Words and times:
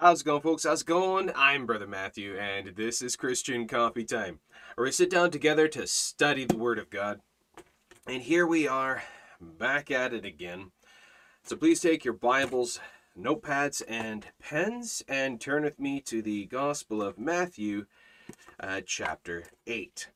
How's 0.00 0.22
it 0.22 0.24
going, 0.24 0.40
folks? 0.40 0.64
How's 0.64 0.80
it 0.80 0.86
going? 0.86 1.30
I'm 1.36 1.66
Brother 1.66 1.86
Matthew, 1.86 2.34
and 2.38 2.74
this 2.74 3.02
is 3.02 3.16
Christian 3.16 3.68
Coffee 3.68 4.06
Time, 4.06 4.38
where 4.74 4.86
we 4.86 4.92
sit 4.92 5.10
down 5.10 5.30
together 5.30 5.68
to 5.68 5.86
study 5.86 6.46
the 6.46 6.56
Word 6.56 6.78
of 6.78 6.88
God. 6.88 7.20
And 8.06 8.22
here 8.22 8.46
we 8.46 8.66
are, 8.66 9.02
back 9.38 9.90
at 9.90 10.14
it 10.14 10.24
again. 10.24 10.70
So 11.42 11.54
please 11.54 11.80
take 11.80 12.02
your 12.02 12.14
Bibles, 12.14 12.80
notepads, 13.14 13.82
and 13.86 14.24
pens, 14.42 15.02
and 15.06 15.38
turn 15.38 15.64
with 15.64 15.78
me 15.78 16.00
to 16.06 16.22
the 16.22 16.46
Gospel 16.46 17.02
of 17.02 17.18
Matthew, 17.18 17.84
uh, 18.58 18.80
chapter 18.86 19.44
8. 19.66 20.08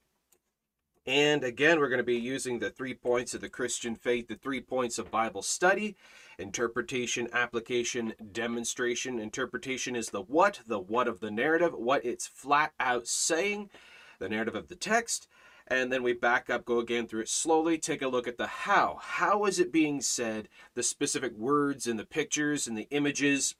And 1.04 1.44
again, 1.44 1.78
we're 1.78 1.90
going 1.90 1.98
to 1.98 2.04
be 2.04 2.16
using 2.16 2.58
the 2.58 2.70
three 2.70 2.94
points 2.94 3.34
of 3.34 3.42
the 3.42 3.50
Christian 3.50 3.96
faith, 3.96 4.28
the 4.28 4.36
three 4.36 4.62
points 4.62 4.98
of 4.98 5.10
Bible 5.10 5.42
study 5.42 5.94
interpretation, 6.38 7.28
application, 7.32 8.14
demonstration. 8.32 9.18
Interpretation 9.18 9.96
is 9.96 10.08
the 10.08 10.22
what, 10.22 10.60
the 10.66 10.78
what 10.78 11.08
of 11.08 11.20
the 11.20 11.30
narrative, 11.30 11.72
what 11.74 12.04
it's 12.04 12.26
flat 12.26 12.72
out 12.78 13.06
saying, 13.06 13.70
the 14.18 14.28
narrative 14.28 14.54
of 14.54 14.68
the 14.68 14.76
text. 14.76 15.28
And 15.66 15.90
then 15.90 16.02
we 16.02 16.12
back 16.12 16.50
up, 16.50 16.64
go 16.64 16.78
again 16.78 17.06
through 17.06 17.22
it 17.22 17.28
slowly, 17.28 17.78
take 17.78 18.02
a 18.02 18.08
look 18.08 18.28
at 18.28 18.36
the 18.36 18.46
how. 18.46 18.98
How 19.00 19.44
is 19.46 19.58
it 19.58 19.72
being 19.72 20.02
said? 20.02 20.48
The 20.74 20.82
specific 20.82 21.32
words 21.36 21.86
and 21.86 21.98
the 21.98 22.04
pictures 22.04 22.66
and 22.66 22.76
the 22.76 22.88
images, 22.90 23.54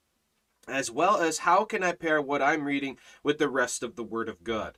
as 0.68 0.90
well 0.90 1.16
as 1.16 1.38
how 1.38 1.64
can 1.64 1.82
I 1.82 1.92
pair 1.92 2.20
what 2.20 2.42
I'm 2.42 2.64
reading 2.64 2.98
with 3.22 3.38
the 3.38 3.48
rest 3.48 3.82
of 3.82 3.96
the 3.96 4.04
Word 4.04 4.28
of 4.28 4.44
God 4.44 4.76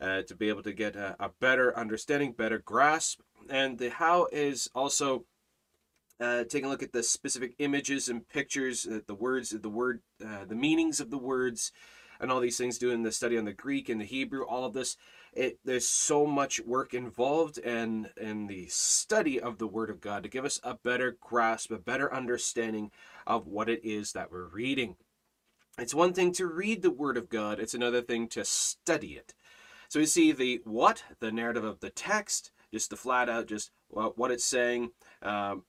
uh, 0.00 0.22
to 0.22 0.34
be 0.34 0.48
able 0.48 0.62
to 0.64 0.72
get 0.72 0.96
a, 0.96 1.14
a 1.20 1.28
better 1.28 1.76
understanding, 1.78 2.32
better 2.32 2.58
grasp. 2.58 3.20
And 3.48 3.78
the 3.78 3.90
how 3.90 4.26
is 4.32 4.68
also 4.74 5.26
uh, 6.24 6.44
taking 6.44 6.66
a 6.66 6.68
look 6.68 6.82
at 6.82 6.92
the 6.92 7.02
specific 7.02 7.54
images 7.58 8.08
and 8.08 8.28
pictures, 8.28 8.86
uh, 8.86 9.00
the 9.06 9.14
words, 9.14 9.50
the 9.50 9.68
word, 9.68 10.00
uh, 10.24 10.44
the 10.46 10.54
meanings 10.54 11.00
of 11.00 11.10
the 11.10 11.18
words, 11.18 11.70
and 12.18 12.32
all 12.32 12.40
these 12.40 12.56
things. 12.56 12.78
Doing 12.78 13.02
the 13.02 13.12
study 13.12 13.36
on 13.36 13.44
the 13.44 13.52
Greek 13.52 13.88
and 13.88 14.00
the 14.00 14.06
Hebrew, 14.06 14.44
all 14.44 14.64
of 14.64 14.72
this. 14.72 14.96
It, 15.34 15.58
there's 15.64 15.88
so 15.88 16.26
much 16.26 16.60
work 16.60 16.94
involved 16.94 17.58
in 17.58 18.08
in 18.16 18.46
the 18.46 18.66
study 18.68 19.38
of 19.40 19.58
the 19.58 19.66
Word 19.66 19.90
of 19.90 20.00
God 20.00 20.22
to 20.22 20.28
give 20.28 20.44
us 20.44 20.60
a 20.62 20.74
better 20.74 21.16
grasp, 21.20 21.70
a 21.70 21.78
better 21.78 22.12
understanding 22.12 22.90
of 23.26 23.46
what 23.46 23.68
it 23.68 23.84
is 23.84 24.12
that 24.12 24.30
we're 24.32 24.46
reading. 24.46 24.96
It's 25.76 25.94
one 25.94 26.12
thing 26.12 26.32
to 26.34 26.46
read 26.46 26.82
the 26.82 26.90
Word 26.90 27.16
of 27.16 27.28
God; 27.28 27.58
it's 27.60 27.74
another 27.74 28.00
thing 28.00 28.28
to 28.28 28.44
study 28.44 29.12
it. 29.12 29.34
So 29.88 30.00
we 30.00 30.06
see 30.06 30.32
the 30.32 30.60
what, 30.64 31.04
the 31.20 31.32
narrative 31.32 31.64
of 31.64 31.80
the 31.80 31.90
text, 31.90 32.50
just 32.72 32.90
the 32.90 32.96
flat 32.96 33.28
out, 33.28 33.46
just 33.46 33.70
what 33.88 34.30
it's 34.30 34.44
saying. 34.44 34.90
Um, 35.22 35.64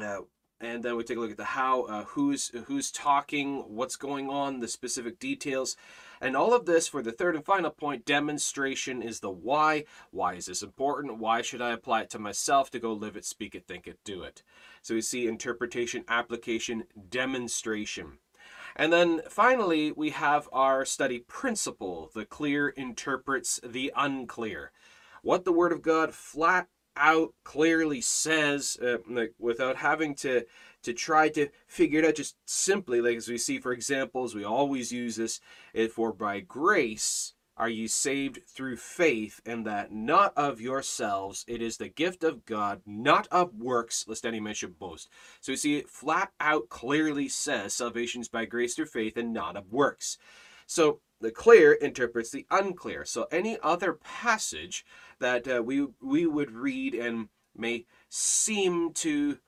uh, 0.00 0.20
and 0.62 0.82
then 0.82 0.96
we 0.96 1.02
take 1.02 1.16
a 1.16 1.20
look 1.20 1.32
at 1.32 1.36
the 1.36 1.44
how, 1.44 1.82
uh, 1.82 2.04
who's 2.04 2.50
who's 2.66 2.92
talking, 2.92 3.58
what's 3.66 3.96
going 3.96 4.30
on, 4.30 4.60
the 4.60 4.68
specific 4.68 5.18
details, 5.18 5.76
and 6.20 6.36
all 6.36 6.54
of 6.54 6.66
this 6.66 6.86
for 6.86 7.02
the 7.02 7.10
third 7.10 7.34
and 7.34 7.44
final 7.44 7.70
point. 7.70 8.04
Demonstration 8.04 9.02
is 9.02 9.20
the 9.20 9.30
why. 9.30 9.84
Why 10.12 10.34
is 10.34 10.46
this 10.46 10.62
important? 10.62 11.18
Why 11.18 11.42
should 11.42 11.60
I 11.60 11.72
apply 11.72 12.02
it 12.02 12.10
to 12.10 12.18
myself 12.20 12.70
to 12.70 12.78
go 12.78 12.92
live 12.92 13.16
it, 13.16 13.24
speak 13.24 13.54
it, 13.54 13.66
think 13.66 13.88
it, 13.88 13.98
do 14.04 14.22
it? 14.22 14.42
So 14.82 14.94
we 14.94 15.02
see 15.02 15.26
interpretation, 15.26 16.04
application, 16.08 16.84
demonstration. 17.10 18.18
And 18.76 18.92
then 18.92 19.22
finally, 19.28 19.92
we 19.92 20.10
have 20.10 20.48
our 20.52 20.84
study 20.84 21.18
principle. 21.18 22.10
The 22.14 22.24
clear 22.24 22.68
interprets 22.68 23.60
the 23.64 23.92
unclear. 23.96 24.70
What 25.22 25.44
the 25.44 25.52
Word 25.52 25.72
of 25.72 25.82
God 25.82 26.14
flat 26.14 26.68
out 26.96 27.34
clearly 27.44 28.00
says 28.00 28.76
uh, 28.82 28.98
like 29.08 29.32
without 29.38 29.76
having 29.76 30.14
to 30.14 30.44
to 30.82 30.92
try 30.92 31.28
to 31.28 31.48
figure 31.66 32.00
it 32.00 32.04
out 32.04 32.14
just 32.14 32.36
simply 32.44 33.00
like 33.00 33.16
as 33.16 33.28
we 33.28 33.38
see 33.38 33.58
for 33.58 33.72
examples 33.72 34.34
we 34.34 34.44
always 34.44 34.92
use 34.92 35.16
this 35.16 35.40
it 35.72 35.92
for 35.92 36.12
by 36.12 36.40
grace 36.40 37.34
are 37.56 37.68
you 37.68 37.86
saved 37.86 38.40
through 38.48 38.76
faith 38.76 39.40
and 39.46 39.66
that 39.66 39.92
not 39.92 40.32
of 40.36 40.60
yourselves 40.60 41.44
it 41.48 41.62
is 41.62 41.76
the 41.76 41.88
gift 41.88 42.24
of 42.24 42.44
god 42.44 42.80
not 42.84 43.26
of 43.30 43.54
works 43.54 44.04
lest 44.08 44.26
any 44.26 44.40
man 44.40 44.54
should 44.54 44.78
boast 44.78 45.08
so 45.40 45.52
we 45.52 45.56
see 45.56 45.76
it 45.76 45.88
flat 45.88 46.30
out 46.40 46.68
clearly 46.68 47.28
says 47.28 47.72
salvation 47.72 48.20
is 48.20 48.28
by 48.28 48.44
grace 48.44 48.74
through 48.74 48.86
faith 48.86 49.16
and 49.16 49.32
not 49.32 49.56
of 49.56 49.70
works 49.72 50.18
so 50.66 51.00
the 51.22 51.30
clear 51.30 51.72
interprets 51.72 52.30
the 52.30 52.46
unclear. 52.50 53.04
So 53.04 53.26
any 53.30 53.58
other 53.62 53.94
passage 53.94 54.84
that 55.22 55.48
uh, 55.48 55.62
we 55.62 55.86
we 56.00 56.26
would 56.26 56.50
read 56.50 56.94
and 56.94 57.28
may 57.56 57.86
seem 58.08 58.92
to 58.92 59.38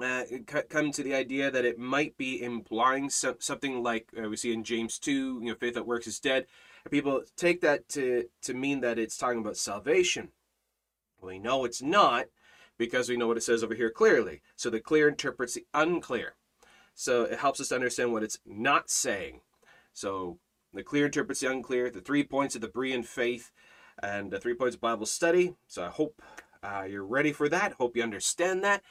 uh, 0.00 0.22
come 0.68 0.92
to 0.92 1.02
the 1.02 1.14
idea 1.14 1.50
that 1.50 1.64
it 1.64 1.78
might 1.78 2.16
be 2.16 2.42
implying 2.42 3.10
so, 3.10 3.36
something 3.38 3.82
like 3.82 4.08
uh, 4.16 4.28
we 4.28 4.36
see 4.36 4.52
in 4.52 4.64
James 4.64 4.98
2, 4.98 5.40
you 5.42 5.48
know, 5.48 5.54
faith 5.54 5.74
that 5.74 5.86
works 5.86 6.06
is 6.06 6.20
dead. 6.20 6.46
People 6.90 7.22
take 7.36 7.60
that 7.60 7.88
to, 7.90 8.26
to 8.42 8.54
mean 8.54 8.80
that 8.80 8.98
it's 8.98 9.18
talking 9.18 9.40
about 9.40 9.56
salvation. 9.56 10.28
We 11.20 11.38
know 11.38 11.64
it's 11.64 11.82
not 11.82 12.26
because 12.78 13.08
we 13.08 13.16
know 13.16 13.26
what 13.26 13.36
it 13.36 13.42
says 13.42 13.64
over 13.64 13.74
here 13.74 13.90
clearly. 13.90 14.40
So 14.54 14.70
the 14.70 14.80
clear 14.80 15.08
interprets 15.08 15.54
the 15.54 15.66
unclear. 15.74 16.36
So 16.94 17.24
it 17.24 17.40
helps 17.40 17.60
us 17.60 17.68
to 17.68 17.74
understand 17.74 18.12
what 18.12 18.22
it's 18.22 18.38
not 18.46 18.88
saying. 18.88 19.40
So 19.92 20.38
the 20.72 20.84
clear 20.84 21.06
interprets 21.06 21.40
the 21.40 21.50
unclear, 21.50 21.90
the 21.90 22.00
three 22.00 22.22
points 22.22 22.54
of 22.54 22.60
the 22.60 22.68
Berean 22.68 23.04
faith, 23.04 23.50
and 24.02 24.30
the 24.30 24.38
three 24.38 24.54
points 24.54 24.76
Bible 24.76 25.06
study. 25.06 25.54
So 25.66 25.84
I 25.84 25.88
hope 25.88 26.22
uh, 26.62 26.84
you're 26.88 27.04
ready 27.04 27.32
for 27.32 27.48
that. 27.48 27.72
Hope 27.72 27.96
you 27.96 28.02
understand 28.02 28.64
that. 28.64 28.82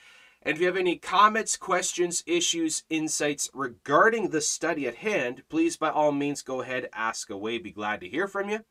And 0.42 0.56
if 0.56 0.62
you 0.62 0.68
have 0.68 0.78
any 0.78 0.98
comments, 0.98 1.58
questions, 1.58 2.24
issues, 2.26 2.84
insights 2.90 3.50
regarding 3.54 4.30
the 4.30 4.42
study 4.42 4.88
at 4.88 4.96
hand, 4.96 5.44
please 5.50 5.78
by 5.78 5.90
all 5.90 6.12
means 6.12 6.42
go 6.42 6.62
ahead, 6.62 6.90
ask 6.94 7.30
away. 7.30 7.58
Be 7.58 7.72
glad 7.72 8.02
to 8.02 8.10
hear 8.10 8.28
from 8.28 8.50
you. 8.50 8.64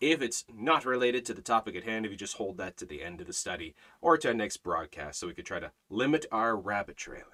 If 0.00 0.22
it's 0.22 0.44
not 0.52 0.84
related 0.84 1.24
to 1.26 1.34
the 1.34 1.42
topic 1.42 1.74
at 1.76 1.84
hand, 1.84 2.06
if 2.06 2.12
you 2.12 2.16
just 2.16 2.36
hold 2.36 2.56
that 2.58 2.76
to 2.78 2.86
the 2.86 3.02
end 3.02 3.20
of 3.20 3.26
the 3.26 3.32
study 3.32 3.74
or 4.00 4.16
to 4.16 4.28
our 4.28 4.34
next 4.34 4.58
broadcast 4.58 5.18
so 5.18 5.26
we 5.26 5.34
could 5.34 5.46
try 5.46 5.60
to 5.60 5.72
limit 5.90 6.24
our 6.30 6.56
rabbit 6.56 6.96
trailing. 6.96 7.24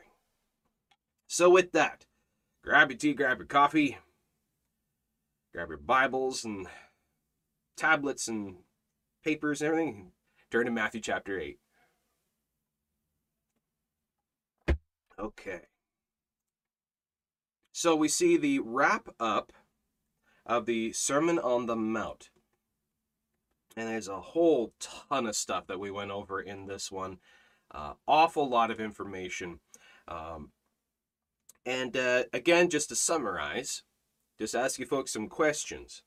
So, 1.27 1.51
with 1.51 1.73
that, 1.73 2.07
grab 2.63 2.91
your 2.91 2.99
tea, 2.99 3.13
grab 3.13 3.39
your 3.39 3.47
coffee, 3.47 3.99
grab 5.53 5.69
your 5.69 5.79
Bibles 5.79 6.45
and 6.45 6.67
tablets 7.77 8.29
and 8.29 8.57
papers 9.25 9.61
and 9.61 9.71
everything. 9.71 10.13
Turn 10.51 10.67
to 10.67 10.71
Matthew 10.71 11.01
chapter 11.01 11.39
8. 11.39 11.59
Okay. 15.19 15.61
So 17.73 17.97
we 17.97 18.09
see 18.09 18.37
the 18.37 18.61
wrap 18.61 19.09
up 19.19 19.53
of 20.47 20.67
the 20.67 20.93
Sermon 20.93 21.39
on 21.39 21.67
the 21.67 21.77
Mount. 21.77 22.31
And 23.77 23.89
there's 23.89 24.09
a 24.09 24.21
whole 24.21 24.73
ton 24.79 25.27
of 25.27 25.35
stuff 25.35 25.67
that 25.67 25.81
we 25.81 25.91
went 25.91 26.11
over 26.11 26.41
in 26.41 26.67
this 26.67 26.93
one. 26.93 27.19
Uh, 27.71 27.95
awful 28.07 28.49
lot 28.49 28.71
of 28.71 28.81
information. 28.81 29.59
Um, 30.07 30.53
and 31.67 31.97
uh, 31.97 32.25
again, 32.33 32.71
just 32.71 32.91
to 32.91 32.97
summarize, 32.97 33.83
just 34.39 34.55
ask 34.55 34.79
you 34.79 34.87
folks 34.87 35.13
some 35.13 35.29
questions. 35.29 36.03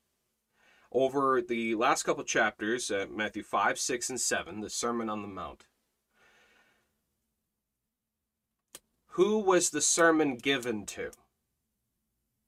Over 0.91 1.41
the 1.41 1.75
last 1.75 2.03
couple 2.03 2.23
chapters, 2.23 2.89
uh, 2.89 3.07
Matthew 3.09 3.43
5, 3.43 3.77
6, 3.77 4.09
and 4.09 4.21
7, 4.21 4.61
the 4.61 4.69
Sermon 4.69 5.09
on 5.09 5.21
the 5.21 5.27
Mount, 5.27 5.65
who 9.17 9.39
was 9.39 9.71
the 9.71 9.81
sermon 9.81 10.35
given 10.35 10.85
to? 10.85 11.09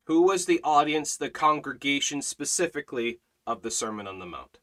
Who 0.04 0.22
was 0.22 0.46
the 0.46 0.62
audience, 0.64 1.18
the 1.18 1.30
congregation 1.32 2.22
specifically 2.22 3.20
of 3.48 3.64
the 3.64 3.72
Sermon 3.72 4.08
on 4.08 4.20
the 4.20 4.28
Mount? 4.28 4.60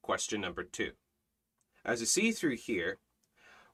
Question 0.00 0.40
number 0.40 0.64
two. 0.64 0.92
As 1.84 2.00
you 2.00 2.06
see 2.06 2.32
through 2.32 2.56
here, 2.56 2.98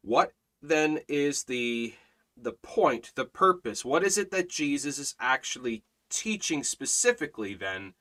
what 0.03 0.33
then 0.61 1.01
is 1.09 1.45
the 1.45 1.95
the 2.37 2.53
point, 2.53 3.13
the 3.15 3.25
purpose. 3.25 3.85
What 3.85 4.03
is 4.03 4.19
it 4.19 4.31
that 4.33 4.49
Jesus 4.49 4.99
is 4.99 5.15
actually 5.21 5.85
teaching 6.11 6.65
specifically 6.65 7.55
then 7.55 7.95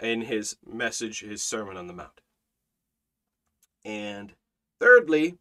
in 0.00 0.22
his 0.22 0.56
message, 0.66 1.20
his 1.20 1.42
Sermon 1.42 1.76
on 1.76 1.86
the 1.86 1.92
Mount? 1.92 2.20
And 3.84 4.34
thirdly, 4.78 5.36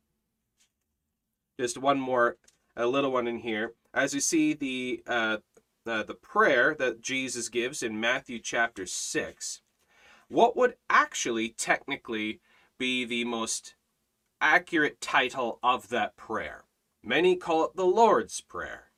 just 1.59 1.77
one 1.77 1.99
more, 1.99 2.37
a 2.75 2.85
little 2.85 3.11
one 3.11 3.27
in 3.27 3.39
here. 3.39 3.73
As 3.93 4.13
you 4.13 4.19
see 4.21 4.53
the 4.53 5.03
uh, 5.07 5.37
uh, 5.85 6.03
the 6.03 6.13
prayer 6.13 6.75
that 6.77 7.01
Jesus 7.01 7.49
gives 7.49 7.81
in 7.81 7.99
Matthew 7.99 8.39
chapter 8.39 8.85
six, 8.85 9.61
what 10.27 10.55
would 10.55 10.75
actually 10.89 11.49
technically 11.49 12.39
be 12.77 13.03
the 13.03 13.25
most 13.25 13.75
accurate 14.39 15.01
title 15.01 15.59
of 15.63 15.89
that 15.89 16.15
prayer? 16.15 16.65
Many 17.03 17.35
call 17.35 17.65
it 17.65 17.75
the 17.75 17.85
Lord's 17.85 18.39
Prayer. 18.41 18.91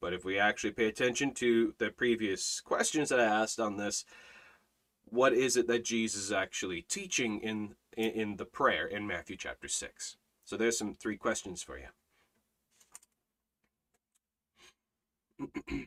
But 0.00 0.12
if 0.12 0.24
we 0.24 0.38
actually 0.38 0.70
pay 0.70 0.86
attention 0.86 1.34
to 1.34 1.74
the 1.78 1.90
previous 1.90 2.60
questions 2.60 3.08
that 3.08 3.18
I 3.18 3.24
asked 3.24 3.58
on 3.58 3.76
this, 3.76 4.04
what 5.10 5.32
is 5.32 5.56
it 5.56 5.66
that 5.68 5.84
Jesus 5.84 6.24
is 6.24 6.32
actually 6.32 6.82
teaching 6.82 7.40
in, 7.40 7.74
in, 7.96 8.10
in 8.10 8.36
the 8.36 8.44
prayer 8.44 8.86
in 8.86 9.06
Matthew 9.06 9.36
chapter 9.36 9.68
6? 9.68 10.16
So 10.44 10.56
there's 10.56 10.78
some 10.78 10.94
three 10.94 11.16
questions 11.16 11.62
for 11.62 11.78
you. 11.78 11.88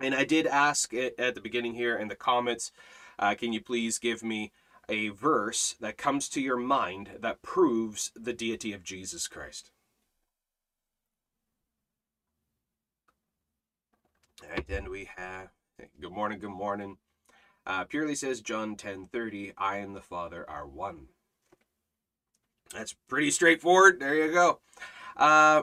and 0.00 0.14
I 0.14 0.24
did 0.24 0.46
ask 0.46 0.92
at 0.94 1.34
the 1.34 1.40
beginning 1.40 1.74
here 1.74 1.96
in 1.96 2.08
the 2.08 2.16
comments, 2.16 2.72
uh, 3.18 3.34
can 3.34 3.52
you 3.52 3.60
please 3.60 3.98
give 3.98 4.22
me 4.22 4.52
a 4.88 5.08
verse 5.08 5.74
that 5.80 5.98
comes 5.98 6.28
to 6.30 6.40
your 6.40 6.56
mind 6.56 7.10
that 7.20 7.42
proves 7.42 8.12
the 8.14 8.32
deity 8.32 8.72
of 8.72 8.82
Jesus 8.84 9.28
Christ? 9.28 9.70
All 14.42 14.50
right, 14.50 14.66
then 14.66 14.90
we 14.90 15.08
have 15.16 15.48
good 16.00 16.12
morning, 16.12 16.38
good 16.38 16.50
morning. 16.50 16.96
Uh, 17.66 17.84
purely 17.84 18.14
says 18.14 18.40
John 18.40 18.76
10:30, 18.76 19.52
I 19.58 19.78
and 19.78 19.96
the 19.96 20.00
Father 20.00 20.48
are 20.48 20.66
one. 20.66 21.08
That's 22.72 22.94
pretty 23.08 23.30
straightforward. 23.30 24.00
There 24.00 24.14
you 24.14 24.32
go. 24.32 24.60
Uh, 25.16 25.62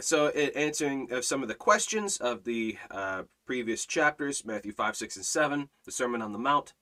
so, 0.00 0.26
it, 0.26 0.56
answering 0.56 1.12
of 1.12 1.24
some 1.24 1.42
of 1.42 1.48
the 1.48 1.54
questions 1.54 2.16
of 2.16 2.44
the 2.44 2.78
uh, 2.90 3.24
previous 3.46 3.84
chapters, 3.84 4.44
Matthew 4.44 4.72
5, 4.72 4.96
6, 4.96 5.16
and 5.16 5.24
7, 5.24 5.68
the 5.84 5.92
Sermon 5.92 6.22
on 6.22 6.32
the 6.32 6.38
Mount. 6.38 6.72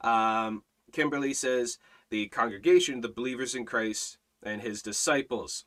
Um, 0.00 0.64
Kimberly 0.92 1.34
says 1.34 1.78
the 2.10 2.26
congregation, 2.28 3.00
the 3.00 3.08
believers 3.08 3.54
in 3.54 3.64
Christ, 3.64 4.18
and 4.42 4.60
his 4.60 4.82
disciples. 4.82 5.64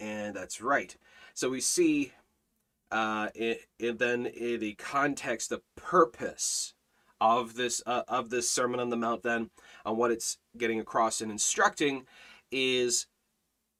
And 0.00 0.34
that's 0.34 0.60
right. 0.60 0.96
So 1.34 1.50
we 1.50 1.60
see 1.60 2.12
uh, 2.90 3.28
it, 3.34 3.66
it 3.78 3.98
then 3.98 4.26
in 4.26 4.60
the 4.60 4.74
context, 4.74 5.50
the 5.50 5.62
purpose 5.76 6.74
of 7.20 7.54
this 7.54 7.82
uh, 7.86 8.02
of 8.08 8.30
this 8.30 8.50
Sermon 8.50 8.80
on 8.80 8.90
the 8.90 8.96
Mount, 8.96 9.22
then 9.22 9.50
on 9.84 9.96
what 9.96 10.10
it's 10.10 10.38
getting 10.56 10.80
across 10.80 11.20
and 11.20 11.30
instructing 11.30 12.06
is 12.50 13.06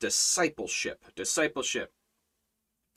discipleship. 0.00 1.04
Discipleship. 1.14 1.92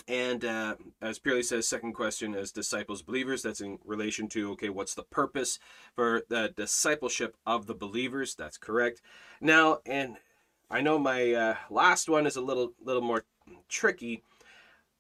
And 0.08 0.44
uh, 0.44 0.76
as 1.02 1.20
Purely 1.20 1.44
says, 1.44 1.68
second 1.68 1.94
question 1.94 2.34
as 2.34 2.52
disciples, 2.52 3.04
believers, 3.04 3.44
that's 3.44 3.62
in 3.62 3.78
relation 3.86 4.28
to, 4.30 4.52
okay, 4.54 4.70
what's 4.70 4.96
the 4.96 5.04
purpose 5.04 5.60
for 5.94 6.24
the 6.30 6.52
discipleship 6.58 7.38
of 7.46 7.68
the 7.68 7.76
believers? 7.76 8.34
That's 8.34 8.58
correct. 8.58 9.02
Now, 9.40 9.80
and 9.86 10.18
I 10.72 10.82
know 10.82 10.98
my 10.98 11.34
uh, 11.34 11.56
last 11.70 12.10
one 12.10 12.26
is 12.26 12.38
a 12.38 12.42
little, 12.42 12.74
little 12.84 13.04
more 13.04 13.26
tricky, 13.68 14.24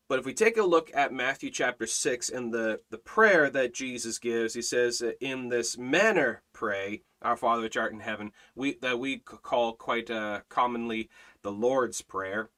but 0.09 0.17
if 0.17 0.25
we 0.25 0.33
take 0.33 0.57
a 0.57 0.63
look 0.63 0.89
at 0.95 1.13
Matthew 1.13 1.51
chapter 1.51 1.85
6 1.85 2.29
and 2.29 2.51
the, 2.51 2.81
the 2.89 2.97
prayer 2.97 3.47
that 3.51 3.75
Jesus 3.75 4.17
gives, 4.17 4.55
he 4.55 4.61
says, 4.63 5.03
In 5.21 5.49
this 5.49 5.77
manner 5.77 6.41
pray, 6.51 7.03
our 7.21 7.37
Father 7.37 7.61
which 7.61 7.77
art 7.77 7.93
in 7.93 7.99
heaven, 7.99 8.31
we, 8.55 8.79
that 8.81 8.99
we 8.99 9.19
call 9.19 9.73
quite 9.73 10.09
uh, 10.09 10.41
commonly 10.49 11.09
the 11.43 11.51
Lord's 11.51 12.01
Prayer. 12.01 12.49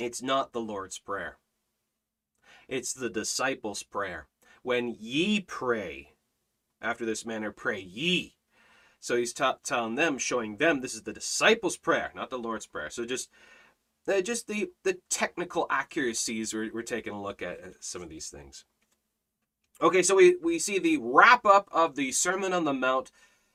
It's 0.00 0.20
not 0.20 0.52
the 0.52 0.60
Lord's 0.60 0.98
Prayer. 0.98 1.38
It's 2.66 2.92
the 2.92 3.08
disciples' 3.08 3.84
prayer. 3.84 4.26
When 4.62 4.96
ye 4.98 5.40
pray, 5.40 6.14
after 6.82 7.06
this 7.06 7.24
manner, 7.24 7.52
pray 7.52 7.80
ye. 7.80 8.34
So 8.98 9.16
he's 9.16 9.32
t- 9.32 9.48
telling 9.62 9.94
them, 9.94 10.18
showing 10.18 10.56
them 10.56 10.80
this 10.80 10.94
is 10.94 11.02
the 11.02 11.12
disciples' 11.12 11.76
prayer, 11.76 12.10
not 12.16 12.30
the 12.30 12.38
Lord's 12.38 12.66
prayer. 12.66 12.90
So 12.90 13.04
just 13.04 13.30
just 14.22 14.46
the 14.46 14.70
the 14.84 14.98
technical 15.10 15.66
accuracies 15.70 16.54
we're, 16.54 16.70
we're 16.72 16.82
taking 16.82 17.12
a 17.12 17.22
look 17.22 17.42
at 17.42 17.60
some 17.80 18.02
of 18.02 18.08
these 18.08 18.28
things. 18.28 18.64
Okay, 19.80 20.02
so 20.02 20.16
we, 20.16 20.36
we 20.42 20.58
see 20.58 20.80
the 20.80 20.98
wrap 21.00 21.46
up 21.46 21.68
of 21.70 21.94
the 21.94 22.10
Sermon 22.10 22.52
on 22.52 22.64
the 22.64 22.72
Mount. 22.72 23.12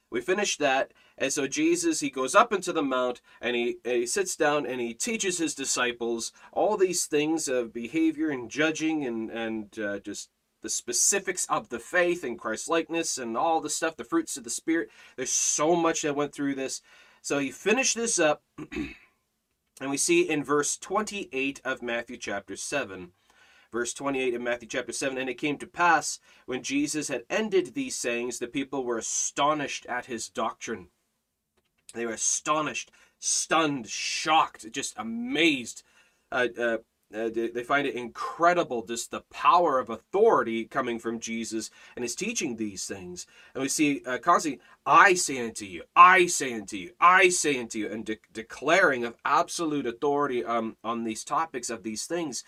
We 0.10 0.22
finished 0.22 0.60
that. 0.60 0.94
And 1.18 1.34
so 1.34 1.48
Jesus, 1.48 2.00
he 2.00 2.10
goes 2.10 2.34
up 2.34 2.54
into 2.54 2.72
the 2.72 2.82
mount 2.82 3.22
and 3.42 3.56
he, 3.56 3.78
and 3.84 3.96
he 3.98 4.06
sits 4.06 4.36
down 4.36 4.66
and 4.66 4.80
he 4.80 4.94
teaches 4.94 5.38
his 5.38 5.54
disciples 5.54 6.32
all 6.52 6.78
these 6.78 7.06
things 7.06 7.48
of 7.48 7.74
behavior 7.74 8.30
and 8.30 8.50
judging 8.50 9.06
and, 9.06 9.30
and 9.30 9.80
uh, 9.80 10.00
just 10.00 10.30
the 10.62 10.70
specifics 10.70 11.46
of 11.50 11.70
the 11.70 11.80
faith 11.80 12.24
and 12.24 12.40
Christ 12.40 12.70
likeness 12.70 13.18
and 13.18 13.36
all 13.36 13.60
the 13.60 13.70
stuff, 13.70 13.98
the 13.98 14.04
fruits 14.04 14.38
of 14.38 14.44
the 14.44 14.50
Spirit. 14.50 14.90
There's 15.18 15.32
so 15.32 15.76
much 15.76 16.04
that 16.04 16.16
went 16.16 16.34
through 16.34 16.56
this. 16.56 16.82
So 17.22 17.40
he 17.40 17.52
finished 17.52 17.96
this 17.96 18.18
up. 18.18 18.44
and 19.82 19.90
we 19.90 19.98
see 19.98 20.30
in 20.30 20.44
verse 20.44 20.78
28 20.78 21.62
of 21.64 21.82
Matthew 21.82 22.18
chapter 22.18 22.56
7 22.56 23.12
Verse 23.74 23.92
28 23.96 24.36
in 24.36 24.44
Matthew 24.44 24.68
chapter 24.68 24.92
7 24.94 25.18
And 25.18 25.28
it 25.28 25.40
came 25.40 25.58
to 25.58 25.66
pass, 25.66 26.20
when 26.46 26.62
Jesus 26.62 27.08
had 27.08 27.24
ended 27.28 27.74
these 27.74 27.96
sayings, 27.96 28.38
the 28.38 28.48
people 28.48 28.84
were 28.86 29.00
astonished 29.00 29.88
at 29.88 30.06
his 30.06 30.30
doctrine. 30.30 30.90
They 31.96 32.06
were 32.06 32.14
astonished, 32.14 32.92
stunned, 33.18 33.90
shocked, 33.90 34.72
just 34.72 34.94
amazed. 34.96 35.82
Uh, 36.32 36.50
uh, 36.56 36.78
uh, 37.14 37.30
they 37.34 37.64
find 37.64 37.88
it 37.88 37.96
incredible 37.96 38.86
just 38.86 39.12
the 39.12 39.22
power 39.32 39.80
of 39.80 39.90
authority 39.90 40.66
coming 40.66 41.00
from 41.00 41.20
Jesus 41.20 41.70
and 41.96 42.04
his 42.04 42.16
teaching 42.16 42.56
these 42.56 42.86
things. 42.86 43.28
And 43.54 43.62
we 43.62 43.70
see 43.70 44.02
uh, 44.06 44.18
constantly, 44.18 44.62
I 44.86 45.14
say 45.14 45.46
unto 45.46 45.66
you, 45.66 45.84
I 45.96 46.26
say 46.26 46.54
unto 46.54 46.78
you, 46.78 46.92
I 47.00 47.30
say 47.30 47.60
unto 47.60 47.78
you, 47.78 47.92
and 47.92 48.06
de- 48.06 48.18
declaring 48.34 49.06
of 49.06 49.16
absolute 49.26 49.86
authority 49.86 50.44
um, 50.44 50.78
on 50.84 51.04
these 51.04 51.24
topics 51.24 51.70
of 51.70 51.84
these 51.84 52.06
things. 52.06 52.44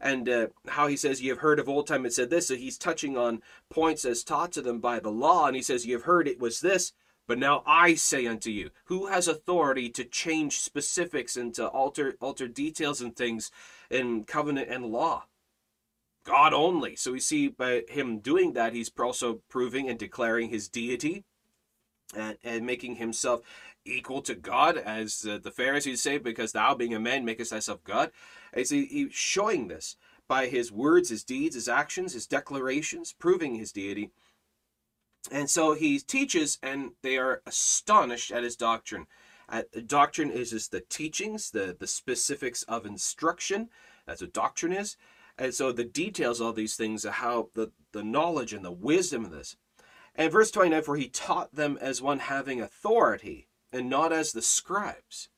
And 0.00 0.28
uh, 0.28 0.46
how 0.68 0.86
he 0.86 0.96
says, 0.96 1.20
You 1.20 1.30
have 1.32 1.40
heard 1.40 1.58
of 1.58 1.68
old 1.68 1.86
time 1.86 2.06
it 2.06 2.12
said 2.12 2.30
this. 2.30 2.48
So 2.48 2.56
he's 2.56 2.78
touching 2.78 3.16
on 3.16 3.42
points 3.68 4.04
as 4.04 4.24
taught 4.24 4.52
to 4.52 4.62
them 4.62 4.80
by 4.80 4.98
the 4.98 5.10
law. 5.10 5.46
And 5.46 5.56
he 5.56 5.62
says, 5.62 5.86
You 5.86 5.94
have 5.94 6.04
heard 6.04 6.26
it 6.26 6.40
was 6.40 6.60
this. 6.60 6.92
But 7.26 7.38
now 7.38 7.62
I 7.64 7.94
say 7.94 8.26
unto 8.26 8.50
you, 8.50 8.70
who 8.86 9.06
has 9.06 9.28
authority 9.28 9.88
to 9.90 10.04
change 10.04 10.58
specifics 10.58 11.36
and 11.36 11.54
to 11.54 11.68
alter 11.68 12.16
alter 12.20 12.48
details 12.48 13.00
and 13.00 13.14
things 13.14 13.52
in 13.90 14.24
covenant 14.24 14.68
and 14.70 14.86
law? 14.86 15.24
God 16.24 16.52
only. 16.52 16.96
So 16.96 17.12
we 17.12 17.20
see 17.20 17.48
by 17.48 17.82
him 17.88 18.18
doing 18.18 18.52
that, 18.52 18.72
he's 18.74 18.90
also 18.98 19.40
proving 19.48 19.88
and 19.88 19.98
declaring 19.98 20.50
his 20.50 20.68
deity 20.68 21.24
and, 22.14 22.36
and 22.44 22.66
making 22.66 22.96
himself 22.96 23.40
equal 23.84 24.20
to 24.22 24.34
God, 24.34 24.76
as 24.76 25.26
uh, 25.28 25.38
the 25.42 25.50
Pharisees 25.50 26.02
say, 26.02 26.18
because 26.18 26.52
thou 26.52 26.74
being 26.74 26.94
a 26.94 27.00
man 27.00 27.24
makest 27.24 27.50
thyself 27.50 27.82
God. 27.84 28.10
And 28.52 28.66
so 28.66 28.74
he's 28.74 29.12
showing 29.14 29.68
this 29.68 29.96
by 30.28 30.46
his 30.46 30.70
words, 30.70 31.08
his 31.08 31.24
deeds, 31.24 31.54
his 31.54 31.68
actions, 31.68 32.12
his 32.12 32.26
declarations, 32.26 33.12
proving 33.12 33.54
his 33.54 33.72
deity. 33.72 34.10
And 35.30 35.50
so 35.50 35.74
he 35.74 35.98
teaches, 35.98 36.58
and 36.62 36.92
they 37.02 37.16
are 37.18 37.42
astonished 37.46 38.30
at 38.30 38.44
his 38.44 38.56
doctrine. 38.56 39.06
Uh, 39.50 39.62
doctrine 39.86 40.30
is 40.30 40.50
just 40.50 40.70
the 40.70 40.80
teachings, 40.80 41.50
the, 41.50 41.76
the 41.78 41.86
specifics 41.86 42.62
of 42.64 42.86
instruction. 42.86 43.68
That's 44.06 44.20
what 44.20 44.32
doctrine 44.32 44.72
is. 44.72 44.96
And 45.36 45.52
so 45.52 45.72
the 45.72 45.84
details 45.84 46.40
all 46.40 46.52
these 46.52 46.76
things, 46.76 47.04
how 47.04 47.48
the, 47.54 47.72
the 47.92 48.04
knowledge 48.04 48.52
and 48.52 48.64
the 48.64 48.70
wisdom 48.70 49.24
of 49.24 49.32
this. 49.32 49.56
And 50.14 50.30
verse 50.30 50.50
29, 50.50 50.82
for 50.82 50.96
he 50.96 51.08
taught 51.08 51.54
them 51.54 51.78
as 51.80 52.02
one 52.02 52.20
having 52.20 52.60
authority, 52.60 53.48
and 53.72 53.88
not 53.88 54.12
as 54.12 54.32
the 54.32 54.42
scribes. 54.42 55.28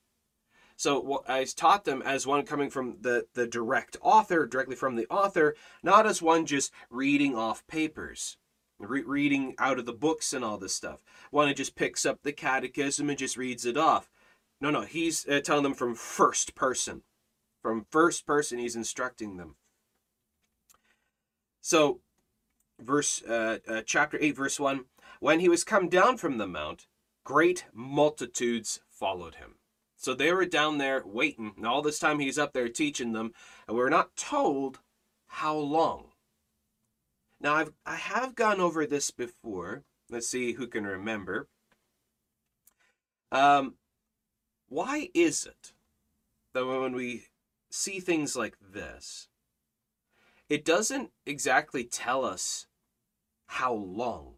So 0.77 1.01
well, 1.01 1.25
I 1.29 1.45
taught 1.45 1.85
them 1.85 2.03
as 2.03 2.27
one 2.27 2.45
coming 2.45 2.69
from 2.69 2.97
the, 3.01 3.27
the 3.35 3.47
direct 3.47 3.97
author, 4.03 4.47
directly 4.47 4.75
from 4.75 4.97
the 4.97 5.07
author, 5.09 5.55
not 5.83 6.07
as 6.07 6.21
one 6.21 6.47
just 6.47 6.73
reading 6.91 7.35
off 7.37 7.67
papers 7.67 8.37
re- 8.83 9.03
reading 9.03 9.55
out 9.59 9.79
of 9.79 9.87
the 9.87 9.93
books 9.93 10.33
and 10.33 10.45
all 10.45 10.59
this 10.59 10.75
stuff. 10.75 11.03
One 11.31 11.49
who 11.49 11.55
just 11.55 11.75
picks 11.77 12.05
up 12.05 12.23
the 12.23 12.33
catechism 12.33 13.09
and 13.09 13.19
just 13.19 13.37
reads 13.37 13.65
it 13.65 13.77
off. 13.77 14.11
No, 14.61 14.71
no, 14.71 14.83
he's 14.83 15.27
uh, 15.29 15.41
telling 15.41 15.63
them 15.63 15.75
from 15.75 15.95
first 15.95 16.55
person. 16.55 17.03
From 17.63 17.87
first 17.91 18.27
person, 18.27 18.59
he's 18.59 18.77
instructing 18.77 19.37
them. 19.37 19.57
So, 21.61 22.01
verse 22.81 23.23
uh, 23.23 23.59
uh, 23.69 23.83
chapter 23.87 24.19
8, 24.21 24.37
verse 24.37 24.59
1 24.59 24.85
When 25.21 25.41
he 25.41 25.49
was 25.49 25.65
come 25.65 25.89
down 25.89 26.17
from 26.17 26.39
the 26.39 26.47
mount, 26.47 26.87
great 27.25 27.65
multitudes 27.73 28.81
followed 28.91 29.37
him. 29.37 29.57
So 29.97 30.15
they 30.15 30.33
were 30.33 30.47
down 30.47 30.79
there 30.79 31.03
waiting, 31.05 31.53
and 31.57 31.67
all 31.67 31.81
this 31.81 32.01
time 32.01 32.19
he's 32.19 32.39
up 32.39 32.53
there 32.53 32.69
teaching 32.69 33.13
them, 33.13 33.33
and 33.69 33.77
we're 33.77 33.89
not 33.89 34.17
told 34.17 34.81
how 35.27 35.57
long. 35.57 36.12
Now, 37.43 37.55
I've, 37.55 37.73
I 37.85 37.97
have 37.97 38.37
gone 38.37 38.61
over 38.61 38.87
this 38.87 39.11
before. 39.11 39.83
Let's 40.09 40.29
see 40.29 40.53
who 40.53 40.69
can 40.69 40.85
remember. 40.85 41.49
Um, 43.33 43.75
why 44.69 45.09
is 45.13 45.45
it 45.45 45.73
that 46.55 46.65
when 46.65 46.95
we 46.95 47.25
see 47.69 47.99
things 47.99 48.37
like 48.37 48.57
this, 48.61 49.29
it 50.49 50.65
doesn't 50.65 51.11
exactly 51.27 51.83
tell 51.83 52.25
us 52.25 52.67
how 53.47 53.73
long 53.75 54.35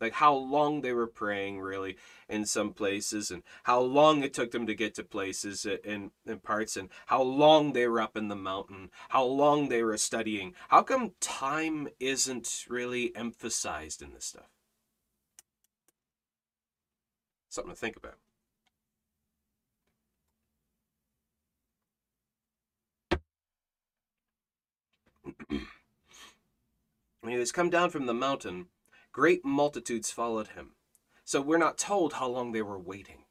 like 0.00 0.14
how 0.14 0.34
long 0.34 0.80
they 0.80 0.92
were 0.92 1.06
praying 1.06 1.60
really 1.60 1.96
in 2.28 2.44
some 2.44 2.72
places 2.72 3.30
and 3.30 3.42
how 3.64 3.80
long 3.80 4.22
it 4.22 4.32
took 4.32 4.50
them 4.50 4.66
to 4.66 4.74
get 4.74 4.94
to 4.94 5.02
places 5.02 5.66
in, 5.66 6.10
in 6.26 6.38
parts 6.38 6.76
and 6.76 6.88
how 7.06 7.22
long 7.22 7.72
they 7.72 7.86
were 7.86 8.00
up 8.00 8.16
in 8.16 8.28
the 8.28 8.36
mountain 8.36 8.90
how 9.10 9.24
long 9.24 9.68
they 9.68 9.82
were 9.82 9.96
studying. 9.98 10.54
How 10.68 10.82
come 10.82 11.12
time 11.20 11.88
isn't 11.98 12.66
really 12.68 13.14
emphasized 13.16 14.02
in 14.02 14.12
this 14.12 14.24
stuff? 14.24 14.50
Something 17.48 17.74
to 17.74 17.78
think 17.78 17.96
about. 17.96 18.18
When 27.20 27.32
he 27.32 27.36
was 27.36 27.52
come 27.52 27.68
down 27.68 27.90
from 27.90 28.06
the 28.06 28.14
mountain, 28.14 28.66
great 29.12 29.44
multitudes 29.44 30.10
followed 30.10 30.48
him. 30.48 30.72
So 31.24 31.40
we're 31.40 31.58
not 31.58 31.78
told 31.78 32.14
how 32.14 32.28
long 32.28 32.52
they 32.52 32.62
were 32.62 32.78
waiting. 32.78 33.24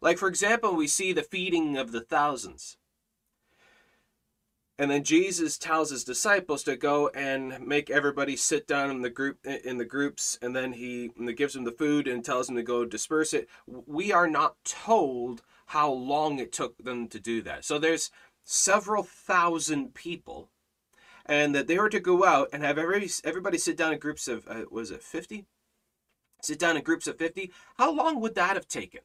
Like, 0.00 0.18
for 0.18 0.28
example, 0.28 0.74
we 0.74 0.88
see 0.88 1.12
the 1.12 1.22
feeding 1.22 1.76
of 1.76 1.92
the 1.92 2.00
thousands. 2.00 2.76
And 4.78 4.90
then 4.90 5.04
Jesus 5.04 5.58
tells 5.58 5.90
his 5.90 6.02
disciples 6.02 6.64
to 6.64 6.76
go 6.76 7.08
and 7.10 7.64
make 7.64 7.88
everybody 7.88 8.34
sit 8.34 8.66
down 8.66 8.90
in 8.90 9.02
the 9.02 9.10
group 9.10 9.38
in 9.44 9.78
the 9.78 9.84
groups, 9.84 10.38
and 10.42 10.56
then 10.56 10.72
he, 10.72 11.10
gives 11.36 11.54
them 11.54 11.62
the 11.62 11.70
food 11.70 12.08
and 12.08 12.24
tells 12.24 12.48
them 12.48 12.56
to 12.56 12.62
go 12.62 12.84
disperse 12.84 13.32
it. 13.32 13.48
We 13.66 14.12
are 14.12 14.26
not 14.26 14.56
told 14.64 15.42
how 15.66 15.92
long 15.92 16.38
it 16.38 16.52
took 16.52 16.76
them 16.78 17.06
to 17.08 17.20
do 17.20 17.42
that. 17.42 17.64
So 17.64 17.78
there's 17.78 18.10
several 18.42 19.04
thousand 19.04 19.94
people, 19.94 20.50
and 21.26 21.54
that 21.54 21.66
they 21.66 21.78
were 21.78 21.88
to 21.88 22.00
go 22.00 22.24
out 22.24 22.48
and 22.52 22.62
have 22.62 22.78
every 22.78 23.08
everybody 23.24 23.58
sit 23.58 23.76
down 23.76 23.92
in 23.92 23.98
groups 23.98 24.28
of 24.28 24.46
uh, 24.48 24.64
was 24.70 24.90
it 24.90 25.02
fifty? 25.02 25.46
Sit 26.42 26.58
down 26.58 26.76
in 26.76 26.82
groups 26.82 27.06
of 27.06 27.18
fifty. 27.18 27.52
How 27.76 27.92
long 27.92 28.20
would 28.20 28.34
that 28.34 28.56
have 28.56 28.68
taken? 28.68 29.02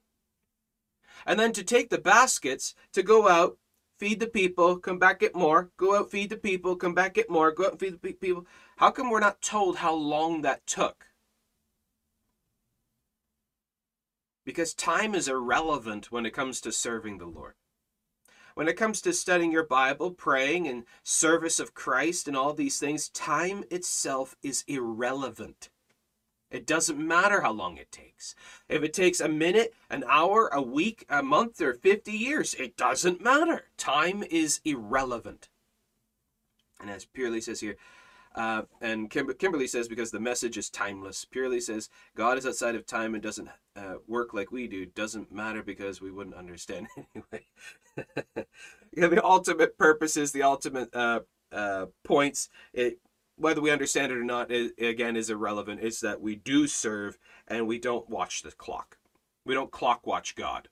And 1.25 1.39
then 1.39 1.53
to 1.53 1.63
take 1.63 1.89
the 1.89 1.97
baskets 1.97 2.75
to 2.93 3.03
go 3.03 3.27
out 3.27 3.57
feed 3.97 4.19
the 4.19 4.27
people, 4.27 4.77
come 4.77 4.99
back 4.99 5.19
get 5.19 5.35
more, 5.35 5.71
go 5.77 5.95
out 5.95 6.11
feed 6.11 6.29
the 6.29 6.37
people, 6.37 6.75
come 6.75 6.93
back 6.93 7.15
get 7.15 7.29
more, 7.29 7.51
go 7.51 7.65
out 7.65 7.71
and 7.71 7.79
feed 7.79 7.93
the 7.93 8.13
people. 8.13 8.45
How 8.77 8.91
come 8.91 9.09
we're 9.09 9.19
not 9.19 9.41
told 9.41 9.77
how 9.77 9.93
long 9.93 10.41
that 10.41 10.65
took? 10.67 11.07
Because 14.45 14.73
time 14.73 15.13
is 15.13 15.27
irrelevant 15.27 16.11
when 16.11 16.25
it 16.25 16.33
comes 16.33 16.61
to 16.61 16.71
serving 16.71 17.17
the 17.17 17.25
Lord. 17.25 17.55
When 18.57 18.67
it 18.67 18.75
comes 18.75 19.01
to 19.01 19.13
studying 19.13 19.51
your 19.51 19.67
Bible, 19.67 20.09
praying, 20.09 20.67
and 20.67 20.85
service 21.03 21.59
of 21.59 21.75
Christ 21.75 22.27
and 22.27 22.35
all 22.35 22.55
these 22.55 22.79
things, 22.79 23.09
time 23.09 23.63
itself 23.69 24.35
is 24.41 24.63
irrelevant. 24.67 25.69
It 26.49 26.65
doesn't 26.65 26.97
matter 26.97 27.41
how 27.41 27.51
long 27.51 27.77
it 27.77 27.91
takes. 27.91 28.33
If 28.67 28.81
it 28.81 28.93
takes 28.93 29.19
a 29.19 29.29
minute, 29.29 29.75
an 29.91 30.03
hour, 30.09 30.47
a 30.51 30.59
week, 30.59 31.05
a 31.07 31.21
month, 31.21 31.61
or 31.61 31.75
50 31.75 32.11
years, 32.11 32.55
it 32.55 32.75
doesn't 32.75 33.21
matter. 33.21 33.65
Time 33.77 34.23
is 34.23 34.59
irrelevant. 34.65 35.49
And 36.81 36.89
as 36.89 37.05
Purely 37.05 37.41
says 37.41 37.59
here, 37.59 37.77
uh, 38.37 38.61
and 38.81 39.09
Kim- 39.09 39.33
Kimberly 39.33 39.65
says, 39.65 39.87
because 39.87 40.11
the 40.11 40.19
message 40.19 40.57
is 40.57 40.69
timeless. 40.69 41.25
Purely 41.25 41.59
says, 41.59 41.89
God 42.15 42.37
is 42.37 42.45
outside 42.45 42.75
of 42.75 42.85
time 42.85 43.15
and 43.15 43.23
doesn't 43.23 43.49
uh, 43.75 43.95
work 44.07 44.31
like 44.33 44.51
we 44.51 44.67
do. 44.67 44.85
Doesn't 44.85 45.31
matter 45.31 45.63
because 45.63 46.01
we 46.01 46.11
wouldn't 46.11 46.35
understand 46.35 46.87
anyway. 47.15 47.47
yeah, 48.95 49.07
the 49.07 49.25
ultimate 49.25 49.75
purposes, 49.79 50.31
the 50.31 50.43
ultimate 50.43 50.95
uh, 50.95 51.21
uh, 51.51 51.87
points, 52.03 52.49
it 52.73 52.99
whether 53.39 53.61
we 53.61 53.71
understand 53.71 54.11
it 54.11 54.17
or 54.17 54.23
not, 54.23 54.51
it, 54.51 54.73
again, 54.79 55.15
is 55.15 55.29
irrelevant. 55.29 55.79
It's 55.83 55.99
that 56.01 56.21
we 56.21 56.35
do 56.35 56.67
serve 56.67 57.19
and 57.47 57.67
we 57.67 57.77
don't 57.79 58.09
watch 58.09 58.41
the 58.41 58.51
clock. 58.51 58.97
We 59.45 59.53
don't 59.53 59.71
clock 59.71 60.07
watch 60.07 60.35
God. 60.35 60.69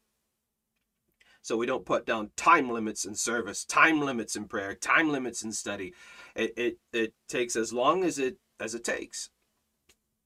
So 1.43 1.55
we 1.57 1.67
don't 1.67 1.85
put 1.85 2.07
down 2.07 2.31
time 2.35 2.71
limits 2.71 3.05
in 3.05 3.13
service, 3.13 3.63
time 3.63 4.01
limits 4.01 4.35
in 4.35 4.45
prayer, 4.45 4.73
time 4.73 5.11
limits 5.11 5.43
in 5.43 5.51
study. 5.51 5.93
It, 6.35 6.53
it, 6.57 6.77
it 6.91 7.13
takes 7.29 7.55
as 7.55 7.71
long 7.71 8.03
as 8.03 8.19
it 8.19 8.37
as 8.59 8.75
it 8.75 8.83
takes. 8.83 9.29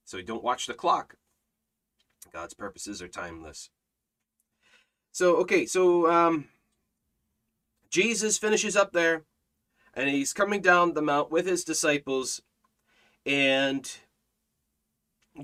So 0.05 0.17
we 0.17 0.23
don't 0.23 0.43
watch 0.43 0.65
the 0.65 0.73
clock. 0.73 1.15
God's 2.31 2.53
purposes 2.53 3.01
are 3.01 3.07
timeless. 3.07 3.69
So 5.11 5.35
okay, 5.37 5.65
so 5.65 6.09
um, 6.09 6.45
Jesus 7.89 8.37
finishes 8.37 8.75
up 8.75 8.91
there 8.91 9.23
and 9.93 10.09
he's 10.09 10.33
coming 10.33 10.61
down 10.61 10.93
the 10.93 11.01
mount 11.01 11.31
with 11.31 11.45
his 11.45 11.63
disciples 11.63 12.41
and 13.25 13.91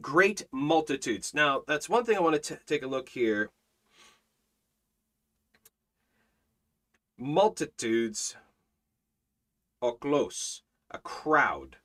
great 0.01 0.45
multitudes. 0.51 1.33
Now, 1.33 1.63
that's 1.67 1.89
one 1.89 2.05
thing 2.05 2.17
I 2.17 2.21
want 2.21 2.41
to 2.41 2.59
take 2.65 2.83
a 2.83 2.87
look 2.87 3.09
here. 3.09 3.49
Multitudes 7.17 8.35
or 9.85 9.95
close, 9.95 10.63
a 10.89 10.97
crowd, 10.97 11.77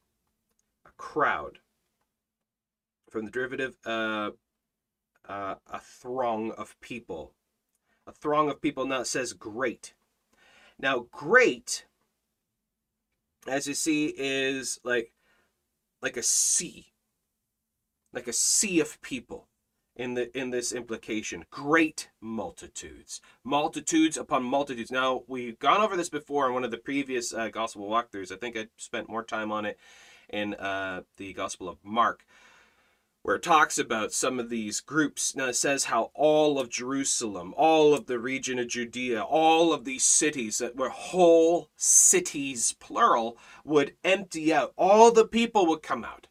a 0.87 0.91
crowd. 0.97 1.59
From 3.11 3.27
the 3.27 3.31
derivative, 3.31 3.77
uh, 3.85 4.31
uh, 5.29 5.57
a 5.67 5.81
throng 5.81 6.53
of 6.53 6.81
people. 6.81 7.35
A 8.07 8.13
throng 8.13 8.49
of 8.49 8.63
people 8.63 8.87
now 8.87 9.03
it 9.03 9.07
says 9.07 9.35
great. 9.35 9.93
Now, 10.79 11.09
great 11.11 11.85
as 13.47 13.67
you 13.67 13.75
see, 13.75 14.15
is 14.17 14.81
like 14.83 15.13
like 16.01 16.17
a 16.17 16.23
sea, 16.23 16.95
like 18.15 18.29
a 18.29 18.33
sea 18.33 18.81
of 18.81 19.03
people 19.03 19.50
in 19.97 20.15
the 20.15 20.37
in 20.39 20.51
this 20.51 20.73
implication. 20.73 21.45
Great 21.51 22.11
multitudes, 22.21 23.21
multitudes 23.45 24.17
upon 24.17 24.45
multitudes. 24.45 24.91
Now 24.91 25.23
we've 25.27 25.59
gone 25.59 25.81
over 25.81 25.97
this 25.97 26.09
before 26.09 26.47
in 26.49 26.55
one 26.55 26.65
of 26.65 26.71
the 26.71 26.79
previous 26.79 27.33
uh, 27.33 27.49
gospel 27.49 27.89
walkthroughs. 27.89 28.33
I 28.33 28.37
think 28.37 28.57
I 28.57 28.69
spent 28.77 29.09
more 29.09 29.25
time 29.25 29.53
on 29.53 29.65
it 29.65 29.79
in 30.29 30.55
uh, 30.55 31.03
the 31.17 31.33
Gospel 31.33 31.69
of 31.69 31.79
Mark 31.83 32.25
where 33.23 33.37
it 33.37 33.43
talks 33.43 33.79
about 33.79 34.13
some 34.13 34.39
of 34.41 34.49
these 34.49 34.81
groups. 34.81 35.37
Now 35.37 35.49
it 35.49 35.57
says 35.57 35.85
how 35.85 36.11
all 36.15 36.59
of 36.59 36.71
Jerusalem, 36.71 37.53
all 37.57 37.93
of 37.93 38.07
the 38.07 38.19
region 38.19 38.59
of 38.59 38.69
Judea, 38.69 39.23
all 39.23 39.73
of 39.73 39.85
these 39.85 40.05
cities 40.05 40.59
that 40.59 40.77
were 40.77 40.89
whole 40.89 41.69
cities, 41.77 42.75
plural, 42.81 43.37
would 43.65 43.95
empty 44.05 44.55
out. 44.55 44.73
All 44.77 45.11
the 45.11 45.27
people 45.27 45.67
would 45.67 45.83
come 45.83 46.05
out. 46.05 46.29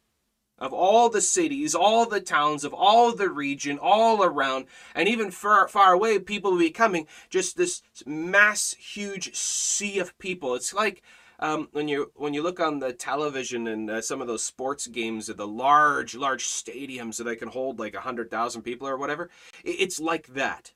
Of 0.59 0.73
all 0.73 1.09
the 1.09 1.21
cities, 1.21 1.73
all 1.73 2.05
the 2.05 2.21
towns, 2.21 2.63
of 2.63 2.73
all 2.73 3.13
the 3.13 3.29
region, 3.29 3.79
all 3.81 4.23
around, 4.23 4.65
and 4.93 5.07
even 5.07 5.31
far, 5.31 5.67
far 5.67 5.93
away, 5.93 6.19
people 6.19 6.51
would 6.51 6.59
be 6.59 6.69
coming. 6.69 7.07
Just 7.29 7.55
this 7.55 7.81
mass, 8.05 8.73
huge 8.73 9.35
sea 9.35 9.99
of 9.99 10.17
people. 10.19 10.55
It's 10.55 10.73
like 10.73 11.01
um, 11.39 11.69
when 11.71 11.87
you 11.87 12.11
when 12.15 12.33
you 12.33 12.43
look 12.43 12.59
on 12.59 12.79
the 12.79 12.91
television 12.91 13.67
and 13.67 13.89
uh, 13.89 14.01
some 14.01 14.21
of 14.21 14.27
those 14.27 14.43
sports 14.43 14.87
games 14.87 15.29
at 15.29 15.37
the 15.37 15.47
large 15.47 16.15
large 16.15 16.43
stadiums 16.43 17.17
that 17.17 17.23
they 17.23 17.35
can 17.35 17.49
hold 17.49 17.79
like 17.79 17.95
a 17.95 18.01
hundred 18.01 18.29
thousand 18.29 18.63
people 18.63 18.87
or 18.87 18.97
whatever, 18.97 19.29
it's 19.63 19.99
like 19.99 20.27
that. 20.27 20.73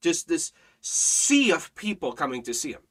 Just 0.00 0.28
this 0.28 0.52
sea 0.80 1.50
of 1.50 1.74
people 1.74 2.12
coming 2.12 2.42
to 2.44 2.54
see 2.54 2.72
him. 2.72 2.82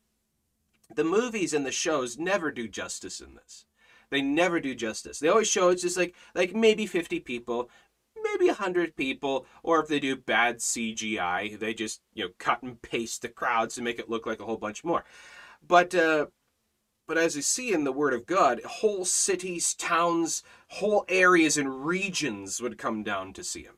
The 0.94 1.06
movies 1.06 1.54
and 1.54 1.66
the 1.66 1.72
shows 1.72 2.18
never 2.18 2.52
do 2.52 2.68
justice 2.68 3.22
in 3.22 3.36
this. 3.36 3.66
They 4.10 4.22
never 4.22 4.60
do 4.60 4.74
justice. 4.74 5.20
They 5.20 5.28
always 5.28 5.48
show 5.48 5.70
it's 5.70 5.82
just 5.82 5.98
like 5.98 6.16
like 6.34 6.56
maybe 6.56 6.86
50 6.86 7.20
people, 7.22 7.70
maybe 8.24 8.48
100 8.48 8.96
people, 8.96 9.46
or 9.64 9.82
if 9.82 9.88
they 9.88 10.00
do 10.00 10.16
bad 10.16 10.58
CGI, 10.58 11.60
they 11.60 11.74
just, 11.74 12.02
you 12.14 12.26
know, 12.26 12.32
cut 12.40 12.64
and 12.64 12.82
paste 12.82 13.22
the 13.22 13.30
crowds 13.30 13.76
to 13.76 13.82
make 13.82 14.00
it 14.00 14.10
look 14.10 14.26
like 14.26 14.40
a 14.40 14.46
whole 14.46 14.58
bunch 14.58 14.84
more. 14.84 15.04
But 15.66 15.94
uh, 15.94 16.28
but 17.08 17.18
as 17.18 17.36
you 17.36 17.42
see 17.42 17.74
in 17.74 17.86
the 17.86 17.94
Word 17.94 18.14
of 18.14 18.26
God, 18.26 18.62
whole 18.64 19.06
cities, 19.06 19.74
towns, 19.74 20.44
whole 20.68 21.06
areas 21.08 21.58
and 21.58 21.86
regions 21.86 22.62
would 22.62 22.78
come 22.78 23.02
down 23.02 23.32
to 23.34 23.44
see 23.44 23.64
him. 23.64 23.78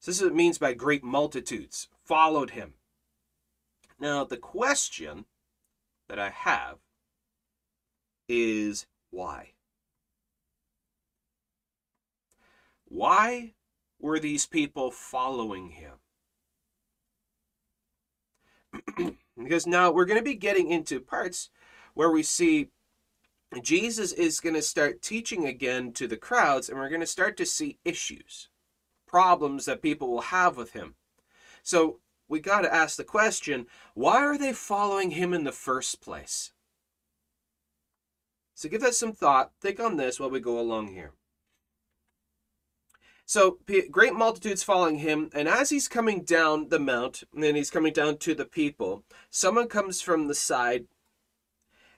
So 0.00 0.10
this 0.10 0.16
is 0.16 0.22
what 0.22 0.32
it 0.32 0.36
means 0.36 0.58
by 0.58 0.72
great 0.72 1.04
multitudes 1.04 1.88
followed 2.02 2.50
him. 2.50 2.74
Now, 3.98 4.24
the 4.24 4.38
question 4.38 5.26
that 6.08 6.18
I 6.18 6.30
have 6.30 6.78
is 8.30 8.86
why? 9.10 9.54
Why 12.84 13.54
were 13.98 14.20
these 14.20 14.46
people 14.46 14.92
following 14.92 15.70
him? 15.70 15.96
Because 19.42 19.66
now 19.66 19.90
we're 19.90 20.04
going 20.04 20.18
to 20.18 20.24
be 20.24 20.34
getting 20.34 20.70
into 20.70 21.00
parts 21.00 21.48
where 21.94 22.10
we 22.10 22.22
see 22.22 22.68
Jesus 23.62 24.12
is 24.12 24.38
going 24.38 24.54
to 24.54 24.60
start 24.60 25.00
teaching 25.00 25.46
again 25.46 25.92
to 25.94 26.06
the 26.06 26.18
crowds, 26.18 26.68
and 26.68 26.78
we're 26.78 26.90
going 26.90 27.00
to 27.00 27.06
start 27.06 27.38
to 27.38 27.46
see 27.46 27.78
issues, 27.82 28.50
problems 29.08 29.64
that 29.64 29.80
people 29.80 30.10
will 30.10 30.20
have 30.20 30.58
with 30.58 30.74
him. 30.74 30.94
So 31.62 32.00
we 32.28 32.38
got 32.38 32.60
to 32.62 32.74
ask 32.74 32.98
the 32.98 33.04
question 33.04 33.66
why 33.94 34.18
are 34.18 34.36
they 34.36 34.52
following 34.52 35.12
him 35.12 35.32
in 35.32 35.44
the 35.44 35.52
first 35.52 36.02
place? 36.02 36.52
So 38.60 38.68
give 38.68 38.82
that 38.82 38.94
some 38.94 39.14
thought. 39.14 39.52
Think 39.62 39.80
on 39.80 39.96
this 39.96 40.20
while 40.20 40.28
we 40.28 40.38
go 40.38 40.60
along 40.60 40.88
here. 40.88 41.12
So 43.24 43.58
great 43.90 44.12
multitudes 44.12 44.62
following 44.62 44.98
him, 44.98 45.30
and 45.32 45.48
as 45.48 45.70
he's 45.70 45.88
coming 45.88 46.24
down 46.24 46.68
the 46.68 46.78
mount, 46.78 47.22
and 47.34 47.56
he's 47.56 47.70
coming 47.70 47.94
down 47.94 48.18
to 48.18 48.34
the 48.34 48.44
people, 48.44 49.02
someone 49.30 49.66
comes 49.66 50.02
from 50.02 50.28
the 50.28 50.34
side, 50.34 50.84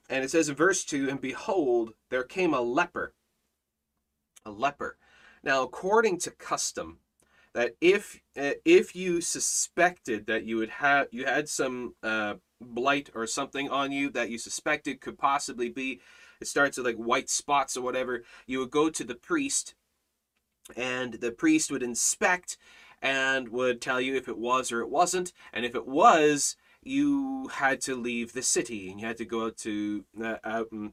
and 0.09 0.23
it 0.23 0.31
says 0.31 0.49
in 0.49 0.55
verse 0.55 0.85
2 0.85 1.11
And 1.11 1.21
behold, 1.21 1.95
there 2.11 2.23
came 2.23 2.55
a 2.55 2.61
leper. 2.61 3.13
A 4.47 4.53
leper. 4.53 4.99
Now, 5.43 5.65
according 5.65 6.19
to 6.21 6.31
custom, 6.31 7.01
that 7.55 7.75
if 7.81 8.21
uh, 8.39 8.53
if 8.65 8.95
you 8.95 9.21
suspected 9.21 10.27
that 10.27 10.45
you 10.45 10.59
would 10.59 10.71
have 10.71 11.09
you 11.11 11.25
had 11.25 11.49
some 11.49 11.97
uh, 12.05 12.35
blight 12.61 13.11
or 13.15 13.27
something 13.27 13.69
on 13.69 13.91
you 13.91 14.11
that 14.11 14.31
you 14.31 14.39
suspected 14.39 15.01
could 15.01 15.19
possibly 15.19 15.69
be, 15.69 16.01
it 16.43 16.47
starts 16.49 16.77
with 16.77 16.87
like 16.87 16.97
white 16.97 17.31
spots 17.31 17.77
or 17.77 17.83
whatever, 17.83 18.25
you 18.47 18.59
would 18.59 18.71
go 18.71 18.91
to 18.91 19.05
the 19.05 19.15
priest 19.15 19.75
and 20.77 21.15
the 21.15 21.33
priest 21.33 21.71
would 21.71 21.83
inspect 21.83 22.57
and 23.01 23.49
would 23.49 23.81
tell 23.81 24.01
you 24.01 24.15
if 24.17 24.29
it 24.29 24.39
was 24.39 24.71
or 24.71 24.81
it 24.81 24.91
wasn't. 24.91 25.33
And 25.53 25.65
if 25.65 25.75
it 25.75 25.87
was, 25.87 26.57
you 26.83 27.49
had 27.49 27.81
to 27.83 27.97
leave 27.97 28.33
the 28.33 28.43
city 28.43 28.91
and 28.91 29.01
you 29.01 29.07
had 29.07 29.17
to 29.17 29.25
go 29.25 29.47
out 29.47 29.57
to 29.59 30.05
uh, 30.23 30.37
out 30.45 30.71
and 30.73 30.93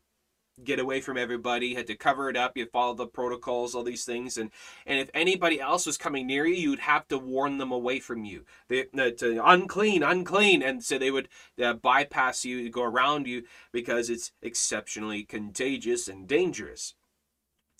get 0.63 0.79
away 0.79 1.01
from 1.01 1.17
everybody, 1.17 1.73
had 1.73 1.87
to 1.87 1.95
cover 1.95 2.29
it 2.29 2.37
up, 2.37 2.55
you'd 2.55 2.71
follow 2.71 2.93
the 2.93 3.07
protocols, 3.07 3.75
all 3.75 3.83
these 3.83 4.05
things. 4.05 4.37
And, 4.37 4.51
and 4.85 4.99
if 4.99 5.09
anybody 5.13 5.59
else 5.59 5.85
was 5.85 5.97
coming 5.97 6.27
near 6.27 6.45
you, 6.45 6.55
you'd 6.55 6.79
have 6.79 7.07
to 7.09 7.17
warn 7.17 7.57
them 7.57 7.71
away 7.71 7.99
from 7.99 8.25
you. 8.25 8.45
They, 8.67 8.85
uh, 8.97 9.11
unclean, 9.43 10.03
unclean. 10.03 10.61
And 10.61 10.83
so 10.83 10.97
they 10.97 11.11
would 11.11 11.29
uh, 11.61 11.73
bypass 11.73 12.45
you, 12.45 12.69
go 12.69 12.83
around 12.83 13.27
you 13.27 13.43
because 13.71 14.09
it's 14.09 14.31
exceptionally 14.41 15.23
contagious 15.23 16.07
and 16.07 16.27
dangerous. 16.27 16.95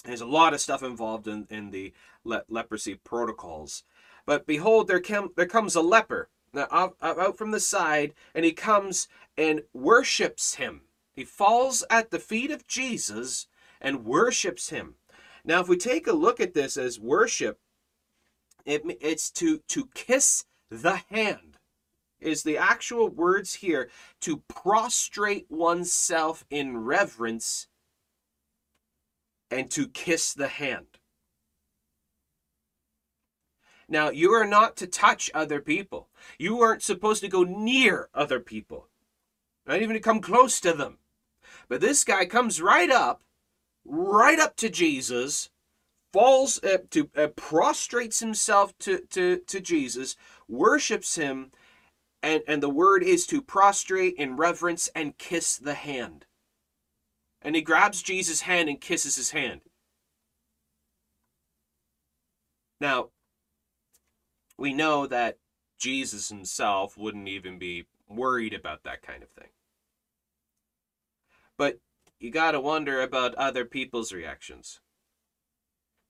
There's 0.06 0.22
a 0.22 0.26
lot 0.26 0.54
of 0.54 0.62
stuff 0.62 0.84
involved 0.84 1.28
in, 1.28 1.48
in 1.50 1.72
the 1.72 1.94
le- 2.24 2.44
leprosy 2.48 2.96
protocols. 2.96 3.84
But 4.26 4.46
behold, 4.46 4.88
there, 4.88 5.00
came, 5.00 5.30
there 5.36 5.46
comes 5.46 5.76
a 5.76 5.82
leper 5.82 6.30
out, 6.56 6.96
out 7.02 7.38
from 7.38 7.52
the 7.52 7.60
side, 7.60 8.14
and 8.34 8.46
he 8.46 8.54
comes 8.54 9.08
and 9.38 9.64
worships 9.74 10.56
him 10.56 10.82
he 11.20 11.26
falls 11.26 11.84
at 11.90 12.12
the 12.12 12.18
feet 12.18 12.50
of 12.50 12.66
Jesus 12.66 13.48
and 13.82 14.06
worships 14.06 14.70
him. 14.70 14.96
Now, 15.44 15.60
if 15.60 15.68
we 15.68 15.76
take 15.76 16.08
a 16.08 16.14
look 16.14 16.40
at 16.40 16.54
this 16.54 16.78
as 16.78 16.98
worship, 16.98 17.60
it, 18.66 18.84
it's 19.02 19.30
to, 19.32 19.58
to 19.68 19.90
kiss 19.94 20.46
the 20.72 21.02
hand, 21.10 21.58
is 22.22 22.44
the 22.44 22.58
actual 22.58 23.10
words 23.10 23.56
here 23.56 23.90
to 24.22 24.44
prostrate 24.48 25.48
oneself 25.50 26.46
in 26.50 26.78
reverence 26.78 27.68
and 29.52 29.70
to 29.72 29.90
kiss 29.90 30.34
the 30.34 30.48
hand. 30.48 31.00
Now, 33.90 34.10
you 34.10 34.32
are 34.32 34.48
not 34.48 34.78
to 34.78 34.88
touch 34.88 35.30
other 35.34 35.60
people. 35.60 36.08
You 36.38 36.62
aren't 36.62 36.82
supposed 36.82 37.22
to 37.24 37.28
go 37.28 37.44
near 37.44 38.08
other 38.14 38.40
people, 38.40 38.88
not 39.68 39.82
even 39.82 39.96
to 39.96 40.00
come 40.00 40.22
close 40.22 40.62
to 40.62 40.72
them. 40.72 41.00
But 41.70 41.82
this 41.82 42.04
guy 42.04 42.26
comes 42.26 42.62
right 42.62 42.90
up, 42.90 43.22
right 43.86 44.40
up 44.40 44.56
to 44.58 44.70
Jesus, 44.70 45.50
falls 46.12 46.62
uh, 46.64 46.80
to 46.90 47.10
uh, 47.16 47.28
prostrates 47.28 48.20
himself 48.20 48.78
to, 48.80 49.02
to, 49.12 49.38
to 49.38 49.60
Jesus, 49.62 50.16
worships 50.48 51.16
him, 51.16 51.52
and, 52.24 52.42
and 52.48 52.64
the 52.64 52.70
word 52.70 53.04
is 53.04 53.28
to 53.28 53.42
prostrate 53.42 54.16
in 54.16 54.36
reverence 54.36 54.90
and 54.96 55.18
kiss 55.18 55.58
the 55.58 55.76
hand. 55.76 56.26
And 57.42 57.56
he 57.56 57.62
grabs 57.62 58.02
Jesus' 58.02 58.42
hand 58.42 58.68
and 58.68 58.82
kisses 58.82 59.16
his 59.16 59.32
hand. 59.32 59.62
Now, 62.82 63.10
we 64.58 64.74
know 64.74 65.06
that 65.08 65.38
Jesus 65.78 66.30
himself 66.30 66.98
wouldn't 66.98 67.28
even 67.28 67.58
be 67.60 67.86
worried 68.10 68.54
about 68.54 68.84
that 68.84 69.02
kind 69.02 69.24
of 69.24 69.30
thing. 69.30 69.50
But 71.60 71.78
you 72.22 72.32
gotta 72.32 72.62
wonder 72.62 73.02
about 73.02 73.36
other 73.36 73.66
people's 73.66 74.14
reactions. 74.14 74.80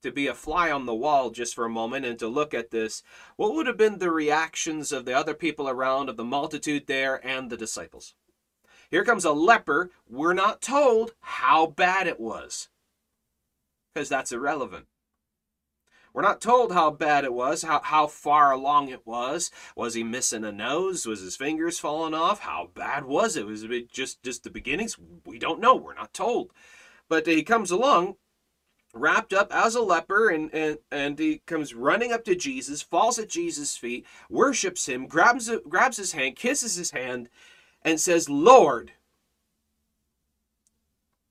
To 0.04 0.12
be 0.12 0.28
a 0.28 0.36
fly 0.36 0.70
on 0.70 0.86
the 0.86 0.94
wall 0.94 1.32
just 1.32 1.56
for 1.56 1.66
a 1.66 1.70
moment 1.70 2.06
and 2.06 2.20
to 2.20 2.28
look 2.28 2.54
at 2.54 2.70
this, 2.70 3.02
what 3.36 3.56
would 3.56 3.66
have 3.66 3.76
been 3.76 3.98
the 3.98 4.12
reactions 4.12 4.92
of 4.92 5.06
the 5.06 5.14
other 5.14 5.34
people 5.34 5.68
around, 5.68 6.08
of 6.08 6.18
the 6.18 6.24
multitude 6.24 6.86
there, 6.86 7.20
and 7.26 7.50
the 7.50 7.58
disciples? 7.58 8.14
Here 8.92 9.04
comes 9.04 9.26
a 9.26 9.32
leper. 9.32 9.90
We're 10.08 10.34
not 10.34 10.62
told 10.62 11.14
how 11.20 11.66
bad 11.66 12.06
it 12.06 12.20
was, 12.20 12.70
because 13.92 14.08
that's 14.08 14.32
irrelevant. 14.32 14.86
We're 16.13 16.22
not 16.22 16.41
told 16.41 16.72
how 16.72 16.91
bad 16.91 17.24
it 17.24 17.34
was, 17.34 17.62
how, 17.63 17.82
how 17.84 18.08
far 18.08 18.52
along 18.52 18.89
it 18.89 19.06
was. 19.06 19.52
Was 19.76 19.93
he 19.93 20.04
missing 20.04 20.43
a 20.43 20.52
nose? 20.52 21.06
Was 21.06 21.22
his 21.22 21.36
fingers 21.36 21.80
falling 21.80 22.13
off? 22.13 22.39
How 22.39 22.69
bad 22.74 23.06
was 23.06 23.36
it? 23.36 23.45
Was 23.45 23.63
it 23.63 23.91
just, 23.91 24.24
just 24.24 24.43
the 24.43 24.50
beginnings? 24.50 24.98
We 25.26 25.39
don't 25.39 25.60
know. 25.60 25.76
We're 25.76 25.93
not 25.93 26.13
told. 26.13 26.52
But 27.08 27.28
he 27.28 27.43
comes 27.43 27.72
along 27.72 28.15
wrapped 28.93 29.34
up 29.34 29.54
as 29.54 29.76
a 29.76 29.82
leper 29.82 30.30
and, 30.30 30.54
and, 30.54 30.78
and 30.91 31.19
he 31.19 31.41
comes 31.45 31.74
running 31.74 32.12
up 32.12 32.24
to 32.26 32.36
Jesus, 32.36 32.82
falls 32.82 33.19
at 33.19 33.30
Jesus' 33.30 33.78
feet, 33.78 34.06
worships 34.30 34.88
him, 34.88 35.08
grabs, 35.08 35.52
grabs 35.67 35.98
his 35.98 36.13
hand, 36.13 36.36
kisses 36.36 36.76
his 36.76 36.91
hand, 36.91 37.30
and 37.84 38.00
says, 38.00 38.30
Lord, 38.30 38.93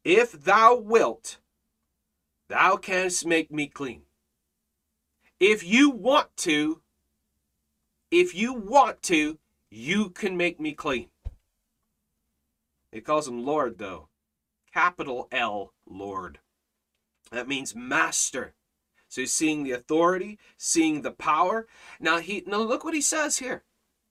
if 0.04 0.32
thou 0.32 0.76
wilt, 0.76 1.38
thou 2.48 2.76
canst 2.76 3.26
make 3.26 3.50
me 3.50 3.66
clean. 3.66 4.02
If 5.40 5.64
you 5.64 5.90
want 5.90 6.37
to, 6.38 6.81
if 8.11 8.35
you 8.35 8.53
want 8.53 9.03
to, 9.05 9.38
you 9.70 10.11
can 10.11 10.37
make 10.37 10.59
me 10.59 10.72
clean. 10.72 11.09
It 12.90 13.05
calls 13.05 13.29
him 13.29 13.44
Lord, 13.44 13.79
though. 13.79 14.09
Capital 14.72 15.29
L, 15.31 15.74
Lord. 15.87 16.40
That 17.31 17.48
means 17.48 17.74
master. 17.74 18.55
So 19.09 19.22
he's 19.22 19.33
seeing 19.33 19.62
the 19.62 19.72
authority, 19.72 20.38
seeing 20.57 21.03
the 21.03 21.11
power. 21.11 21.66
Now 22.01 22.18
he 22.18 22.42
now 22.46 22.59
look 22.59 22.85
what 22.85 22.94
he 22.94 23.01
says 23.01 23.38
here. 23.38 23.64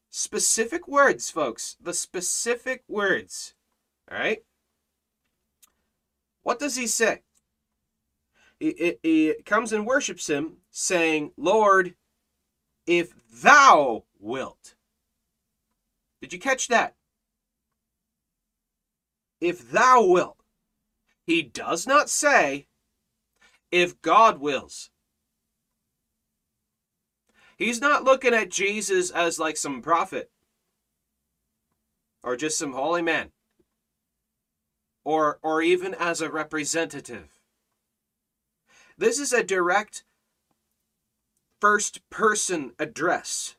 Specific 0.09 0.87
words, 0.87 1.29
folks. 1.29 1.77
The 1.81 1.93
specific 1.93 2.83
words. 2.87 3.53
All 4.11 4.17
right? 4.17 4.43
What 6.43 6.59
does 6.59 6.75
he 6.75 6.87
say? 6.87 7.23
He, 8.59 8.73
he, 8.77 8.97
he 9.03 9.33
comes 9.45 9.71
and 9.71 9.85
worships 9.85 10.27
him 10.27 10.57
saying, 10.79 11.31
Lord, 11.37 11.95
if 12.85 13.11
thou 13.41 14.03
wilt. 14.19 14.75
Did 16.21 16.33
you 16.33 16.39
catch 16.39 16.67
that? 16.67 16.93
If 19.41 19.71
thou 19.71 20.05
wilt. 20.05 20.37
He 21.25 21.41
does 21.41 21.87
not 21.87 22.11
say, 22.11 22.67
if 23.71 23.99
God 24.03 24.39
wills. 24.39 24.91
He's 27.57 27.81
not 27.81 28.03
looking 28.03 28.35
at 28.35 28.51
Jesus 28.51 29.09
as 29.09 29.39
like 29.39 29.57
some 29.57 29.81
prophet 29.81 30.29
or 32.21 32.35
just 32.35 32.59
some 32.59 32.73
holy 32.73 33.01
man 33.01 33.31
or, 35.03 35.39
or 35.41 35.63
even 35.63 35.95
as 35.95 36.21
a 36.21 36.29
representative. 36.29 37.39
This 38.95 39.17
is 39.17 39.33
a 39.33 39.43
direct 39.43 40.03
first 41.59 42.07
person 42.09 42.73
address. 42.79 43.55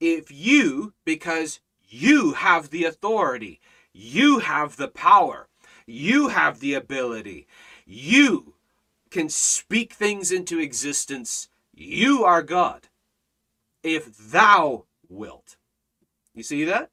If 0.00 0.30
you, 0.30 0.92
because 1.04 1.60
you 1.82 2.32
have 2.32 2.70
the 2.70 2.84
authority, 2.84 3.60
you 3.92 4.40
have 4.40 4.76
the 4.76 4.88
power, 4.88 5.48
you 5.86 6.28
have 6.28 6.60
the 6.60 6.74
ability, 6.74 7.46
you 7.86 8.54
can 9.10 9.28
speak 9.28 9.92
things 9.92 10.32
into 10.32 10.58
existence, 10.58 11.48
you 11.72 12.24
are 12.24 12.42
God. 12.42 12.88
If 13.82 14.16
thou 14.16 14.86
wilt. 15.08 15.56
You 16.34 16.42
see 16.42 16.64
that? 16.64 16.90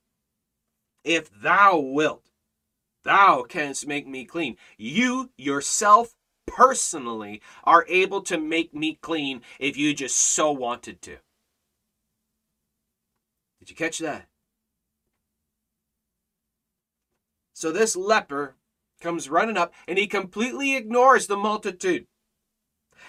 If 1.04 1.30
thou 1.42 1.80
wilt, 1.80 2.24
thou 3.04 3.44
canst 3.44 3.88
make 3.88 4.08
me 4.08 4.26
clean. 4.26 4.58
You 4.78 5.32
yourself 5.38 6.16
personally 6.46 7.42
are 7.64 7.86
able 7.88 8.22
to 8.22 8.38
make 8.38 8.74
me 8.74 8.98
clean 9.02 9.42
if 9.60 9.78
you 9.78 9.94
just 9.94 10.18
so 10.18 10.52
wanted 10.52 11.02
to. 11.02 11.18
Did 13.60 13.70
you 13.70 13.76
catch 13.76 14.00
that? 14.00 14.28
So 17.54 17.72
this 17.72 17.96
leper 17.96 18.56
comes 19.02 19.30
running 19.30 19.58
up 19.58 19.74
and 19.88 19.98
he 19.98 20.08
completely 20.08 20.76
ignores 20.76 21.28
the 21.28 21.38
multitude. 21.38 22.08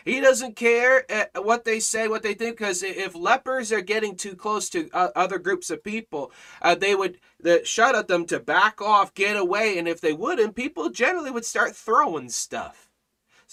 He 0.04 0.20
doesn't 0.20 0.56
care 0.56 1.04
uh, 1.10 1.42
what 1.42 1.64
they 1.64 1.78
say, 1.78 2.08
what 2.08 2.22
they 2.22 2.34
think, 2.34 2.58
because 2.58 2.82
if 2.82 3.14
lepers 3.14 3.72
are 3.72 3.82
getting 3.82 4.16
too 4.16 4.34
close 4.34 4.68
to 4.70 4.88
uh, 4.92 5.10
other 5.14 5.38
groups 5.38 5.70
of 5.70 5.84
people, 5.84 6.32
uh, 6.60 6.74
they 6.74 6.94
would 6.94 7.18
shout 7.64 7.94
at 7.94 8.08
them 8.08 8.26
to 8.26 8.40
back 8.40 8.80
off, 8.80 9.14
get 9.14 9.36
away, 9.36 9.78
and 9.78 9.86
if 9.86 10.00
they 10.00 10.12
wouldn't, 10.12 10.56
people 10.56 10.90
generally 10.90 11.30
would 11.30 11.44
start 11.44 11.76
throwing 11.76 12.28
stuff 12.28 12.91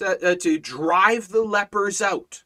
uh, 0.02 0.36
to 0.36 0.60
drive 0.60 1.30
the 1.30 1.44
lepers 1.44 2.02
out. 2.02 2.44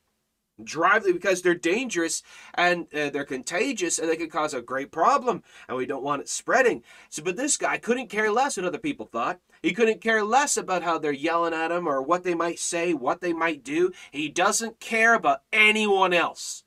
Drive 0.64 1.04
them 1.04 1.14
because 1.14 1.42
they're 1.42 1.56
dangerous 1.56 2.22
and 2.54 2.86
uh, 2.94 3.10
they're 3.10 3.26
contagious 3.26 3.98
and 3.98 4.08
they 4.08 4.16
could 4.16 4.32
cause 4.32 4.54
a 4.54 4.62
great 4.62 4.92
problem 4.92 5.42
and 5.68 5.76
we 5.76 5.88
don't 5.88 6.04
want 6.04 6.22
it 6.22 6.30
spreading. 6.30 6.84
So, 7.10 7.24
but 7.24 7.38
this 7.38 7.58
guy 7.58 7.78
couldn't 7.78 8.10
care 8.10 8.32
less 8.32 8.56
what 8.56 8.66
other 8.66 8.78
people 8.78 9.08
thought. 9.08 9.40
He 9.64 9.74
couldn't 9.74 10.02
care 10.02 10.24
less 10.24 10.56
about 10.56 10.84
how 10.84 11.00
they're 11.00 11.12
yelling 11.12 11.54
at 11.54 11.72
him 11.72 11.88
or 11.88 12.04
what 12.04 12.24
they 12.24 12.36
might 12.36 12.60
say, 12.60 12.94
what 12.94 13.20
they 13.20 13.34
might 13.34 13.64
do. 13.64 13.92
He 14.12 14.30
doesn't 14.30 14.80
care 14.80 15.16
about 15.16 15.42
anyone 15.52 16.14
else. 16.14 16.64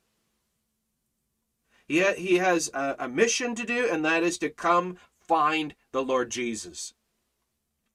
He, 1.87 2.01
ha- 2.01 2.15
he 2.17 2.35
has 2.35 2.69
a, 2.73 2.95
a 2.99 3.07
mission 3.07 3.55
to 3.55 3.65
do, 3.65 3.87
and 3.89 4.03
that 4.03 4.23
is 4.23 4.37
to 4.39 4.49
come 4.49 4.97
find 5.21 5.75
the 5.91 6.03
Lord 6.03 6.29
Jesus. 6.29 6.93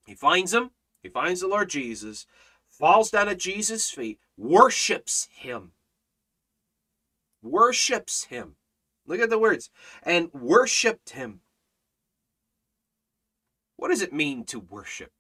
He 0.06 0.14
finds 0.14 0.54
him, 0.54 0.70
he 1.02 1.08
finds 1.08 1.40
the 1.40 1.48
Lord 1.48 1.68
Jesus, 1.68 2.26
falls 2.82 3.12
down 3.12 3.28
at 3.28 3.38
Jesus' 3.38 3.90
feet, 3.90 4.18
worships 4.36 5.28
him. 5.30 5.70
Worships 7.40 8.24
him. 8.24 8.56
Look 9.06 9.20
at 9.20 9.30
the 9.30 9.38
words. 9.38 9.70
And 10.02 10.32
worshiped 10.32 11.10
him. 11.10 11.42
What 13.76 13.90
does 13.90 14.02
it 14.02 14.12
mean 14.12 14.44
to 14.46 14.58
worship? 14.58 15.12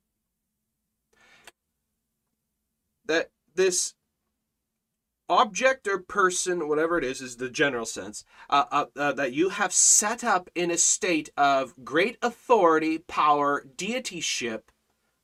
That 3.06 3.30
this 3.54 3.94
object 5.28 5.86
or 5.86 6.00
person, 6.00 6.66
whatever 6.66 6.98
it 6.98 7.04
is, 7.04 7.20
is 7.20 7.36
the 7.36 7.48
general 7.48 7.86
sense, 7.86 8.24
uh, 8.50 8.64
uh, 8.72 8.86
uh, 8.96 9.12
that 9.12 9.34
you 9.34 9.50
have 9.50 9.72
set 9.72 10.24
up 10.24 10.50
in 10.56 10.72
a 10.72 10.76
state 10.76 11.30
of 11.36 11.84
great 11.84 12.18
authority, 12.22 12.98
power, 12.98 13.64
deityship, 13.76 14.71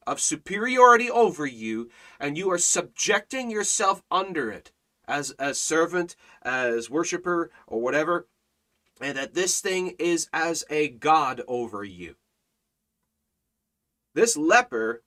of 0.08 0.20
superiority 0.20 1.10
over 1.10 1.44
you, 1.44 1.90
and 2.18 2.38
you 2.38 2.50
are 2.50 2.58
subjecting 2.58 3.50
yourself 3.50 4.02
under 4.10 4.50
it 4.50 4.72
as 5.06 5.34
a 5.38 5.52
servant, 5.52 6.16
as 6.42 6.88
worshiper, 6.88 7.50
or 7.66 7.80
whatever, 7.82 8.26
and 9.02 9.18
that 9.18 9.34
this 9.34 9.60
thing 9.60 9.94
is 9.98 10.28
as 10.32 10.64
a 10.70 10.88
god 10.88 11.42
over 11.46 11.84
you. 11.84 12.14
This 14.14 14.36
leper 14.36 15.02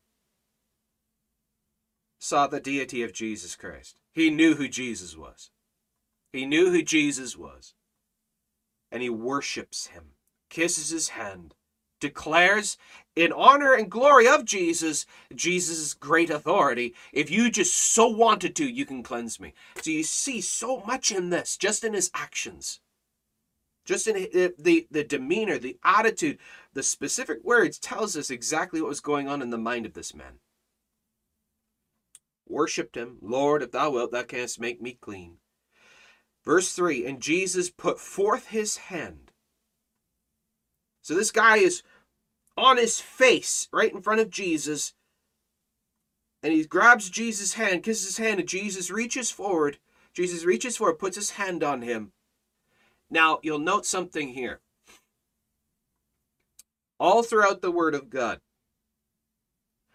saw 2.20 2.46
the 2.46 2.60
deity 2.60 3.02
of 3.02 3.12
Jesus 3.12 3.56
Christ. 3.56 4.00
He 4.14 4.30
knew 4.30 4.56
who 4.56 4.68
Jesus 4.68 5.18
was. 5.18 5.50
He 6.32 6.46
knew 6.46 6.70
who 6.70 6.84
Jesus 6.84 7.36
was. 7.36 7.74
And 8.92 9.02
he 9.02 9.10
worships 9.10 9.88
him, 9.88 10.12
kisses 10.50 10.90
his 10.90 11.10
hand, 11.10 11.56
declares 12.00 12.78
in 13.16 13.32
honor 13.34 13.74
and 13.74 13.90
glory 13.90 14.28
of 14.28 14.46
Jesus, 14.46 15.06
Jesus' 15.36 15.94
great 15.94 16.30
authority. 16.30 16.96
If 17.12 17.30
you 17.30 17.52
just 17.52 17.76
so 17.76 18.08
wanted 18.08 18.56
to, 18.58 18.66
you 18.66 18.86
can 18.86 19.04
cleanse 19.04 19.40
me. 19.40 19.54
So 19.82 19.92
you 19.92 20.04
see 20.04 20.42
so 20.42 20.82
much 20.82 21.12
in 21.12 21.30
this, 21.30 21.58
just 21.58 21.84
in 21.84 21.94
his 21.94 22.10
actions. 22.14 22.80
Just 23.84 24.08
in 24.08 24.16
the, 24.16 24.54
the, 24.58 24.88
the 24.92 25.04
demeanor, 25.04 25.58
the 25.58 25.78
attitude, 25.84 26.38
the 26.74 26.84
specific 26.84 27.44
words 27.44 27.80
tells 27.80 28.16
us 28.16 28.30
exactly 28.30 28.80
what 28.82 28.90
was 28.90 29.02
going 29.02 29.28
on 29.28 29.42
in 29.42 29.50
the 29.50 29.58
mind 29.58 29.86
of 29.86 29.94
this 29.94 30.14
man. 30.14 30.40
Worshipped 32.48 32.96
him, 32.96 33.18
Lord, 33.22 33.64
if 33.64 33.72
thou 33.72 33.92
wilt, 33.92 34.12
thou 34.12 34.24
canst 34.24 34.60
make 34.60 34.82
me 34.82 34.98
clean. 35.02 35.38
Verse 36.44 36.74
3 36.74 37.06
And 37.06 37.22
Jesus 37.22 37.70
put 37.70 38.00
forth 38.00 38.48
his 38.48 38.78
hand. 38.78 39.32
So 41.02 41.16
this 41.16 41.32
guy 41.32 41.58
is 41.58 41.82
on 42.62 42.78
his 42.78 43.02
face 43.02 43.68
right 43.74 43.92
in 43.92 44.04
front 44.04 44.22
of 44.22 44.30
Jesus. 44.30 44.94
And 46.44 46.54
he 46.54 46.64
grabs 46.64 47.10
Jesus' 47.10 47.56
hand, 47.56 47.84
kisses 47.84 48.06
his 48.06 48.18
hand, 48.18 48.40
and 48.40 48.48
Jesus 48.48 48.92
reaches 48.92 49.32
forward. 49.32 49.80
Jesus 50.14 50.46
reaches 50.46 50.78
forward, 50.78 51.00
puts 51.00 51.16
his 51.16 51.32
hand 51.32 51.64
on 51.64 51.82
him. 51.82 52.12
Now, 53.10 53.40
you'll 53.42 53.60
note 53.60 53.86
something 53.86 54.30
here. 54.30 54.62
All 57.00 57.24
throughout 57.24 57.62
the 57.62 57.72
Word 57.72 57.96
of 57.96 58.10
God, 58.12 58.40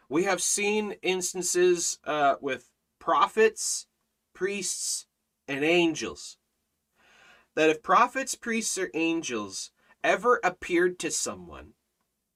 we 0.08 0.24
have 0.24 0.42
seen 0.42 0.96
instances 1.02 1.98
uh, 2.04 2.34
with 2.40 2.68
prophets, 2.98 3.86
priests, 4.34 5.06
and 5.46 5.64
angels. 5.64 6.36
That 7.54 7.70
if 7.70 7.82
prophets, 7.82 8.34
priests, 8.34 8.76
or 8.76 8.90
angels 8.92 9.70
ever 10.02 10.40
appeared 10.42 10.98
to 11.00 11.10
someone, 11.10 11.75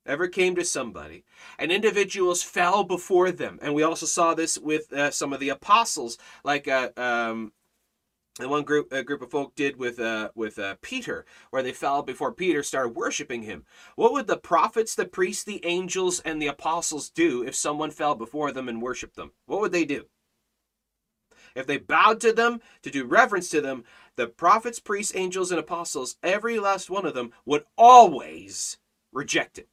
ever 0.06 0.28
came 0.28 0.54
to 0.56 0.64
somebody, 0.64 1.24
and 1.58 1.70
individuals 1.70 2.42
fell 2.42 2.84
before 2.84 3.30
them, 3.30 3.58
and 3.62 3.74
we 3.74 3.82
also 3.82 4.06
saw 4.06 4.34
this 4.34 4.58
with 4.58 4.92
uh, 4.92 5.10
some 5.10 5.32
of 5.32 5.40
the 5.40 5.50
apostles, 5.50 6.18
like 6.44 6.68
uh, 6.68 6.90
um, 6.96 7.52
the 8.38 8.48
one 8.48 8.62
group 8.62 8.92
a 8.92 9.02
group 9.02 9.22
of 9.22 9.30
folk 9.30 9.54
did 9.54 9.76
with 9.76 10.00
uh, 10.00 10.30
with 10.34 10.58
uh, 10.58 10.76
Peter, 10.80 11.26
where 11.50 11.62
they 11.62 11.72
fell 11.72 12.02
before 12.02 12.32
Peter, 12.32 12.62
started 12.62 12.96
worshiping 12.96 13.42
him. 13.42 13.64
What 13.96 14.12
would 14.12 14.26
the 14.26 14.36
prophets, 14.36 14.94
the 14.94 15.04
priests, 15.04 15.44
the 15.44 15.64
angels, 15.64 16.20
and 16.20 16.40
the 16.40 16.46
apostles 16.46 17.10
do 17.10 17.44
if 17.44 17.54
someone 17.54 17.90
fell 17.90 18.14
before 18.14 18.52
them 18.52 18.68
and 18.68 18.80
worshipped 18.80 19.16
them? 19.16 19.32
What 19.46 19.60
would 19.60 19.72
they 19.72 19.84
do? 19.84 20.04
If 21.54 21.66
they 21.66 21.78
bowed 21.78 22.20
to 22.20 22.32
them 22.32 22.60
to 22.82 22.90
do 22.90 23.04
reverence 23.04 23.48
to 23.50 23.60
them, 23.60 23.84
the 24.16 24.28
prophets, 24.28 24.78
priests, 24.78 25.14
angels, 25.16 25.50
and 25.50 25.58
apostles, 25.58 26.16
every 26.22 26.58
last 26.58 26.90
one 26.90 27.04
of 27.04 27.14
them 27.14 27.32
would 27.44 27.64
always 27.76 28.78
reject 29.12 29.58
it. 29.58 29.68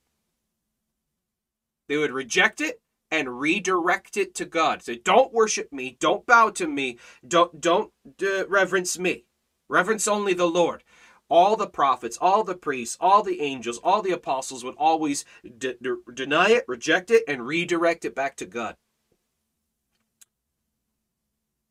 They 1.87 1.97
would 1.97 2.11
reject 2.11 2.61
it 2.61 2.81
and 3.11 3.39
redirect 3.39 4.17
it 4.17 4.35
to 4.35 4.45
God. 4.45 4.83
Say, 4.83 4.97
don't 4.97 5.33
worship 5.33 5.71
me, 5.71 5.97
don't 5.99 6.25
bow 6.25 6.49
to 6.51 6.67
me, 6.67 6.97
don't 7.25 7.61
don't 7.61 7.91
uh, 8.21 8.47
reverence 8.47 8.99
me. 8.99 9.25
Reverence 9.69 10.07
only 10.07 10.33
the 10.33 10.47
Lord. 10.47 10.83
All 11.29 11.57
the 11.57 11.67
prophets, 11.67 12.17
all 12.21 12.43
the 12.43 12.55
priests, 12.55 12.97
all 13.01 13.21
the 13.21 13.41
angels, 13.41 13.79
all 13.83 14.01
the 14.01 14.11
apostles 14.11 14.63
would 14.63 14.75
always 14.77 15.25
de- 15.57 15.75
de- 15.81 15.97
deny 16.13 16.51
it, 16.51 16.63
reject 16.67 17.11
it, 17.11 17.23
and 17.27 17.45
redirect 17.45 18.05
it 18.05 18.15
back 18.15 18.37
to 18.37 18.45
God. 18.45 18.75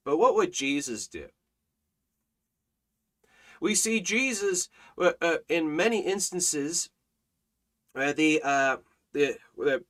But 0.04 0.18
what 0.18 0.34
would 0.34 0.52
Jesus 0.52 1.08
do? 1.08 1.26
We 3.60 3.74
see 3.74 4.00
Jesus 4.00 4.68
uh, 5.00 5.12
uh, 5.20 5.38
in 5.48 5.74
many 5.74 6.00
instances. 6.00 6.90
Uh, 7.94 8.12
the, 8.12 8.42
uh, 8.44 8.76
the 9.14 9.38
the 9.56 9.82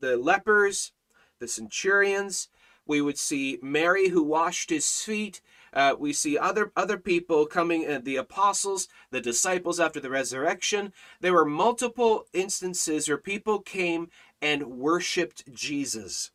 the 0.00 0.16
lepers, 0.16 0.92
the 1.38 1.48
centurions. 1.48 2.48
We 2.86 3.00
would 3.00 3.18
see 3.18 3.58
Mary 3.62 4.08
who 4.08 4.22
washed 4.22 4.70
his 4.70 4.90
feet. 5.02 5.40
Uh, 5.72 5.94
we 5.98 6.12
see 6.12 6.36
other 6.36 6.72
other 6.74 6.98
people 6.98 7.46
coming, 7.46 7.88
uh, 7.88 8.00
the 8.02 8.16
apostles, 8.16 8.88
the 9.10 9.20
disciples 9.20 9.78
after 9.78 10.00
the 10.00 10.10
resurrection. 10.10 10.92
There 11.20 11.34
were 11.34 11.44
multiple 11.44 12.26
instances 12.32 13.08
where 13.08 13.18
people 13.18 13.60
came 13.60 14.08
and 14.42 14.78
worshipped 14.78 15.52
Jesus. 15.52 16.32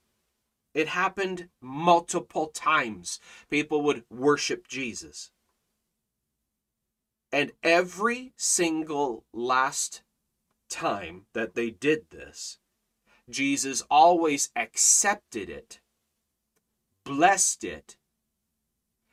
It 0.74 0.90
happened 0.90 1.50
multiple 1.62 2.48
times. 2.48 3.20
People 3.50 3.82
would 3.84 4.04
worship 4.10 4.68
Jesus. 4.68 5.32
And 7.32 7.52
every 7.64 8.34
single 8.38 9.26
last 9.34 10.04
time 10.70 11.26
that 11.34 11.56
they 11.56 11.70
did 11.70 12.10
this, 12.10 12.60
Jesus 13.30 13.82
always 13.90 14.50
accepted 14.56 15.50
it, 15.50 15.80
blessed 17.04 17.64
it, 17.64 17.98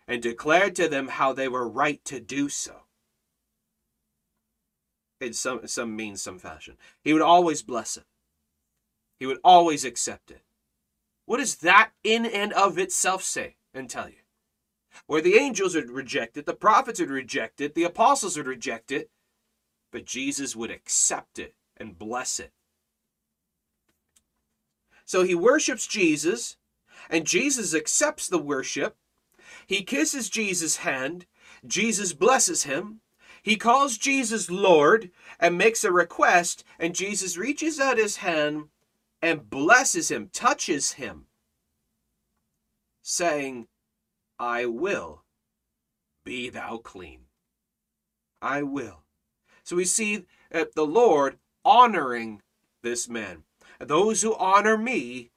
and 0.06 0.22
declared 0.22 0.76
to 0.76 0.88
them 0.88 1.08
how 1.08 1.32
they 1.32 1.48
were 1.48 1.68
right 1.68 2.04
to 2.04 2.20
do 2.20 2.48
so. 2.48 2.82
In 5.20 5.32
some, 5.32 5.66
some 5.66 5.94
means, 5.94 6.20
some 6.20 6.38
fashion. 6.38 6.76
He 7.02 7.12
would 7.12 7.22
always 7.22 7.62
bless 7.62 7.96
it. 7.96 8.04
He 9.18 9.26
would 9.26 9.38
always 9.44 9.84
accept 9.84 10.30
it. 10.30 10.42
What 11.26 11.38
does 11.38 11.56
that 11.58 11.92
in 12.02 12.26
and 12.26 12.52
of 12.52 12.76
itself 12.76 13.22
say 13.22 13.56
and 13.72 13.88
tell 13.88 14.08
you? 14.08 14.16
Where 15.06 15.22
the 15.22 15.36
angels 15.36 15.74
would 15.74 15.90
reject 15.90 16.36
it, 16.36 16.44
the 16.44 16.52
prophets 16.54 17.00
would 17.00 17.08
reject 17.08 17.60
it, 17.60 17.74
the 17.74 17.84
apostles 17.84 18.36
would 18.36 18.46
reject 18.46 18.90
it, 18.90 19.10
but 19.90 20.04
Jesus 20.04 20.56
would 20.56 20.70
accept 20.70 21.38
it 21.38 21.54
and 21.76 21.98
bless 21.98 22.38
it. 22.38 22.52
So 25.04 25.22
he 25.22 25.34
worships 25.34 25.86
Jesus, 25.86 26.56
and 27.10 27.26
Jesus 27.26 27.74
accepts 27.74 28.28
the 28.28 28.38
worship. 28.38 28.96
He 29.66 29.82
kisses 29.82 30.30
Jesus' 30.30 30.78
hand. 30.78 31.26
Jesus 31.66 32.12
blesses 32.12 32.64
him. 32.64 33.00
He 33.42 33.56
calls 33.56 33.98
Jesus 33.98 34.50
Lord 34.50 35.10
and 35.40 35.58
makes 35.58 35.82
a 35.84 35.90
request, 35.90 36.64
and 36.78 36.94
Jesus 36.94 37.36
reaches 37.36 37.80
out 37.80 37.98
his 37.98 38.18
hand 38.18 38.68
and 39.20 39.50
blesses 39.50 40.10
him, 40.10 40.30
touches 40.32 40.92
him, 40.92 41.26
saying, 43.02 43.66
I 44.38 44.66
will 44.66 45.22
be 46.24 46.48
thou 46.50 46.78
clean. 46.78 47.22
I 48.40 48.62
will. 48.62 49.02
So 49.64 49.76
we 49.76 49.84
see 49.84 50.24
the 50.50 50.86
Lord 50.86 51.38
honoring 51.64 52.42
this 52.82 53.08
man. 53.08 53.44
Those 53.82 54.22
who 54.22 54.34
honor 54.36 54.78
me, 54.78 55.30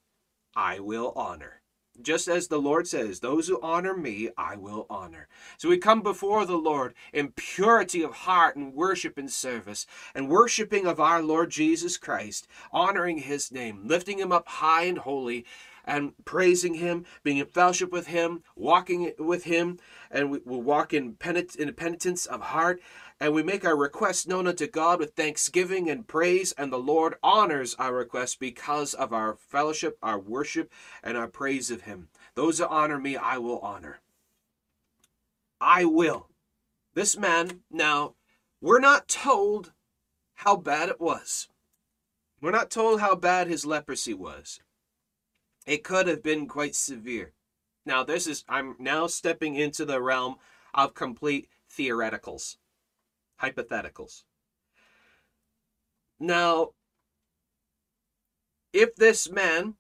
I 0.56 0.80
will 0.80 1.14
honor. 1.16 1.62
Just 2.00 2.28
as 2.28 2.48
the 2.48 2.60
Lord 2.60 2.88
says, 2.88 3.20
those 3.20 3.48
who 3.48 3.60
honor 3.62 3.96
me, 3.96 4.30
I 4.38 4.56
will 4.56 4.86
honor. 4.88 5.28
So 5.58 5.70
we 5.70 5.78
come 5.78 6.02
before 6.02 6.46
the 6.46 6.58
Lord 6.58 6.94
in 7.12 7.32
purity 7.32 8.04
of 8.04 8.12
heart 8.12 8.56
and 8.56 8.74
worship 8.74 9.18
and 9.18 9.32
service, 9.32 9.88
and 10.14 10.30
worshiping 10.30 10.86
of 10.86 11.00
our 11.00 11.24
Lord 11.24 11.50
Jesus 11.50 11.98
Christ, 11.98 12.48
honoring 12.72 13.20
his 13.20 13.52
name, 13.52 13.82
lifting 13.86 14.20
him 14.20 14.32
up 14.32 14.48
high 14.48 14.84
and 14.84 15.00
holy, 15.00 15.46
and 15.86 16.14
praising 16.26 16.76
him, 16.76 17.06
being 17.24 17.38
in 17.38 17.46
fellowship 17.46 17.92
with 17.92 18.08
him, 18.08 18.44
walking 18.56 19.14
with 19.18 19.46
him, 19.46 19.80
and 20.12 20.30
we 20.30 20.40
will 20.46 20.62
walk 20.62 20.94
in, 20.94 21.16
in 21.58 21.74
penitence 21.74 22.26
of 22.26 22.42
heart, 22.42 22.82
and 23.20 23.34
we 23.34 23.44
make 23.44 23.64
our 23.66 23.78
request 23.78 24.28
known 24.28 24.48
unto 24.48 24.68
God 24.68 25.00
with 25.00 25.14
thanksgiving 25.14 25.90
and 25.90 26.08
praise, 26.08 26.52
and 26.58 26.72
the 26.72 26.78
Lord 26.78 27.16
honors 27.24 27.76
our 27.76 27.94
request 27.94 28.40
because 28.40 28.94
of 28.94 29.14
our 29.14 29.36
fellowship, 29.36 29.98
our 30.04 30.20
worship, 30.20 30.72
and 31.04 31.18
our 31.18 31.28
praise 31.28 31.72
of 31.72 31.82
Him. 31.82 32.10
Those 32.36 32.58
that 32.58 32.70
honor 32.70 33.00
me, 33.00 33.16
I 33.16 33.38
will 33.38 33.60
honor. 33.60 34.02
I 35.62 35.86
will. 35.86 36.30
This 36.94 37.18
man, 37.18 37.62
now, 37.72 38.16
we're 38.62 38.80
not 38.80 39.08
told 39.08 39.74
how 40.36 40.58
bad 40.58 40.90
it 40.90 41.00
was. 41.00 41.48
We're 42.42 42.52
not 42.52 42.70
told 42.70 43.00
how 43.00 43.16
bad 43.16 43.48
his 43.48 43.66
leprosy 43.66 44.14
was. 44.14 44.60
It 45.66 45.84
could 45.84 46.08
have 46.08 46.22
been 46.22 46.48
quite 46.48 46.76
severe. 46.76 47.34
Now, 47.86 48.04
this 48.04 48.28
is, 48.28 48.44
I'm 48.48 48.76
now 48.78 49.08
stepping 49.08 49.56
into 49.56 49.86
the 49.86 50.02
realm 50.02 50.36
of 50.74 50.94
complete 50.94 51.48
theoreticals, 51.72 52.58
hypotheticals. 53.42 54.24
Now, 56.20 56.70
if 58.74 58.96
this 58.96 59.30
man 59.30 59.76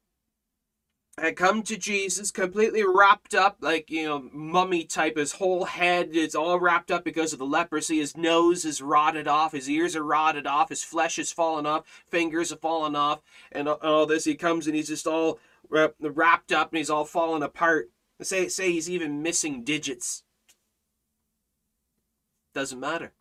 had 1.17 1.37
come 1.37 1.63
to 1.63 1.77
Jesus 1.77 2.29
completely 2.29 2.83
wrapped 2.83 3.33
up, 3.33 3.57
like, 3.61 3.89
you 3.89 4.05
know, 4.05 4.29
mummy 4.33 4.83
type. 4.83 5.15
His 5.15 5.33
whole 5.33 5.63
head 5.63 6.09
is 6.13 6.35
all 6.35 6.59
wrapped 6.59 6.91
up 6.91 7.05
because 7.05 7.31
of 7.31 7.39
the 7.39 7.45
leprosy. 7.45 7.99
His 7.99 8.17
nose 8.17 8.65
is 8.65 8.81
rotted 8.81 9.27
off. 9.27 9.53
His 9.53 9.69
ears 9.69 9.95
are 9.95 10.03
rotted 10.03 10.45
off. 10.45 10.69
His 10.69 10.83
flesh 10.83 11.17
is 11.17 11.31
fallen 11.31 11.65
off. 11.65 11.85
Fingers 12.09 12.49
have 12.49 12.59
fallen 12.59 12.95
off. 12.97 13.21
And 13.51 13.69
all 13.69 14.05
this. 14.05 14.25
He 14.25 14.35
comes 14.35 14.67
and 14.67 14.75
he's 14.75 14.89
just 14.89 15.07
all 15.07 15.39
wrapped 15.69 16.51
up 16.51 16.71
and 16.71 16.77
he's 16.77 16.89
all 16.89 17.05
fallen 17.05 17.43
apart. 17.43 17.89
Say, 18.21 18.49
say 18.49 18.71
he's 18.71 18.89
even 18.89 19.21
missing 19.21 19.63
digits. 19.63 20.23
Doesn't 22.53 22.79
matter. 22.79 23.13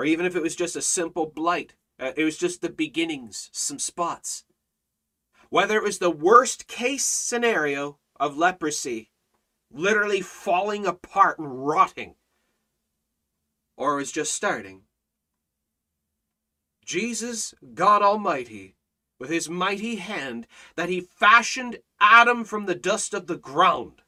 Or 0.00 0.04
even 0.06 0.24
if 0.24 0.34
it 0.34 0.42
was 0.42 0.56
just 0.56 0.76
a 0.76 0.82
simple 0.82 1.26
blight, 1.26 1.74
uh, 2.00 2.12
it 2.16 2.24
was 2.24 2.38
just 2.38 2.62
the 2.62 2.70
beginnings, 2.70 3.50
some 3.52 3.78
spots 3.78 4.44
whether 5.50 5.76
it 5.76 5.82
was 5.82 5.98
the 5.98 6.10
worst 6.10 6.66
case 6.68 7.04
scenario 7.04 7.98
of 8.18 8.38
leprosy, 8.38 9.10
literally 9.70 10.20
falling 10.20 10.86
apart 10.86 11.38
and 11.38 11.66
rotting, 11.66 12.14
or 13.76 13.94
it 13.94 13.96
was 13.96 14.12
just 14.12 14.32
starting. 14.32 14.82
Jesus, 16.84 17.52
God 17.74 18.00
Almighty, 18.00 18.76
with 19.18 19.28
his 19.28 19.48
mighty 19.48 19.96
hand, 19.96 20.46
that 20.76 20.88
he 20.88 21.00
fashioned 21.00 21.78
Adam 22.00 22.44
from 22.44 22.66
the 22.66 22.74
dust 22.74 23.12
of 23.12 23.26
the 23.26 23.36
ground. 23.36 24.02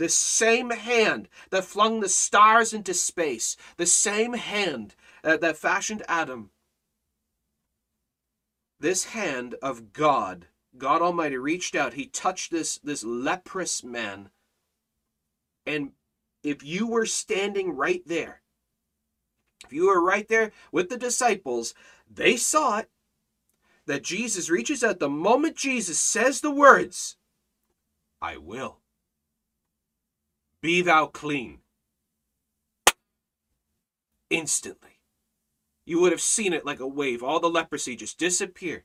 The 0.00 0.08
same 0.08 0.70
hand 0.70 1.28
that 1.50 1.66
flung 1.66 2.00
the 2.00 2.08
stars 2.08 2.72
into 2.72 2.94
space, 2.94 3.54
the 3.76 3.84
same 3.84 4.32
hand 4.32 4.94
uh, 5.22 5.36
that 5.36 5.58
fashioned 5.58 6.02
Adam 6.08 6.52
this 8.78 9.04
hand 9.04 9.56
of 9.60 9.92
God, 9.92 10.46
God 10.78 11.02
Almighty, 11.02 11.36
reached 11.36 11.74
out. 11.74 11.92
He 11.92 12.06
touched 12.06 12.50
this, 12.50 12.78
this 12.78 13.04
leprous 13.04 13.84
man. 13.84 14.30
And 15.66 15.92
if 16.42 16.64
you 16.64 16.86
were 16.86 17.04
standing 17.04 17.76
right 17.76 18.02
there, 18.06 18.40
if 19.66 19.72
you 19.74 19.88
were 19.88 20.02
right 20.02 20.26
there 20.28 20.52
with 20.72 20.88
the 20.88 20.96
disciples, 20.96 21.74
they 22.10 22.38
saw 22.38 22.78
it 22.78 22.88
that 23.84 24.02
Jesus 24.02 24.48
reaches 24.48 24.82
out. 24.82 24.98
The 24.98 25.10
moment 25.10 25.56
Jesus 25.56 25.98
says 25.98 26.40
the 26.40 26.50
words, 26.50 27.16
I 28.22 28.38
will, 28.38 28.79
be 30.62 30.82
thou 30.82 31.06
clean, 31.06 31.60
instantly 34.28 35.00
you 35.90 36.00
would 36.00 36.12
have 36.12 36.20
seen 36.20 36.52
it 36.52 36.64
like 36.64 36.78
a 36.78 36.86
wave. 36.86 37.20
All 37.20 37.40
the 37.40 37.50
leprosy 37.50 37.96
just 37.96 38.16
disappear. 38.16 38.84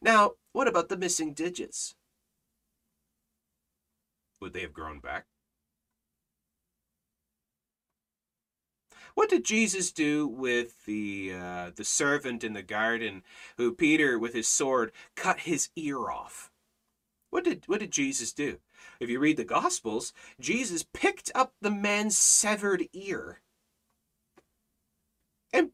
Now, 0.00 0.32
what 0.52 0.66
about 0.66 0.88
the 0.88 0.96
missing 0.96 1.34
digits? 1.34 1.94
Would 4.40 4.54
they 4.54 4.62
have 4.62 4.72
grown 4.72 4.98
back? 4.98 5.26
What 9.14 9.28
did 9.28 9.44
Jesus 9.44 9.92
do 9.92 10.26
with 10.26 10.86
the 10.86 11.32
uh, 11.34 11.70
the 11.76 11.84
servant 11.84 12.42
in 12.42 12.54
the 12.54 12.62
garden 12.62 13.22
who 13.58 13.74
Peter 13.74 14.18
with 14.18 14.32
his 14.32 14.48
sword 14.48 14.92
cut 15.16 15.40
his 15.40 15.68
ear 15.76 16.10
off? 16.10 16.50
What 17.28 17.44
did 17.44 17.64
what 17.66 17.80
did 17.80 17.90
Jesus 17.90 18.32
do? 18.32 18.58
If 19.00 19.10
you 19.10 19.18
read 19.18 19.36
the 19.36 19.44
Gospels, 19.44 20.12
Jesus 20.40 20.84
picked 20.92 21.30
up 21.34 21.52
the 21.60 21.70
man's 21.70 22.16
severed 22.16 22.88
ear 22.92 23.40
and 25.52 25.70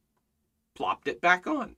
plopped 0.74 1.08
it 1.08 1.20
back 1.20 1.46
on. 1.46 1.76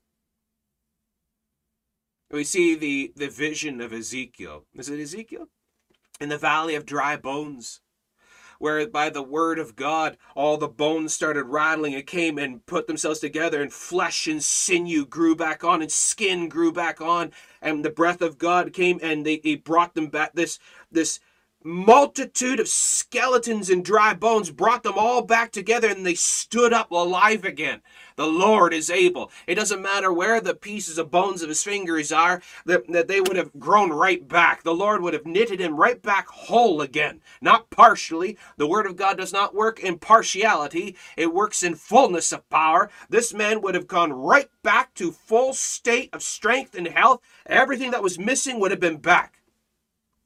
We 2.30 2.44
see 2.44 2.74
the, 2.74 3.12
the 3.14 3.28
vision 3.28 3.80
of 3.80 3.92
Ezekiel. 3.92 4.64
Is 4.74 4.88
it 4.88 5.00
Ezekiel? 5.00 5.48
In 6.20 6.28
the 6.30 6.38
valley 6.38 6.74
of 6.74 6.86
dry 6.86 7.16
bones, 7.16 7.80
where 8.58 8.86
by 8.88 9.10
the 9.10 9.22
word 9.22 9.58
of 9.58 9.76
God, 9.76 10.16
all 10.34 10.56
the 10.56 10.68
bones 10.68 11.12
started 11.12 11.44
rattling 11.44 11.94
and 11.94 12.06
came 12.06 12.38
and 12.38 12.64
put 12.66 12.86
themselves 12.86 13.18
together, 13.18 13.60
and 13.60 13.72
flesh 13.72 14.26
and 14.26 14.42
sinew 14.42 15.04
grew 15.04 15.36
back 15.36 15.62
on, 15.64 15.82
and 15.82 15.92
skin 15.92 16.48
grew 16.48 16.72
back 16.72 17.00
on, 17.00 17.32
and 17.60 17.84
the 17.84 17.90
breath 17.90 18.22
of 18.22 18.38
God 18.38 18.72
came 18.72 18.98
and 19.02 19.26
they, 19.26 19.40
he 19.42 19.56
brought 19.56 19.94
them 19.94 20.06
back. 20.06 20.32
This, 20.34 20.58
this 20.90 21.20
multitude 21.66 22.60
of 22.60 22.68
skeletons 22.68 23.70
and 23.70 23.82
dry 23.82 24.12
bones 24.12 24.50
brought 24.50 24.82
them 24.82 24.98
all 24.98 25.22
back 25.22 25.50
together 25.50 25.88
and 25.88 26.04
they 26.04 26.14
stood 26.14 26.74
up 26.74 26.90
alive 26.90 27.42
again. 27.42 27.80
The 28.16 28.26
Lord 28.26 28.74
is 28.74 28.90
able. 28.90 29.32
It 29.46 29.54
doesn't 29.54 29.82
matter 29.82 30.12
where 30.12 30.40
the 30.42 30.54
pieces 30.54 30.98
of 30.98 31.10
bones 31.10 31.42
of 31.42 31.48
his 31.48 31.64
fingers 31.64 32.12
are, 32.12 32.42
that, 32.66 32.86
that 32.92 33.08
they 33.08 33.20
would 33.20 33.36
have 33.36 33.58
grown 33.58 33.90
right 33.90 34.26
back. 34.28 34.62
The 34.62 34.74
Lord 34.74 35.02
would 35.02 35.14
have 35.14 35.24
knitted 35.24 35.58
him 35.58 35.76
right 35.76 36.00
back 36.00 36.28
whole 36.28 36.82
again, 36.82 37.22
not 37.40 37.70
partially. 37.70 38.36
The 38.58 38.68
word 38.68 38.86
of 38.86 38.96
God 38.96 39.16
does 39.16 39.32
not 39.32 39.54
work 39.54 39.80
in 39.80 39.98
partiality, 39.98 40.96
it 41.16 41.32
works 41.32 41.62
in 41.62 41.74
fullness 41.76 42.30
of 42.30 42.48
power. 42.50 42.90
This 43.08 43.32
man 43.32 43.62
would 43.62 43.74
have 43.74 43.88
gone 43.88 44.12
right 44.12 44.50
back 44.62 44.92
to 44.94 45.10
full 45.10 45.54
state 45.54 46.10
of 46.12 46.22
strength 46.22 46.74
and 46.74 46.86
health. 46.86 47.22
Everything 47.46 47.90
that 47.92 48.02
was 48.02 48.18
missing 48.18 48.60
would 48.60 48.70
have 48.70 48.80
been 48.80 48.98
back. 48.98 49.40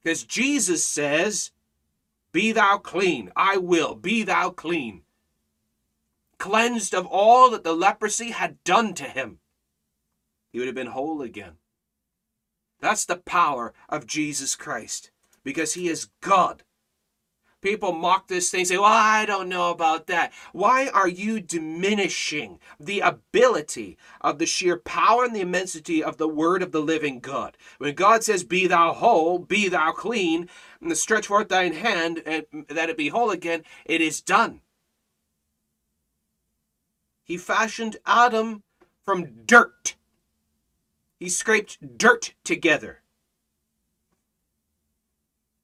Because 0.03 0.25
Jesus 0.25 0.87
says, 0.87 1.51
Be 2.33 2.53
thou 2.53 2.79
clean. 2.79 3.31
I 3.37 3.57
will. 3.57 3.95
Be 3.95 4.23
thou 4.23 4.51
clean. 4.51 5.03
Cleansed 6.39 6.95
of 6.95 7.07
all 7.07 7.51
that 7.51 7.65
the 7.65 7.75
leprosy 7.75 8.31
had 8.31 8.63
done 8.65 8.95
to 8.95 9.05
him. 9.05 9.41
He 10.53 10.59
would 10.59 10.69
have 10.69 10.75
been 10.75 10.89
whole 10.89 11.21
again. 11.23 11.55
That's 12.81 13.05
the 13.05 13.17
power 13.17 13.75
of 13.89 14.07
Jesus 14.07 14.55
Christ. 14.55 15.11
Because 15.43 15.75
he 15.75 15.89
is 15.89 16.09
God. 16.21 16.63
People 17.61 17.91
mock 17.93 18.29
this 18.29 18.51
thing, 18.51 18.65
say, 18.65 18.77
Well, 18.77 18.85
I 18.87 19.27
don't 19.27 19.49
know 19.49 19.71
about 19.71 20.07
that. 20.07 20.33
Why 20.53 20.89
are 20.89 21.09
you 21.09 21.41
diminishing 21.41 22.61
the 22.79 23.01
ability 23.01 23.99
of 24.21 24.39
the 24.39 24.47
sheer 24.47 24.77
power 24.77 25.25
and 25.25 25.35
the 25.35 25.41
immensity 25.41 26.03
of 26.03 26.19
the 26.19 26.29
word 26.29 26.63
of 26.63 26.71
the 26.71 26.81
living 26.81 27.19
God? 27.19 27.57
When 27.79 27.95
God 27.97 28.23
says, 28.23 28.45
Be 28.45 28.69
thou 28.69 28.93
whole, 28.93 29.41
be 29.41 29.69
thou 29.69 29.91
clean, 29.91 30.49
and 30.81 30.97
stretch 30.97 31.27
forth 31.27 31.49
thine 31.49 31.73
hand, 31.73 32.23
and 32.25 32.47
that 32.69 32.91
it 32.91 32.97
be 32.97 33.09
whole 33.09 33.31
again, 33.31 33.65
it 33.85 34.01
is 34.01 34.21
done. 34.21 34.61
He 37.25 37.37
fashioned 37.37 37.97
Adam 38.07 38.63
from 39.05 39.45
dirt. 39.45 39.97
He 41.19 41.29
scraped 41.29 41.99
dirt 41.99 42.35
together 42.45 43.03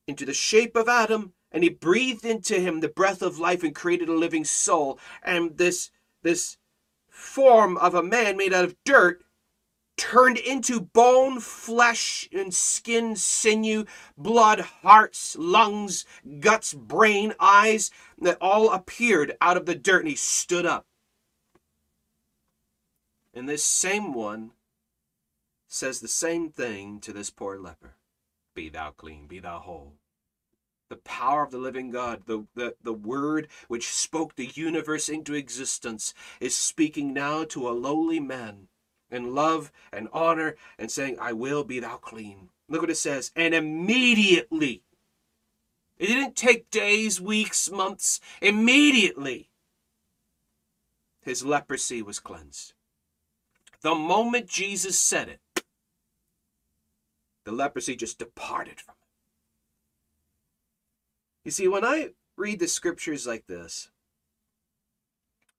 into 0.09 0.27
the 0.27 0.35
shape 0.35 0.75
of 0.75 0.89
Adam 0.89 1.33
and 1.55 1.63
he 1.63 1.71
breathed 1.71 2.25
into 2.25 2.59
him 2.59 2.81
the 2.81 2.89
breath 2.89 3.23
of 3.23 3.39
life 3.39 3.63
and 3.63 3.77
created 3.77 4.09
a 4.09 4.13
living 4.13 4.45
soul. 4.45 4.99
And 5.23 5.57
this 5.57 5.91
this 6.23 6.59
form 7.09 7.77
of 7.77 7.95
a 7.95 8.03
man 8.03 8.37
made 8.37 8.53
out 8.53 8.65
of 8.65 8.75
dirt 8.85 9.23
turned 9.97 10.37
into 10.37 10.81
bone 10.81 11.39
flesh 11.39 12.29
and 12.33 12.53
skin 12.53 13.15
sinew 13.15 13.85
blood 14.19 14.59
hearts 14.83 15.37
lungs 15.39 16.05
guts 16.41 16.75
brain 16.75 17.33
eyes 17.39 17.93
that 18.19 18.37
all 18.41 18.73
appeared 18.73 19.37
out 19.41 19.57
of 19.57 19.65
the 19.65 19.77
dirt 19.77 20.01
and 20.01 20.09
he 20.09 20.17
stood 20.17 20.67
up. 20.67 20.87
And 23.33 23.49
this 23.49 23.63
same 23.63 24.13
one 24.13 24.51
says 25.69 26.01
the 26.01 26.09
same 26.09 26.51
thing 26.51 26.99
to 27.01 27.13
this 27.13 27.31
poor 27.31 27.61
leper. 27.61 27.95
Be 28.57 28.69
thou 28.69 28.91
clean 28.91 29.29
be 29.29 29.39
thou 29.39 29.61
whole 29.61 29.95
the 30.95 31.01
power 31.01 31.43
of 31.43 31.51
the 31.51 31.59
living 31.59 31.91
God, 31.91 32.23
the, 32.27 32.47
the, 32.55 32.77
the 32.85 32.93
word 32.93 33.49
which 33.67 33.93
spoke 33.93 34.37
the 34.37 34.47
universe 34.55 35.09
into 35.09 35.35
existence, 35.35 36.15
is 36.39 36.55
speaking 36.55 37.13
now 37.13 37.43
to 37.47 37.69
a 37.69 37.75
lowly 37.75 38.21
man 38.21 38.69
in 39.11 39.35
love 39.35 39.73
and 39.93 40.09
honor 40.13 40.55
and 40.79 40.91
saying, 40.91 41.17
I 41.21 41.33
will 41.33 41.65
be 41.65 41.81
thou 41.81 41.97
clean. 41.97 42.51
Look 42.69 42.83
what 42.83 42.91
it 42.91 42.97
says. 42.97 43.33
And 43.35 43.55
immediately, 43.55 44.83
It 45.99 46.07
didn't 46.07 46.37
take 46.37 46.71
days, 46.71 47.21
weeks, 47.21 47.71
months. 47.71 48.21
Immediately, 48.41 49.51
his 51.23 51.45
leprosy 51.45 52.03
was 52.03 52.21
cleansed. 52.21 52.75
The 53.83 53.95
moment 53.95 54.49
Jesus 54.49 54.99
said 54.99 55.29
it, 55.29 55.41
the 57.45 57.53
leprosy 57.53 57.97
just 57.97 58.19
departed 58.19 58.81
from 58.81 58.95
him. 58.95 59.04
You 61.45 61.51
see, 61.51 61.69
when 61.69 61.85
I 61.85 62.11
read 62.37 62.59
the 62.59 62.69
scriptures 62.69 63.27
like 63.27 63.47
this, 63.47 63.91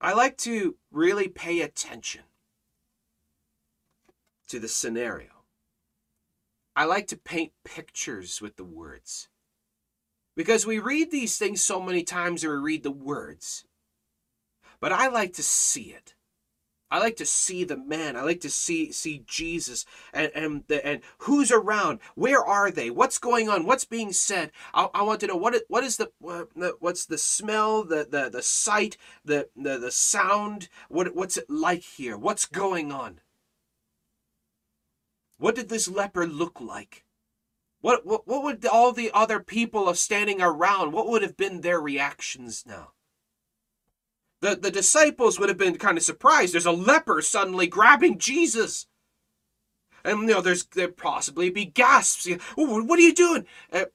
I 0.01 0.13
like 0.13 0.37
to 0.39 0.75
really 0.91 1.27
pay 1.27 1.61
attention 1.61 2.23
to 4.47 4.59
the 4.59 4.67
scenario. 4.67 5.29
I 6.75 6.85
like 6.85 7.07
to 7.07 7.17
paint 7.17 7.53
pictures 7.63 8.41
with 8.41 8.57
the 8.57 8.65
words. 8.65 9.29
Because 10.35 10.65
we 10.65 10.79
read 10.79 11.11
these 11.11 11.37
things 11.37 11.63
so 11.63 11.81
many 11.81 12.03
times 12.03 12.43
and 12.43 12.51
we 12.51 12.59
read 12.59 12.83
the 12.83 12.91
words. 12.91 13.65
But 14.81 14.91
I 14.91 15.07
like 15.07 15.33
to 15.33 15.43
see 15.43 15.93
it. 15.93 16.14
I 16.91 16.99
like 16.99 17.15
to 17.17 17.25
see 17.25 17.63
the 17.63 17.77
man. 17.77 18.15
I 18.15 18.21
like 18.21 18.41
to 18.41 18.49
see 18.49 18.91
see 18.91 19.23
Jesus 19.25 19.85
and 20.13 20.31
and 20.35 20.63
the, 20.67 20.85
and 20.85 21.01
who's 21.19 21.51
around. 21.51 21.99
Where 22.15 22.43
are 22.43 22.71
they? 22.71 22.89
What's 22.89 23.17
going 23.17 23.49
on? 23.49 23.65
What's 23.65 23.85
being 23.85 24.13
said? 24.13 24.51
I, 24.73 24.89
I 24.93 25.01
want 25.01 25.19
to 25.21 25.27
know 25.27 25.35
what 25.35 25.55
what 25.67 25.83
is 25.83 25.97
the 25.97 26.11
what's 26.79 27.05
the 27.05 27.17
smell, 27.17 27.83
the 27.83 28.07
the 28.09 28.29
the 28.29 28.43
sight, 28.43 28.97
the 29.23 29.49
the 29.55 29.77
the 29.77 29.91
sound. 29.91 30.69
What 30.89 31.15
what's 31.15 31.37
it 31.37 31.49
like 31.49 31.81
here? 31.83 32.17
What's 32.17 32.45
going 32.45 32.91
on? 32.91 33.19
What 35.37 35.55
did 35.55 35.69
this 35.69 35.87
leper 35.87 36.25
look 36.25 36.61
like? 36.61 37.03
What, 37.81 38.05
what, 38.05 38.27
what 38.27 38.43
would 38.43 38.65
all 38.65 38.93
the 38.93 39.11
other 39.13 39.39
people 39.39 39.93
standing 39.93 40.41
around, 40.41 40.91
what 40.91 41.07
would 41.07 41.21
have 41.21 41.37
been 41.37 41.61
their 41.61 41.79
reactions 41.79 42.63
now? 42.65 42.93
The, 44.45 44.55
the 44.55 44.69
disciples 44.69 45.39
would 45.39 45.49
have 45.49 45.57
been 45.57 45.75
kind 45.79 45.97
of 45.97 46.03
surprised. 46.03 46.53
There's 46.53 46.67
a 46.67 46.71
leper 46.71 47.19
suddenly 47.23 47.65
grabbing 47.65 48.19
Jesus. 48.19 48.85
And, 50.03 50.19
you 50.19 50.27
know, 50.27 50.41
there's 50.41 50.65
there 50.65 50.87
possibly 50.87 51.49
be 51.49 51.65
gasps. 51.65 52.29
What 52.55 52.99
are 52.99 53.01
you 53.01 53.15
doing? 53.15 53.47
Uh, 53.73 53.85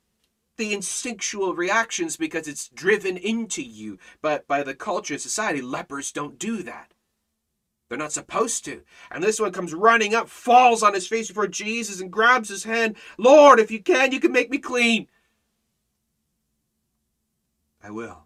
the 0.57 0.75
instinctual 0.75 1.55
reactions 1.55 2.17
because 2.17 2.49
it's 2.49 2.69
driven 2.69 3.17
into 3.17 3.63
you. 3.63 4.01
But 4.23 4.49
by 4.49 4.65
the 4.65 4.75
culture 4.75 5.15
and 5.15 5.21
society, 5.21 5.61
lepers 5.61 6.11
don't 6.11 6.37
do 6.37 6.65
that. 6.65 6.95
They're 7.89 7.97
not 7.97 8.11
supposed 8.11 8.65
to. 8.65 8.83
And 9.13 9.23
this 9.23 9.39
one 9.39 9.53
comes 9.53 9.73
running 9.73 10.17
up, 10.17 10.29
falls 10.29 10.83
on 10.83 10.95
his 10.95 11.07
face 11.07 11.29
before 11.29 11.47
Jesus, 11.47 12.01
and 12.01 12.11
grabs 12.11 12.49
his 12.49 12.65
hand. 12.65 12.97
Lord, 13.19 13.61
if 13.61 13.71
you 13.71 13.81
can, 13.81 14.11
you 14.11 14.19
can 14.19 14.33
make 14.33 14.51
me 14.51 14.59
clean. 14.59 15.07
I 17.85 17.93
will. 17.93 18.25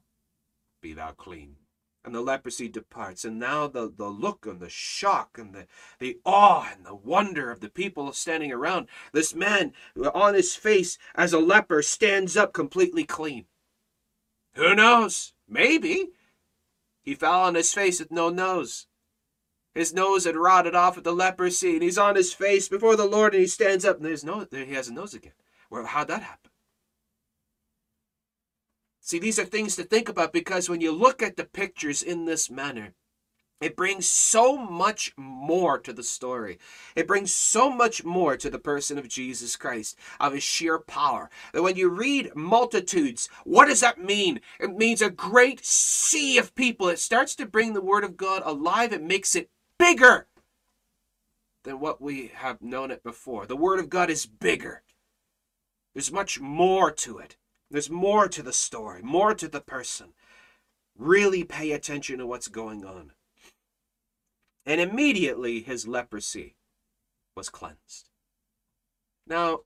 Be 0.81 0.95
thou 0.95 1.11
clean. 1.11 1.57
And 2.05 2.15
the 2.15 2.21
leprosy 2.21 2.69
departs. 2.69 3.25
And 3.25 3.39
now 3.39 3.67
the, 3.67 3.91
the 3.97 4.09
look 4.09 4.45
and 4.47 4.61
the 4.61 4.69
shock 4.69 5.39
and 5.39 5.55
the, 5.55 5.67
the 5.99 6.19
awe 6.25 6.69
and 6.71 6.85
the 6.85 6.95
wonder 6.95 7.51
of 7.51 7.61
the 7.61 7.71
people 7.71 8.13
standing 8.13 8.53
around. 8.53 8.89
This 9.13 9.35
man 9.35 9.73
on 10.13 10.35
his 10.35 10.55
face 10.55 10.99
as 11.15 11.33
a 11.33 11.39
leper 11.39 11.81
stands 11.81 12.37
up 12.37 12.53
completely 12.53 13.05
clean. 13.05 13.47
Who 14.55 14.75
knows? 14.75 15.33
Maybe. 15.49 16.11
He 17.03 17.15
fell 17.15 17.41
on 17.41 17.55
his 17.55 17.73
face 17.73 18.01
with 18.01 18.11
no 18.11 18.29
nose. 18.29 18.87
His 19.75 19.93
nose 19.93 20.25
had 20.25 20.37
rotted 20.37 20.75
off 20.75 20.95
with 20.95 21.05
the 21.05 21.13
leprosy, 21.13 21.75
and 21.75 21.83
he's 21.83 21.99
on 21.99 22.15
his 22.15 22.33
face 22.33 22.69
before 22.69 22.97
the 22.97 23.07
Lord, 23.07 23.35
and 23.35 23.41
he 23.41 23.47
stands 23.49 23.85
up, 23.85 23.97
and 23.97 24.05
there's 24.05 24.23
no, 24.23 24.45
there 24.45 24.65
he 24.65 24.75
has 24.75 24.89
a 24.89 24.93
nose 24.93 25.15
again. 25.15 25.33
Well, 25.69 25.85
how'd 25.85 26.09
that 26.09 26.23
happen? 26.23 26.44
See, 29.05 29.19
these 29.19 29.39
are 29.39 29.45
things 29.45 29.77
to 29.77 29.85
think 29.85 30.09
about 30.09 30.33
because 30.33 30.71
when 30.71 30.81
you 30.81 30.91
look 30.91 31.23
at 31.23 31.37
the 31.37 31.45
pictures 31.45 32.03
in 32.03 32.25
this 32.25 32.51
manner, 32.51 32.95
it 33.61 33.77
brings 33.77 34.09
so 34.09 34.57
much 34.57 35.13
more 35.19 35.79
to 35.79 35.93
the 35.93 36.03
story. 36.03 36.59
It 36.97 37.07
brings 37.07 37.35
so 37.35 37.69
much 37.69 38.03
more 38.03 38.39
to 38.39 38.49
the 38.49 38.59
person 38.59 38.97
of 38.97 39.07
Jesus 39.07 39.57
Christ, 39.57 39.99
of 40.19 40.33
his 40.33 40.43
sheer 40.43 40.79
power. 40.79 41.29
That 41.53 41.63
when 41.63 41.77
you 41.77 41.91
read 41.91 42.35
multitudes, 42.35 43.29
what 43.45 43.67
does 43.67 43.81
that 43.81 44.03
mean? 44.03 44.41
It 44.59 44.75
means 44.75 45.03
a 45.03 45.11
great 45.11 45.67
sea 45.67 46.39
of 46.39 46.55
people. 46.55 46.89
It 46.89 46.99
starts 46.99 47.35
to 47.37 47.45
bring 47.45 47.75
the 47.75 47.83
word 47.83 48.05
of 48.05 48.17
God 48.17 48.41
alive. 48.47 48.95
It 48.95 49.03
makes 49.03 49.37
it 49.37 49.51
bigger 49.79 50.29
than 51.65 51.79
what 51.79 52.01
we 52.01 52.33
have 52.37 52.63
known 52.63 52.91
it 52.91 53.03
before. 53.03 53.45
The 53.45 53.57
Word 53.57 53.81
of 53.81 53.91
God 53.91 54.09
is 54.09 54.25
bigger. 54.25 54.83
There's 55.93 56.13
much 56.13 56.41
more 56.41 56.91
to 56.91 57.19
it. 57.19 57.37
There's 57.75 57.91
more 57.91 58.29
to 58.29 58.41
the 58.41 58.53
story, 58.53 59.03
more 59.03 59.35
to 59.35 59.49
the 59.49 59.61
person. 59.61 60.13
Really 60.97 61.43
pay 61.43 61.73
attention 61.73 62.19
to 62.19 62.27
what's 62.27 62.47
going 62.47 62.85
on. 62.85 63.11
And 64.65 64.81
immediately 64.81 65.61
his 65.61 65.89
leprosy 65.89 66.55
was 67.35 67.51
cleansed. 67.51 68.11
Now, 69.27 69.63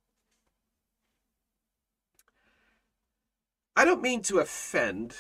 I 3.77 3.85
don't 3.85 4.01
mean 4.01 4.23
to 4.23 4.39
offend 4.39 5.17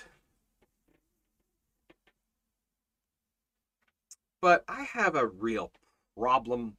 But 4.41 4.65
I 4.67 4.85
have 4.85 5.15
a 5.15 5.27
real 5.27 5.73
problem 6.17 6.79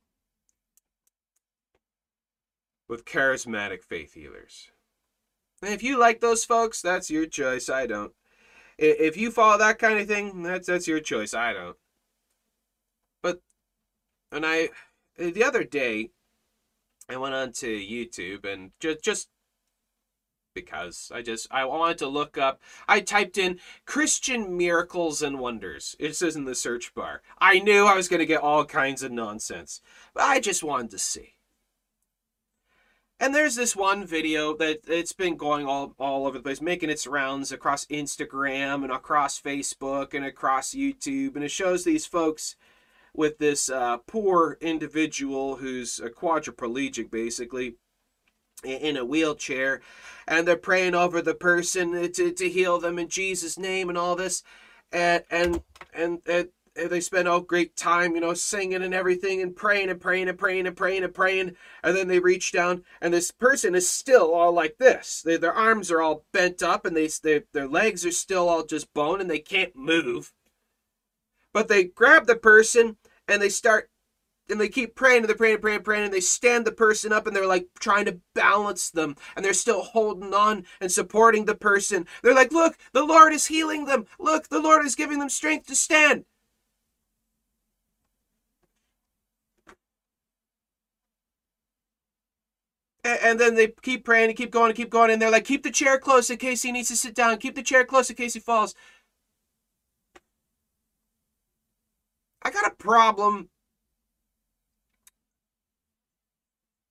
with 2.88 3.06
charismatic 3.06 3.84
faith 3.84 4.15
healers. 4.15 4.72
If 5.62 5.84
you 5.84 6.00
like 6.00 6.22
those 6.22 6.45
folks, 6.45 6.82
that's 6.82 7.10
your 7.10 7.26
choice. 7.26 7.69
I 7.69 7.86
don't. 7.86 8.13
If 8.78 9.17
you 9.17 9.30
follow 9.30 9.58
that 9.58 9.78
kind 9.78 10.00
of 10.00 10.08
thing, 10.08 10.43
that's 10.43 10.67
that's 10.67 10.88
your 10.88 11.02
choice. 11.02 11.34
I 11.34 11.54
don't. 11.54 11.78
But 13.22 13.41
and 14.32 14.45
I 14.45 14.69
the 15.17 15.43
other 15.43 15.63
day 15.65 16.12
I 17.10 17.17
went 17.17 17.36
onto 17.36 17.67
YouTube 17.67 18.45
and 18.45 18.72
just 18.80 19.04
just 19.04 19.30
because 20.56 21.12
I 21.13 21.22
just 21.22 21.48
I 21.52 21.65
wanted 21.65 21.98
to 22.00 22.08
look 22.08 22.38
up. 22.38 22.62
I 22.88 23.02
typed 23.02 23.38
in 23.38 23.60
Christian 23.86 24.58
miracles 24.58 25.22
and 25.22 25.39
wonders. 25.39 25.95
It 26.00 26.15
says 26.15 26.36
in 26.36 26.45
the 26.45 26.56
search 26.56 26.93
bar. 26.93 27.22
I 27.39 27.60
knew 27.60 27.86
I 27.86 27.95
was 27.95 28.08
going 28.08 28.19
to 28.19 28.26
get 28.26 28.41
all 28.41 28.65
kinds 28.65 29.04
of 29.04 29.12
nonsense, 29.12 29.82
but 30.13 30.24
I 30.24 30.39
just 30.39 30.63
wanted 30.63 30.91
to 30.91 31.00
see. 31.00 31.36
And 33.19 33.36
there's 33.36 33.55
this 33.55 33.75
one 33.75 34.05
video 34.05 34.55
that 34.58 34.82
it's 34.88 35.12
been 35.12 35.36
going 35.36 35.65
all, 35.65 35.93
all 35.99 36.25
over 36.25 36.38
the 36.38 36.43
place, 36.43 36.62
making 36.62 36.89
its 36.89 37.05
rounds 37.05 37.51
across 37.51 37.86
Instagram 37.88 38.84
and 38.84 38.91
across 38.91 39.41
Facebook 39.41 40.13
and 40.13 40.23
across 40.23 40.73
YouTube. 40.73 41.36
And 41.36 41.43
it 41.43 41.51
shows 41.51 41.84
these 41.84 42.05
folks 42.05 42.55
with 43.13 43.38
this 43.38 43.69
uh, 43.69 43.97
poor 44.08 44.58
individual 44.62 45.58
who's 45.58 45.99
a 45.99 46.10
quadriplegic, 46.10 47.12
basically, 47.12 47.75
in 48.63 48.97
a 48.97 49.05
wheelchair 49.05 49.82
and 50.27 50.47
they're 50.47 50.58
praying 50.58 50.95
over 50.95 51.22
the 51.22 51.34
person 51.34 52.11
to, 52.11 52.32
to 52.32 52.49
heal 52.49 52.78
them 52.80 52.99
in 52.99 53.07
jesus 53.07 53.57
name 53.57 53.88
and 53.89 53.97
all 53.97 54.15
this 54.15 54.43
and 54.91 55.24
and 55.30 55.61
and, 55.93 56.20
and 56.28 56.49
they 56.88 57.01
spend 57.01 57.27
all 57.27 57.41
great 57.41 57.75
time, 57.75 58.15
you 58.15 58.21
know, 58.21 58.34
singing 58.34 58.84
and 58.84 58.93
everything 58.93 59.41
and 59.41 59.55
praying 59.55 59.89
and 59.89 59.99
praying 59.99 60.30
and 60.30 60.38
praying 60.38 60.67
and 60.67 60.75
praying 60.75 61.03
and 61.03 61.13
praying. 61.13 61.55
And 61.84 61.95
then 61.95 62.07
they 62.07 62.19
reach 62.19 62.51
down, 62.51 62.84
and 63.01 63.13
this 63.13 63.32
person 63.32 63.75
is 63.75 63.89
still 63.89 64.34
all 64.34 64.51
like 64.51 64.77
this. 64.77 65.21
They, 65.21 65.38
their 65.38 65.53
arms 65.53 65.91
are 65.91 66.01
all 66.01 66.25
bent 66.32 66.63
up, 66.63 66.86
and 66.86 66.95
they, 66.95 67.09
they 67.23 67.43
their 67.53 67.67
legs 67.67 68.05
are 68.05 68.11
still 68.11 68.49
all 68.49 68.65
just 68.65 68.93
bone, 68.93 69.21
and 69.21 69.30
they 69.30 69.39
can't 69.39 69.75
move. 69.75 70.34
But 71.53 71.67
they 71.67 71.86
grab 71.86 72.27
the 72.27 72.36
person 72.36 72.97
and 73.27 73.41
they 73.41 73.49
start 73.49 73.89
and 74.49 74.59
they 74.59 74.69
keep 74.69 74.95
praying 74.95 75.19
and 75.19 75.30
they're 75.30 75.36
praying 75.36 75.55
and 75.55 75.61
praying 75.61 75.75
and 75.75 75.86
praying 75.86 76.03
and 76.05 76.13
they 76.13 76.19
stand 76.19 76.65
the 76.65 76.71
person 76.71 77.13
up 77.13 77.27
and 77.27 77.36
they're 77.36 77.45
like 77.45 77.67
trying 77.80 78.05
to 78.05 78.19
balance 78.34 78.89
them 78.89 79.15
and 79.36 79.45
they're 79.45 79.53
still 79.53 79.84
holding 79.84 80.34
on 80.34 80.65
and 80.82 80.91
supporting 80.91 81.45
the 81.45 81.55
person. 81.55 82.07
They're 82.23 82.34
like, 82.34 82.51
look, 82.51 82.77
the 82.91 83.03
Lord 83.03 83.34
is 83.34 83.47
healing 83.47 83.86
them. 83.86 84.05
Look, 84.19 84.49
the 84.49 84.61
Lord 84.61 84.86
is 84.86 84.95
giving 84.95 85.19
them 85.19 85.30
strength 85.30 85.67
to 85.67 85.75
stand. 85.75 86.25
And 93.22 93.39
then 93.39 93.55
they 93.55 93.74
keep 93.82 94.05
praying 94.05 94.30
and 94.30 94.38
keep 94.38 94.51
going 94.51 94.70
and 94.70 94.78
keep 94.78 94.89
going. 94.89 95.12
And 95.12 95.22
they're 95.22 95.32
like, 95.32 95.45
keep 95.45 95.64
the 95.64 95.72
chair 95.72 95.97
close 95.97 96.30
in 96.30 96.38
case 96.38 96.62
he 96.62 96.72
needs 96.72 96.89
to 96.89 96.95
sit 96.95 97.16
down. 97.16 97.38
Keep 97.38 97.55
the 97.55 97.64
chair 97.64 97.86
close 97.86 98.10
in 98.10 98.16
case 98.16 98.34
he 98.34 98.39
falls. 98.39 98.76
I 102.41 102.51
got 102.51 102.72
a 102.72 102.76
problem 102.76 103.49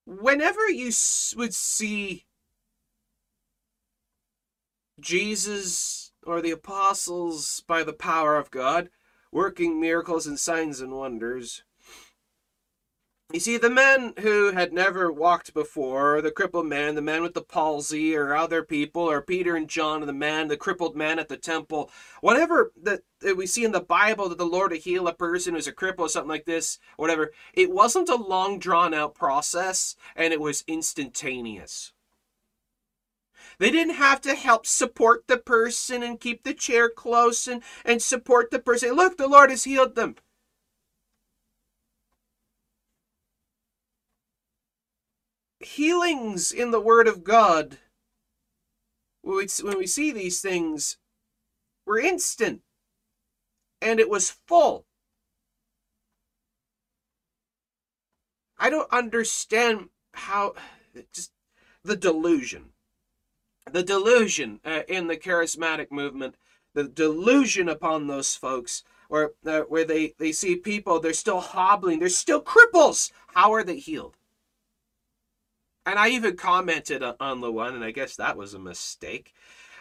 whenever 0.06 0.68
you 0.68 0.92
would 1.36 1.54
see 1.54 2.24
Jesus 5.00 6.12
or 6.24 6.40
the 6.40 6.50
apostles 6.50 7.62
by 7.66 7.82
the 7.82 7.92
power 7.92 8.36
of 8.36 8.50
God 8.50 8.90
working 9.30 9.80
miracles 9.80 10.26
and 10.26 10.38
signs 10.38 10.80
and 10.80 10.92
wonders, 10.92 11.62
you 13.30 13.40
see, 13.40 13.58
the 13.58 13.68
men 13.68 14.14
who 14.20 14.52
had 14.52 14.72
never 14.72 15.12
walked 15.12 15.52
before, 15.52 16.22
the 16.22 16.30
crippled 16.30 16.64
man, 16.64 16.94
the 16.94 17.02
man 17.02 17.22
with 17.22 17.34
the 17.34 17.42
palsy, 17.42 18.16
or 18.16 18.34
other 18.34 18.62
people, 18.62 19.02
or 19.02 19.20
Peter 19.20 19.54
and 19.54 19.68
John, 19.68 20.00
and 20.00 20.08
the 20.08 20.14
man, 20.14 20.48
the 20.48 20.56
crippled 20.56 20.96
man 20.96 21.18
at 21.18 21.28
the 21.28 21.36
temple, 21.36 21.90
whatever 22.22 22.72
that, 22.82 23.02
we 23.36 23.46
see 23.46 23.66
in 23.66 23.72
the 23.72 23.82
Bible 23.82 24.30
that 24.30 24.38
the 24.38 24.46
Lord 24.46 24.70
to 24.70 24.78
heal 24.78 25.06
a 25.06 25.12
person 25.12 25.54
who's 25.54 25.66
a 25.66 25.72
cripple 25.72 26.00
or 26.00 26.08
something 26.08 26.30
like 26.30 26.46
this, 26.46 26.78
whatever, 26.96 27.32
it 27.52 27.70
wasn't 27.70 28.08
a 28.08 28.14
long 28.14 28.58
drawn 28.58 28.94
out 28.94 29.14
process 29.14 29.94
and 30.16 30.32
it 30.32 30.40
was 30.40 30.64
instantaneous. 30.66 31.92
They 33.58 33.70
didn't 33.70 33.96
have 33.96 34.22
to 34.22 34.36
help 34.36 34.66
support 34.66 35.26
the 35.26 35.36
person 35.36 36.02
and 36.02 36.18
keep 36.18 36.44
the 36.44 36.54
chair 36.54 36.88
close 36.88 37.46
and, 37.46 37.62
and 37.84 38.00
support 38.00 38.50
the 38.50 38.58
person. 38.58 38.92
Look, 38.92 39.18
the 39.18 39.28
Lord 39.28 39.50
has 39.50 39.64
healed 39.64 39.96
them. 39.96 40.16
Healings 45.60 46.52
in 46.52 46.70
the 46.70 46.80
Word 46.80 47.08
of 47.08 47.24
God, 47.24 47.78
when 49.22 49.46
we, 49.76 49.86
see 49.86 50.12
these 50.12 50.40
things, 50.40 50.96
were 51.84 51.98
instant 51.98 52.62
and 53.80 54.00
it 54.00 54.08
was 54.08 54.30
full. 54.30 54.86
I 58.58 58.70
don't 58.70 58.92
understand 58.92 59.88
how 60.12 60.54
just 61.12 61.32
the 61.84 61.96
delusion, 61.96 62.70
the 63.70 63.82
delusion 63.82 64.60
uh, 64.64 64.82
in 64.88 65.06
the 65.06 65.16
charismatic 65.16 65.90
movement, 65.92 66.34
the 66.74 66.84
delusion 66.84 67.68
upon 67.68 68.06
those 68.06 68.34
folks, 68.34 68.82
where 69.08 69.30
uh, 69.46 69.60
where 69.60 69.84
they 69.84 70.14
they 70.18 70.32
see 70.32 70.56
people 70.56 70.98
they're 71.00 71.12
still 71.12 71.40
hobbling, 71.40 71.98
they're 71.98 72.08
still 72.08 72.42
cripples. 72.42 73.12
How 73.28 73.52
are 73.52 73.62
they 73.62 73.78
healed? 73.78 74.17
And 75.90 75.98
I 75.98 76.08
even 76.10 76.36
commented 76.36 77.02
on 77.02 77.40
the 77.40 77.52
one, 77.52 77.74
and 77.74 77.84
I 77.84 77.90
guess 77.90 78.16
that 78.16 78.36
was 78.36 78.54
a 78.54 78.58
mistake. 78.58 79.34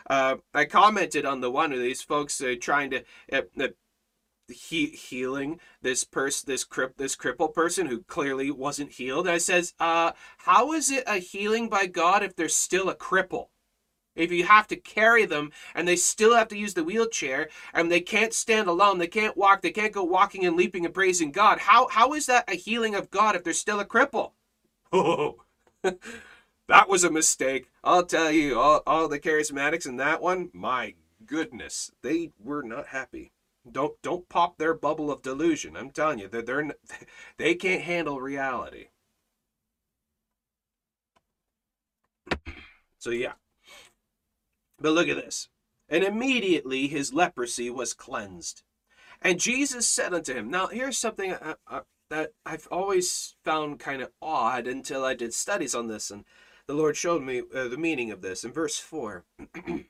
Uh, 0.09 0.37
I 0.53 0.65
commented 0.65 1.25
on 1.25 1.41
the 1.41 1.51
one 1.51 1.73
of 1.73 1.79
these 1.79 2.01
folks 2.01 2.41
uh, 2.41 2.55
trying 2.59 2.91
to 2.91 3.03
uh, 3.31 3.41
uh, 3.59 3.67
he, 4.47 4.87
healing 4.87 5.59
this 5.81 6.03
person, 6.03 6.47
this 6.47 6.63
crip, 6.63 6.97
this 6.97 7.15
crippled 7.15 7.53
person 7.53 7.87
who 7.87 8.03
clearly 8.03 8.51
wasn't 8.51 8.93
healed. 8.93 9.27
I 9.27 9.37
says, 9.37 9.73
uh, 9.79 10.13
how 10.37 10.73
is 10.73 10.89
it 10.91 11.03
a 11.07 11.17
healing 11.17 11.69
by 11.69 11.87
God 11.87 12.23
if 12.23 12.35
they're 12.35 12.49
still 12.49 12.89
a 12.89 12.95
cripple? 12.95 13.47
If 14.15 14.31
you 14.31 14.45
have 14.45 14.67
to 14.67 14.75
carry 14.75 15.25
them 15.25 15.51
and 15.75 15.87
they 15.87 15.95
still 15.95 16.35
have 16.35 16.47
to 16.47 16.57
use 16.57 16.73
the 16.73 16.83
wheelchair 16.83 17.49
and 17.73 17.91
they 17.91 18.01
can't 18.01 18.33
stand 18.33 18.67
alone, 18.67 18.97
they 18.97 19.07
can't 19.07 19.37
walk, 19.37 19.61
they 19.61 19.71
can't 19.71 19.93
go 19.93 20.03
walking 20.03 20.45
and 20.45 20.55
leaping 20.55 20.85
and 20.85 20.93
praising 20.93 21.31
God. 21.31 21.59
How 21.59 21.87
how 21.89 22.13
is 22.13 22.25
that 22.25 22.49
a 22.51 22.55
healing 22.55 22.95
of 22.95 23.11
God 23.11 23.35
if 23.35 23.43
they're 23.43 23.53
still 23.53 23.79
a 23.79 23.85
cripple? 23.85 24.31
Oh, 24.93 25.43
that 25.83 26.89
was 26.89 27.03
a 27.03 27.11
mistake. 27.11 27.69
I'll 27.83 28.05
tell 28.05 28.31
you, 28.31 28.59
all, 28.59 28.81
all 28.85 29.07
the 29.07 29.19
charismatics 29.19 29.87
in 29.87 29.97
that 29.97 30.21
one, 30.21 30.49
my 30.53 30.95
goodness, 31.25 31.91
they 32.01 32.31
were 32.39 32.63
not 32.63 32.87
happy. 32.87 33.31
Don't 33.69 34.01
don't 34.01 34.29
pop 34.29 34.57
their 34.57 34.73
bubble 34.73 35.11
of 35.11 35.21
delusion. 35.21 35.75
I'm 35.75 35.91
telling 35.91 36.19
you, 36.19 36.27
they're, 36.29 36.41
they're 36.41 36.71
they 37.37 37.55
can't 37.55 37.81
handle 37.83 38.21
reality. 38.21 38.87
So 42.99 43.11
yeah. 43.11 43.33
But 44.79 44.93
look 44.93 45.07
at 45.07 45.17
this. 45.17 45.49
And 45.87 46.03
immediately 46.03 46.87
his 46.87 47.13
leprosy 47.13 47.69
was 47.69 47.93
cleansed. 47.93 48.63
And 49.21 49.39
Jesus 49.39 49.87
said 49.87 50.13
unto 50.13 50.33
him, 50.33 50.49
Now 50.49 50.67
here's 50.67 50.97
something 50.97 51.33
I, 51.33 51.55
I, 51.67 51.81
that 52.09 52.31
I've 52.45 52.67
always 52.71 53.35
found 53.43 53.79
kind 53.79 54.01
of 54.01 54.11
odd 54.21 54.67
until 54.67 55.03
I 55.03 55.13
did 55.13 55.33
studies 55.33 55.75
on 55.75 55.87
this, 55.87 56.11
and 56.11 56.25
the 56.67 56.73
Lord 56.73 56.97
showed 56.97 57.23
me 57.23 57.41
uh, 57.53 57.67
the 57.67 57.77
meaning 57.77 58.11
of 58.11 58.21
this 58.21 58.43
in 58.43 58.51
verse 58.51 58.77
4. 58.79 59.25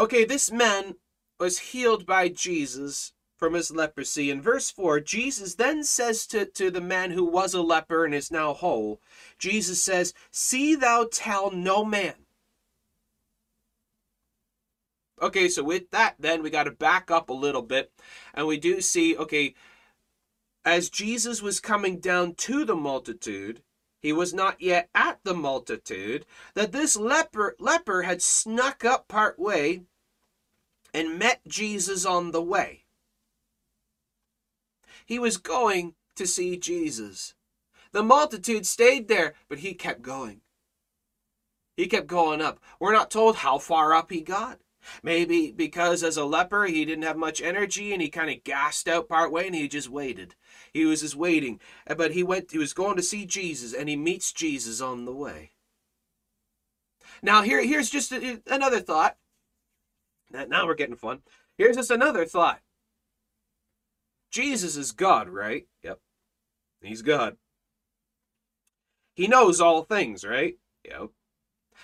okay, 0.00 0.24
this 0.24 0.50
man 0.50 0.94
was 1.38 1.58
healed 1.58 2.06
by 2.06 2.28
Jesus 2.28 3.12
from 3.36 3.54
his 3.54 3.70
leprosy. 3.70 4.30
In 4.30 4.42
verse 4.42 4.70
4, 4.70 5.00
Jesus 5.00 5.54
then 5.54 5.84
says 5.84 6.26
to, 6.26 6.44
to 6.44 6.70
the 6.70 6.80
man 6.80 7.12
who 7.12 7.24
was 7.24 7.54
a 7.54 7.62
leper 7.62 8.04
and 8.04 8.14
is 8.14 8.30
now 8.30 8.52
whole, 8.52 9.00
Jesus 9.38 9.82
says, 9.82 10.12
See 10.30 10.74
thou 10.74 11.08
tell 11.10 11.50
no 11.50 11.84
man. 11.84 12.14
Okay, 15.20 15.48
so 15.48 15.64
with 15.64 15.90
that, 15.90 16.14
then 16.18 16.42
we 16.42 16.50
got 16.50 16.64
to 16.64 16.70
back 16.70 17.10
up 17.10 17.28
a 17.28 17.32
little 17.34 17.62
bit, 17.62 17.92
and 18.34 18.46
we 18.46 18.56
do 18.56 18.80
see, 18.80 19.16
okay, 19.16 19.54
as 20.64 20.90
Jesus 20.90 21.40
was 21.40 21.60
coming 21.60 21.98
down 21.98 22.34
to 22.34 22.64
the 22.64 22.76
multitude, 22.76 23.62
he 24.00 24.12
was 24.12 24.32
not 24.32 24.60
yet 24.60 24.88
at 24.94 25.18
the 25.24 25.34
multitude, 25.34 26.24
that 26.54 26.72
this 26.72 26.96
leper, 26.96 27.56
leper 27.58 28.02
had 28.02 28.22
snuck 28.22 28.84
up 28.84 29.08
part 29.08 29.38
way 29.38 29.82
and 30.94 31.18
met 31.18 31.40
Jesus 31.46 32.04
on 32.06 32.30
the 32.30 32.42
way. 32.42 32.84
He 35.04 35.18
was 35.18 35.36
going 35.36 35.94
to 36.16 36.26
see 36.26 36.56
Jesus. 36.56 37.34
The 37.92 38.02
multitude 38.02 38.66
stayed 38.66 39.08
there, 39.08 39.34
but 39.48 39.58
he 39.58 39.74
kept 39.74 40.02
going. 40.02 40.42
He 41.76 41.86
kept 41.86 42.06
going 42.06 42.42
up. 42.42 42.60
We're 42.78 42.92
not 42.92 43.10
told 43.10 43.36
how 43.36 43.58
far 43.58 43.94
up 43.94 44.10
he 44.10 44.20
got. 44.20 44.60
Maybe 45.02 45.52
because 45.52 46.02
as 46.02 46.16
a 46.16 46.24
leper 46.24 46.66
he 46.66 46.84
didn't 46.84 47.04
have 47.04 47.16
much 47.16 47.40
energy 47.40 47.92
and 47.92 48.02
he 48.02 48.08
kind 48.08 48.30
of 48.30 48.44
gassed 48.44 48.88
out 48.88 49.08
part 49.08 49.32
way 49.32 49.46
and 49.46 49.54
he 49.54 49.68
just 49.68 49.88
waited. 49.88 50.34
He 50.72 50.84
was 50.84 51.00
just 51.00 51.16
waiting. 51.16 51.60
Uh, 51.86 51.94
but 51.94 52.12
he 52.12 52.22
went 52.22 52.50
he 52.52 52.58
was 52.58 52.72
going 52.72 52.96
to 52.96 53.02
see 53.02 53.24
Jesus 53.26 53.72
and 53.72 53.88
he 53.88 53.96
meets 53.96 54.32
Jesus 54.32 54.80
on 54.80 55.04
the 55.04 55.12
way. 55.12 55.52
Now 57.22 57.42
here 57.42 57.64
here's 57.64 57.90
just 57.90 58.12
a, 58.12 58.42
another 58.46 58.80
thought. 58.80 59.16
Now 60.30 60.66
we're 60.66 60.74
getting 60.74 60.96
fun. 60.96 61.20
Here's 61.56 61.76
just 61.76 61.90
another 61.90 62.24
thought. 62.24 62.60
Jesus 64.30 64.76
is 64.76 64.92
God, 64.92 65.28
right? 65.28 65.66
Yep. 65.82 66.00
He's 66.82 67.02
God. 67.02 67.36
He 69.14 69.26
knows 69.26 69.60
all 69.60 69.82
things, 69.82 70.24
right? 70.24 70.56
Yep. 70.84 71.08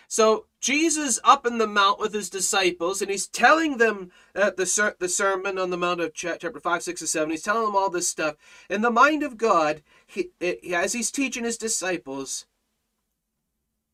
So 0.09 0.46
Jesus 0.64 1.20
up 1.24 1.44
in 1.44 1.58
the 1.58 1.66
mount 1.66 2.00
with 2.00 2.14
his 2.14 2.30
disciples, 2.30 3.02
and 3.02 3.10
he's 3.10 3.26
telling 3.26 3.76
them 3.76 4.10
uh, 4.34 4.50
the 4.56 4.64
ser- 4.64 4.96
the 4.98 5.10
sermon 5.10 5.58
on 5.58 5.68
the 5.68 5.76
mount 5.76 6.00
of 6.00 6.14
ch- 6.14 6.38
chapter 6.40 6.58
five, 6.58 6.82
six, 6.82 7.02
and 7.02 7.10
seven. 7.10 7.28
He's 7.28 7.42
telling 7.42 7.66
them 7.66 7.76
all 7.76 7.90
this 7.90 8.08
stuff. 8.08 8.36
In 8.70 8.80
the 8.80 8.90
mind 8.90 9.22
of 9.22 9.36
God, 9.36 9.82
he, 10.06 10.30
as 10.72 10.94
he's 10.94 11.10
teaching 11.10 11.44
his 11.44 11.58
disciples, 11.58 12.46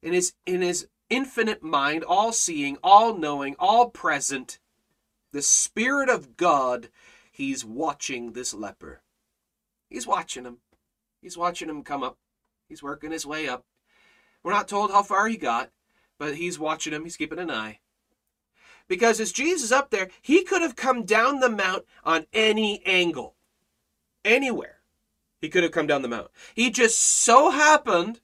in 0.01 0.13
his 0.13 0.35
in 0.47 0.63
his 0.63 0.87
infinite 1.09 1.61
mind, 1.61 2.05
all 2.05 2.31
seeing, 2.31 2.79
all 2.85 3.17
knowing, 3.19 3.57
all 3.59 3.91
present, 3.91 4.61
the 5.33 5.43
Spirit 5.43 6.09
of 6.09 6.37
God, 6.37 6.89
he's 7.33 7.65
watching 7.65 8.31
this 8.31 8.55
leper. 8.55 9.03
He's 9.89 10.07
watching 10.07 10.45
him. 10.45 10.59
He's 11.21 11.37
watching 11.37 11.69
him 11.69 11.83
come 11.83 12.05
up. 12.05 12.17
He's 12.69 12.81
working 12.81 13.11
his 13.11 13.27
way 13.27 13.49
up. 13.49 13.65
We're 14.45 14.53
not 14.53 14.69
told 14.69 14.93
how 14.93 15.03
far 15.03 15.27
he 15.27 15.37
got 15.37 15.73
but 16.21 16.37
he's 16.37 16.59
watching 16.59 16.93
him, 16.93 17.05
he's 17.05 17.17
keeping 17.17 17.39
an 17.39 17.51
eye. 17.51 17.81
Because 18.87 19.21
as 19.21 19.33
Jesus 19.33 19.73
up 19.73 19.89
there, 19.89 20.11
he 20.21 20.45
could 20.45 20.61
have 20.61 20.77
come 20.77 21.05
down 21.05 21.41
the 21.41 21.49
mount 21.49 21.87
on 22.05 22.27
any 22.35 22.85
angle, 22.85 23.37
anywhere. 24.23 24.81
He 25.41 25.49
could 25.49 25.63
have 25.63 25.73
come 25.73 25.87
down 25.87 26.03
the 26.03 26.09
mount. 26.09 26.29
He 26.55 26.71
just 26.71 27.01
so 27.01 27.51
happened 27.51 28.21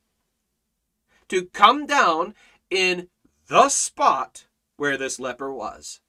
to 1.29 1.47
come 1.47 1.87
down 1.87 2.35
in 2.69 3.09
the 3.49 3.71
spot 3.71 4.47
where 4.77 4.99
this 4.99 5.19
leper 5.19 5.51
was. 5.51 6.01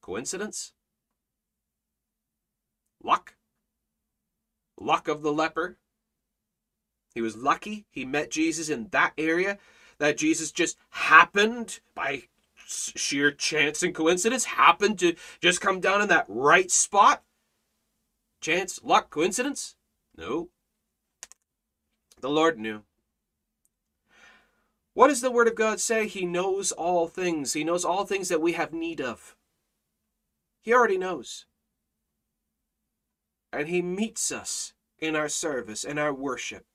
Coincidence? 0.00 0.72
Luck? 3.02 3.34
Luck 4.78 5.08
of 5.08 5.22
the 5.22 5.32
leper? 5.32 5.78
He 7.16 7.22
was 7.22 7.34
lucky 7.34 7.86
he 7.90 8.04
met 8.04 8.30
Jesus 8.30 8.68
in 8.68 8.88
that 8.90 9.14
area, 9.16 9.56
that 9.96 10.18
Jesus 10.18 10.52
just 10.52 10.76
happened 10.90 11.80
by 11.94 12.24
sheer 12.66 13.30
chance 13.30 13.82
and 13.82 13.94
coincidence, 13.94 14.44
happened 14.44 14.98
to 14.98 15.14
just 15.40 15.62
come 15.62 15.80
down 15.80 16.02
in 16.02 16.08
that 16.08 16.26
right 16.28 16.70
spot. 16.70 17.22
Chance, 18.42 18.80
luck, 18.84 19.08
coincidence? 19.08 19.76
No. 20.14 20.50
The 22.20 22.28
Lord 22.28 22.58
knew. 22.58 22.82
What 24.92 25.08
does 25.08 25.22
the 25.22 25.30
Word 25.30 25.48
of 25.48 25.54
God 25.54 25.80
say? 25.80 26.06
He 26.06 26.26
knows 26.26 26.70
all 26.70 27.08
things. 27.08 27.54
He 27.54 27.64
knows 27.64 27.82
all 27.82 28.04
things 28.04 28.28
that 28.28 28.42
we 28.42 28.52
have 28.52 28.74
need 28.74 29.00
of. 29.00 29.34
He 30.60 30.74
already 30.74 30.98
knows. 30.98 31.46
And 33.54 33.68
He 33.68 33.80
meets 33.80 34.30
us 34.30 34.74
in 34.98 35.16
our 35.16 35.30
service, 35.30 35.82
in 35.82 35.96
our 35.96 36.12
worship. 36.12 36.66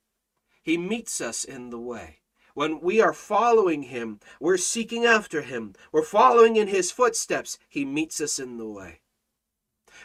He 0.62 0.78
meets 0.78 1.20
us 1.20 1.44
in 1.44 1.70
the 1.70 1.78
way. 1.78 2.20
When 2.54 2.80
we 2.80 3.00
are 3.00 3.12
following 3.12 3.84
Him, 3.84 4.20
we're 4.40 4.56
seeking 4.56 5.04
after 5.04 5.42
Him, 5.42 5.74
we're 5.92 6.02
following 6.02 6.56
in 6.56 6.68
His 6.68 6.90
footsteps, 6.90 7.58
He 7.68 7.84
meets 7.84 8.20
us 8.20 8.38
in 8.38 8.56
the 8.56 8.68
way. 8.68 9.01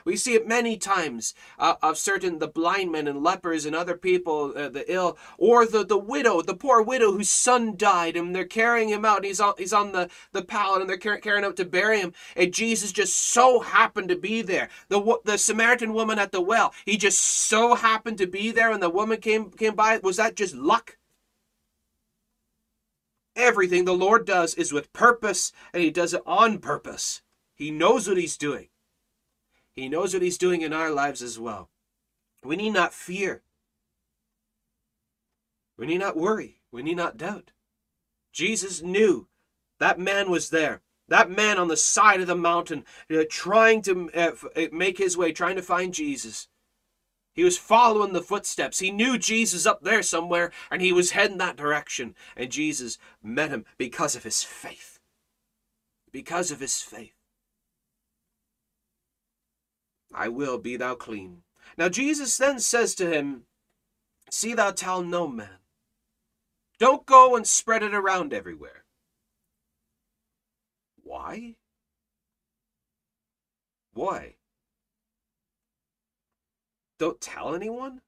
We 0.06 0.16
see 0.16 0.34
it 0.34 0.48
many 0.48 0.78
times 0.78 1.34
uh, 1.60 1.76
of 1.82 1.98
certain 1.98 2.39
the 2.39 2.48
blind 2.48 2.91
men 2.91 3.08
and 3.08 3.24
lepers 3.24 3.66
and 3.66 3.76
other 3.76 3.95
people, 3.95 4.54
uh, 4.56 4.70
the 4.70 4.91
ill, 4.91 5.18
or 5.38 5.66
the, 5.66 5.86
the 5.86 5.98
widow, 5.98 6.41
the 6.41 6.56
poor 6.56 6.82
widow 6.82 7.12
whose 7.12 7.30
son 7.30 7.76
died, 7.76 8.16
and 8.16 8.36
they're 8.36 8.45
carrying 8.45 8.89
him 8.89 9.06
out. 9.06 9.18
And 9.18 9.26
he's 9.26 9.39
on 9.39 9.54
he's 9.58 9.74
on 9.74 9.91
the 9.91 10.10
the 10.32 10.43
pallet, 10.43 10.82
and 10.82 10.89
they're 10.89 10.98
car- 10.98 11.18
carrying 11.20 11.45
out 11.45 11.56
to 11.58 11.66
bury 11.66 12.00
him. 12.00 12.14
And 12.36 12.54
Jesus 12.54 12.91
just 12.91 13.16
so 13.16 13.60
happened 13.60 14.10
to 14.10 14.16
be 14.16 14.41
there. 14.41 14.70
The 14.89 15.18
the 15.26 15.38
Samaritan 15.38 15.93
woman 15.93 16.20
at 16.20 16.32
the 16.32 16.41
well, 16.41 16.74
he 16.86 16.98
just 16.98 17.20
so 17.20 17.76
happened 17.76 18.18
to 18.20 18.28
be 18.28 18.52
there, 18.52 18.72
and 18.72 18.82
the 18.82 18.89
woman 18.89 19.20
came 19.20 19.52
came 19.52 19.76
by. 19.76 19.98
Was 19.98 20.18
that 20.18 20.36
just 20.36 20.56
luck? 20.56 20.98
Everything 23.38 23.86
the 23.86 23.93
Lord 23.93 24.26
does 24.26 24.56
is 24.56 24.74
with 24.74 24.91
purpose, 24.93 25.52
and 25.72 25.84
He 25.84 25.91
does 25.91 26.14
it 26.16 26.24
on 26.26 26.58
purpose. 26.58 27.22
He 27.54 27.70
knows 27.70 28.08
what 28.08 28.18
He's 28.18 28.36
doing. 28.36 28.70
He 29.78 29.88
knows 29.88 30.12
what 30.12 30.24
He's 30.24 30.40
doing 30.40 30.64
in 30.64 30.74
our 30.74 30.90
lives 30.90 31.22
as 31.22 31.40
well. 31.40 31.70
We 32.44 32.56
need 32.56 32.72
not 32.72 32.96
fear. 32.96 33.44
We 35.78 35.86
need 35.86 36.00
not 36.00 36.18
worry. 36.18 36.62
We 36.72 36.82
need 36.82 36.98
not 36.98 37.16
doubt. 37.16 37.52
Jesus 38.34 38.82
knew 38.82 39.28
that 39.80 40.00
man 40.00 40.32
was 40.32 40.50
there. 40.50 40.82
That 41.08 41.30
man 41.30 41.60
on 41.60 41.68
the 41.68 41.78
side 41.78 42.20
of 42.20 42.28
the 42.28 42.36
mountain, 42.36 42.86
uh, 43.10 43.24
trying 43.30 43.84
to 43.84 44.10
uh, 44.14 44.32
uh 44.56 44.68
make 44.74 44.98
his 44.98 45.16
way, 45.16 45.32
trying 45.32 45.56
to 45.56 45.62
find 45.62 45.94
Jesus. 45.94 46.48
He 47.34 47.44
was 47.44 47.60
following 47.60 48.14
the 48.14 48.22
footsteps. 48.22 48.80
He 48.80 48.90
knew 48.90 49.20
Jesus 49.20 49.68
up 49.68 49.84
there 49.84 50.02
somewhere, 50.02 50.52
and 50.72 50.82
he 50.82 50.92
was 50.92 51.12
heading 51.12 51.38
that 51.38 51.56
direction. 51.56 52.16
And 52.36 52.52
Jesus 52.52 52.98
met 53.22 53.52
him 53.52 53.64
because 53.78 54.16
of 54.16 54.24
his 54.24 54.42
faith. 54.42 55.00
Because 56.12 56.50
of 56.50 56.60
his 56.60 56.82
faith. 56.82 57.16
I 60.18 60.30
will 60.30 60.57
be 60.57 60.76
thou 60.78 60.95
clean. 60.95 61.43
Now 61.78 61.89
Jesus 61.89 62.36
then 62.38 62.59
says 62.59 62.95
to 62.95 63.07
him, 63.07 63.43
See 64.32 64.55
thou 64.55 64.72
tell 64.72 65.03
no 65.03 65.28
man. 65.28 65.59
Don't 66.80 67.05
go 67.05 67.36
and 67.36 67.45
spread 67.45 67.84
it 67.84 67.93
around 67.93 68.34
everywhere. 68.34 68.84
Why? 71.03 71.55
Why? 73.93 74.36
Don't 76.97 77.22
tell 77.22 77.53
anyone, 77.53 78.01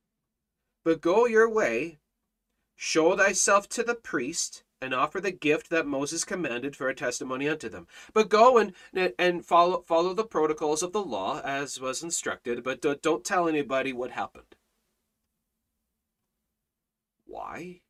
but 0.84 1.02
go 1.02 1.28
your 1.28 1.48
way, 1.48 2.00
show 2.76 3.16
thyself 3.16 3.70
to 3.70 3.84
the 3.84 3.94
priest, 3.94 4.64
and 4.82 4.94
offer 4.94 5.20
the 5.20 5.32
gift 5.32 5.70
that 5.70 5.86
Moses 5.88 6.24
commanded 6.24 6.76
for 6.76 6.88
a 6.88 6.96
testimony 6.96 7.48
unto 7.50 7.70
them. 7.70 7.88
But 8.14 8.30
go 8.30 8.58
and 8.58 8.74
and 9.18 9.46
follow 9.46 9.82
follow 9.82 10.14
the 10.14 10.24
protocols 10.24 10.84
of 10.84 10.94
the 10.94 11.04
law 11.04 11.42
as 11.42 11.80
was 11.80 12.04
instructed, 12.04 12.64
but 12.64 12.82
don't, 12.82 13.24
tell 13.24 13.50
anybody 13.50 13.92
what 13.94 14.12
happened. 14.12 14.56
Why? 17.26 17.82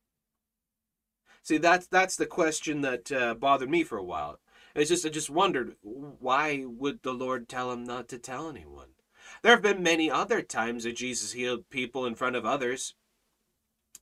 See, 1.42 1.58
that's 1.58 1.86
that's 1.86 2.16
the 2.16 2.26
question 2.26 2.80
that 2.82 3.12
uh, 3.12 3.34
bothered 3.34 3.70
me 3.70 3.84
for 3.84 3.98
a 3.98 4.04
while. 4.04 4.40
It's 4.74 4.90
just 4.90 5.06
I 5.06 5.08
just 5.10 5.30
wondered 5.30 5.76
why 5.82 6.64
would 6.66 7.02
the 7.02 7.12
Lord 7.12 7.48
tell 7.48 7.72
him 7.72 7.84
not 7.84 8.08
to 8.08 8.18
tell 8.18 8.48
anyone? 8.48 8.88
There 9.42 9.52
have 9.52 9.62
been 9.62 9.82
many 9.82 10.10
other 10.10 10.42
times 10.42 10.84
that 10.84 10.96
Jesus 10.96 11.32
healed 11.32 11.70
people 11.70 12.04
in 12.04 12.14
front 12.14 12.36
of 12.36 12.44
others 12.44 12.94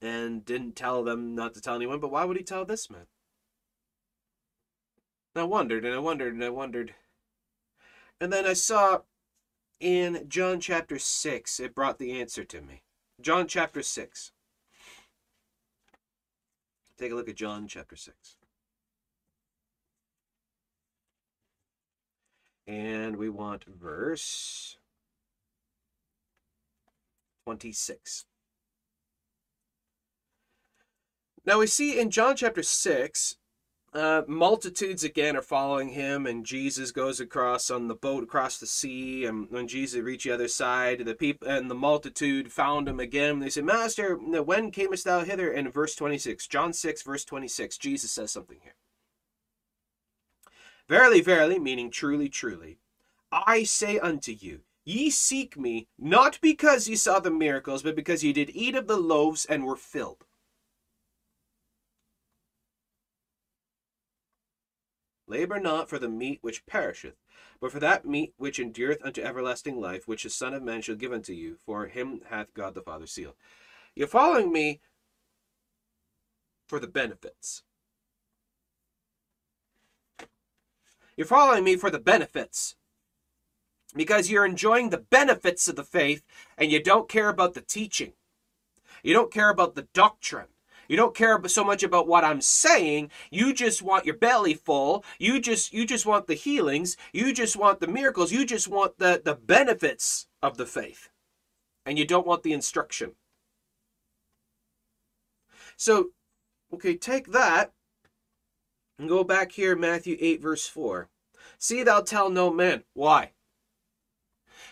and 0.01 0.45
didn't 0.45 0.77
tell 0.77 1.03
them 1.03 1.35
not 1.35 1.55
to 1.55 1.61
tell 1.61 1.75
anyone, 1.75 2.01
but 2.01 2.11
why 2.11 2.25
would 2.25 2.37
he 2.37 2.43
tell 2.43 2.65
this 2.65 2.91
man? 2.91 3.07
And 5.35 5.43
I 5.43 5.45
wondered 5.45 5.85
and 5.85 5.95
I 5.95 5.99
wondered 5.99 6.35
and 6.35 6.45
I 6.45 6.51
wondered. 6.51 6.95
And 8.21 8.33
then 8.33 8.47
I 8.47 8.53
saw 8.53 9.01
in 9.81 10.25
John 10.29 10.61
chapter 10.61 10.99
6, 10.99 11.61
it 11.61 11.75
brought 11.75 11.99
the 11.99 12.21
answer 12.21 12.45
to 12.45 12.61
me. 12.61 12.83
John 13.21 13.47
chapter 13.47 13.83
6. 13.83 14.33
Take 16.99 17.13
a 17.13 17.15
look 17.15 17.29
at 17.29 17.37
John 17.37 17.69
chapter 17.69 17.95
6. 17.95 18.37
And 22.67 23.17
we 23.17 23.29
want 23.29 23.65
verse 23.65 24.77
26. 27.45 28.27
Now 31.49 31.61
we 31.61 31.67
see 31.67 31.99
in 31.99 32.11
John 32.11 32.37
chapter 32.37 32.63
6, 32.63 33.37
uh, 33.95 34.21
multitudes 34.29 35.03
again 35.03 35.35
are 35.35 35.41
following 35.41 35.89
him, 35.89 36.27
and 36.27 36.45
Jesus 36.45 36.93
goes 36.93 37.21
across 37.21 37.71
on 37.71 37.89
the 37.89 37.95
boat 37.95 38.23
across 38.23 38.59
the 38.59 38.67
sea. 38.67 39.25
And 39.25 39.51
when 39.51 39.67
Jesus 39.67 40.03
reached 40.03 40.25
the 40.25 40.33
other 40.33 40.47
side, 40.47 41.07
the 41.07 41.15
people 41.15 41.49
and 41.49 41.71
the 41.71 41.75
multitude 41.75 42.53
found 42.53 42.87
him 42.87 43.01
again. 43.01 43.39
They 43.39 43.49
said, 43.49 43.65
Master, 43.65 44.15
when 44.17 44.71
camest 44.71 45.07
thou 45.07 45.21
hither? 45.21 45.51
In 45.51 45.71
verse 45.71 45.95
26, 45.95 46.47
John 46.49 46.75
6, 46.75 47.03
verse 47.03 47.25
26, 47.25 47.79
Jesus 47.79 48.13
says 48.13 48.31
something 48.31 48.59
here. 48.63 48.75
Verily, 50.87 51.23
verily, 51.23 51.59
meaning 51.59 51.91
truly, 51.91 52.29
truly, 52.29 52.77
I 53.33 53.63
say 53.63 53.99
unto 53.99 54.33
you, 54.33 54.61
Ye 54.85 55.09
seek 55.09 55.57
me, 55.57 55.89
not 55.99 56.39
because 56.43 56.89
ye 56.89 56.97
saw 56.97 57.21
the 57.21 57.31
miracles, 57.31 57.83
but 57.83 57.97
because 57.97 58.23
ye 58.23 58.35
did 58.35 58.51
eat 58.51 58.75
of 58.75 58.87
the 58.87 58.99
loaves 58.99 59.47
and 59.47 59.65
were 59.65 59.77
filled. 59.77 60.27
Labor 65.29 65.61
not 65.61 65.89
for 65.89 65.99
the 65.99 66.09
meat 66.09 66.39
which 66.41 66.65
perisheth, 66.67 67.17
but 67.61 67.71
for 67.71 67.79
that 67.81 68.07
meat 68.07 68.33
which 68.39 68.59
endureth 68.59 69.05
unto 69.05 69.21
everlasting 69.21 69.81
life, 69.81 70.09
which 70.09 70.23
the 70.23 70.31
Son 70.31 70.55
of 70.55 70.63
Man 70.63 70.81
shall 70.81 70.95
give 70.95 71.13
unto 71.13 71.33
you, 71.33 71.57
for 71.65 71.87
him 71.87 72.23
hath 72.31 72.55
God 72.55 72.75
the 72.75 72.81
Father 72.81 73.07
sealed. 73.07 73.35
You're 73.95 74.09
following 74.09 74.51
me 74.53 74.81
for 76.67 76.81
the 76.81 76.87
benefits. 76.87 77.63
You're 81.17 81.27
following 81.27 81.65
me 81.65 81.77
for 81.77 81.91
the 81.91 81.99
benefits 81.99 82.77
because 83.95 84.31
you're 84.31 84.47
enjoying 84.47 84.91
the 84.91 84.99
benefits 84.99 85.67
of 85.69 85.77
the 85.77 85.85
faith 85.85 86.23
and 86.57 86.71
you 86.71 86.83
don't 86.83 87.09
care 87.09 87.29
about 87.29 87.55
the 87.55 87.61
teaching. 87.61 88.13
You 89.03 89.15
don't 89.15 89.33
care 89.33 89.51
about 89.51 89.75
the 89.75 89.89
doctrine. 89.93 90.47
You 90.89 90.97
don't 90.97 91.15
care 91.15 91.39
so 91.49 91.63
much 91.63 91.83
about 91.83 92.09
what 92.09 92.25
I'm 92.25 92.41
saying. 92.41 93.11
You 93.31 93.53
just 93.53 93.83
want 93.83 94.07
your 94.07 94.17
belly 94.17 94.55
full. 94.55 95.05
You 95.19 95.39
just 95.39 95.73
you 95.73 95.87
just 95.87 96.07
want 96.07 96.27
the 96.27 96.35
healings. 96.35 96.97
You 97.13 97.33
just 97.33 97.57
want 97.57 97.81
the 97.81 97.87
miracles. 97.87 98.33
You 98.33 98.47
just 98.47 98.69
want 98.69 98.99
the 98.99 99.21
the 99.23 99.35
benefits 99.35 100.27
of 100.43 100.57
the 100.57 100.67
faith. 100.67 101.11
And 101.85 101.99
you 101.99 102.07
don't 102.07 102.27
want 102.27 102.43
the 102.43 102.53
instruction. 102.53 103.13
So, 105.77 106.11
okay, 106.73 106.97
take 106.97 107.29
that 107.33 107.73
and 108.99 109.09
go 109.09 109.23
back 109.23 109.53
here 109.53 109.77
Matthew 109.77 110.17
8 110.19 110.41
verse 110.41 110.67
4. 110.67 111.09
See 111.59 111.83
thou 111.83 112.01
tell 112.01 112.31
no 112.31 112.51
man. 112.51 112.85
Why? 112.95 113.33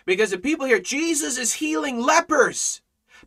Because 0.05 0.31
the 0.31 0.39
people 0.39 0.67
hear 0.67 0.81
Jesus 0.81 1.37
is 1.37 1.55
healing 1.55 2.01
lepers, 2.01 2.81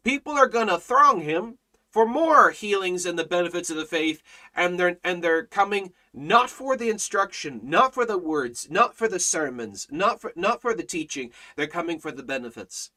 people 0.04 0.34
are 0.34 0.48
going 0.48 0.68
to 0.68 0.78
throng 0.78 1.22
him 1.22 1.58
for 1.90 2.06
more 2.06 2.52
healings 2.52 3.06
and 3.06 3.18
the 3.18 3.24
benefits 3.24 3.70
of 3.70 3.78
the 3.78 3.86
faith 3.86 4.22
and 4.56 4.80
they're 4.80 4.98
and 5.04 5.24
they're 5.24 5.46
coming 5.46 5.94
not 6.14 6.50
for 6.50 6.78
the 6.78 6.90
instruction 6.90 7.62
not 7.64 7.94
for 7.94 8.06
the 8.06 8.18
words 8.18 8.68
not 8.70 8.96
for 8.96 9.08
the 9.08 9.20
sermons 9.20 9.88
not 9.90 10.22
for 10.22 10.32
not 10.36 10.62
for 10.62 10.74
the 10.74 10.84
teaching. 10.84 11.32
They're 11.56 11.68
coming 11.68 12.00
for 12.00 12.12
the 12.12 12.24
benefits. 12.24 12.92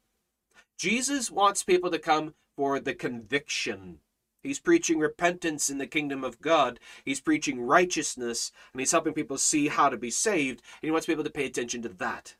Jesus 0.77 1.31
wants 1.31 1.63
people 1.63 1.91
to 1.91 1.99
come 1.99 2.33
for 2.55 2.79
the 2.79 2.93
conviction. 2.93 3.99
He's 4.41 4.59
preaching 4.59 4.99
repentance 4.99 5.69
in 5.69 5.77
the 5.77 5.87
kingdom 5.87 6.23
of 6.23 6.41
god. 6.41 6.79
He's 7.05 7.21
preaching 7.21 7.61
righteousness 7.61 8.51
and 8.73 8.81
he's 8.81 8.91
helping 8.91 9.13
people 9.13 9.37
see 9.37 9.69
how 9.69 9.89
to 9.89 9.97
be 9.97 10.11
saved 10.11 10.61
and 10.81 10.87
he 10.87 10.91
wants 10.91 11.07
people 11.07 11.23
to 11.23 11.29
pay 11.29 11.45
attention 11.45 11.81
to 11.83 11.89
that. 11.89 12.35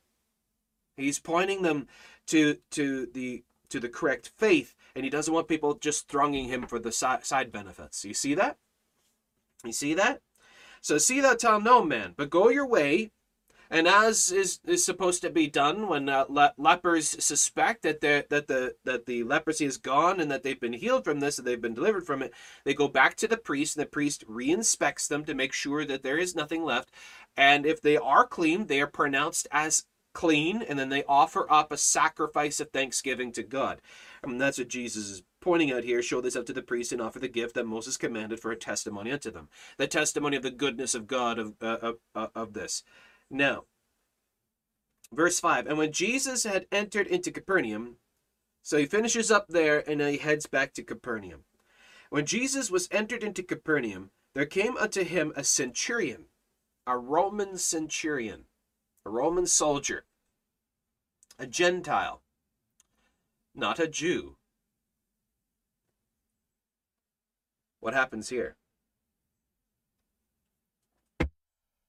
He's 0.97 1.20
pointing 1.20 1.64
them 1.64 1.88
to 2.28 2.58
to 2.72 3.08
the 3.08 3.43
to 3.70 3.80
the 3.80 3.89
correct 3.89 4.32
faith, 4.38 4.76
and 4.96 5.04
he 5.04 5.10
doesn't 5.10 5.34
want 5.34 5.48
people 5.48 5.76
just 5.76 6.08
thronging 6.08 6.46
him 6.46 6.68
for 6.68 6.80
the 6.80 6.91
side 6.91 7.52
benefits. 7.52 8.06
You 8.06 8.14
see 8.14 8.36
that? 8.36 8.58
You 9.64 9.74
see 9.74 9.94
that? 9.94 10.22
So 10.82 10.98
see 10.98 11.22
that 11.22 11.39
tell 11.39 11.62
no 11.62 11.84
man, 11.84 12.14
but 12.18 12.30
go 12.30 12.50
your 12.50 12.68
way, 12.68 13.12
and 13.70 13.88
as 13.88 14.32
is, 14.32 14.60
is 14.66 14.86
supposed 14.86 15.22
to 15.22 15.30
be 15.30 15.48
done 15.48 15.88
when 15.88 16.10
uh, 16.10 16.26
le- 16.28 16.54
lepers 16.58 17.24
suspect 17.24 17.84
that 17.84 18.02
the 18.02 18.26
that 18.30 18.48
the 18.48 18.76
that 18.84 19.06
the 19.06 19.24
leprosy 19.24 19.66
is 19.66 19.78
gone 19.78 20.20
and 20.20 20.30
that 20.30 20.44
they've 20.44 20.60
been 20.60 20.74
healed 20.74 21.06
from 21.06 21.22
this 21.22 21.38
and 21.38 21.48
they've 21.48 21.62
been 21.62 21.74
delivered 21.74 22.06
from 22.06 22.22
it, 22.22 22.34
they 22.66 22.74
go 22.74 22.89
back 22.89 23.16
to 23.16 23.28
the 23.28 23.38
priest, 23.38 23.78
and 23.78 23.86
the 23.86 23.89
priest 23.89 24.26
re-inspects 24.28 25.08
them 25.08 25.24
to 25.24 25.34
make 25.34 25.54
sure 25.54 25.86
that 25.86 26.04
there 26.04 26.18
is 26.18 26.36
nothing 26.36 26.64
left, 26.66 26.91
and 27.38 27.66
if 27.66 27.82
they 27.82 27.98
are 27.98 28.28
clean, 28.28 28.68
they 28.68 28.82
are 28.82 28.88
pronounced 28.88 29.48
as 29.52 29.86
clean, 30.14 30.62
and 30.62 30.78
then 30.78 30.89
they 30.89 31.04
offer 31.06 31.52
up 31.52 31.72
a 31.72 31.78
sacrifice 31.78 32.60
of 32.60 32.70
thanksgiving 32.70 33.32
to 33.32 33.41
God. 33.41 33.82
And 34.24 34.39
that's 34.39 34.57
what 34.57 34.69
Jesus 34.69 35.09
is 35.09 35.24
pointing 35.41 35.71
out 35.71 35.84
here. 35.84 36.01
Show 36.01 36.21
this 36.21 36.36
up 36.36 36.45
to 36.45 36.53
the 36.53 36.61
priest 36.61 36.91
and 36.91 37.01
offer 37.01 37.19
the 37.19 37.28
gift 37.28 37.55
that 37.55 37.65
Moses 37.65 37.97
commanded 37.97 38.39
for 38.39 38.51
a 38.51 38.55
testimony 38.55 39.11
unto 39.11 39.30
them. 39.30 39.49
The 39.78 39.88
testimony 39.88 40.38
of 40.38 40.43
the 40.43 40.51
goodness 40.51 40.95
of 40.95 41.07
God 41.07 41.38
of, 41.38 41.53
uh, 41.61 41.78
of, 41.82 41.95
uh, 42.15 42.28
of 42.34 42.53
this. 42.53 42.84
Now, 43.30 43.65
Verse 45.13 45.39
5 45.39 45.67
And 45.67 45.78
when 45.78 45.91
Jesus 45.91 46.43
had 46.43 46.65
entered 46.71 47.07
into 47.07 47.32
Capernaum, 47.32 47.97
so 48.61 48.78
he 48.78 48.86
finishes 48.86 49.30
up 49.30 49.47
there 49.47 49.88
and 49.88 50.01
he 50.01 50.17
heads 50.17 50.47
back 50.47 50.74
to 50.74 50.84
Capernaum. 50.84 51.43
When 52.09 52.26
Jesus 52.26 52.71
was 52.71 52.88
entered 52.91 53.24
into 53.24 53.43
Capernaum, 53.43 54.11
there 54.34 54.45
came 54.45 54.78
unto 54.78 55.03
him 55.03 55.34
a 55.36 55.43
centurion, 55.43 56.26
a 56.88 56.97
Roman 56.97 57.57
centurion, 57.57 58.45
a 59.05 59.09
Roman 59.09 59.45
soldier, 59.45 60.05
a 61.38 61.45
Gentile, 61.45 62.22
not 63.56 63.80
a 63.80 63.88
Jew. 63.88 64.38
What 67.80 67.93
happens 67.93 68.30
here? 68.30 68.56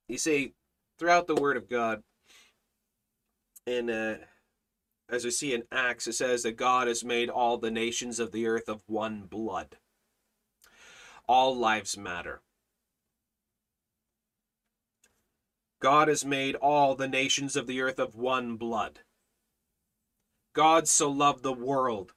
You 0.08 0.18
see, 0.18 0.54
throughout 0.98 1.26
the 1.26 1.34
Word 1.34 1.56
of 1.56 1.68
God, 1.68 2.02
in 3.66 3.88
uh, 3.88 4.18
as 5.08 5.24
we 5.24 5.30
see 5.30 5.54
in 5.54 5.64
Acts, 5.70 6.06
it 6.06 6.14
says 6.14 6.42
that 6.42 6.56
God 6.56 6.88
has 6.88 7.04
made 7.04 7.28
all 7.28 7.58
the 7.58 7.70
nations 7.70 8.18
of 8.18 8.32
the 8.32 8.46
earth 8.46 8.68
of 8.68 8.82
one 8.86 9.22
blood. 9.22 9.76
All 11.28 11.56
lives 11.56 11.96
matter. 11.96 12.42
God 15.80 16.08
has 16.08 16.24
made 16.24 16.54
all 16.54 16.94
the 16.94 17.08
nations 17.08 17.56
of 17.56 17.66
the 17.66 17.80
earth 17.82 17.98
of 17.98 18.14
one 18.14 18.56
blood. 18.56 19.00
God 20.54 20.88
so 20.88 21.10
loved 21.10 21.42
the 21.42 21.52
world. 21.52 22.14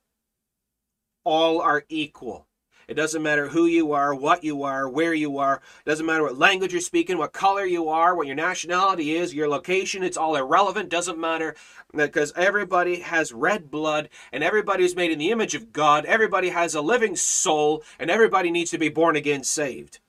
All 1.25 1.59
are 1.59 1.83
equal. 1.89 2.47
It 2.87 2.93
doesn't 2.93 3.21
matter 3.21 3.49
who 3.49 3.65
you 3.65 3.91
are, 3.91 4.15
what 4.15 4.45
you 4.45 4.63
are, 4.63 4.87
where 4.87 5.13
you 5.13 5.39
are. 5.39 5.55
It 5.55 5.89
doesn't 5.89 6.05
matter 6.05 6.23
what 6.23 6.37
language 6.37 6.71
you're 6.71 6.79
speaking, 6.79 7.17
what 7.17 7.33
color 7.33 7.65
you 7.65 7.89
are, 7.89 8.15
what 8.15 8.27
your 8.27 8.35
nationality 8.37 9.13
is, 9.13 9.33
your 9.33 9.49
location. 9.49 10.03
It's 10.03 10.15
all 10.15 10.37
irrelevant. 10.37 10.87
Doesn't 10.87 11.19
matter 11.19 11.55
because 11.93 12.31
everybody 12.37 13.01
has 13.01 13.33
red 13.33 13.69
blood 13.69 14.07
and 14.31 14.41
everybody's 14.41 14.95
made 14.95 15.11
in 15.11 15.19
the 15.19 15.31
image 15.31 15.53
of 15.53 15.73
God. 15.73 16.05
Everybody 16.05 16.49
has 16.49 16.75
a 16.75 16.81
living 16.81 17.17
soul 17.17 17.83
and 17.99 18.09
everybody 18.09 18.51
needs 18.51 18.71
to 18.71 18.77
be 18.77 18.89
born 18.89 19.17
again 19.17 19.43
saved. 19.43 19.99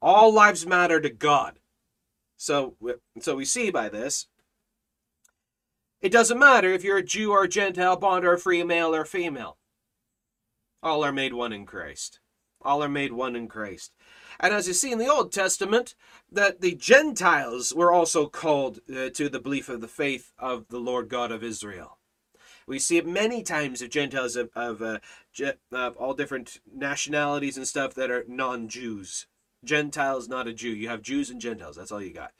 All 0.00 0.32
lives 0.32 0.66
matter 0.66 0.98
to 0.98 1.10
God. 1.10 1.58
So, 2.38 2.74
so 3.20 3.36
we 3.36 3.44
see 3.44 3.70
by 3.70 3.90
this, 3.90 4.28
it 6.02 6.10
doesn't 6.10 6.38
matter 6.38 6.72
if 6.72 6.82
you're 6.82 6.98
a 6.98 7.04
Jew 7.04 7.30
or 7.30 7.44
a 7.44 7.48
Gentile, 7.48 7.96
bond 7.96 8.26
or 8.26 8.36
free 8.36 8.64
male 8.64 8.92
or 8.94 9.04
female. 9.04 9.56
All 10.82 11.04
are 11.04 11.12
made 11.12 11.32
one 11.32 11.52
in 11.52 11.64
Christ. 11.64 12.18
All 12.60 12.82
are 12.82 12.88
made 12.88 13.12
one 13.12 13.36
in 13.36 13.46
Christ. 13.46 13.92
And 14.40 14.52
as 14.52 14.66
you 14.66 14.74
see 14.74 14.90
in 14.90 14.98
the 14.98 15.08
Old 15.08 15.32
Testament, 15.32 15.94
that 16.30 16.60
the 16.60 16.74
Gentiles 16.74 17.72
were 17.72 17.92
also 17.92 18.26
called 18.26 18.80
uh, 18.90 19.10
to 19.10 19.28
the 19.28 19.38
belief 19.38 19.68
of 19.68 19.80
the 19.80 19.88
faith 19.88 20.32
of 20.38 20.66
the 20.68 20.80
Lord 20.80 21.08
God 21.08 21.30
of 21.30 21.44
Israel. 21.44 21.98
We 22.66 22.80
see 22.80 22.96
it 22.96 23.06
many 23.06 23.44
times 23.44 23.80
of 23.80 23.90
Gentiles 23.90 24.34
of, 24.34 24.50
of, 24.56 24.82
uh, 24.82 24.98
of 25.70 25.96
all 25.96 26.14
different 26.14 26.60
nationalities 26.72 27.56
and 27.56 27.66
stuff 27.66 27.94
that 27.94 28.10
are 28.10 28.24
non 28.26 28.66
Jews. 28.68 29.26
Gentiles, 29.64 30.28
not 30.28 30.48
a 30.48 30.52
Jew. 30.52 30.70
You 30.70 30.88
have 30.88 31.02
Jews 31.02 31.30
and 31.30 31.40
Gentiles. 31.40 31.76
That's 31.76 31.92
all 31.92 32.02
you 32.02 32.12
got 32.12 32.32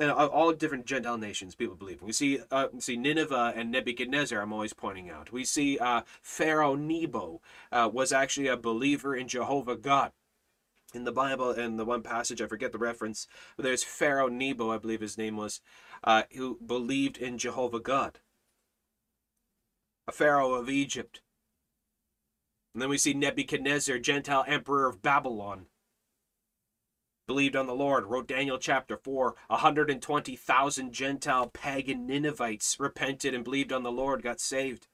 and 0.00 0.10
all 0.10 0.52
different 0.52 0.86
Gentile 0.86 1.18
nations 1.18 1.54
people 1.54 1.76
believe. 1.76 2.00
We 2.00 2.12
see 2.12 2.40
uh, 2.50 2.68
see 2.78 2.96
Nineveh 2.96 3.52
and 3.54 3.70
Nebuchadnezzar. 3.70 4.40
I'm 4.40 4.52
always 4.52 4.72
pointing 4.72 5.10
out. 5.10 5.30
We 5.30 5.44
see 5.44 5.78
uh, 5.78 6.02
Pharaoh 6.22 6.74
Nebo 6.74 7.42
uh, 7.70 7.88
was 7.92 8.10
actually 8.10 8.48
a 8.48 8.56
believer 8.56 9.14
in 9.14 9.28
Jehovah 9.28 9.76
God. 9.76 10.12
In 10.92 11.04
the 11.04 11.12
Bible, 11.12 11.52
in 11.52 11.76
the 11.76 11.84
one 11.84 12.02
passage, 12.02 12.42
I 12.42 12.46
forget 12.46 12.72
the 12.72 12.78
reference, 12.78 13.28
but 13.56 13.62
there's 13.62 13.84
Pharaoh 13.84 14.28
Nebo, 14.28 14.72
I 14.72 14.78
believe 14.78 15.02
his 15.02 15.16
name 15.16 15.36
was, 15.36 15.60
uh, 16.02 16.24
who 16.34 16.58
believed 16.66 17.16
in 17.16 17.38
Jehovah 17.38 17.78
God. 17.78 18.18
A 20.08 20.12
Pharaoh 20.12 20.54
of 20.54 20.68
Egypt. 20.68 21.20
And 22.74 22.82
then 22.82 22.88
we 22.88 22.98
see 22.98 23.14
Nebuchadnezzar, 23.14 23.98
Gentile 23.98 24.44
emperor 24.48 24.88
of 24.88 25.00
Babylon 25.00 25.66
believed 27.30 27.54
on 27.54 27.68
the 27.68 27.72
Lord, 27.72 28.06
wrote 28.06 28.26
Daniel 28.26 28.58
chapter 28.58 28.96
4. 28.96 29.36
120,000 29.46 30.92
Gentile 30.92 31.46
pagan 31.46 32.04
Ninevites 32.04 32.80
repented 32.80 33.36
and 33.36 33.44
believed 33.44 33.72
on 33.72 33.84
the 33.84 33.92
Lord, 33.92 34.24
got 34.24 34.40
saved. 34.40 34.88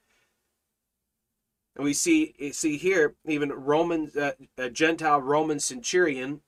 And 1.74 1.82
we 1.82 1.94
see 1.94 2.34
see 2.52 2.76
here 2.76 3.14
even 3.24 3.50
Roman 3.50 4.12
uh, 4.20 4.32
a 4.58 4.68
Gentile 4.68 5.22
Roman 5.22 5.58
centurion 5.60 6.42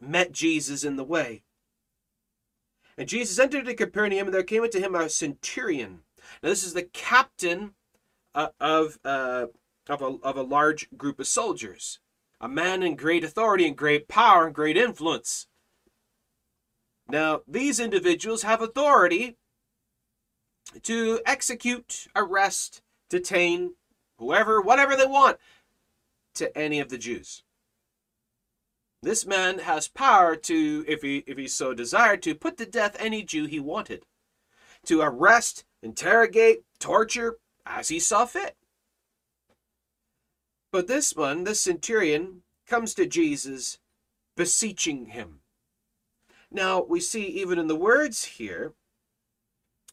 met 0.00 0.30
Jesus 0.30 0.84
in 0.84 0.94
the 0.94 1.02
way. 1.02 1.42
And 2.96 3.08
Jesus 3.08 3.40
entered 3.40 3.66
into 3.66 3.74
Capernaum, 3.74 4.28
and 4.28 4.34
there 4.34 4.44
came 4.44 4.62
unto 4.62 4.78
him 4.78 4.94
a 4.94 5.08
centurion. 5.08 6.02
Now 6.44 6.50
this 6.50 6.62
is 6.62 6.74
the 6.74 6.84
captain 6.84 7.72
uh, 8.36 8.50
of 8.60 9.00
uh, 9.04 9.46
of 9.88 10.00
a 10.00 10.16
of 10.22 10.36
a 10.36 10.42
large 10.42 10.86
group 10.96 11.18
of 11.18 11.26
soldiers 11.26 11.98
a 12.42 12.48
man 12.48 12.82
in 12.82 12.96
great 12.96 13.22
authority 13.22 13.66
and 13.66 13.76
great 13.76 14.08
power 14.08 14.46
and 14.46 14.54
great 14.54 14.76
influence. 14.76 15.46
Now, 17.08 17.42
these 17.46 17.78
individuals 17.78 18.42
have 18.42 18.60
authority 18.60 19.36
to 20.82 21.20
execute, 21.24 22.08
arrest, 22.16 22.82
detain, 23.08 23.74
whoever, 24.18 24.60
whatever 24.60 24.96
they 24.96 25.06
want 25.06 25.38
to 26.34 26.56
any 26.58 26.80
of 26.80 26.88
the 26.88 26.98
Jews. 26.98 27.44
This 29.02 29.24
man 29.26 29.60
has 29.60 29.88
power 29.88 30.34
to, 30.36 30.84
if 30.88 31.02
he, 31.02 31.24
if 31.26 31.38
he 31.38 31.46
so 31.48 31.74
desired, 31.74 32.22
to 32.22 32.34
put 32.34 32.56
to 32.58 32.66
death 32.66 32.96
any 32.98 33.22
Jew 33.22 33.46
he 33.46 33.60
wanted, 33.60 34.04
to 34.86 35.00
arrest, 35.00 35.64
interrogate, 35.82 36.62
torture, 36.78 37.36
as 37.66 37.88
he 37.88 38.00
saw 38.00 38.24
fit. 38.24 38.56
But 40.72 40.86
this 40.88 41.14
one, 41.14 41.44
this 41.44 41.60
centurion, 41.60 42.42
comes 42.66 42.94
to 42.94 43.06
Jesus 43.06 43.78
beseeching 44.36 45.06
him. 45.06 45.40
Now, 46.50 46.82
we 46.82 46.98
see 46.98 47.26
even 47.26 47.58
in 47.58 47.66
the 47.66 47.76
words 47.76 48.24
here, 48.24 48.72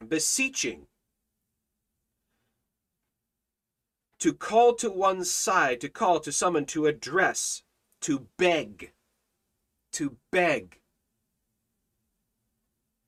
beseeching, 0.06 0.88
to 4.20 4.34
call 4.34 4.74
to 4.76 4.90
one 4.90 5.26
side, 5.26 5.82
to 5.82 5.90
call 5.90 6.22
to 6.22 6.32
someone, 6.32 6.66
to 6.68 6.88
address, 6.88 7.64
to 8.02 8.28
beg, 8.38 8.94
to 9.94 10.18
beg. 10.32 10.80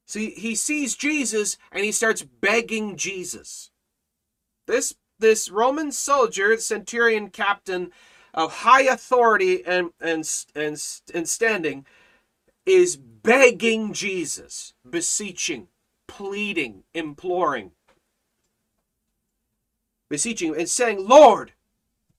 See, 0.08 0.32
he 0.32 0.56
sees 0.56 0.96
Jesus 0.98 1.58
and 1.72 1.86
he 1.86 1.94
starts 1.94 2.22
begging 2.22 2.98
Jesus. 2.98 3.72
This 4.68 4.96
this 5.22 5.50
Roman 5.50 5.92
soldier, 5.92 6.58
centurion 6.58 7.30
captain 7.30 7.92
of 8.34 8.52
high 8.52 8.84
authority 8.84 9.64
and, 9.66 9.92
and, 10.02 10.30
and, 10.56 10.82
and 11.14 11.30
standing, 11.30 11.86
is 12.66 12.98
begging 12.98 13.94
Jesus, 13.94 14.74
beseeching, 14.88 15.68
pleading, 16.08 16.84
imploring, 16.94 17.72
beseeching, 20.10 20.56
and 20.56 20.70
saying, 20.70 21.08
Lord, 21.08 21.54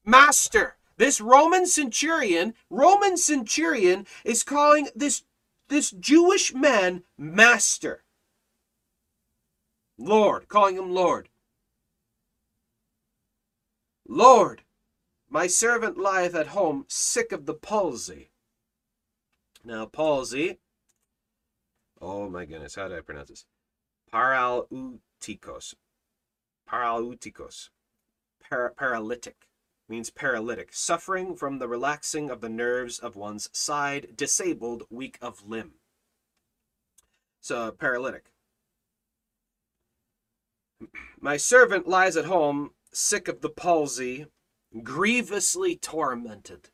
Master, 0.05 0.77
this 0.97 1.21
Roman 1.21 1.67
centurion, 1.67 2.55
Roman 2.71 3.17
centurion 3.17 4.07
is 4.25 4.43
calling 4.43 4.89
this, 4.95 5.25
this 5.69 5.91
Jewish 5.91 6.55
man 6.55 7.03
Master. 7.17 8.03
Lord, 9.99 10.49
calling 10.49 10.77
him 10.77 10.93
Lord. 10.93 11.29
Lord, 14.09 14.63
my 15.29 15.47
servant 15.47 15.97
lieth 15.97 16.35
at 16.35 16.49
home 16.49 16.85
sick 16.89 17.33
of 17.33 17.47
the 17.47 17.55
palsy. 17.55 18.31
Now, 19.65 19.87
palsy, 19.87 20.59
oh 22.01 22.29
my 22.29 22.45
goodness, 22.45 22.75
how 22.75 22.89
do 22.89 22.97
I 22.97 23.01
pronounce 23.01 23.31
this? 23.31 23.47
Paraleutikos. 24.13 25.75
Paraleutikos. 26.69 27.71
Par- 28.49 28.75
paralytic 28.77 29.49
means 29.89 30.11
paralytic, 30.11 30.73
suffering 30.73 31.37
from 31.37 31.59
the 31.59 31.69
relaxing 31.69 32.31
of 32.31 32.41
the 32.41 32.49
nerves 32.49 32.99
of 32.99 33.15
one's 33.15 33.49
side, 33.53 34.17
disabled, 34.17 34.85
weak 34.91 35.19
of 35.21 35.49
limb. 35.49 35.73
So, 37.41 37.71
paralytic. 37.73 38.33
My 41.21 41.37
servant 41.37 41.87
lies 41.87 42.17
at 42.17 42.25
home 42.25 42.73
sick 42.93 43.29
of 43.29 43.41
the 43.41 43.51
palsy, 43.51 44.27
grievously 44.83 45.77
tormented. 45.77 46.71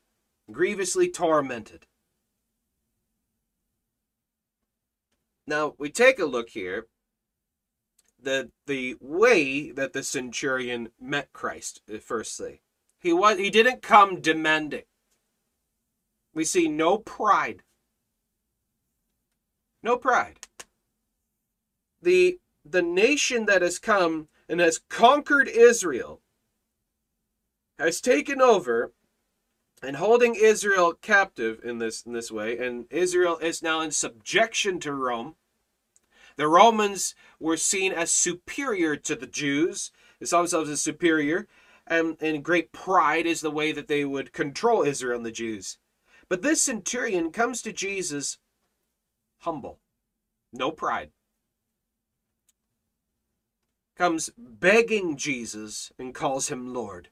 Grievously 0.51 1.11
tormented. 1.11 1.87
Now, 5.47 5.75
we 5.79 5.91
take 5.91 6.19
a 6.19 6.27
look 6.27 6.51
here 6.51 6.87
the 8.21 8.51
the 8.67 8.97
way 9.01 9.71
that 9.71 9.93
the 9.93 10.03
centurion 10.03 10.91
met 11.01 11.33
Christ 11.33 11.81
uh, 11.93 11.99
firstly. 11.99 12.63
He 13.01 13.13
was 13.13 13.39
he 13.39 13.51
didn't 13.51 13.83
come 13.83 14.21
demanding. 14.21 14.85
We 16.35 16.45
see 16.45 16.69
no 16.69 16.99
pride. 16.99 17.63
No 19.83 19.97
pride. 19.97 20.39
The 22.03 22.39
the 22.65 22.83
nation 22.83 23.47
that 23.47 23.63
has 23.63 23.79
come 23.79 24.29
and 24.49 24.61
has 24.61 24.81
conquered 24.89 25.49
Israel 25.49 26.21
has 27.79 28.01
taken 28.01 28.41
over 28.41 28.93
and 29.83 29.97
holding 29.97 30.35
Israel 30.35 30.93
captive 30.95 31.61
in 31.63 31.79
this 31.79 32.03
in 32.03 32.13
this 32.13 32.33
way, 32.33 32.59
and 32.59 32.87
Israel 32.91 33.39
is 33.39 33.63
now 33.63 33.81
in 33.81 33.91
subjection 33.91 34.81
to 34.81 34.93
Rome. 34.93 35.37
The 36.37 36.49
Romans 36.49 37.15
were 37.39 37.57
seen 37.57 37.93
as 37.93 38.11
superior 38.11 38.97
to 38.97 39.15
the 39.15 39.27
Jews. 39.27 39.93
They 40.19 40.27
saw 40.27 40.39
themselves 40.39 40.71
as 40.71 40.83
superior, 40.83 41.47
and, 41.87 42.17
and 42.21 42.45
great 42.45 42.73
pride 42.73 43.27
is 43.27 43.41
the 43.41 43.51
way 43.51 43.73
that 43.73 43.89
they 43.89 44.05
would 44.05 44.33
control 44.33 44.83
Israel 44.83 45.17
and 45.17 45.27
the 45.27 45.33
Jews. 45.33 45.79
But 46.29 46.43
this 46.43 46.61
centurion 46.61 47.31
comes 47.31 47.63
to 47.63 47.73
Jesus 47.73 48.39
humble, 49.41 49.79
no 50.53 50.71
pride. 50.71 51.11
Comes 53.99 54.31
begging 54.39 55.17
Jesus 55.17 55.91
and 55.99 56.15
calls 56.15 56.49
him 56.49 56.73
Lord. 56.73 57.09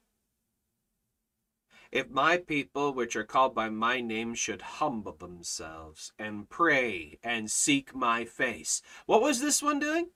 If 1.91 2.11
my 2.11 2.37
people, 2.37 2.93
which 2.93 3.16
are 3.16 3.24
called 3.24 3.57
by 3.57 3.70
my 3.70 4.01
name, 4.01 4.34
should 4.34 4.62
humble 4.62 5.12
themselves 5.12 6.12
and 6.16 6.49
pray 6.49 7.18
and 7.24 7.51
seek 7.51 7.93
my 7.93 8.24
face. 8.24 8.82
What 9.05 9.20
was 9.20 9.41
this 9.41 9.61
one 9.61 9.80
doing? 9.80 10.11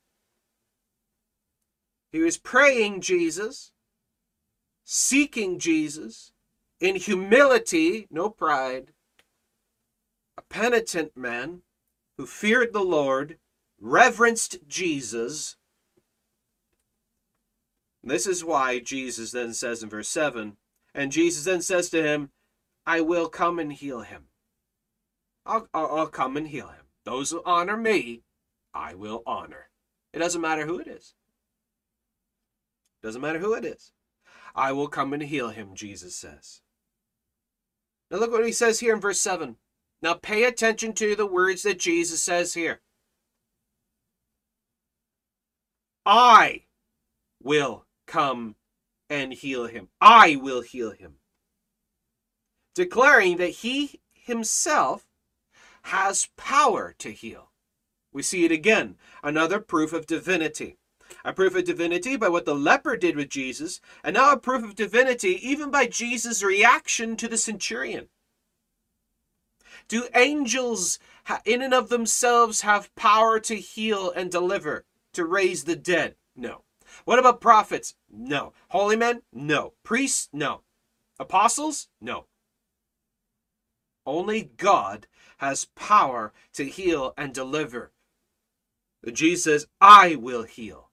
He 2.13 2.21
was 2.21 2.39
praying 2.39 3.01
Jesus, 3.01 3.73
seeking 4.85 5.59
Jesus 5.59 6.33
in 6.79 6.95
humility, 6.95 8.07
no 8.13 8.31
pride, 8.31 8.93
a 10.39 10.43
penitent 10.43 11.17
man 11.17 11.63
who 12.17 12.27
feared 12.27 12.73
the 12.73 12.85
Lord, 12.85 13.39
reverenced 13.81 14.59
Jesus. 14.69 15.57
This 18.03 18.27
is 18.27 18.45
why 18.45 18.79
Jesus 18.79 19.33
then 19.33 19.53
says 19.53 19.83
in 19.83 19.91
verse 19.91 20.09
7 20.09 20.57
and 20.95 21.13
Jesus 21.13 21.45
then 21.45 21.63
says 21.63 21.91
to 21.91 22.03
him, 22.03 22.31
I 22.87 23.01
will 23.01 23.29
come 23.29 23.59
and 23.59 23.73
heal 23.73 24.01
him. 24.01 24.27
I'll, 25.47 25.69
I'll, 25.73 25.97
I'll 25.97 26.07
come 26.07 26.37
and 26.37 26.49
heal 26.49 26.69
him. 26.69 26.87
Those 27.05 27.31
who 27.31 27.43
honor 27.45 27.77
me, 27.77 28.23
I 28.75 28.95
will 28.95 29.23
honor. 29.27 29.69
It 30.13 30.19
doesn't 30.19 30.41
matter 30.41 30.67
who 30.67 30.79
it 30.79 30.89
is. 30.89 31.15
Doesn't 33.03 33.21
matter 33.21 33.39
who 33.39 33.55
it 33.55 33.65
is. 33.65 33.93
I 34.55 34.73
will 34.73 34.89
come 34.89 35.13
and 35.13 35.23
heal 35.23 35.51
him, 35.51 35.75
Jesus 35.75 36.17
says. 36.17 36.63
Now 38.11 38.19
look 38.19 38.33
what 38.33 38.45
he 38.45 38.53
says 38.53 38.81
here 38.81 38.95
in 38.95 39.01
verse 39.01 39.21
7. 39.21 39.57
Now 40.03 40.15
pay 40.15 40.45
attention 40.45 40.93
to 40.95 41.15
the 41.15 41.27
words 41.27 41.63
that 41.63 41.79
Jesus 41.79 42.23
says 42.23 42.55
here. 42.55 42.81
I 46.05 46.65
will 47.43 47.85
come 48.11 48.57
and 49.09 49.33
heal 49.33 49.67
him. 49.67 49.89
I 50.01 50.37
will 50.37 50.63
heal 50.63 50.91
him. 50.91 51.15
Declaring 52.75 53.37
that 53.37 53.51
he 53.51 54.01
himself 54.13 55.07
has 55.83 56.29
power 56.37 56.95
to 56.99 57.13
heal. 57.13 57.51
We 58.13 58.23
see 58.23 58.45
it 58.45 58.53
again, 58.53 58.97
another 59.23 59.61
proof 59.61 59.93
of 59.93 60.07
divinity. 60.07 60.77
A 61.25 61.33
proof 61.33 61.55
of 61.55 61.65
divinity 61.65 62.17
by 62.17 62.29
what 62.29 62.45
the 62.45 62.55
leper 62.55 62.97
did 62.97 63.17
with 63.17 63.29
Jesus, 63.29 63.81
and 64.05 64.15
now 64.15 64.33
a 64.33 64.39
proof 64.39 64.65
of 64.65 64.75
divinity 64.75 65.39
even 65.49 65.71
by 65.71 65.87
Jesus' 65.87 66.43
reaction 66.43 67.17
to 67.17 67.29
the 67.29 67.37
centurion. 67.37 68.09
Do 69.89 70.09
angels, 70.15 70.99
in 71.45 71.63
and 71.63 71.75
of 71.75 71.89
themselves, 71.89 72.61
have 72.61 72.95
power 72.95 73.41
to 73.41 73.57
heal 73.57 74.11
and 74.11 74.31
deliver, 74.31 74.85
to 75.15 75.25
raise 75.25 75.65
the 75.65 75.77
dead? 75.77 76.17
No. 76.37 76.65
What 77.05 77.19
about 77.19 77.41
prophets? 77.41 77.95
No. 78.11 78.53
Holy 78.69 78.97
men? 78.97 79.23
No. 79.33 79.75
Priests? 79.83 80.29
No. 80.33 80.63
Apostles? 81.19 81.89
No. 82.01 82.27
Only 84.07 84.51
God 84.57 85.07
has 85.39 85.67
power 85.77 86.33
to 86.55 86.65
heal 86.65 87.15
and 87.17 87.33
deliver. 87.33 87.93
Jesus 89.13 89.45
says, 89.45 89.67
I 89.81 90.15
will 90.15 90.43
heal. 90.43 90.91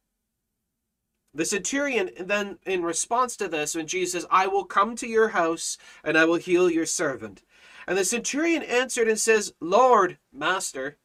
The 1.33 1.45
centurion 1.45 2.09
then, 2.19 2.57
in 2.65 2.83
response 2.83 3.37
to 3.37 3.47
this, 3.47 3.75
when 3.75 3.85
Jesus 3.85 4.25
I 4.31 4.47
will 4.47 4.65
come 4.65 4.95
to 4.95 5.07
your 5.07 5.29
house 5.29 5.77
and 6.03 6.17
I 6.17 6.25
will 6.25 6.35
heal 6.35 6.69
your 6.69 6.85
servant. 6.85 7.43
And 7.87 7.97
the 7.97 8.05
centurion 8.05 8.63
answered 8.63 9.07
and 9.07 9.19
says, 9.19 9.53
Lord, 9.61 10.17
Master, 10.33 10.97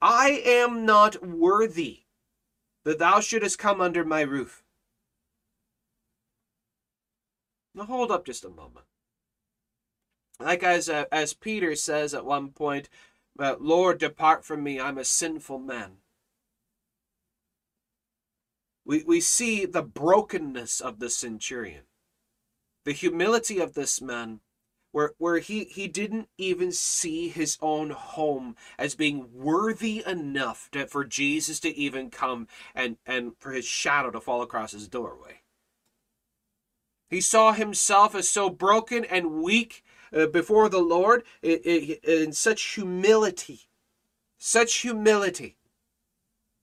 I 0.00 0.42
am 0.44 0.86
not 0.86 1.26
worthy 1.26 2.05
that 2.86 3.00
thou 3.00 3.18
shouldest 3.18 3.58
come 3.58 3.80
under 3.80 4.04
my 4.04 4.20
roof. 4.20 4.62
Now 7.74 7.84
hold 7.84 8.12
up 8.12 8.24
just 8.24 8.44
a 8.44 8.48
moment. 8.48 8.86
Like 10.38 10.62
as 10.62 10.88
uh, 10.88 11.06
as 11.10 11.34
Peter 11.34 11.74
says 11.74 12.14
at 12.14 12.24
one 12.24 12.50
point, 12.50 12.88
uh, 13.40 13.56
Lord, 13.58 13.98
depart 13.98 14.44
from 14.44 14.62
me, 14.62 14.80
I'm 14.80 14.98
a 14.98 15.04
sinful 15.04 15.58
man. 15.58 15.96
We, 18.84 19.02
we 19.02 19.20
see 19.20 19.66
the 19.66 19.82
brokenness 19.82 20.80
of 20.80 21.00
the 21.00 21.10
centurion, 21.10 21.86
the 22.84 22.92
humility 22.92 23.58
of 23.58 23.74
this 23.74 24.00
man, 24.00 24.38
where, 24.96 25.12
where 25.18 25.36
he, 25.40 25.64
he 25.64 25.88
didn't 25.88 26.26
even 26.38 26.72
see 26.72 27.28
his 27.28 27.58
own 27.60 27.90
home 27.90 28.56
as 28.78 28.94
being 28.94 29.28
worthy 29.30 30.02
enough 30.06 30.70
to, 30.72 30.86
for 30.86 31.04
Jesus 31.04 31.60
to 31.60 31.76
even 31.76 32.08
come 32.08 32.48
and, 32.74 32.96
and 33.04 33.32
for 33.38 33.52
his 33.52 33.66
shadow 33.66 34.10
to 34.10 34.22
fall 34.22 34.40
across 34.40 34.72
his 34.72 34.88
doorway. 34.88 35.42
He 37.10 37.20
saw 37.20 37.52
himself 37.52 38.14
as 38.14 38.26
so 38.26 38.48
broken 38.48 39.04
and 39.04 39.42
weak 39.42 39.84
uh, 40.14 40.28
before 40.28 40.70
the 40.70 40.78
Lord 40.80 41.24
in, 41.42 41.58
in, 41.62 41.96
in 42.02 42.32
such 42.32 42.62
humility, 42.62 43.68
such 44.38 44.76
humility, 44.78 45.58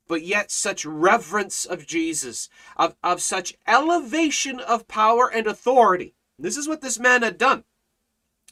but 0.07 0.23
yet 0.23 0.49
such 0.49 0.87
reverence 0.87 1.65
of 1.65 1.85
Jesus, 1.85 2.49
of, 2.77 2.95
of 3.03 3.21
such 3.21 3.53
elevation 3.67 4.59
of 4.59 4.87
power 4.87 5.31
and 5.31 5.45
authority. 5.45 6.15
This 6.39 6.57
is 6.57 6.67
what 6.67 6.81
this 6.81 6.97
man 6.97 7.21
had 7.21 7.37
done. 7.37 7.63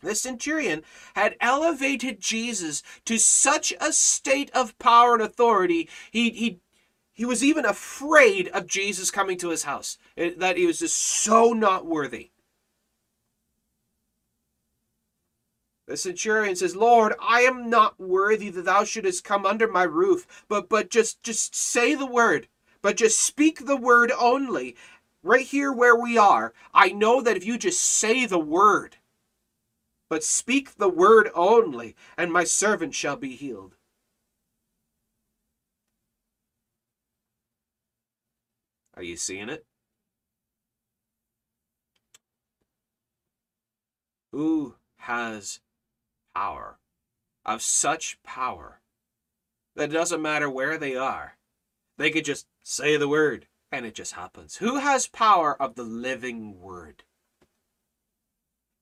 The 0.02 0.16
centurion 0.16 0.84
had 1.16 1.36
elevated 1.39 2.20
Jesus 2.20 2.82
to 3.06 3.20
such 3.20 3.72
a 3.80 3.93
state 3.93 4.49
of 4.52 4.78
power 4.80 5.14
and 5.14 5.22
authority, 5.22 5.89
he, 6.10 6.32
he, 6.32 6.60
he 7.14 7.26
was 7.26 7.43
even 7.43 7.66
afraid 7.66 8.47
of 8.47 8.66
Jesus 8.66 9.12
coming 9.12 9.38
to 9.38 9.49
his 9.49 9.64
house, 9.64 9.99
it, 10.16 10.39
that 10.39 10.58
he 10.58 10.66
was 10.66 10.80
just 10.80 10.97
so 10.97 11.54
not 11.54 11.86
worthy. 11.86 12.32
The 15.86 15.97
centurion 15.97 16.56
says, 16.56 16.76
Lord, 16.76 17.14
I 17.22 17.41
am 17.41 17.70
not 17.70 17.99
worthy 17.99 18.49
that 18.49 18.66
thou 18.66 18.86
shouldest 18.86 19.24
come 19.24 19.45
under 19.45 19.68
my 19.68 19.84
roof, 19.84 20.45
but, 20.47 20.70
but 20.70 20.89
just, 20.89 21.22
just 21.22 21.54
say 21.54 21.93
the 21.93 22.06
word, 22.06 22.47
but 22.82 22.97
just 22.97 23.20
speak 23.20 23.66
the 23.66 23.78
word 23.78 24.12
only. 24.18 24.76
Right 25.22 25.45
here 25.45 25.72
where 25.72 25.95
we 25.95 26.18
are, 26.18 26.54
I 26.74 26.89
know 26.89 27.22
that 27.22 27.38
if 27.38 27.45
you 27.45 27.58
just 27.58 27.82
say 27.82 28.26
the 28.26 28.39
word, 28.39 28.97
but 30.12 30.26
speak 30.26 30.76
the 30.76 30.89
word 30.89 31.32
only, 31.34 31.95
and 32.18 32.34
my 32.34 32.43
servant 32.43 32.93
shall 32.93 33.16
be 33.16 33.34
healed. 33.38 33.78
Are 38.93 39.03
you 39.03 39.16
seeing 39.16 39.47
it? 39.47 39.66
Who 44.34 44.76
has 44.97 45.62
power? 46.36 46.78
Of 47.45 47.62
such 47.62 48.22
power 48.22 48.82
that 49.78 49.91
it 49.91 49.93
doesn't 49.93 50.22
matter 50.22 50.49
where 50.49 50.78
they 50.78 50.97
are. 50.97 51.38
They 51.97 52.12
could 52.12 52.26
just 52.26 52.47
say 52.62 52.97
the 52.97 53.07
word 53.07 53.47
and 53.72 53.86
it 53.86 53.95
just 53.95 54.16
happens. 54.16 54.57
Who 54.57 54.80
has 54.80 55.07
power 55.07 55.59
of 55.59 55.76
the 55.76 55.84
living 55.84 56.59
word? 56.59 57.03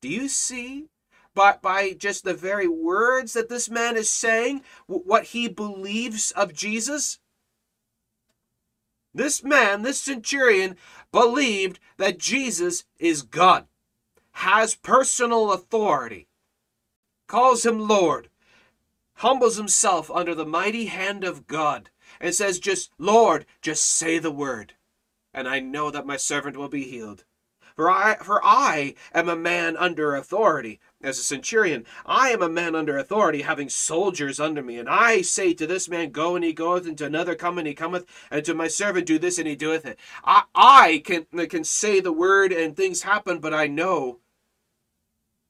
Do 0.01 0.09
you 0.09 0.27
see 0.27 0.87
by, 1.39 1.55
by 1.61 1.93
just 1.93 2.25
the 2.25 2.33
very 2.33 2.67
words 2.67 3.31
that 3.31 3.47
this 3.47 3.69
man 3.69 3.95
is 3.95 4.09
saying, 4.09 4.61
what 4.87 5.27
he 5.27 5.47
believes 5.47 6.31
of 6.31 6.53
Jesus? 6.53 7.19
This 9.13 9.41
man, 9.41 9.83
this 9.83 10.01
centurion, 10.01 10.75
believed 11.13 11.79
that 11.95 12.19
Jesus 12.19 12.83
is 12.97 13.21
God, 13.21 13.67
has 14.31 14.75
personal 14.75 15.53
authority, 15.53 16.27
calls 17.25 17.65
him 17.65 17.87
Lord, 17.87 18.27
humbles 19.13 19.55
himself 19.55 20.11
under 20.11 20.35
the 20.35 20.45
mighty 20.45 20.87
hand 20.87 21.23
of 21.23 21.47
God, 21.47 21.89
and 22.19 22.35
says, 22.35 22.59
Just, 22.59 22.91
Lord, 22.97 23.45
just 23.61 23.85
say 23.85 24.19
the 24.19 24.29
word, 24.29 24.73
and 25.33 25.47
I 25.47 25.61
know 25.61 25.89
that 25.89 26.05
my 26.05 26.17
servant 26.17 26.57
will 26.57 26.67
be 26.67 26.83
healed. 26.83 27.23
For 27.79 27.89
I, 27.89 28.17
for 28.17 28.43
I 28.43 28.95
am 29.13 29.29
a 29.29 29.37
man 29.37 29.77
under 29.77 30.13
authority, 30.13 30.81
as 31.01 31.17
a 31.17 31.23
centurion, 31.23 31.85
I 32.05 32.29
am 32.29 32.41
a 32.41 32.49
man 32.49 32.75
under 32.75 32.97
authority, 32.97 33.41
having 33.41 33.69
soldiers 33.69 34.39
under 34.39 34.61
me. 34.61 34.77
And 34.77 34.89
I 34.89 35.21
say 35.21 35.53
to 35.53 35.65
this 35.65 35.87
man, 35.87 36.11
Go, 36.11 36.35
and 36.35 36.43
he 36.43 36.53
goeth, 36.53 36.85
and 36.85 36.97
to 36.97 37.05
another, 37.05 37.35
Come, 37.35 37.57
and 37.57 37.67
he 37.67 37.73
cometh, 37.73 38.05
and 38.29 38.43
to 38.45 38.53
my 38.53 38.67
servant, 38.67 39.07
Do 39.07 39.17
this, 39.17 39.37
and 39.37 39.47
he 39.47 39.55
doeth 39.55 39.85
it. 39.85 39.97
I, 40.23 40.43
I 40.53 41.01
can, 41.05 41.25
can 41.47 41.63
say 41.63 41.99
the 41.99 42.11
word, 42.11 42.51
and 42.51 42.75
things 42.75 43.03
happen, 43.03 43.39
but 43.39 43.53
I 43.53 43.67
know 43.67 44.19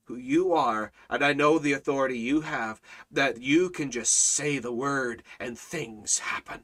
who 0.06 0.16
you 0.16 0.54
are, 0.54 0.92
and 1.10 1.24
I 1.24 1.34
know 1.34 1.60
the 1.60 1.74
authority 1.74 2.18
you 2.18 2.42
have, 2.42 2.82
that 3.12 3.42
you 3.42 3.70
can 3.70 3.92
just 3.92 4.14
say 4.14 4.60
the 4.60 4.74
word, 4.74 5.24
and 5.40 5.58
things 5.58 6.20
happen. 6.20 6.62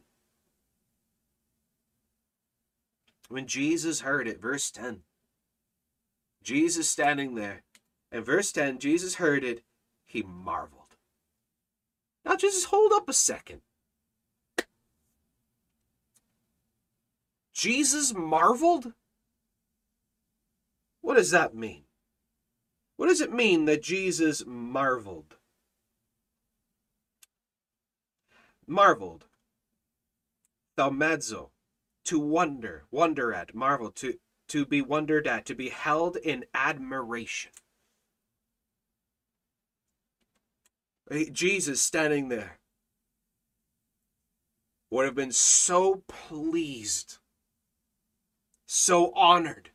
When 3.30 3.48
Jesus 3.48 4.02
heard 4.02 4.28
it, 4.28 4.42
verse 4.42 4.70
10, 4.70 5.02
Jesus 6.44 6.90
standing 6.90 7.34
there, 7.34 7.65
in 8.16 8.24
verse 8.24 8.54
10, 8.54 8.80
Jesus 8.80 9.16
heard 9.16 9.44
it, 9.44 9.62
he 10.06 10.24
marveled. 10.24 10.96
Now, 12.24 12.38
just 12.38 12.68
hold 12.68 12.94
up 12.94 13.10
a 13.10 13.14
second. 13.14 13.60
Jesus 17.54 18.14
marveled? 18.14 18.94
What 21.02 21.16
does 21.16 21.32
that 21.32 21.56
mean? 21.56 21.84
What 22.96 23.08
does 23.08 23.20
it 23.20 23.34
mean 23.34 23.66
that 23.66 23.84
Jesus 23.84 24.46
marveled? 24.46 25.36
Marveled. 28.66 29.26
Thaumazo. 30.78 31.50
To 32.06 32.18
wonder, 32.18 32.86
wonder 32.92 33.34
at, 33.34 33.54
marvel, 33.54 33.92
to, 33.92 34.18
to 34.48 34.66
be 34.66 34.82
wondered 34.82 35.28
at, 35.28 35.46
to 35.48 35.54
be 35.56 35.68
held 35.68 36.16
in 36.16 36.46
admiration. 36.54 37.52
Jesus 41.32 41.82
standing 41.82 42.30
there 42.30 42.58
would 44.90 45.06
have 45.06 45.16
been 45.16 45.32
so 45.32 46.04
pleased, 46.08 47.18
so 48.66 49.14
honored, 49.14 49.70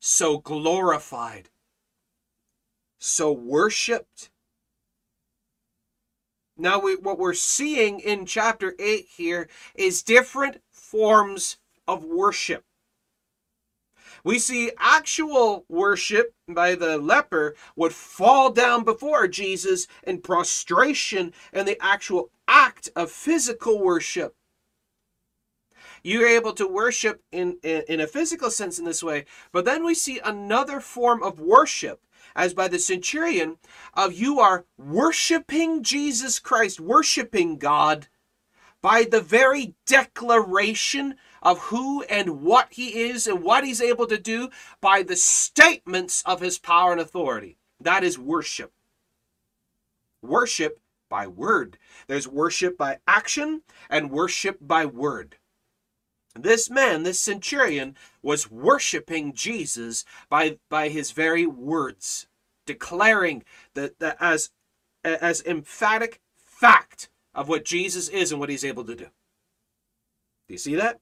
so 0.00 0.38
glorified, 0.38 1.48
so 2.98 3.32
worshiped. 3.32 4.30
Now, 6.56 6.80
we, 6.80 6.96
what 6.96 7.18
we're 7.18 7.34
seeing 7.34 8.00
in 8.00 8.26
chapter 8.26 8.74
8 8.78 9.06
here 9.16 9.48
is 9.74 10.02
different 10.02 10.62
forms 10.70 11.58
of 11.86 12.04
worship. 12.04 12.65
We 14.26 14.40
see 14.40 14.72
actual 14.76 15.64
worship 15.68 16.34
by 16.48 16.74
the 16.74 16.98
leper 16.98 17.54
would 17.76 17.92
fall 17.92 18.50
down 18.50 18.82
before 18.82 19.28
Jesus 19.28 19.86
in 20.02 20.20
prostration 20.20 21.32
and 21.52 21.68
the 21.68 21.80
actual 21.80 22.30
act 22.48 22.88
of 22.96 23.12
physical 23.12 23.78
worship. 23.78 24.34
You're 26.02 26.26
able 26.26 26.54
to 26.54 26.66
worship 26.66 27.22
in, 27.30 27.58
in, 27.62 27.84
in 27.88 28.00
a 28.00 28.08
physical 28.08 28.50
sense 28.50 28.80
in 28.80 28.84
this 28.84 29.00
way, 29.00 29.26
but 29.52 29.64
then 29.64 29.84
we 29.84 29.94
see 29.94 30.18
another 30.18 30.80
form 30.80 31.22
of 31.22 31.38
worship 31.38 32.00
as 32.34 32.52
by 32.52 32.66
the 32.66 32.80
centurion 32.80 33.58
of 33.94 34.12
you 34.12 34.40
are 34.40 34.64
worshiping 34.76 35.84
Jesus 35.84 36.40
Christ, 36.40 36.80
worshiping 36.80 37.58
God 37.58 38.08
by 38.82 39.04
the 39.04 39.20
very 39.20 39.76
declaration 39.86 41.14
of 41.42 41.58
who 41.58 42.02
and 42.04 42.42
what 42.42 42.68
he 42.70 43.08
is 43.08 43.26
and 43.26 43.42
what 43.42 43.64
he's 43.64 43.80
able 43.80 44.06
to 44.06 44.18
do 44.18 44.50
by 44.80 45.02
the 45.02 45.16
statements 45.16 46.22
of 46.26 46.40
his 46.40 46.58
power 46.58 46.92
and 46.92 47.00
authority. 47.00 47.56
That 47.80 48.04
is 48.04 48.18
worship. 48.18 48.72
Worship 50.22 50.80
by 51.08 51.26
word. 51.26 51.78
There's 52.06 52.28
worship 52.28 52.76
by 52.76 52.98
action 53.06 53.62
and 53.88 54.10
worship 54.10 54.58
by 54.60 54.86
word. 54.86 55.36
This 56.34 56.68
man, 56.68 57.02
this 57.02 57.20
centurion, 57.20 57.96
was 58.22 58.50
worshiping 58.50 59.32
Jesus 59.32 60.04
by, 60.28 60.58
by 60.68 60.88
his 60.88 61.12
very 61.12 61.46
words, 61.46 62.26
declaring 62.66 63.44
that, 63.74 63.98
that 64.00 64.16
as, 64.20 64.50
as 65.02 65.42
emphatic 65.42 66.20
fact 66.36 67.08
of 67.34 67.48
what 67.48 67.64
Jesus 67.64 68.08
is 68.08 68.32
and 68.32 68.40
what 68.40 68.48
he's 68.48 68.64
able 68.64 68.84
to 68.84 68.94
do. 68.94 69.04
Do 70.48 70.54
you 70.54 70.58
see 70.58 70.74
that? 70.76 71.00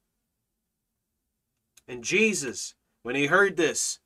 And 1.87 2.03
Jesus, 2.03 2.74
when 3.03 3.14
he 3.14 3.26
heard 3.26 3.57
this, 3.57 3.99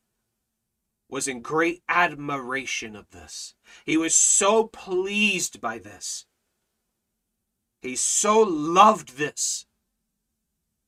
was 1.09 1.27
in 1.27 1.41
great 1.41 1.83
admiration 1.89 2.95
of 2.95 3.11
this. 3.11 3.55
He 3.87 3.97
was 3.97 4.15
so 4.15 4.65
pleased 4.65 5.61
by 5.61 5.79
this. 5.79 6.27
He 7.81 7.97
so 7.97 8.41
loved 8.41 9.17
this 9.17 9.67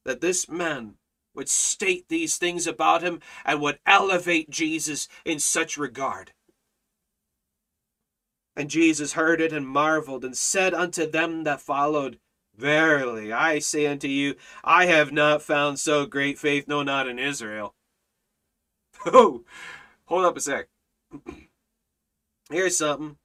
that 0.04 0.20
this 0.20 0.48
man 0.48 0.94
would 1.34 1.48
state 1.48 2.08
these 2.08 2.36
things 2.36 2.66
about 2.66 3.02
him 3.02 3.20
and 3.44 3.60
would 3.60 3.78
elevate 3.86 4.50
Jesus 4.50 5.08
in 5.24 5.38
such 5.38 5.78
regard. 5.78 6.32
And 8.56 8.68
Jesus 8.68 9.12
heard 9.12 9.40
it 9.40 9.52
and 9.52 9.66
marveled 9.66 10.24
and 10.24 10.36
said 10.36 10.74
unto 10.74 11.08
them 11.08 11.44
that 11.44 11.60
followed, 11.60 12.18
Verily, 12.60 13.32
I 13.32 13.58
say 13.58 13.86
unto 13.86 14.06
you, 14.06 14.34
I 14.62 14.84
have 14.84 15.12
not 15.12 15.40
found 15.40 15.80
so 15.80 16.04
great 16.04 16.38
faith, 16.38 16.68
no, 16.68 16.82
not 16.82 17.08
in 17.08 17.18
Israel. 17.18 17.74
Oh, 19.06 19.44
hold 20.04 20.26
up 20.26 20.36
a 20.36 20.40
sec. 20.42 20.68
Here's 22.50 22.76
something. 22.76 23.16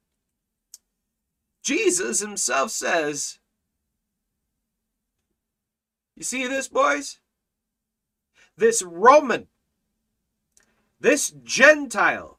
Jesus 1.62 2.20
himself 2.20 2.70
says, 2.70 3.38
You 6.14 6.22
see 6.22 6.46
this, 6.46 6.68
boys? 6.68 7.20
This 8.56 8.80
Roman, 8.82 9.48
this 10.98 11.34
Gentile, 11.44 12.38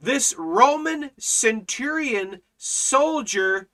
this 0.00 0.34
Roman 0.38 1.10
centurion 1.18 2.40
soldier 2.56 3.68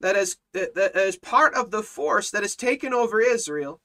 that 0.00 0.16
is, 0.16 0.36
that, 0.52 0.92
is 0.96 1.16
part 1.16 1.54
of 1.54 1.70
the 1.70 1.82
force 1.82 2.30
that 2.30 2.42
has 2.42 2.56
taken 2.56 2.94
over 2.94 3.20
Israel, 3.20 3.80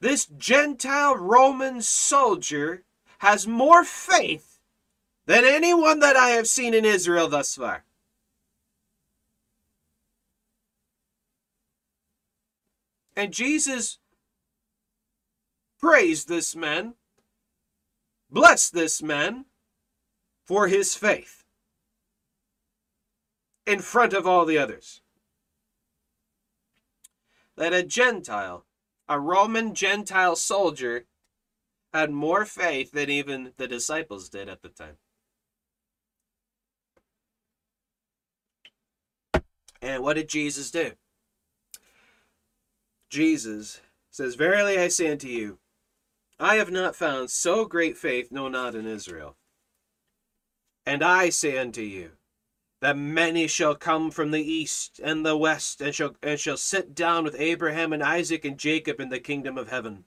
this 0.00 0.26
Gentile 0.26 1.16
Roman 1.16 1.82
soldier 1.82 2.84
has 3.18 3.46
more 3.46 3.84
faith 3.84 4.58
than 5.26 5.44
anyone 5.44 6.00
that 6.00 6.16
I 6.16 6.30
have 6.30 6.46
seen 6.46 6.72
in 6.72 6.84
Israel 6.84 7.28
thus 7.28 7.54
far. 7.54 7.84
And 13.14 13.32
Jesus 13.32 13.98
praised 15.80 16.28
this 16.28 16.54
man, 16.54 16.94
blessed 18.30 18.72
this 18.72 19.02
man 19.02 19.46
for 20.44 20.68
his 20.68 20.94
faith 20.94 21.44
in 23.66 23.80
front 23.80 24.12
of 24.12 24.26
all 24.26 24.46
the 24.46 24.56
others 24.56 25.02
that 27.58 27.74
a 27.74 27.82
Gentile, 27.82 28.64
a 29.08 29.18
Roman 29.18 29.74
Gentile 29.74 30.36
soldier, 30.36 31.06
had 31.92 32.10
more 32.10 32.44
faith 32.44 32.92
than 32.92 33.10
even 33.10 33.52
the 33.56 33.66
disciples 33.66 34.28
did 34.28 34.48
at 34.48 34.62
the 34.62 34.68
time. 34.68 34.96
And 39.80 40.02
what 40.02 40.14
did 40.14 40.28
Jesus 40.28 40.70
do? 40.70 40.92
Jesus 43.10 43.80
says, 44.10 44.34
Verily 44.34 44.78
I 44.78 44.88
say 44.88 45.10
unto 45.10 45.28
you, 45.28 45.58
I 46.38 46.56
have 46.56 46.70
not 46.70 46.94
found 46.94 47.30
so 47.30 47.64
great 47.64 47.96
faith, 47.96 48.30
no, 48.30 48.48
not 48.48 48.74
in 48.74 48.86
Israel. 48.86 49.36
And 50.86 51.02
I 51.02 51.30
say 51.30 51.58
unto 51.58 51.82
you, 51.82 52.12
that 52.80 52.96
many 52.96 53.46
shall 53.46 53.74
come 53.74 54.10
from 54.10 54.30
the 54.30 54.42
east 54.42 55.00
and 55.02 55.26
the 55.26 55.36
west, 55.36 55.80
and 55.80 55.94
shall, 55.94 56.14
and 56.22 56.38
shall 56.38 56.56
sit 56.56 56.94
down 56.94 57.24
with 57.24 57.34
Abraham 57.38 57.92
and 57.92 58.02
Isaac 58.02 58.44
and 58.44 58.58
Jacob 58.58 59.00
in 59.00 59.08
the 59.08 59.18
kingdom 59.18 59.58
of 59.58 59.68
heaven. 59.68 60.04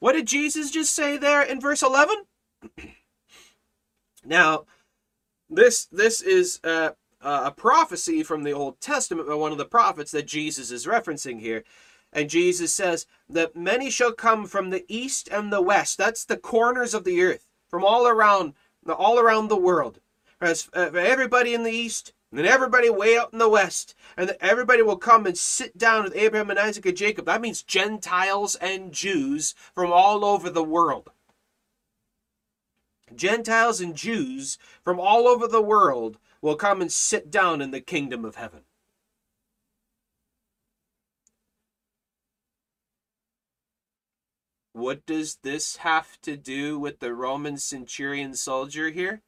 What 0.00 0.12
did 0.12 0.26
Jesus 0.26 0.70
just 0.70 0.94
say 0.94 1.16
there 1.16 1.42
in 1.42 1.60
verse 1.60 1.82
11? 1.82 2.24
now, 4.24 4.64
this, 5.50 5.86
this 5.86 6.22
is 6.22 6.60
uh, 6.64 6.90
a 7.20 7.50
prophecy 7.50 8.22
from 8.22 8.44
the 8.44 8.52
Old 8.52 8.80
Testament 8.80 9.28
by 9.28 9.34
one 9.34 9.52
of 9.52 9.58
the 9.58 9.64
prophets 9.64 10.12
that 10.12 10.26
Jesus 10.26 10.70
is 10.70 10.86
referencing 10.86 11.40
here. 11.40 11.64
And 12.12 12.30
Jesus 12.30 12.72
says 12.72 13.06
that 13.28 13.54
many 13.54 13.90
shall 13.90 14.12
come 14.12 14.46
from 14.46 14.70
the 14.70 14.86
east 14.88 15.28
and 15.30 15.52
the 15.52 15.60
west. 15.60 15.98
That's 15.98 16.24
the 16.24 16.38
corners 16.38 16.94
of 16.94 17.04
the 17.04 17.20
earth, 17.22 17.46
from 17.68 17.84
all 17.84 18.06
around, 18.06 18.54
all 18.88 19.18
around 19.18 19.48
the 19.48 19.56
world 19.56 20.00
as 20.40 20.68
uh, 20.74 20.90
everybody 20.94 21.54
in 21.54 21.62
the 21.62 21.72
east 21.72 22.12
and 22.30 22.46
everybody 22.46 22.90
way 22.90 23.16
out 23.16 23.32
in 23.32 23.38
the 23.38 23.48
west, 23.48 23.94
and 24.16 24.36
everybody 24.40 24.82
will 24.82 24.96
come 24.96 25.24
and 25.26 25.36
sit 25.36 25.78
down 25.78 26.04
with 26.04 26.14
Abraham 26.14 26.50
and 26.50 26.58
Isaac 26.58 26.84
and 26.84 26.96
Jacob. 26.96 27.24
That 27.24 27.40
means 27.40 27.62
Gentiles 27.62 28.54
and 28.56 28.92
Jews 28.92 29.54
from 29.74 29.92
all 29.92 30.24
over 30.24 30.50
the 30.50 30.64
world. 30.64 31.10
Gentiles 33.14 33.80
and 33.80 33.94
Jews 33.94 34.58
from 34.82 35.00
all 35.00 35.26
over 35.26 35.48
the 35.48 35.62
world 35.62 36.18
will 36.42 36.56
come 36.56 36.82
and 36.82 36.92
sit 36.92 37.30
down 37.30 37.62
in 37.62 37.70
the 37.70 37.80
kingdom 37.80 38.24
of 38.26 38.36
heaven. 38.36 38.60
What 44.74 45.06
does 45.06 45.38
this 45.42 45.78
have 45.78 46.20
to 46.20 46.36
do 46.36 46.78
with 46.78 47.00
the 47.00 47.12
Roman 47.12 47.56
centurion 47.56 48.34
soldier 48.34 48.90
here? 48.90 49.22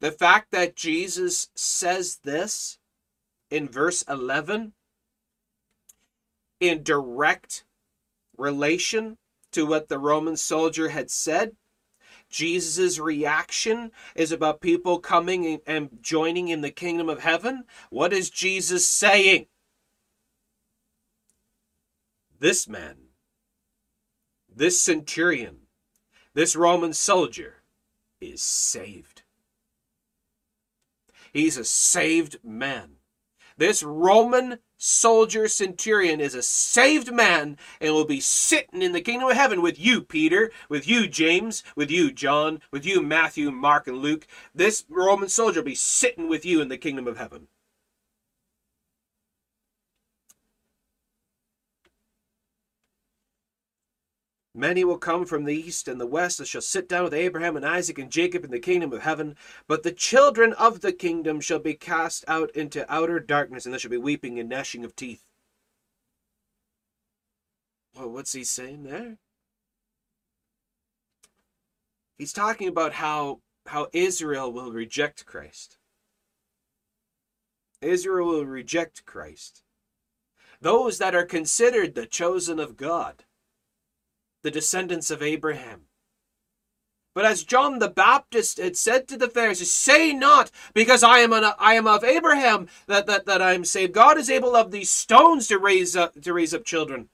The 0.00 0.12
fact 0.12 0.50
that 0.52 0.76
Jesus 0.76 1.48
says 1.54 2.18
this 2.22 2.78
in 3.50 3.68
verse 3.68 4.02
11 4.08 4.72
in 6.60 6.82
direct 6.82 7.64
relation 8.36 9.16
to 9.52 9.66
what 9.66 9.88
the 9.88 9.98
Roman 9.98 10.36
soldier 10.36 10.90
had 10.90 11.10
said. 11.10 11.56
Jesus' 12.28 12.98
reaction 12.98 13.92
is 14.14 14.32
about 14.32 14.60
people 14.60 14.98
coming 14.98 15.60
and 15.66 15.90
joining 16.00 16.48
in 16.48 16.60
the 16.60 16.70
kingdom 16.70 17.08
of 17.08 17.20
heaven. 17.20 17.64
What 17.90 18.12
is 18.12 18.30
Jesus 18.30 18.86
saying? 18.86 19.46
This 22.38 22.68
man, 22.68 22.96
this 24.54 24.80
centurion, 24.80 25.60
this 26.34 26.54
Roman 26.54 26.92
soldier 26.92 27.62
is 28.20 28.42
saved. 28.42 29.15
He's 31.36 31.58
a 31.58 31.64
saved 31.64 32.38
man. 32.42 32.92
This 33.58 33.82
Roman 33.82 34.60
soldier 34.78 35.48
centurion 35.48 36.18
is 36.18 36.34
a 36.34 36.40
saved 36.40 37.12
man 37.12 37.58
and 37.78 37.92
will 37.92 38.06
be 38.06 38.20
sitting 38.20 38.80
in 38.80 38.92
the 38.92 39.02
kingdom 39.02 39.28
of 39.28 39.36
heaven 39.36 39.60
with 39.60 39.78
you, 39.78 40.00
Peter, 40.00 40.50
with 40.70 40.88
you, 40.88 41.06
James, 41.06 41.62
with 41.76 41.90
you, 41.90 42.10
John, 42.10 42.62
with 42.70 42.86
you, 42.86 43.02
Matthew, 43.02 43.50
Mark, 43.50 43.86
and 43.86 43.98
Luke. 43.98 44.26
This 44.54 44.86
Roman 44.88 45.28
soldier 45.28 45.60
will 45.60 45.66
be 45.66 45.74
sitting 45.74 46.30
with 46.30 46.46
you 46.46 46.62
in 46.62 46.68
the 46.68 46.78
kingdom 46.78 47.06
of 47.06 47.18
heaven. 47.18 47.48
Many 54.56 54.84
will 54.84 54.96
come 54.96 55.26
from 55.26 55.44
the 55.44 55.54
east 55.54 55.86
and 55.86 56.00
the 56.00 56.06
west 56.06 56.38
and 56.40 56.48
shall 56.48 56.62
sit 56.62 56.88
down 56.88 57.04
with 57.04 57.12
Abraham 57.12 57.56
and 57.58 57.66
Isaac 57.66 57.98
and 57.98 58.10
Jacob 58.10 58.42
in 58.42 58.50
the 58.50 58.58
kingdom 58.58 58.90
of 58.94 59.02
heaven. 59.02 59.36
But 59.68 59.82
the 59.82 59.92
children 59.92 60.54
of 60.54 60.80
the 60.80 60.94
kingdom 60.94 61.42
shall 61.42 61.58
be 61.58 61.74
cast 61.74 62.24
out 62.26 62.50
into 62.52 62.90
outer 62.90 63.20
darkness, 63.20 63.66
and 63.66 63.72
there 63.74 63.78
shall 63.78 63.90
be 63.90 63.98
weeping 63.98 64.40
and 64.40 64.48
gnashing 64.48 64.82
of 64.82 64.96
teeth. 64.96 65.24
Well, 67.94 68.08
what's 68.08 68.32
he 68.32 68.44
saying 68.44 68.84
there? 68.84 69.18
He's 72.16 72.32
talking 72.32 72.66
about 72.66 72.94
how, 72.94 73.40
how 73.66 73.88
Israel 73.92 74.50
will 74.50 74.72
reject 74.72 75.26
Christ. 75.26 75.76
Israel 77.82 78.28
will 78.28 78.46
reject 78.46 79.04
Christ. 79.04 79.62
Those 80.62 80.96
that 80.96 81.14
are 81.14 81.26
considered 81.26 81.94
the 81.94 82.06
chosen 82.06 82.58
of 82.58 82.78
God 82.78 83.25
the 84.46 84.50
descendants 84.52 85.10
of 85.10 85.22
Abraham. 85.22 85.86
But 87.16 87.24
as 87.24 87.42
John 87.42 87.80
the 87.80 87.88
Baptist 87.88 88.58
had 88.58 88.76
said 88.76 89.08
to 89.08 89.16
the 89.16 89.26
Pharisees, 89.26 89.72
say 89.72 90.12
not, 90.12 90.52
because 90.72 91.02
I 91.02 91.18
am, 91.18 91.32
an, 91.32 91.50
I 91.58 91.74
am 91.74 91.88
of 91.88 92.04
Abraham, 92.04 92.68
that, 92.86 93.06
that, 93.06 93.26
that 93.26 93.42
I 93.42 93.54
am 93.54 93.64
saved. 93.64 93.92
God 93.92 94.18
is 94.18 94.30
able 94.30 94.54
of 94.54 94.70
these 94.70 94.88
stones 94.88 95.48
to 95.48 95.58
raise 95.58 95.96
up, 95.96 96.20
to 96.20 96.32
raise 96.32 96.54
up 96.54 96.64
children. 96.64 97.08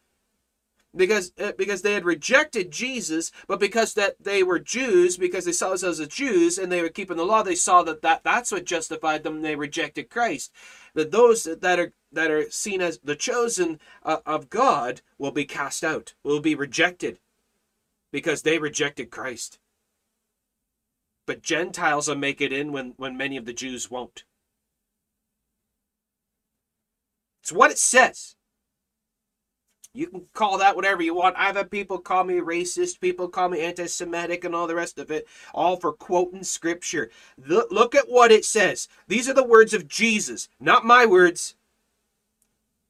Because, 0.95 1.33
uh, 1.41 1.53
because 1.57 1.81
they 1.81 1.95
had 1.95 2.05
rejected 2.05 2.71
Jesus, 2.71 3.33
but 3.49 3.59
because 3.59 3.95
that 3.95 4.17
they 4.21 4.43
were 4.43 4.59
Jews, 4.59 5.17
because 5.17 5.47
they 5.47 5.53
saw 5.53 5.71
themselves 5.71 6.01
as 6.01 6.09
Jews 6.09 6.59
and 6.59 6.71
they 6.71 6.83
were 6.83 6.91
keeping 6.91 7.17
the 7.17 7.25
law, 7.25 7.43
they 7.43 7.55
saw 7.55 7.83
that, 7.85 8.03
that 8.03 8.25
that's 8.25 8.53
what 8.53 8.67
justified 8.67 9.23
them. 9.23 9.41
They 9.41 9.57
rejected 9.57 10.11
Christ. 10.11 10.53
That 10.95 11.13
those 11.13 11.45
that 11.45 11.79
are 11.79 11.93
that 12.13 12.31
are 12.31 12.51
seen 12.51 12.83
as 12.83 12.99
the 12.99 13.17
chosen 13.17 13.81
uh, 14.03 14.19
of 14.27 14.51
God 14.51 15.01
will 15.17 15.31
be 15.31 15.47
cast 15.47 15.83
out, 15.83 16.13
will 16.23 16.41
be 16.41 16.55
rejected 16.55 17.19
because 18.13 18.43
they 18.43 18.59
rejected 18.59 19.11
Christ. 19.11 19.59
But 21.27 21.43
Gentiles 21.43 22.09
will 22.09 22.17
make 22.17 22.41
it 22.41 22.53
in 22.53 22.73
when, 22.73 22.95
when 22.97 23.17
many 23.17 23.37
of 23.37 23.47
the 23.47 23.53
Jews 23.53 23.91
won't. 23.91 24.25
It's 27.43 27.53
what 27.53 27.71
it 27.71 27.79
says. 27.79 28.37
You 29.95 30.07
can 30.07 30.23
call 30.33 30.59
that 30.59 30.75
whatever 30.75 31.03
you 31.03 31.15
want. 31.15 31.37
I've 31.37 31.57
had 31.57 31.71
people 31.71 31.99
call 31.99 32.25
me 32.25 32.35
racist, 32.35 33.01
people 33.01 33.29
call 33.29 33.51
me 33.51 33.61
anti 33.61 33.87
Semitic, 33.87 34.45
and 34.45 34.55
all 34.55 34.67
the 34.67 34.75
rest 34.75 34.99
of 34.99 35.11
it, 35.11 35.27
all 35.53 35.77
for 35.77 35.93
quoting 35.93 36.45
scripture. 36.45 37.11
Look, 37.37 37.71
look 37.71 37.95
at 37.95 38.09
what 38.09 38.33
it 38.33 38.45
says. 38.47 38.89
These 39.07 39.29
are 39.29 39.35
the 39.35 39.45
words 39.45 39.75
of 39.75 39.89
Jesus, 39.89 40.49
not 40.59 40.87
my 40.87 41.05
words. 41.05 41.57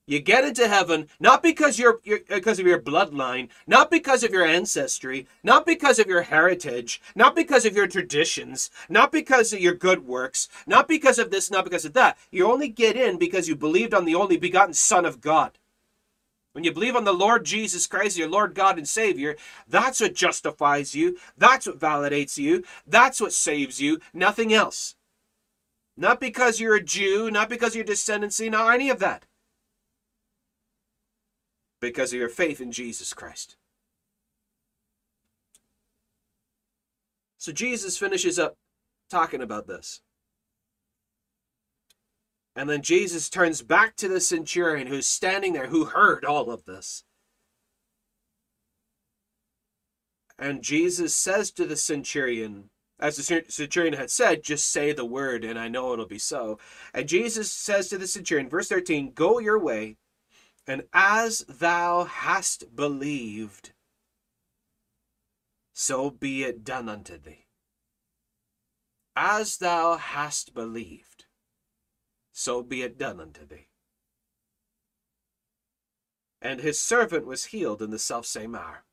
You 0.05 0.19
get 0.19 0.45
into 0.45 0.67
heaven 0.67 1.07
not 1.21 1.45
because 1.45 1.79
you're, 1.79 2.01
you're, 2.03 2.21
because 2.29 2.59
of 2.59 2.67
your 2.67 2.81
bloodline, 2.81 3.49
not 3.69 3.89
because 3.89 4.25
of 4.25 4.33
your 4.33 4.45
ancestry, 4.45 5.29
not 5.45 5.65
because 5.65 6.01
of 6.01 6.09
your 6.09 6.23
heritage, 6.23 7.01
not 7.15 7.37
because 7.37 7.65
of 7.65 7.77
your 7.77 7.87
traditions, 7.87 8.71
not 8.89 9.13
because 9.13 9.53
of 9.53 9.61
your 9.61 9.75
good 9.75 10.05
works, 10.05 10.49
not 10.67 10.89
because 10.89 11.21
of 11.21 11.31
this, 11.31 11.53
not 11.53 11.63
because 11.63 11.85
of 11.85 11.93
that. 11.93 12.19
You 12.33 12.51
only 12.51 12.69
get 12.69 12.97
in 12.97 13.17
because 13.17 13.49
you 13.49 13.55
believed 13.55 13.95
on 13.95 14.05
the 14.05 14.17
only 14.17 14.37
begotten 14.37 14.75
Son 14.75 15.05
of 15.05 15.21
God. 15.21 15.57
When 16.51 16.65
you 16.65 16.73
believe 16.73 16.97
on 16.97 17.05
the 17.05 17.15
Lord 17.15 17.45
Jesus 17.45 17.87
Christ, 17.87 18.19
your 18.19 18.29
Lord 18.29 18.55
God 18.55 18.79
and 18.79 18.89
Savior, 18.89 19.37
that's 19.69 20.01
what 20.01 20.15
justifies 20.15 20.97
you, 20.97 21.17
that's 21.39 21.67
what 21.67 21.79
validates 21.79 22.37
you, 22.37 22.65
that's 22.87 23.21
what 23.21 23.33
saves 23.33 23.81
you, 23.81 24.01
nothing 24.13 24.53
else. 24.53 24.97
Not 25.97 26.21
because 26.21 26.59
you're 26.59 26.75
a 26.75 26.83
Jew, 26.83 27.31
not 27.31 27.49
because 27.49 27.77
you're 27.77 27.85
descendancy, 27.85 28.51
not 28.51 28.75
any 28.75 28.91
of 28.91 28.99
that 28.99 29.25
because 31.83 32.13
of 32.13 32.19
your 32.19 32.31
faith 32.31 32.61
in 32.61 32.73
Jesus 32.73 33.13
Christ. 33.13 33.57
So 37.37 37.51
Jesus 37.53 37.99
finishes 37.99 38.39
up 38.39 38.55
talking 39.11 39.43
about 39.43 39.67
this. 39.67 40.01
And 42.55 42.71
then 42.71 42.83
Jesus 42.83 43.29
turns 43.29 43.63
back 43.63 43.97
to 43.97 44.09
the 44.09 44.21
centurion 44.21 44.87
who's 44.87 45.07
standing 45.07 45.53
there, 45.53 45.67
who 45.67 45.87
heard 45.87 46.25
all 46.25 46.51
of 46.51 46.65
this. 46.65 47.03
And 50.39 50.63
Jesus 50.63 51.17
says 51.17 51.51
to 51.53 51.67
the 51.67 51.77
centurion, 51.77 52.71
as 53.01 53.17
the 53.17 53.45
centurion 53.49 53.95
had 53.95 54.11
said, 54.11 54.45
just 54.45 54.71
say 54.71 54.93
the 54.93 55.05
word 55.05 55.45
and 55.45 55.59
I 55.59 55.67
know 55.67 55.93
it'll 55.93 56.07
be 56.07 56.19
so. 56.19 56.59
And 56.95 57.09
Jesus 57.09 57.51
says 57.51 57.89
to 57.89 57.99
the 57.99 58.07
centurion, 58.07 58.49
verse 58.49 58.69
13, 58.69 59.13
Go 59.15 59.41
your 59.41 59.59
way, 59.59 59.97
and 60.67 60.85
as 60.93 61.41
thou 61.49 62.05
hast 62.05 62.75
believed, 62.75 63.73
so 65.73 66.11
be 66.11 66.45
it 66.45 66.65
done 66.65 66.89
unto 66.89 67.19
thee. 67.19 67.47
As 69.17 69.59
thou 69.59 69.97
hast 69.97 70.55
believed, 70.55 71.27
so 72.33 72.63
be 72.63 72.83
it 72.83 72.97
done 72.97 73.21
unto 73.21 73.47
thee. 73.47 73.69
And 76.41 76.61
his 76.61 76.81
servant 76.81 77.27
was 77.27 77.47
healed 77.47 77.83
in 77.83 77.91
the 77.91 77.99
selfsame 77.99 78.55
hour. 78.55 78.85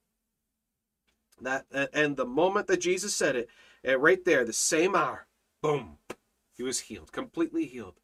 That 1.42 1.66
and 1.94 2.18
the 2.18 2.26
moment 2.26 2.68
that 2.68 2.82
Jesus 2.82 3.16
said 3.16 3.36
it, 3.36 3.50
right 3.98 4.24
there, 4.26 4.44
the 4.44 4.54
same 4.54 4.96
hour, 4.96 5.28
boom, 5.62 6.00
he 6.54 6.64
was 6.64 6.82
healed, 6.82 7.12
completely 7.12 7.66
healed. 7.66 8.00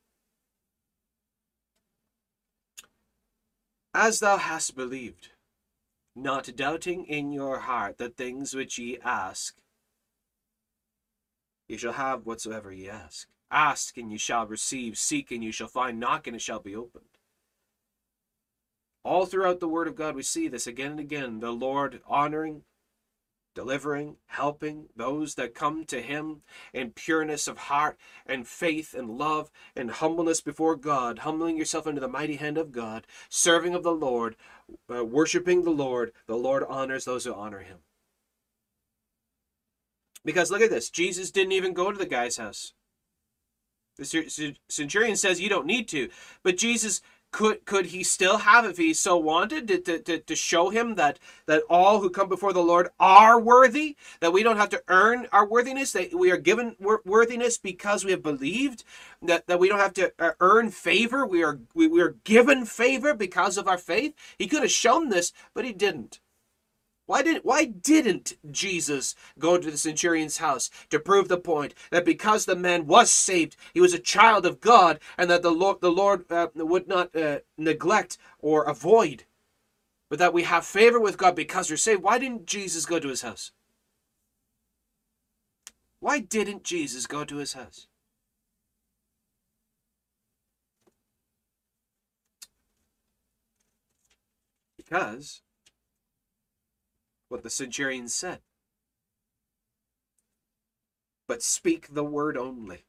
As 3.96 4.20
thou 4.20 4.36
hast 4.36 4.76
believed, 4.76 5.30
not 6.18 6.54
doubting 6.54 7.06
in 7.06 7.32
your 7.32 7.60
heart 7.60 7.98
the 7.98 8.10
things 8.10 8.54
which 8.54 8.78
ye 8.78 9.00
ask, 9.00 9.56
ye 11.70 11.78
shall 11.78 11.94
have 11.94 12.26
whatsoever 12.26 12.74
ye 12.74 12.90
ask. 12.90 13.30
Ask 13.50 13.98
and 13.98 14.12
ye 14.12 14.18
shall 14.18 14.46
receive, 14.48 14.98
seek 14.98 15.32
and 15.32 15.42
ye 15.42 15.52
shall 15.52 15.70
find, 15.70 15.98
knock 15.98 16.28
and 16.28 16.36
it 16.36 16.42
shall 16.42 16.60
be 16.60 16.76
opened. 16.76 17.06
All 19.06 19.26
throughout 19.26 19.62
the 19.62 19.70
Word 19.70 19.88
of 19.88 19.96
God, 19.96 20.14
we 20.14 20.24
see 20.24 20.50
this 20.50 20.68
again 20.68 20.92
and 20.92 21.00
again 21.00 21.40
the 21.40 21.52
Lord 21.52 22.02
honoring 22.06 22.64
delivering, 23.56 24.18
helping 24.28 24.90
those 24.96 25.34
that 25.36 25.56
come 25.56 25.86
to 25.86 26.02
Him 26.02 26.42
in 26.74 26.92
pureness 26.92 27.48
of 27.48 27.58
heart 27.58 27.98
and 28.26 28.48
faith 28.48 28.94
and 28.94 29.18
love 29.18 29.50
and 29.76 29.90
humbleness 29.90 30.42
before 30.42 30.76
God, 30.76 31.20
humbling 31.20 31.58
yourself 31.58 31.88
under 31.88 32.02
the 32.02 32.08
mighty 32.08 32.36
hand 32.36 32.58
of 32.58 32.72
God, 32.72 33.08
serving 33.30 33.74
of 33.74 33.82
the 33.82 33.94
Lord, 33.94 34.36
uh, 34.94 35.04
worshiping 35.04 35.64
the 35.64 35.72
Lord. 35.72 36.12
The 36.28 36.36
Lord 36.36 36.64
honors 36.68 37.06
those 37.06 37.26
who 37.26 37.34
honor 37.34 37.62
Him. 37.62 37.80
Because 40.24 40.52
look 40.52 40.62
at 40.62 40.70
this 40.70 40.90
Jesus 40.90 41.32
didn't 41.32 41.54
even 41.54 41.74
go 41.74 41.92
to 41.92 41.98
the 41.98 42.06
guy's 42.06 42.38
house. 42.38 42.74
The 43.98 44.56
centurion 44.68 45.16
says 45.16 45.40
you 45.40 45.48
don't 45.48 45.66
need 45.66 45.88
to, 45.90 46.10
but 46.44 46.58
Jesus 46.58 47.02
could 47.36 47.66
could 47.66 47.88
he 47.88 48.02
still 48.02 48.38
have 48.38 48.64
if 48.64 48.78
he 48.78 48.94
so 48.94 49.18
wanted 49.18 49.68
to, 49.68 50.00
to, 50.00 50.20
to, 50.20 50.36
show 50.38 50.70
him 50.70 50.96
that 50.96 51.20
that 51.48 51.64
all 51.70 52.00
who 52.00 52.10
come 52.10 52.30
before 52.30 52.54
the 52.54 52.62
lord 52.62 52.88
are 52.98 53.38
worthy 53.38 53.98
that 54.22 54.32
we 54.32 54.42
don't 54.42 54.56
have 54.56 54.70
to 54.70 54.82
earn 54.88 55.28
our 55.34 55.46
worthiness 55.46 55.92
that 55.92 56.14
we 56.14 56.32
are 56.32 56.38
given 56.38 56.78
worthiness 57.04 57.58
because 57.58 58.06
we 58.06 58.12
have 58.12 58.24
believed 58.24 58.86
that, 59.22 59.48
that 59.48 59.60
we 59.60 59.68
don't 59.68 59.80
have 59.80 59.94
to 59.94 60.14
uh, 60.18 60.32
earn 60.40 60.70
favor. 60.70 61.26
We 61.26 61.44
are 61.44 61.60
we, 61.74 61.88
we 61.88 62.02
are 62.02 62.16
given 62.24 62.66
favor 62.66 63.14
because 63.14 63.58
of 63.58 63.68
our 63.68 63.78
faith. 63.78 64.14
He 64.38 64.48
could 64.48 64.62
have 64.62 64.72
shown 64.72 65.10
this 65.10 65.34
but 65.54 65.66
he 65.66 65.74
didn't 65.74 66.22
why 67.06 67.22
didn't 67.22 67.46
why 67.46 67.66
didn't 67.66 68.34
Jesus 68.50 69.16
go 69.38 69.58
to 69.58 69.70
the 69.70 69.78
centurion's 69.78 70.38
house 70.38 70.72
to 70.90 71.00
prove 71.00 71.28
the 71.28 71.38
point 71.38 71.76
that 71.92 72.06
because 72.06 72.46
the 72.46 72.56
man 72.56 72.88
was 72.88 73.12
saved, 73.12 73.56
he 73.74 73.82
was 73.82 73.94
a 73.94 74.00
child 74.00 74.46
of 74.46 74.60
God, 74.60 75.00
and 75.18 75.30
that 75.30 75.44
the 75.44 75.52
Lord 75.52 75.82
the 75.82 75.92
Lord 75.92 76.26
uh, 76.32 76.48
would 76.56 76.88
not 76.88 77.16
uh, 77.16 77.40
neglect 77.58 78.18
or 78.40 78.64
avoid, 78.64 79.26
but 80.10 80.18
that 80.20 80.34
we 80.34 80.44
have 80.44 80.66
favor 80.66 81.00
with 81.00 81.18
God 81.18 81.36
because 81.36 81.70
we're 81.70 81.78
saved? 81.78 82.02
Why 82.02 82.18
didn't 82.18 82.48
Jesus 82.48 82.86
go 82.86 83.00
to 83.00 83.10
his 83.10 83.22
house? 83.22 83.52
Why 86.00 86.20
didn't 86.20 86.64
Jesus 86.64 87.08
go 87.08 87.24
to 87.24 87.38
his 87.38 87.54
house? 87.54 87.88
Because 94.78 95.42
what 97.30 97.44
the 97.44 97.50
centurion 97.50 98.08
said. 98.08 98.40
But 101.28 101.42
speak 101.42 101.94
the 101.94 102.04
word 102.04 102.38
only. 102.38 102.86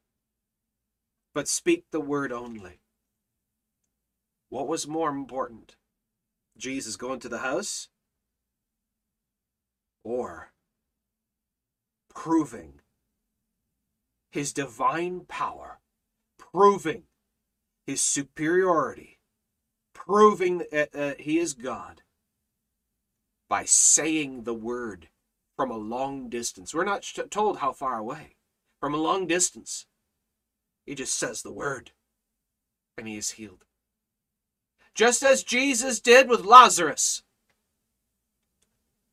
But 1.35 1.49
speak 1.49 1.87
the 1.91 2.01
word 2.01 2.33
only. 2.33 2.81
What 4.49 4.69
was 4.69 4.87
more 4.87 5.11
important? 5.11 5.77
Jesus 6.57 6.97
going 6.97 7.21
to 7.21 7.29
the 7.29 7.39
house? 7.39 7.89
Or 10.05 10.53
proving 12.15 12.81
his 14.31 14.53
divine 14.53 15.21
power, 15.27 15.81
proving 16.39 17.05
his 17.87 18.01
superiority, 18.01 19.19
proving 19.93 20.63
that 20.71 20.95
uh, 20.95 21.15
he 21.19 21.39
is 21.39 21.55
God, 21.55 22.03
by 23.49 23.65
saying 23.65 24.45
the 24.45 24.55
word 24.55 25.09
from 25.57 25.71
a 25.71 25.77
long 25.77 26.29
distance. 26.29 26.75
We're 26.75 26.85
not 26.85 27.11
told 27.31 27.59
how 27.59 27.73
far 27.73 27.99
away. 27.99 28.37
From 28.81 28.95
a 28.95 28.99
long 28.99 29.27
distance. 29.27 29.87
He 30.85 30.95
just 30.95 31.19
says 31.19 31.43
the 31.43 31.53
word 31.53 31.93
and 32.99 33.09
he 33.09 33.17
is 33.17 33.33
healed. 33.33 33.65
Just 34.95 35.23
as 35.23 35.43
Jesus 35.43 36.01
did 36.01 36.29
with 36.29 36.45
Lazarus. 36.45 37.23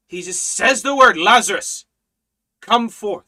He 0.08 0.22
just 0.22 0.46
says 0.46 0.84
the 0.84 0.96
word, 0.96 1.18
Lazarus, 1.18 1.86
come 2.62 2.88
forth. 2.88 3.26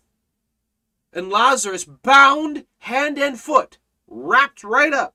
And 1.11 1.29
Lazarus, 1.29 1.85
bound 1.85 2.65
hand 2.79 3.17
and 3.17 3.39
foot, 3.39 3.79
wrapped 4.07 4.63
right 4.63 4.93
up, 4.93 5.14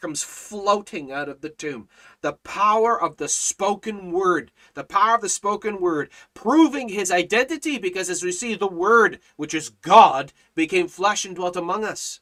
comes 0.00 0.22
floating 0.22 1.12
out 1.12 1.28
of 1.28 1.40
the 1.40 1.48
tomb. 1.48 1.88
The 2.22 2.32
power 2.32 3.00
of 3.00 3.16
the 3.16 3.28
spoken 3.28 4.12
word, 4.12 4.50
the 4.74 4.84
power 4.84 5.14
of 5.16 5.20
the 5.20 5.28
spoken 5.28 5.80
word, 5.80 6.10
proving 6.34 6.88
his 6.88 7.10
identity 7.10 7.78
because 7.78 8.10
as 8.10 8.22
we 8.22 8.32
see, 8.32 8.54
the 8.54 8.66
word, 8.66 9.20
which 9.36 9.54
is 9.54 9.70
God, 9.70 10.32
became 10.54 10.88
flesh 10.88 11.24
and 11.24 11.36
dwelt 11.36 11.56
among 11.56 11.84
us. 11.84 12.20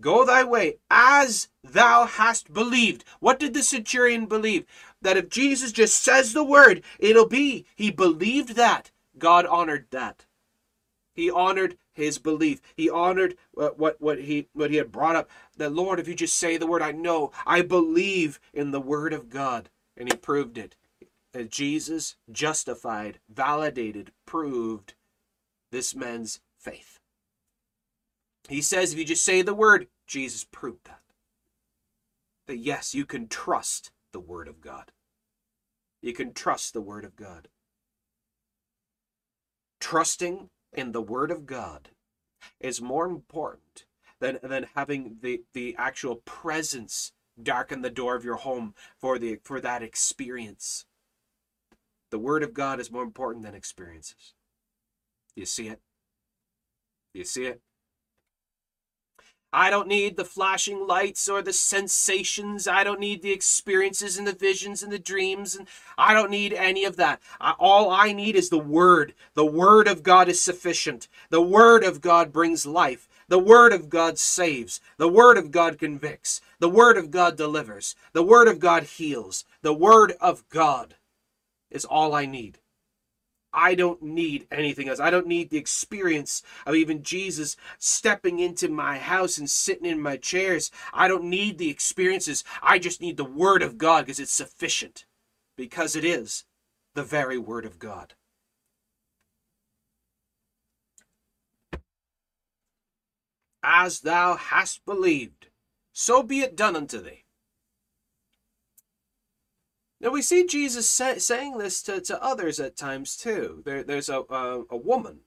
Go 0.00 0.24
thy 0.24 0.44
way 0.44 0.78
as 0.90 1.48
thou 1.62 2.06
hast 2.06 2.52
believed. 2.52 3.04
What 3.20 3.38
did 3.38 3.52
the 3.52 3.62
centurion 3.62 4.26
believe? 4.26 4.64
That 5.02 5.18
if 5.18 5.28
Jesus 5.28 5.72
just 5.72 6.02
says 6.02 6.32
the 6.32 6.44
word, 6.44 6.82
it'll 6.98 7.28
be. 7.28 7.66
He 7.76 7.90
believed 7.90 8.56
that. 8.56 8.90
God 9.18 9.44
honored 9.44 9.86
that. 9.90 10.24
He 11.12 11.30
honored 11.30 11.76
his 12.00 12.18
belief. 12.18 12.60
He 12.74 12.90
honored 12.90 13.36
what, 13.52 13.78
what, 13.78 14.00
what, 14.00 14.20
he, 14.20 14.48
what 14.52 14.70
he 14.70 14.76
had 14.76 14.90
brought 14.90 15.16
up. 15.16 15.30
That, 15.56 15.72
Lord, 15.72 16.00
if 16.00 16.08
you 16.08 16.14
just 16.14 16.36
say 16.36 16.56
the 16.56 16.66
word, 16.66 16.82
I 16.82 16.92
know, 16.92 17.30
I 17.46 17.62
believe 17.62 18.40
in 18.52 18.70
the 18.70 18.80
word 18.80 19.12
of 19.12 19.30
God. 19.30 19.70
And 19.96 20.10
he 20.10 20.16
proved 20.16 20.58
it. 20.58 20.76
And 21.32 21.50
Jesus 21.50 22.16
justified, 22.30 23.20
validated, 23.32 24.12
proved 24.26 24.94
this 25.70 25.94
man's 25.94 26.40
faith. 26.58 26.98
He 28.48 28.60
says, 28.60 28.92
if 28.92 28.98
you 28.98 29.04
just 29.04 29.24
say 29.24 29.42
the 29.42 29.54
word, 29.54 29.86
Jesus 30.06 30.44
proved 30.44 30.86
that. 30.86 31.02
That 32.48 32.56
yes, 32.56 32.94
you 32.94 33.04
can 33.04 33.28
trust 33.28 33.92
the 34.12 34.18
word 34.18 34.48
of 34.48 34.60
God. 34.60 34.90
You 36.02 36.12
can 36.12 36.32
trust 36.32 36.72
the 36.72 36.80
word 36.80 37.04
of 37.04 37.14
God. 37.14 37.46
Trusting 39.78 40.50
in 40.72 40.92
the 40.92 41.02
Word 41.02 41.30
of 41.30 41.46
God 41.46 41.90
is 42.60 42.80
more 42.80 43.06
important 43.06 43.84
than, 44.20 44.38
than 44.42 44.66
having 44.74 45.16
the, 45.22 45.42
the 45.52 45.74
actual 45.78 46.16
presence 46.16 47.12
darken 47.42 47.82
the 47.82 47.90
door 47.90 48.16
of 48.16 48.24
your 48.24 48.36
home 48.36 48.74
for 48.98 49.18
the 49.18 49.38
for 49.42 49.60
that 49.60 49.82
experience. 49.82 50.84
The 52.10 52.18
Word 52.18 52.42
of 52.42 52.52
God 52.52 52.80
is 52.80 52.90
more 52.90 53.02
important 53.02 53.44
than 53.44 53.54
experiences. 53.54 54.34
You 55.34 55.46
see 55.46 55.68
it? 55.68 55.80
You 57.14 57.24
see 57.24 57.46
it? 57.46 57.60
I 59.52 59.68
don't 59.68 59.88
need 59.88 60.16
the 60.16 60.24
flashing 60.24 60.86
lights 60.86 61.28
or 61.28 61.42
the 61.42 61.52
sensations. 61.52 62.68
I 62.68 62.84
don't 62.84 63.00
need 63.00 63.20
the 63.20 63.32
experiences 63.32 64.16
and 64.16 64.26
the 64.26 64.32
visions 64.32 64.82
and 64.82 64.92
the 64.92 64.98
dreams. 64.98 65.56
And 65.56 65.66
I 65.98 66.14
don't 66.14 66.30
need 66.30 66.52
any 66.52 66.84
of 66.84 66.96
that. 66.96 67.20
I, 67.40 67.54
all 67.58 67.90
I 67.90 68.12
need 68.12 68.36
is 68.36 68.48
the 68.48 68.58
Word. 68.58 69.12
The 69.34 69.44
Word 69.44 69.88
of 69.88 70.04
God 70.04 70.28
is 70.28 70.40
sufficient. 70.40 71.08
The 71.30 71.42
Word 71.42 71.82
of 71.82 72.00
God 72.00 72.32
brings 72.32 72.64
life. 72.64 73.08
The 73.26 73.40
Word 73.40 73.72
of 73.72 73.88
God 73.90 74.18
saves. 74.18 74.80
The 74.98 75.08
Word 75.08 75.36
of 75.36 75.50
God 75.50 75.78
convicts. 75.78 76.40
The 76.60 76.68
Word 76.68 76.96
of 76.96 77.10
God 77.10 77.36
delivers. 77.36 77.96
The 78.12 78.22
Word 78.22 78.46
of 78.46 78.60
God 78.60 78.84
heals. 78.84 79.44
The 79.62 79.74
Word 79.74 80.12
of 80.20 80.48
God 80.48 80.94
is 81.72 81.84
all 81.84 82.14
I 82.14 82.24
need. 82.24 82.59
I 83.52 83.74
don't 83.74 84.02
need 84.02 84.46
anything 84.50 84.88
else. 84.88 85.00
I 85.00 85.10
don't 85.10 85.26
need 85.26 85.50
the 85.50 85.58
experience 85.58 86.42
of 86.66 86.74
even 86.74 87.02
Jesus 87.02 87.56
stepping 87.78 88.38
into 88.38 88.68
my 88.68 88.98
house 88.98 89.38
and 89.38 89.50
sitting 89.50 89.86
in 89.86 90.00
my 90.00 90.16
chairs. 90.16 90.70
I 90.92 91.08
don't 91.08 91.24
need 91.24 91.58
the 91.58 91.70
experiences. 91.70 92.44
I 92.62 92.78
just 92.78 93.00
need 93.00 93.16
the 93.16 93.24
Word 93.24 93.62
of 93.62 93.78
God 93.78 94.06
because 94.06 94.20
it's 94.20 94.32
sufficient. 94.32 95.04
Because 95.56 95.96
it 95.96 96.04
is 96.04 96.44
the 96.94 97.02
very 97.02 97.38
Word 97.38 97.64
of 97.64 97.78
God. 97.78 98.14
As 103.62 104.00
thou 104.00 104.36
hast 104.36 104.84
believed, 104.86 105.48
so 105.92 106.22
be 106.22 106.40
it 106.40 106.56
done 106.56 106.76
unto 106.76 107.00
thee. 107.00 107.24
Now 110.00 110.10
we 110.10 110.22
see 110.22 110.46
Jesus 110.46 110.90
say, 110.90 111.18
saying 111.18 111.58
this 111.58 111.82
to, 111.82 112.00
to 112.00 112.22
others 112.22 112.58
at 112.58 112.76
times 112.76 113.16
too. 113.16 113.62
There, 113.64 113.82
there's 113.82 114.08
a, 114.08 114.20
a, 114.30 114.64
a 114.70 114.76
woman. 114.76 115.20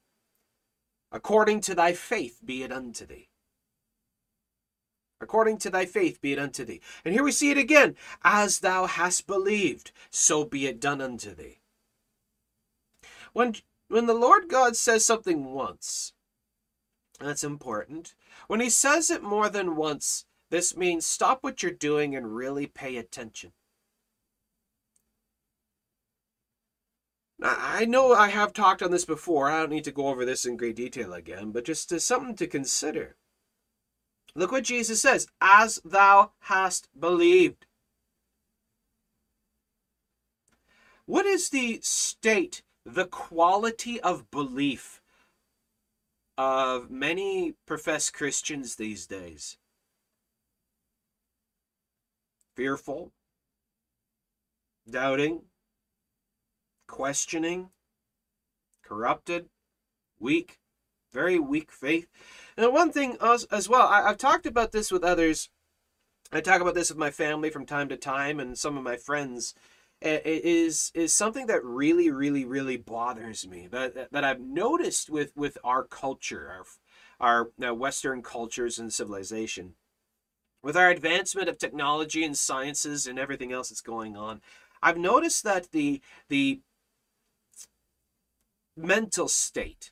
According 1.12 1.62
to 1.62 1.76
thy 1.76 1.94
faith 1.94 2.40
be 2.44 2.64
it 2.64 2.72
unto 2.72 3.06
thee. 3.06 3.30
According 5.22 5.60
to 5.60 5.70
thy 5.70 5.86
faith 5.86 6.20
be 6.22 6.34
it 6.34 6.40
unto 6.40 6.66
thee. 6.66 6.82
And 7.06 7.14
here 7.14 7.24
we 7.24 7.32
see 7.32 7.52
it 7.52 7.58
again. 7.58 7.95
As 8.24 8.60
thou 8.60 8.88
hast 8.88 9.28
believed, 9.28 9.91
so 10.10 10.44
be 10.44 10.66
it 10.66 10.82
done 10.82 11.02
unto 11.02 11.36
thee. 11.36 11.60
When, 13.32 13.56
when 13.90 14.08
the 14.08 14.14
Lord 14.16 14.50
God 14.50 14.76
says 14.76 15.06
something 15.06 15.54
once, 15.54 16.14
that's 17.20 17.44
important. 17.44 18.16
When 18.48 18.60
he 18.60 18.70
says 18.70 19.10
it 19.12 19.24
more 19.24 19.50
than 19.50 19.76
once, 19.76 20.26
this 20.50 20.76
means 20.76 21.06
stop 21.06 21.44
what 21.44 21.62
you're 21.62 21.72
doing 21.72 22.16
and 22.16 22.36
really 22.36 22.68
pay 22.68 22.98
attention. 22.98 23.54
I 27.42 27.86
know 27.86 28.14
I 28.14 28.30
have 28.30 28.54
talked 28.54 28.82
on 28.82 28.92
this 28.92 29.06
before. 29.06 29.50
I 29.50 29.60
don't 29.60 29.72
need 29.72 29.84
to 29.86 29.92
go 29.92 30.08
over 30.08 30.24
this 30.24 30.46
in 30.46 30.56
great 30.56 30.76
detail 30.76 31.14
again, 31.14 31.52
but 31.52 31.66
just 31.66 31.92
as 31.92 32.06
something 32.06 32.36
to 32.36 32.48
consider. 32.48 33.16
Look 34.36 34.52
what 34.52 34.64
Jesus 34.64 35.02
says 35.02 35.28
as 35.42 35.80
thou 35.84 36.32
hast 36.42 36.90
believed. 37.00 37.66
What 41.06 41.26
is 41.26 41.50
the 41.50 41.80
state, 41.82 42.64
the 42.86 43.06
quality 43.06 44.00
of 44.00 44.32
belief 44.32 45.02
of 46.38 46.90
many 46.90 47.56
professed 47.66 48.14
Christians 48.14 48.76
these 48.76 49.06
days? 49.06 49.58
Fearful, 52.56 53.12
doubting, 54.90 55.42
questioning, 56.88 57.70
corrupted, 58.84 59.50
weak, 60.20 60.60
very 61.12 61.40
weak 61.40 61.72
faith. 61.72 62.08
And 62.58 62.72
one 62.74 62.92
thing 62.92 63.18
as, 63.22 63.70
well, 63.70 63.88
I, 63.88 64.08
have 64.08 64.18
talked 64.18 64.46
about 64.46 64.72
this 64.72 64.92
with 64.92 65.04
others. 65.04 65.50
I 66.32 66.42
talk 66.42 66.62
about 66.62 66.74
this 66.76 66.90
with 66.90 66.98
my 66.98 67.12
family 67.12 67.50
from 67.50 67.66
time 67.66 67.90
to 67.90 67.98
time 67.98 68.40
and 68.40 68.58
some 68.58 68.78
of 68.78 68.84
my 68.84 68.98
friends. 68.98 69.54
Is 70.02 70.92
is 70.94 71.14
something 71.14 71.48
that 71.48 71.64
really 71.64 72.10
really 72.10 72.44
really 72.44 72.76
bothers 72.76 73.48
me 73.48 73.68
that 73.68 74.12
that 74.12 74.24
I've 74.26 74.42
noticed 74.42 75.10
with 75.10 75.32
with 75.34 75.58
our 75.64 75.86
culture 75.86 76.52
our 76.52 76.66
our 77.22 77.52
uh, 77.66 77.74
western 77.74 78.22
cultures 78.22 78.78
and 78.78 78.92
civilization. 78.92 79.76
With 80.62 80.76
our 80.76 80.90
advancement 80.90 81.48
of 81.48 81.58
technology 81.58 82.26
and 82.26 82.38
sciences 82.38 83.08
and 83.08 83.18
everything 83.18 83.54
else 83.54 83.70
that's 83.70 83.80
going 83.80 84.18
on 84.18 84.42
I've 84.84 84.98
noticed 84.98 85.44
that 85.46 85.72
the 85.72 86.02
the 86.28 86.60
mental 88.76 89.28
state 89.28 89.91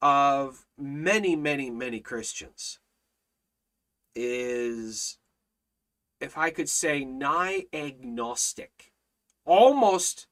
of 0.00 0.66
many 0.76 1.34
many 1.34 1.70
many 1.70 2.00
Christians 2.00 2.78
is 4.14 5.18
if 6.20 6.36
I 6.36 6.50
could 6.50 6.68
say 6.68 7.04
nigh 7.04 7.64
agnostic 7.72 8.92
almost 9.44 10.26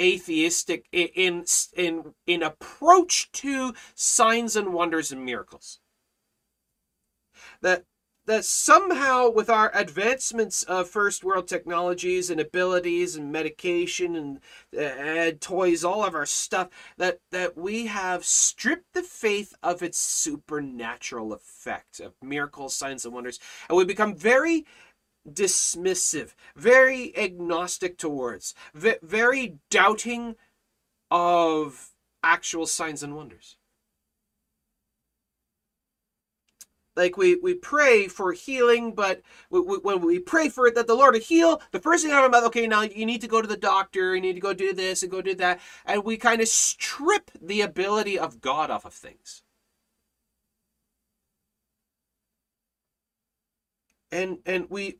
atheistic 0.00 0.86
in 0.92 1.44
in 1.76 2.14
in 2.26 2.42
approach 2.42 3.30
to 3.32 3.74
signs 3.94 4.56
and 4.56 4.72
wonders 4.72 5.12
and 5.12 5.24
miracles. 5.24 5.78
That 7.60 7.84
that 8.26 8.44
somehow 8.44 9.28
with 9.28 9.50
our 9.50 9.70
advancements 9.74 10.62
of 10.64 10.88
first 10.88 11.24
world 11.24 11.48
technologies 11.48 12.30
and 12.30 12.40
abilities 12.40 13.16
and 13.16 13.32
medication 13.32 14.16
and 14.16 14.40
uh, 14.78 15.36
toys 15.40 15.84
all 15.84 16.04
of 16.04 16.14
our 16.14 16.26
stuff 16.26 16.68
that 16.98 17.18
that 17.30 17.56
we 17.56 17.86
have 17.86 18.24
stripped 18.24 18.92
the 18.94 19.02
faith 19.02 19.54
of 19.62 19.82
its 19.82 19.98
supernatural 19.98 21.32
effect 21.32 22.00
of 22.00 22.14
miracles 22.22 22.76
signs 22.76 23.04
and 23.04 23.14
wonders 23.14 23.38
and 23.68 23.76
we 23.76 23.84
become 23.84 24.14
very 24.14 24.64
dismissive, 25.28 26.34
very 26.56 27.16
agnostic 27.16 27.96
towards, 27.98 28.54
very 28.74 29.58
doubting 29.70 30.36
of 31.10 31.90
actual 32.22 32.66
signs 32.66 33.02
and 33.02 33.14
wonders. 33.14 33.56
Like 36.94 37.16
we, 37.16 37.36
we 37.36 37.54
pray 37.54 38.06
for 38.08 38.32
healing, 38.32 38.94
but 38.94 39.22
we, 39.50 39.60
we, 39.60 39.78
when 39.78 40.00
we 40.02 40.18
pray 40.18 40.48
for 40.50 40.66
it 40.66 40.74
that 40.74 40.86
the 40.86 40.94
Lord 40.94 41.14
will 41.14 41.20
heal, 41.20 41.62
the 41.70 41.80
first 41.80 42.04
thing 42.04 42.12
I'm 42.12 42.24
about, 42.24 42.44
okay, 42.44 42.66
now 42.66 42.82
you 42.82 43.06
need 43.06 43.22
to 43.22 43.28
go 43.28 43.40
to 43.40 43.48
the 43.48 43.56
doctor, 43.56 44.14
you 44.14 44.20
need 44.20 44.34
to 44.34 44.40
go 44.40 44.52
do 44.52 44.74
this 44.74 45.02
and 45.02 45.10
go 45.10 45.22
do 45.22 45.34
that, 45.36 45.60
and 45.86 46.04
we 46.04 46.16
kind 46.18 46.42
of 46.42 46.48
strip 46.48 47.30
the 47.40 47.62
ability 47.62 48.18
of 48.18 48.40
God 48.40 48.70
off 48.70 48.84
of 48.84 48.92
things. 48.92 49.42
And 54.10 54.38
and 54.44 54.66
we 54.68 54.98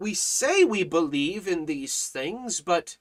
we 0.00 0.14
say 0.14 0.64
we 0.64 0.82
believe 0.84 1.46
in 1.46 1.66
these 1.66 2.08
things, 2.08 2.60
but 2.60 2.98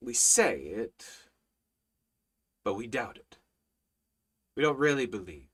we 0.00 0.14
say 0.14 0.58
it, 0.60 1.04
but 2.64 2.74
we 2.74 2.86
doubt 2.86 3.18
it. 3.18 3.23
We 4.56 4.62
don't 4.62 4.78
really 4.78 5.06
believe. 5.06 5.48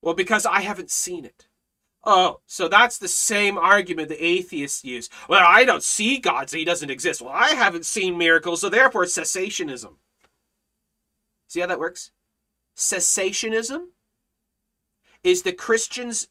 Well, 0.00 0.14
because 0.14 0.46
I 0.46 0.60
haven't 0.62 0.90
seen 0.90 1.24
it. 1.24 1.46
Oh, 2.04 2.40
so 2.46 2.66
that's 2.66 2.98
the 2.98 3.08
same 3.08 3.56
argument 3.56 4.08
the 4.08 4.24
atheists 4.24 4.84
use. 4.84 5.08
Well, 5.28 5.44
I 5.46 5.64
don't 5.64 5.84
see 5.84 6.18
God, 6.18 6.50
so 6.50 6.56
he 6.56 6.64
doesn't 6.64 6.90
exist. 6.90 7.22
Well, 7.22 7.32
I 7.32 7.50
haven't 7.50 7.86
seen 7.86 8.18
miracles, 8.18 8.60
so 8.60 8.68
therefore 8.68 9.04
cessationism. 9.04 9.94
See 11.46 11.60
how 11.60 11.66
that 11.66 11.78
works? 11.78 12.10
Cessationism 12.76 13.88
is 15.22 15.42
the 15.42 15.52
Christian's 15.52 16.28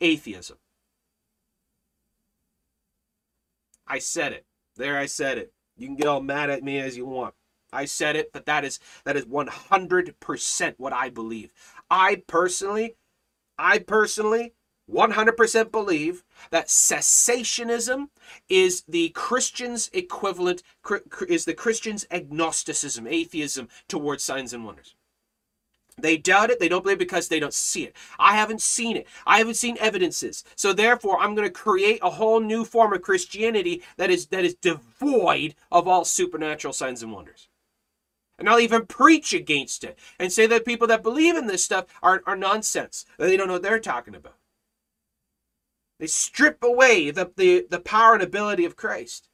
atheism. 0.00 0.56
I 3.86 3.98
said 3.98 4.32
it. 4.32 4.46
There 4.76 4.96
I 4.96 5.06
said 5.06 5.36
it. 5.36 5.52
You 5.76 5.86
can 5.86 5.96
get 5.96 6.06
all 6.06 6.22
mad 6.22 6.48
at 6.48 6.62
me 6.62 6.78
as 6.78 6.96
you 6.96 7.04
want. 7.04 7.34
I 7.74 7.84
said 7.84 8.16
it, 8.16 8.32
but 8.32 8.46
that 8.46 8.64
is 8.64 8.78
that 9.04 9.16
is 9.16 9.26
100% 9.26 10.74
what 10.78 10.92
I 10.92 11.10
believe. 11.10 11.52
I 11.90 12.22
personally 12.26 12.96
I 13.58 13.78
personally 13.78 14.54
100% 14.90 15.72
believe 15.72 16.24
that 16.50 16.68
cessationism 16.68 18.08
is 18.48 18.82
the 18.86 19.08
Christian's 19.10 19.88
equivalent 19.92 20.62
is 21.28 21.44
the 21.44 21.54
Christian's 21.54 22.06
agnosticism, 22.10 23.06
atheism 23.06 23.68
towards 23.88 24.22
signs 24.22 24.52
and 24.52 24.64
wonders. 24.64 24.94
They 25.96 26.16
doubt 26.16 26.50
it. 26.50 26.58
They 26.58 26.68
don't 26.68 26.82
believe 26.82 26.98
because 26.98 27.28
they 27.28 27.38
don't 27.38 27.54
see 27.54 27.84
it. 27.84 27.94
I 28.18 28.34
haven't 28.34 28.60
seen 28.60 28.96
it. 28.96 29.06
I 29.26 29.38
haven't 29.38 29.54
seen 29.54 29.76
evidences. 29.78 30.42
So 30.56 30.72
therefore, 30.72 31.20
I'm 31.20 31.36
going 31.36 31.46
to 31.46 31.52
create 31.52 32.00
a 32.02 32.10
whole 32.10 32.40
new 32.40 32.64
form 32.64 32.92
of 32.92 33.02
Christianity 33.02 33.82
that 33.96 34.10
is 34.10 34.26
that 34.26 34.44
is 34.44 34.56
devoid 34.56 35.54
of 35.70 35.86
all 35.86 36.04
supernatural 36.04 36.72
signs 36.72 37.02
and 37.02 37.12
wonders. 37.12 37.48
And 38.38 38.48
I'll 38.48 38.60
even 38.60 38.86
preach 38.86 39.32
against 39.32 39.84
it 39.84 39.98
and 40.18 40.32
say 40.32 40.46
that 40.46 40.64
people 40.64 40.86
that 40.88 41.02
believe 41.02 41.36
in 41.36 41.46
this 41.46 41.64
stuff 41.64 41.86
are, 42.02 42.22
are 42.26 42.36
nonsense. 42.36 43.04
They 43.18 43.36
don't 43.36 43.46
know 43.46 43.54
what 43.54 43.62
they're 43.62 43.78
talking 43.78 44.14
about. 44.14 44.36
They 46.00 46.08
strip 46.08 46.62
away 46.62 47.10
the, 47.10 47.30
the, 47.36 47.66
the 47.70 47.78
power 47.78 48.14
and 48.14 48.22
ability 48.22 48.64
of 48.64 48.76
Christ. 48.76 49.28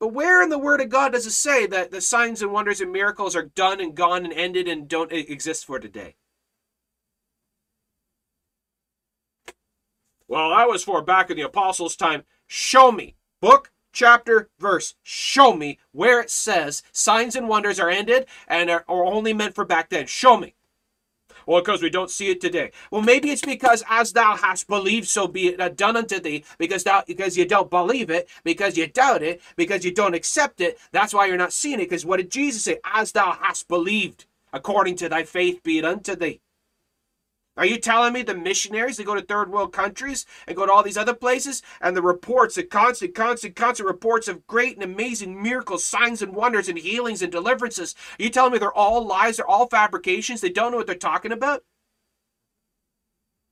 But 0.00 0.08
where 0.08 0.42
in 0.42 0.48
the 0.48 0.58
Word 0.58 0.80
of 0.80 0.88
God 0.88 1.12
does 1.12 1.26
it 1.26 1.30
say 1.30 1.64
that 1.66 1.92
the 1.92 2.00
signs 2.00 2.42
and 2.42 2.50
wonders 2.50 2.80
and 2.80 2.90
miracles 2.90 3.36
are 3.36 3.44
done 3.44 3.80
and 3.80 3.94
gone 3.94 4.24
and 4.24 4.32
ended 4.32 4.66
and 4.66 4.88
don't 4.88 5.12
exist 5.12 5.64
for 5.64 5.78
today? 5.78 6.16
Well, 10.26 10.52
I 10.52 10.64
was 10.64 10.82
for 10.82 11.02
back 11.02 11.30
in 11.30 11.36
the 11.36 11.44
apostles' 11.44 11.94
time. 11.94 12.24
Show 12.48 12.90
me. 12.90 13.14
Book, 13.40 13.70
chapter, 13.92 14.48
verse. 14.58 14.94
Show 15.02 15.54
me 15.54 15.78
where 15.92 16.20
it 16.20 16.30
says 16.30 16.82
signs 16.92 17.36
and 17.36 17.48
wonders 17.48 17.78
are 17.78 17.90
ended 17.90 18.26
and 18.48 18.70
are, 18.70 18.84
are 18.88 19.04
only 19.04 19.32
meant 19.32 19.54
for 19.54 19.64
back 19.64 19.90
then. 19.90 20.06
Show 20.06 20.36
me. 20.36 20.54
Well, 21.46 21.60
because 21.60 21.82
we 21.82 21.90
don't 21.90 22.10
see 22.10 22.30
it 22.30 22.40
today. 22.40 22.70
Well, 22.90 23.02
maybe 23.02 23.30
it's 23.30 23.42
because 23.42 23.82
as 23.88 24.12
thou 24.12 24.36
hast 24.36 24.68
believed, 24.68 25.08
so 25.08 25.26
be 25.26 25.48
it 25.48 25.76
done 25.76 25.96
unto 25.96 26.20
thee, 26.20 26.44
because 26.58 26.84
thou 26.84 27.02
because 27.06 27.36
you 27.36 27.44
don't 27.44 27.70
believe 27.70 28.10
it, 28.10 28.28
because 28.44 28.76
you 28.76 28.86
doubt 28.86 29.22
it, 29.22 29.40
because 29.56 29.84
you 29.84 29.92
don't 29.92 30.14
accept 30.14 30.60
it. 30.60 30.78
That's 30.92 31.12
why 31.12 31.26
you're 31.26 31.36
not 31.36 31.52
seeing 31.52 31.80
it. 31.80 31.88
Because 31.90 32.06
what 32.06 32.18
did 32.18 32.30
Jesus 32.30 32.62
say? 32.64 32.78
As 32.84 33.12
thou 33.12 33.32
hast 33.32 33.68
believed, 33.68 34.26
according 34.52 34.96
to 34.96 35.08
thy 35.08 35.24
faith 35.24 35.62
be 35.62 35.78
it 35.78 35.84
unto 35.84 36.14
thee. 36.14 36.40
Are 37.54 37.66
you 37.66 37.78
telling 37.78 38.14
me 38.14 38.22
the 38.22 38.34
missionaries 38.34 38.96
that 38.96 39.04
go 39.04 39.14
to 39.14 39.20
third 39.20 39.52
world 39.52 39.74
countries 39.74 40.24
and 40.46 40.56
go 40.56 40.64
to 40.64 40.72
all 40.72 40.82
these 40.82 40.96
other 40.96 41.12
places 41.12 41.62
and 41.82 41.94
the 41.94 42.00
reports, 42.00 42.54
the 42.54 42.62
constant, 42.62 43.14
constant, 43.14 43.56
constant 43.56 43.86
reports 43.86 44.26
of 44.26 44.46
great 44.46 44.74
and 44.76 44.82
amazing 44.82 45.42
miracles, 45.42 45.84
signs 45.84 46.22
and 46.22 46.34
wonders 46.34 46.68
and 46.68 46.78
healings 46.78 47.20
and 47.20 47.30
deliverances, 47.30 47.94
are 48.18 48.22
you 48.22 48.30
telling 48.30 48.52
me 48.52 48.58
they're 48.58 48.72
all 48.72 49.06
lies, 49.06 49.36
they're 49.36 49.46
all 49.46 49.68
fabrications, 49.68 50.40
they 50.40 50.48
don't 50.48 50.70
know 50.70 50.78
what 50.78 50.86
they're 50.86 50.96
talking 50.96 51.32
about? 51.32 51.62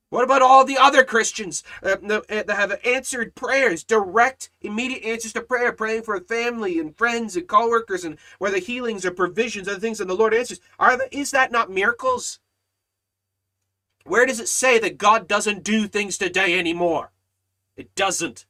What 0.09 0.25
about 0.25 0.43
all 0.43 0.65
the 0.65 0.79
other 0.79 1.05
Christians 1.05 1.63
uh, 1.85 1.97
that 2.03 2.45
have 2.49 2.81
answered 2.85 3.37
prayers, 3.37 3.85
direct, 3.85 4.51
immediate 4.61 5.05
answers 5.05 5.35
to 5.35 5.43
prayer, 5.43 5.73
praying 5.73 6.03
for 6.03 6.19
family 6.21 6.81
and 6.81 6.97
friends 6.97 7.37
and 7.37 7.47
co-workers, 7.47 8.05
and 8.05 8.19
where 8.39 8.51
the 8.51 8.59
healings 8.59 9.05
or 9.05 9.13
provisions, 9.13 9.69
other 9.69 9.79
things, 9.79 10.01
and 10.01 10.11
the 10.11 10.15
Lord 10.15 10.35
answers? 10.35 10.61
Are 10.81 10.97
the, 10.97 11.17
is 11.17 11.31
that 11.31 11.53
not 11.53 11.71
miracles? 11.71 12.41
Where 14.11 14.27
does 14.27 14.41
it 14.41 14.49
say 14.49 14.81
that 14.81 14.99
God 14.99 15.29
doesn't 15.29 15.63
do 15.63 15.87
things 15.87 16.19
today 16.19 16.59
anymore? 16.59 17.13
It 17.77 17.95
doesn't. 17.95 18.45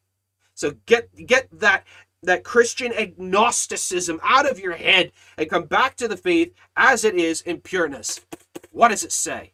So 0.55 0.77
get 0.87 1.15
get 1.27 1.49
that 1.53 1.85
that 2.23 2.45
Christian 2.45 2.95
agnosticism 2.95 4.20
out 4.23 4.51
of 4.51 4.59
your 4.59 4.73
head 4.73 5.12
and 5.37 5.51
come 5.51 5.65
back 5.65 5.97
to 5.97 6.09
the 6.09 6.16
faith 6.16 6.55
as 6.78 7.05
it 7.05 7.15
is 7.15 7.43
in 7.43 7.61
pureness. 7.61 8.23
What 8.70 8.89
does 8.89 9.05
it 9.05 9.12
say? 9.12 9.53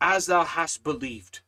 As 0.00 0.24
thou 0.24 0.44
hast 0.44 0.82
believed. 0.82 1.40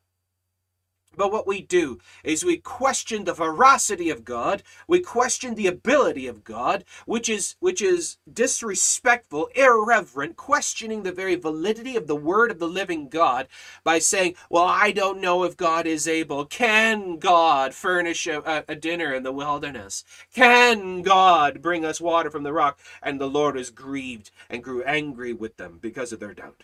But 1.19 1.33
what 1.33 1.49
we 1.49 1.61
do 1.61 1.99
is 2.23 2.45
we 2.45 2.59
question 2.59 3.25
the 3.25 3.35
veracity 3.35 4.09
of 4.09 4.25
God, 4.25 4.63
we 4.87 5.01
question 5.01 5.57
the 5.57 5.67
ability 5.67 6.29
of 6.29 6.45
God, 6.45 6.85
which 7.07 7.29
is 7.29 7.57
which 7.59 7.83
is 7.83 8.19
disrespectful, 8.33 9.49
irreverent, 9.57 10.37
questioning 10.37 11.03
the 11.03 11.11
very 11.11 11.35
validity 11.35 11.97
of 11.97 12.07
the 12.07 12.15
word 12.15 12.53
of 12.53 12.61
the 12.61 12.69
living 12.69 13.09
God 13.09 13.49
by 13.83 13.99
saying, 13.99 14.37
"Well, 14.49 14.65
I 14.65 14.93
don't 14.93 15.21
know 15.21 15.43
if 15.43 15.57
God 15.57 15.89
is 15.89 16.07
able. 16.07 16.47
Can 16.47 17.19
God 17.19 17.75
furnish 17.75 18.29
a, 18.29 18.65
a 18.69 18.77
dinner 18.77 19.13
in 19.13 19.25
the 19.25 19.33
wilderness? 19.33 20.05
Can 20.33 21.03
God 21.03 21.61
bring 21.61 21.85
us 21.85 22.01
water 22.01 22.31
from 22.31 22.45
the 22.45 22.53
rock?" 22.53 22.79
And 23.03 23.21
the 23.21 23.29
Lord 23.29 23.57
is 23.57 23.71
grieved 23.71 24.31
and 24.49 24.63
grew 24.63 24.85
angry 24.85 25.33
with 25.33 25.57
them 25.57 25.79
because 25.83 26.13
of 26.13 26.21
their 26.21 26.35
doubt 26.35 26.63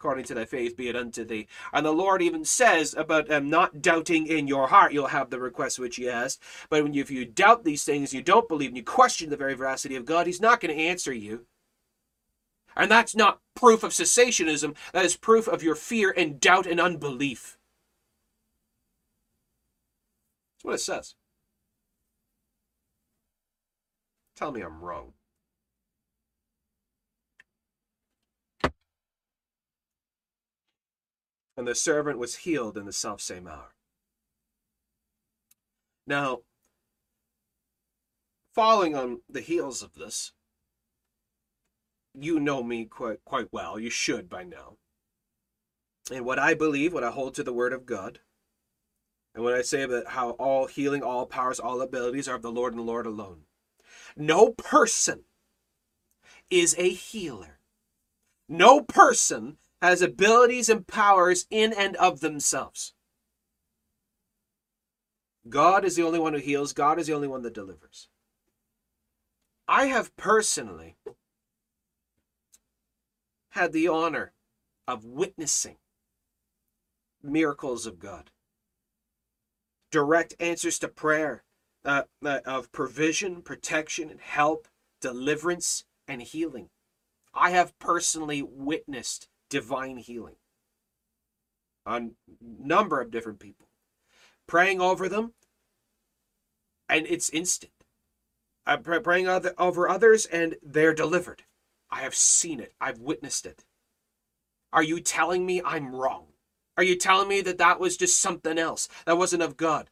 according 0.00 0.24
to 0.24 0.32
thy 0.32 0.46
faith 0.46 0.78
be 0.78 0.88
it 0.88 0.96
unto 0.96 1.24
thee. 1.26 1.46
And 1.74 1.84
the 1.84 1.92
Lord 1.92 2.22
even 2.22 2.42
says 2.42 2.94
about 2.94 3.30
um, 3.30 3.50
not 3.50 3.82
doubting 3.82 4.26
in 4.26 4.48
your 4.48 4.68
heart, 4.68 4.94
you'll 4.94 5.08
have 5.08 5.28
the 5.28 5.38
request 5.38 5.78
which 5.78 5.98
you 5.98 6.08
asked. 6.08 6.42
But 6.70 6.82
when 6.82 6.94
you, 6.94 7.02
if 7.02 7.10
you 7.10 7.26
doubt 7.26 7.64
these 7.64 7.84
things, 7.84 8.14
you 8.14 8.22
don't 8.22 8.48
believe, 8.48 8.68
and 8.68 8.78
you 8.78 8.82
question 8.82 9.28
the 9.28 9.36
very 9.36 9.52
veracity 9.52 9.96
of 9.96 10.06
God, 10.06 10.26
He's 10.26 10.40
not 10.40 10.60
going 10.60 10.74
to 10.74 10.82
answer 10.82 11.12
you. 11.12 11.44
And 12.74 12.90
that's 12.90 13.14
not 13.14 13.40
proof 13.54 13.82
of 13.82 13.90
cessationism, 13.90 14.74
that 14.94 15.04
is 15.04 15.16
proof 15.16 15.46
of 15.46 15.62
your 15.62 15.74
fear 15.74 16.14
and 16.16 16.40
doubt 16.40 16.66
and 16.66 16.80
unbelief. 16.80 17.58
That's 20.56 20.64
what 20.64 20.74
it 20.76 20.78
says. 20.78 21.14
Tell 24.34 24.50
me 24.50 24.62
I'm 24.62 24.80
wrong. 24.80 25.12
And 31.60 31.68
the 31.68 31.74
servant 31.74 32.18
was 32.18 32.36
healed 32.36 32.78
in 32.78 32.86
the 32.86 32.92
self 32.92 33.20
same 33.20 33.46
hour. 33.46 33.74
Now, 36.06 36.38
following 38.54 38.96
on 38.96 39.20
the 39.28 39.42
heels 39.42 39.82
of 39.82 39.92
this, 39.92 40.32
you 42.14 42.40
know 42.40 42.62
me 42.62 42.86
quite 42.86 43.22
quite 43.26 43.48
well. 43.52 43.78
You 43.78 43.90
should 43.90 44.30
by 44.30 44.42
now. 44.42 44.78
And 46.10 46.24
what 46.24 46.38
I 46.38 46.54
believe, 46.54 46.94
what 46.94 47.04
I 47.04 47.10
hold 47.10 47.34
to 47.34 47.42
the 47.42 47.52
word 47.52 47.74
of 47.74 47.84
God, 47.84 48.20
and 49.34 49.44
when 49.44 49.52
I 49.52 49.60
say 49.60 49.84
that 49.84 50.06
how 50.06 50.30
all 50.30 50.66
healing, 50.66 51.02
all 51.02 51.26
powers, 51.26 51.60
all 51.60 51.82
abilities 51.82 52.26
are 52.26 52.36
of 52.36 52.42
the 52.42 52.50
Lord 52.50 52.72
and 52.72 52.80
the 52.80 52.90
Lord 52.90 53.04
alone. 53.04 53.42
No 54.16 54.52
person 54.52 55.24
is 56.48 56.74
a 56.78 56.88
healer. 56.88 57.58
No 58.48 58.80
person 58.80 59.58
has 59.80 60.02
abilities 60.02 60.68
and 60.68 60.86
powers 60.86 61.46
in 61.50 61.72
and 61.72 61.96
of 61.96 62.20
themselves. 62.20 62.94
God 65.48 65.84
is 65.84 65.96
the 65.96 66.02
only 66.02 66.18
one 66.18 66.34
who 66.34 66.38
heals, 66.38 66.72
God 66.72 66.98
is 66.98 67.06
the 67.06 67.14
only 67.14 67.28
one 67.28 67.42
that 67.42 67.54
delivers. 67.54 68.08
I 69.66 69.86
have 69.86 70.14
personally 70.16 70.96
had 73.50 73.72
the 73.72 73.88
honor 73.88 74.32
of 74.86 75.04
witnessing 75.04 75.76
miracles 77.22 77.86
of 77.86 77.98
God, 77.98 78.30
direct 79.90 80.34
answers 80.40 80.78
to 80.80 80.88
prayer, 80.88 81.44
uh, 81.84 82.02
uh, 82.24 82.40
of 82.44 82.70
provision, 82.72 83.42
protection, 83.42 84.10
and 84.10 84.20
help, 84.20 84.68
deliverance, 85.00 85.84
and 86.06 86.20
healing. 86.20 86.68
I 87.32 87.50
have 87.50 87.78
personally 87.78 88.42
witnessed 88.42 89.28
divine 89.50 89.98
healing 89.98 90.36
on 91.84 92.12
number 92.40 93.00
of 93.00 93.10
different 93.10 93.40
people, 93.40 93.66
praying 94.46 94.80
over 94.80 95.08
them, 95.08 95.32
and 96.88 97.06
it's 97.06 97.28
instant. 97.30 97.72
Uh, 98.66 98.78
I'm 98.86 99.02
praying 99.02 99.28
over 99.28 99.88
others, 99.88 100.26
and 100.26 100.56
they're 100.62 100.94
delivered. 100.94 101.42
I 101.90 102.00
have 102.02 102.14
seen 102.14 102.60
it. 102.60 102.72
I've 102.80 103.00
witnessed 103.00 103.46
it. 103.46 103.64
Are 104.72 104.82
you 104.82 105.00
telling 105.00 105.44
me 105.44 105.60
I'm 105.64 105.94
wrong? 105.94 106.26
Are 106.76 106.84
you 106.84 106.96
telling 106.96 107.28
me 107.28 107.40
that 107.42 107.58
that 107.58 107.80
was 107.80 107.96
just 107.96 108.20
something 108.20 108.58
else? 108.58 108.88
That 109.04 109.18
wasn't 109.18 109.42
of 109.42 109.56
God? 109.56 109.90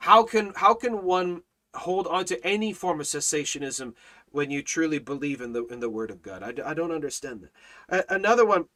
How 0.00 0.22
can 0.22 0.52
how 0.56 0.74
can 0.74 1.04
one 1.04 1.42
hold 1.74 2.06
on 2.06 2.24
to 2.26 2.44
any 2.44 2.72
form 2.72 3.00
of 3.00 3.06
cessationism 3.06 3.94
when 4.30 4.50
you 4.50 4.62
truly 4.62 4.98
believe 4.98 5.40
in 5.40 5.52
the 5.52 5.64
in 5.66 5.80
the 5.80 5.90
word 5.90 6.10
of 6.10 6.22
God? 6.22 6.42
I, 6.42 6.70
I 6.70 6.74
don't 6.74 6.92
understand 6.92 7.42
that. 7.42 7.50
Uh, 7.88 8.14
another 8.14 8.46
one 8.46 8.66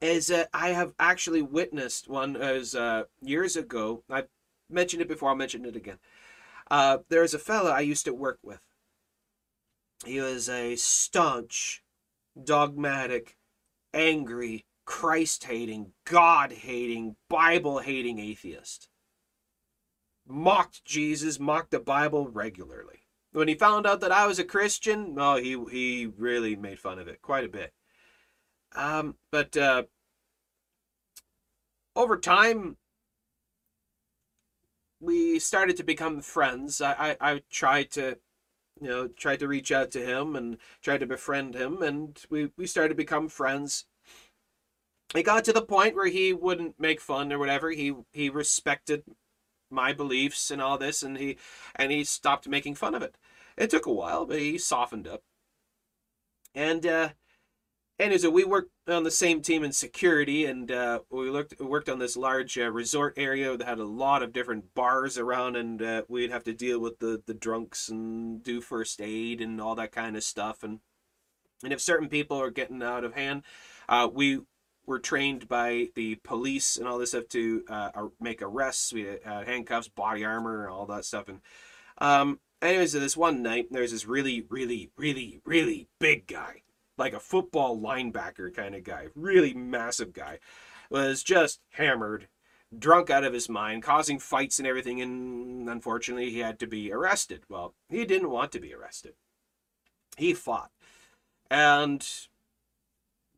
is 0.00 0.30
uh, 0.30 0.44
I 0.52 0.70
have 0.70 0.92
actually 0.98 1.42
witnessed 1.42 2.08
one 2.08 2.36
as 2.36 2.74
uh, 2.74 3.04
years 3.22 3.56
ago. 3.56 4.02
I 4.10 4.24
mentioned 4.70 5.02
it 5.02 5.08
before. 5.08 5.30
I'll 5.30 5.36
mention 5.36 5.64
it 5.64 5.76
again. 5.76 5.98
Uh, 6.70 6.98
there's 7.08 7.34
a 7.34 7.38
fella 7.38 7.70
I 7.70 7.80
used 7.80 8.04
to 8.06 8.14
work 8.14 8.38
with 8.42 8.60
he 10.04 10.20
was 10.20 10.48
a 10.48 10.76
staunch, 10.76 11.82
dogmatic, 12.42 13.36
angry, 13.92 14.66
Christ 14.84 15.44
hating, 15.44 15.92
God 16.04 16.52
hating, 16.52 17.16
Bible 17.28 17.78
hating 17.78 18.18
atheist. 18.18 18.88
Mocked 20.26 20.84
Jesus, 20.84 21.38
mocked 21.40 21.70
the 21.70 21.80
Bible 21.80 22.28
regularly. 22.28 23.03
When 23.34 23.48
he 23.48 23.56
found 23.56 23.84
out 23.84 24.00
that 24.00 24.12
I 24.12 24.28
was 24.28 24.38
a 24.38 24.44
Christian, 24.44 25.16
oh, 25.18 25.36
he 25.36 25.58
he 25.70 26.06
really 26.06 26.54
made 26.54 26.78
fun 26.78 27.00
of 27.00 27.08
it 27.08 27.20
quite 27.20 27.44
a 27.44 27.48
bit. 27.48 27.72
Um, 28.76 29.16
but 29.32 29.56
uh, 29.56 29.82
over 31.96 32.16
time, 32.16 32.76
we 35.00 35.40
started 35.40 35.76
to 35.78 35.82
become 35.82 36.20
friends. 36.20 36.80
I, 36.80 37.16
I, 37.20 37.32
I 37.32 37.42
tried 37.50 37.90
to 37.92 38.18
you 38.80 38.88
know, 38.88 39.08
tried 39.08 39.40
to 39.40 39.48
reach 39.48 39.72
out 39.72 39.90
to 39.92 40.04
him 40.04 40.36
and 40.36 40.58
tried 40.80 40.98
to 40.98 41.06
befriend 41.06 41.54
him, 41.54 41.82
and 41.82 42.20
we, 42.30 42.50
we 42.56 42.66
started 42.66 42.90
to 42.90 42.94
become 42.94 43.28
friends. 43.28 43.86
It 45.14 45.24
got 45.24 45.44
to 45.44 45.52
the 45.52 45.62
point 45.62 45.96
where 45.96 46.08
he 46.08 46.32
wouldn't 46.32 46.78
make 46.78 47.00
fun 47.00 47.32
or 47.32 47.38
whatever. 47.38 47.70
He 47.70 47.94
he 48.12 48.30
respected 48.30 49.04
my 49.74 49.92
beliefs 49.92 50.50
and 50.50 50.62
all 50.62 50.78
this, 50.78 51.02
and 51.02 51.18
he 51.18 51.36
and 51.76 51.92
he 51.92 52.04
stopped 52.04 52.48
making 52.48 52.76
fun 52.76 52.94
of 52.94 53.02
it. 53.02 53.16
It 53.56 53.70
took 53.70 53.86
a 53.86 53.92
while, 53.92 54.26
but 54.26 54.38
he 54.38 54.58
softened 54.58 55.06
up. 55.06 55.22
And 56.54 56.86
uh, 56.86 57.10
Anyways, 57.96 58.22
so 58.22 58.30
we 58.30 58.42
worked 58.42 58.72
on 58.88 59.04
the 59.04 59.10
same 59.10 59.40
team 59.40 59.62
in 59.62 59.70
security, 59.70 60.46
and 60.46 60.70
uh, 60.72 61.00
we 61.10 61.30
looked 61.30 61.60
worked 61.60 61.88
on 61.88 62.00
this 62.00 62.16
large 62.16 62.58
uh, 62.58 62.68
resort 62.68 63.14
area 63.16 63.56
that 63.56 63.68
had 63.68 63.78
a 63.78 63.84
lot 63.84 64.24
of 64.24 64.32
different 64.32 64.74
bars 64.74 65.16
around, 65.16 65.54
and 65.54 65.80
uh, 65.80 66.02
we'd 66.08 66.32
have 66.32 66.42
to 66.44 66.52
deal 66.52 66.80
with 66.80 66.98
the 66.98 67.22
the 67.24 67.34
drunks 67.34 67.88
and 67.88 68.42
do 68.42 68.60
first 68.60 69.00
aid 69.00 69.40
and 69.40 69.60
all 69.60 69.76
that 69.76 69.92
kind 69.92 70.16
of 70.16 70.24
stuff. 70.24 70.64
And 70.64 70.80
and 71.62 71.72
if 71.72 71.80
certain 71.80 72.08
people 72.08 72.36
are 72.40 72.50
getting 72.50 72.82
out 72.82 73.04
of 73.04 73.14
hand, 73.14 73.44
uh, 73.88 74.08
we 74.12 74.40
were 74.86 74.98
trained 74.98 75.48
by 75.48 75.88
the 75.94 76.16
police 76.16 76.76
and 76.76 76.86
all 76.86 76.98
this 76.98 77.10
stuff 77.10 77.28
to 77.28 77.64
uh, 77.68 78.06
make 78.20 78.42
arrests. 78.42 78.92
We 78.92 79.04
had 79.04 79.20
uh, 79.24 79.44
handcuffs, 79.44 79.88
body 79.88 80.24
armor, 80.24 80.64
and 80.64 80.72
all 80.72 80.86
that 80.86 81.04
stuff. 81.04 81.28
And 81.28 81.40
um, 81.98 82.40
anyways, 82.60 82.92
this 82.92 83.16
one 83.16 83.42
night, 83.42 83.68
there's 83.70 83.92
this 83.92 84.06
really, 84.06 84.44
really, 84.48 84.90
really, 84.96 85.40
really 85.44 85.88
big 85.98 86.26
guy 86.26 86.62
like 86.96 87.12
a 87.12 87.20
football 87.20 87.78
linebacker 87.78 88.54
kind 88.54 88.74
of 88.74 88.84
guy, 88.84 89.06
really 89.14 89.54
massive 89.54 90.12
guy, 90.12 90.38
was 90.90 91.22
just 91.22 91.60
hammered, 91.72 92.28
drunk 92.76 93.10
out 93.10 93.24
of 93.24 93.32
his 93.32 93.48
mind, 93.48 93.82
causing 93.82 94.18
fights 94.18 94.58
and 94.58 94.68
everything, 94.68 95.00
and 95.00 95.68
unfortunately 95.68 96.30
he 96.30 96.40
had 96.40 96.58
to 96.58 96.66
be 96.66 96.92
arrested. 96.92 97.42
Well, 97.48 97.74
he 97.88 98.04
didn't 98.04 98.30
want 98.30 98.52
to 98.52 98.60
be 98.60 98.74
arrested. 98.74 99.14
He 100.16 100.34
fought. 100.34 100.70
And 101.50 102.06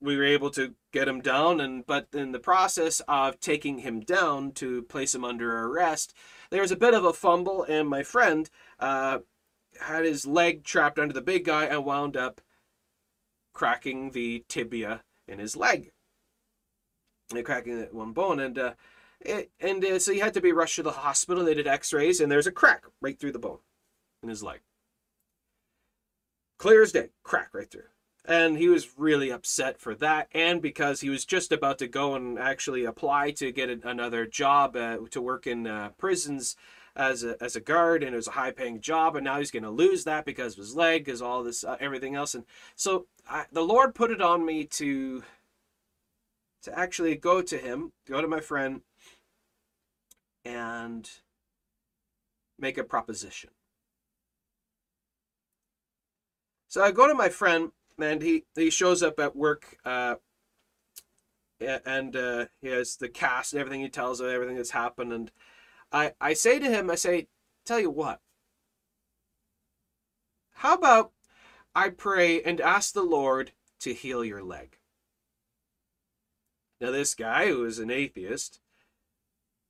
we 0.00 0.16
were 0.16 0.24
able 0.24 0.50
to 0.50 0.74
get 0.92 1.08
him 1.08 1.20
down 1.20 1.60
and 1.60 1.86
but 1.86 2.08
in 2.12 2.32
the 2.32 2.38
process 2.38 3.00
of 3.08 3.40
taking 3.40 3.78
him 3.78 4.00
down 4.00 4.52
to 4.52 4.82
place 4.82 5.14
him 5.14 5.24
under 5.24 5.64
arrest 5.64 6.14
there 6.50 6.60
was 6.60 6.70
a 6.70 6.76
bit 6.76 6.94
of 6.94 7.04
a 7.04 7.12
fumble 7.12 7.62
and 7.64 7.88
my 7.88 8.02
friend 8.02 8.50
uh, 8.78 9.18
had 9.80 10.04
his 10.04 10.26
leg 10.26 10.64
trapped 10.64 10.98
under 10.98 11.14
the 11.14 11.20
big 11.20 11.44
guy 11.44 11.64
and 11.64 11.84
wound 11.84 12.16
up 12.16 12.40
cracking 13.52 14.10
the 14.10 14.44
tibia 14.48 15.02
in 15.26 15.38
his 15.38 15.56
leg. 15.56 15.92
And 17.34 17.44
cracking 17.44 17.78
that 17.78 17.92
one 17.92 18.12
bone, 18.12 18.38
and 18.38 18.56
uh, 18.56 18.74
it, 19.20 19.50
and 19.58 19.84
uh, 19.84 19.98
so 19.98 20.12
he 20.12 20.20
had 20.20 20.34
to 20.34 20.40
be 20.40 20.52
rushed 20.52 20.76
to 20.76 20.84
the 20.84 20.92
hospital. 20.92 21.44
They 21.44 21.54
did 21.54 21.66
X-rays, 21.66 22.20
and 22.20 22.30
there's 22.30 22.46
a 22.46 22.52
crack 22.52 22.84
right 23.00 23.18
through 23.18 23.32
the 23.32 23.40
bone 23.40 23.58
in 24.22 24.28
his 24.28 24.44
leg. 24.44 24.60
Clear 26.58 26.82
as 26.82 26.92
day, 26.92 27.08
crack 27.24 27.48
right 27.52 27.68
through. 27.68 27.88
And 28.28 28.58
he 28.58 28.68
was 28.68 28.98
really 28.98 29.30
upset 29.30 29.78
for 29.78 29.94
that, 29.96 30.28
and 30.32 30.60
because 30.60 31.00
he 31.00 31.08
was 31.08 31.24
just 31.24 31.52
about 31.52 31.78
to 31.78 31.86
go 31.86 32.16
and 32.16 32.38
actually 32.38 32.84
apply 32.84 33.30
to 33.32 33.52
get 33.52 33.70
another 33.84 34.26
job 34.26 34.74
uh, 34.74 34.98
to 35.10 35.22
work 35.22 35.46
in 35.46 35.66
uh, 35.66 35.90
prisons 35.96 36.56
as 36.96 37.22
a, 37.22 37.36
as 37.42 37.54
a 37.54 37.60
guard. 37.60 38.02
And 38.02 38.14
it 38.14 38.16
was 38.16 38.28
a 38.28 38.32
high 38.32 38.50
paying 38.50 38.80
job 38.80 39.14
and 39.14 39.24
now 39.24 39.38
he's 39.38 39.50
going 39.50 39.62
to 39.62 39.70
lose 39.70 40.04
that 40.04 40.24
because 40.24 40.54
of 40.54 40.58
his 40.58 40.74
leg 40.74 41.04
because 41.04 41.22
all 41.22 41.42
this 41.42 41.62
uh, 41.62 41.76
everything 41.78 42.14
else. 42.14 42.34
And 42.34 42.44
so 42.74 43.06
I, 43.28 43.44
the 43.52 43.62
lord 43.62 43.94
put 43.94 44.10
it 44.10 44.22
on 44.22 44.44
me 44.44 44.64
to 44.64 45.22
to 46.62 46.78
actually 46.78 47.14
go 47.14 47.42
to 47.42 47.58
him 47.58 47.92
go 48.08 48.20
to 48.20 48.26
my 48.26 48.40
friend 48.40 48.80
and 50.44 51.08
make 52.58 52.78
a 52.78 52.84
proposition. 52.84 53.50
So 56.68 56.82
i 56.82 56.90
go 56.90 57.06
to 57.06 57.14
my 57.14 57.28
friend 57.28 57.72
and 57.98 58.22
he 58.22 58.44
he 58.54 58.70
shows 58.70 59.02
up 59.02 59.18
at 59.18 59.36
work 59.36 59.78
uh 59.84 60.16
and 61.58 62.14
uh, 62.14 62.44
he 62.60 62.68
has 62.68 62.96
the 62.96 63.08
cast 63.08 63.54
and 63.54 63.60
everything 63.60 63.80
he 63.80 63.88
tells 63.88 64.20
of 64.20 64.28
everything 64.28 64.56
that's 64.56 64.72
happened 64.72 65.10
and 65.10 65.30
I, 65.92 66.12
I 66.20 66.32
say 66.34 66.58
to 66.58 66.68
him, 66.68 66.90
I 66.90 66.96
say, 66.96 67.28
tell 67.64 67.80
you 67.80 67.90
what, 67.90 68.20
how 70.54 70.74
about 70.74 71.12
I 71.74 71.90
pray 71.90 72.42
and 72.42 72.60
ask 72.60 72.92
the 72.92 73.02
Lord 73.02 73.52
to 73.80 73.94
heal 73.94 74.24
your 74.24 74.42
leg? 74.42 74.78
Now, 76.80 76.90
this 76.90 77.14
guy 77.14 77.48
who 77.48 77.64
is 77.64 77.78
an 77.78 77.90
atheist, 77.90 78.60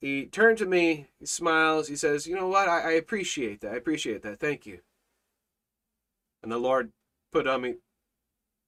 he 0.01 0.27
turned 0.27 0.59
to 0.59 0.67
me, 0.67 1.07
he 1.19 1.27
smiles, 1.27 1.89
he 1.89 1.97
says, 1.97 2.27
You 2.27 2.35
know 2.35 2.49
what? 2.49 2.69
I, 2.69 2.81
I 2.81 2.91
appreciate 2.93 3.61
that. 3.61 3.73
I 3.73 3.77
appreciate 3.77 4.23
that. 4.23 4.41
Thank 4.41 4.67
you. 4.67 4.81
And 6.43 6.51
the 6.51 6.59
Lord 6.59 6.93
put 7.33 7.47
on 7.47 7.63
me, 7.63 7.75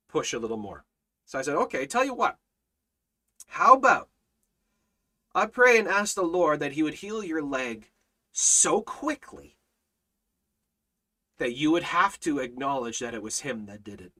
push 0.08 0.32
a 0.32 0.38
little 0.38 0.56
more. 0.56 0.84
So 1.24 1.38
I 1.38 1.42
said, 1.42 1.56
okay, 1.56 1.86
tell 1.86 2.04
you 2.04 2.14
what. 2.14 2.36
How 3.46 3.74
about 3.74 4.08
I 5.34 5.46
pray 5.46 5.78
and 5.78 5.86
ask 5.86 6.14
the 6.14 6.22
Lord 6.22 6.60
that 6.60 6.72
He 6.72 6.82
would 6.82 6.94
heal 6.94 7.22
your 7.22 7.42
leg 7.42 7.90
so 8.32 8.80
quickly 8.80 9.56
that 11.38 11.54
you 11.54 11.70
would 11.70 11.84
have 11.84 12.18
to 12.20 12.40
acknowledge 12.40 12.98
that 12.98 13.14
it 13.14 13.22
was 13.22 13.40
Him 13.40 13.66
that 13.66 13.84
did 13.84 14.00
it. 14.00 14.12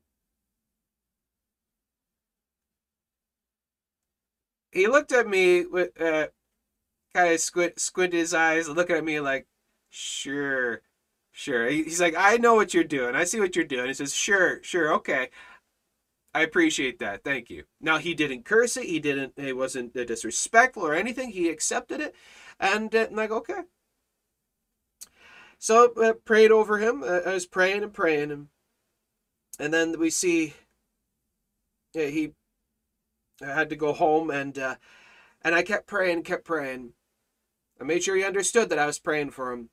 He 4.71 4.87
looked 4.87 5.13
at 5.13 5.27
me 5.27 5.65
with 5.67 6.01
uh, 6.01 6.29
kind 7.15 7.33
of 7.33 7.41
squint, 7.41 7.81
squinted 7.81 8.19
his 8.19 8.35
eyes, 8.35 8.69
looking 8.69 8.97
at 8.97 9.05
me 9.05 9.19
like, 9.19 9.47
sure, 9.89 10.83
sure. 11.33 11.69
He's 11.69 12.01
like, 12.01 12.15
I 12.17 12.37
know 12.37 12.55
what 12.55 12.75
you're 12.75 12.85
doing. 12.85 13.15
I 13.15 13.25
see 13.25 13.41
what 13.41 13.57
you're 13.57 13.65
doing. 13.65 13.89
He 13.89 13.95
says, 13.95 14.15
sure, 14.15 14.63
sure, 14.63 14.93
okay. 14.95 15.31
I 16.35 16.43
appreciate 16.43 16.99
that. 16.99 17.25
Thank 17.25 17.51
you. 17.51 17.65
Now 17.81 17.99
he 17.99 18.15
didn't 18.15 18.45
curse 18.45 18.77
it. 18.77 18.85
He 18.85 19.01
didn't. 19.01 19.33
It 19.37 19.57
wasn't 19.57 19.95
disrespectful 19.95 20.87
or 20.87 20.95
anything. 20.95 21.31
He 21.31 21.49
accepted 21.49 22.01
it, 22.01 22.15
and, 22.61 22.95
uh, 22.95 23.07
and 23.09 23.17
like 23.17 23.31
okay. 23.31 23.63
So 25.59 25.93
uh, 25.95 26.13
prayed 26.13 26.53
over 26.53 26.79
him. 26.79 27.03
Uh, 27.03 27.21
I 27.27 27.35
was 27.35 27.47
praying 27.47 27.83
and 27.83 27.93
praying 27.93 28.49
and 29.59 29.75
then 29.75 29.99
we 29.99 30.11
see 30.11 30.55
uh, 31.97 32.01
he 32.01 32.33
had 33.41 33.71
to 33.71 33.77
go 33.77 33.93
home, 33.93 34.31
and 34.31 34.59
uh, 34.59 34.77
and 35.43 35.55
I 35.55 35.63
kept 35.63 35.87
praying, 35.87 36.23
kept 36.23 36.45
praying. 36.45 36.93
I 37.81 37.85
made 37.85 38.03
sure 38.03 38.17
he 38.17 38.25
understood 38.25 38.69
that 38.69 38.79
I 38.79 38.87
was 38.87 38.99
praying 38.99 39.31
for 39.31 39.53
him, 39.53 39.71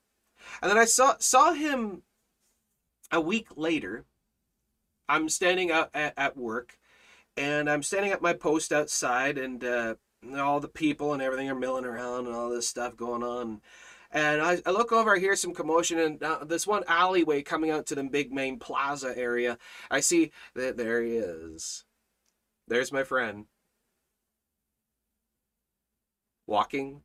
and 0.60 0.70
then 0.70 0.78
I 0.78 0.84
saw 0.84 1.16
saw 1.18 1.52
him 1.52 2.02
a 3.12 3.20
week 3.20 3.48
later 3.56 4.04
I'm 5.08 5.28
standing 5.28 5.70
out 5.70 5.90
at, 5.94 6.14
at 6.16 6.36
work, 6.36 6.78
and 7.36 7.68
I'm 7.70 7.82
standing 7.82 8.12
at 8.12 8.22
my 8.22 8.32
post 8.32 8.72
outside, 8.72 9.38
and 9.38 9.62
uh, 9.64 9.94
all 10.36 10.60
the 10.60 10.68
people 10.68 11.12
and 11.12 11.22
everything 11.22 11.48
are 11.50 11.54
milling 11.54 11.84
around 11.84 12.26
and 12.26 12.34
all 12.34 12.50
this 12.50 12.68
stuff 12.68 12.96
going 12.96 13.22
on. 13.22 13.60
And 14.10 14.40
I, 14.40 14.58
I 14.64 14.70
look 14.70 14.92
over, 14.92 15.14
I 15.14 15.18
hear 15.18 15.36
some 15.36 15.54
commotion, 15.54 15.98
and 15.98 16.22
uh, 16.22 16.44
this 16.44 16.66
one 16.66 16.84
alleyway 16.88 17.42
coming 17.42 17.70
out 17.70 17.86
to 17.86 17.94
the 17.94 18.04
big 18.04 18.32
main 18.32 18.58
plaza 18.58 19.16
area. 19.16 19.58
I 19.90 20.00
see 20.00 20.30
that 20.54 20.76
there 20.76 21.02
he 21.02 21.16
is. 21.16 21.84
There's 22.68 22.92
my 22.92 23.04
friend. 23.04 23.46
Walking 26.46 27.02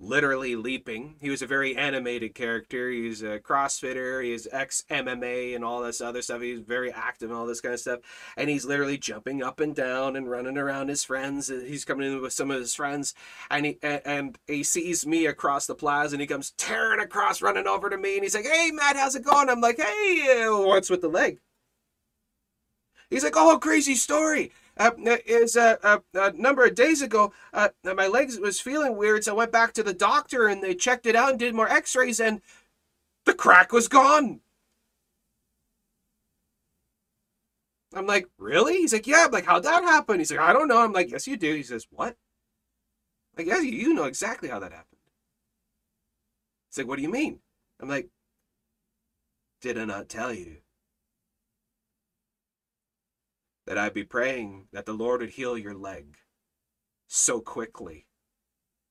literally 0.00 0.56
leaping. 0.56 1.14
He 1.20 1.28
was 1.28 1.42
a 1.42 1.46
very 1.46 1.76
animated 1.76 2.34
character. 2.34 2.90
He's 2.90 3.22
a 3.22 3.38
CrossFitter. 3.38 4.24
He's 4.24 4.48
ex 4.50 4.82
MMA 4.90 5.54
and 5.54 5.64
all 5.64 5.82
this 5.82 6.00
other 6.00 6.22
stuff. 6.22 6.40
He's 6.40 6.60
very 6.60 6.90
active 6.90 7.30
and 7.30 7.38
all 7.38 7.46
this 7.46 7.60
kind 7.60 7.74
of 7.74 7.80
stuff. 7.80 8.00
And 8.36 8.48
he's 8.48 8.64
literally 8.64 8.96
jumping 8.96 9.42
up 9.42 9.60
and 9.60 9.74
down 9.74 10.16
and 10.16 10.30
running 10.30 10.56
around 10.56 10.88
his 10.88 11.04
friends. 11.04 11.48
He's 11.48 11.84
coming 11.84 12.10
in 12.10 12.22
with 12.22 12.32
some 12.32 12.50
of 12.50 12.58
his 12.58 12.74
friends, 12.74 13.14
and 13.50 13.66
he 13.66 13.78
and 13.82 14.38
he 14.46 14.62
sees 14.62 15.06
me 15.06 15.26
across 15.26 15.66
the 15.66 15.74
plaza, 15.74 16.14
and 16.14 16.20
he 16.20 16.26
comes 16.26 16.52
tearing 16.52 17.00
across, 17.00 17.42
running 17.42 17.66
over 17.66 17.90
to 17.90 17.98
me, 17.98 18.14
and 18.14 18.22
he's 18.22 18.34
like, 18.34 18.46
"Hey, 18.46 18.70
Matt, 18.72 18.96
how's 18.96 19.14
it 19.14 19.24
going?" 19.24 19.50
I'm 19.50 19.60
like, 19.60 19.78
"Hey, 19.78 20.44
uh, 20.46 20.56
what's 20.58 20.90
with 20.90 21.02
the 21.02 21.08
leg?" 21.08 21.38
He's 23.10 23.24
like, 23.24 23.34
"Oh, 23.36 23.58
crazy 23.58 23.94
story." 23.94 24.52
Uh, 24.76 24.90
is 25.26 25.56
uh, 25.56 25.76
uh, 25.82 25.98
a 26.14 26.32
number 26.32 26.64
of 26.64 26.74
days 26.74 27.02
ago, 27.02 27.32
uh, 27.52 27.68
my 27.82 28.06
legs 28.06 28.38
was 28.38 28.60
feeling 28.60 28.96
weird, 28.96 29.24
so 29.24 29.32
I 29.32 29.36
went 29.36 29.52
back 29.52 29.72
to 29.74 29.82
the 29.82 29.92
doctor 29.92 30.46
and 30.46 30.62
they 30.62 30.74
checked 30.74 31.06
it 31.06 31.16
out 31.16 31.30
and 31.30 31.38
did 31.38 31.54
more 31.54 31.68
X-rays, 31.68 32.20
and 32.20 32.40
the 33.24 33.34
crack 33.34 33.72
was 33.72 33.88
gone. 33.88 34.40
I'm 37.92 38.06
like, 38.06 38.28
really? 38.38 38.76
He's 38.78 38.92
like, 38.92 39.06
yeah. 39.06 39.24
I'm 39.26 39.32
like, 39.32 39.46
how'd 39.46 39.64
that 39.64 39.82
happen? 39.82 40.20
He's 40.20 40.30
like, 40.30 40.40
I 40.40 40.52
don't 40.52 40.68
know. 40.68 40.82
I'm 40.82 40.92
like, 40.92 41.10
yes, 41.10 41.26
you 41.26 41.36
do. 41.36 41.54
He 41.54 41.64
says, 41.64 41.86
what? 41.90 42.16
I'm 43.36 43.44
like, 43.44 43.46
yeah, 43.46 43.60
you 43.60 43.94
know 43.94 44.04
exactly 44.04 44.48
how 44.48 44.60
that 44.60 44.72
happened. 44.72 45.00
He's 46.68 46.78
like, 46.78 46.86
what 46.86 46.96
do 46.96 47.02
you 47.02 47.10
mean? 47.10 47.40
I'm 47.80 47.88
like, 47.88 48.08
did 49.60 49.76
I 49.76 49.84
not 49.84 50.08
tell 50.08 50.32
you? 50.32 50.58
That 53.70 53.78
I'd 53.78 53.94
be 53.94 54.02
praying 54.02 54.66
that 54.72 54.84
the 54.84 54.92
Lord 54.92 55.20
would 55.20 55.30
heal 55.30 55.56
your 55.56 55.74
leg 55.74 56.16
so 57.06 57.40
quickly. 57.40 58.08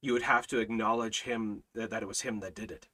You 0.02 0.14
would 0.14 0.22
have 0.22 0.48
to 0.48 0.60
acknowledge 0.60 1.24
him 1.24 1.64
that, 1.76 1.90
that 1.90 2.02
it 2.02 2.08
was 2.08 2.22
him 2.22 2.40
that 2.40 2.56
did 2.56 2.72
it. 2.72 2.88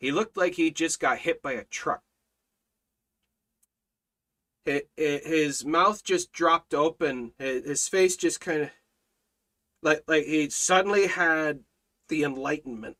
He 0.00 0.10
looked 0.10 0.36
like 0.36 0.54
he 0.54 0.72
just 0.72 0.98
got 0.98 1.18
hit 1.18 1.40
by 1.40 1.52
a 1.52 1.62
truck. 1.62 2.02
His 4.96 5.64
mouth 5.64 6.02
just 6.02 6.32
dropped 6.32 6.74
open. 6.74 7.34
His 7.38 7.86
face 7.86 8.16
just 8.16 8.40
kind 8.40 8.62
of 8.62 8.70
like 9.84 10.02
like 10.08 10.24
he 10.24 10.50
suddenly 10.50 11.06
had 11.06 11.60
the 12.08 12.24
enlightenment. 12.24 12.96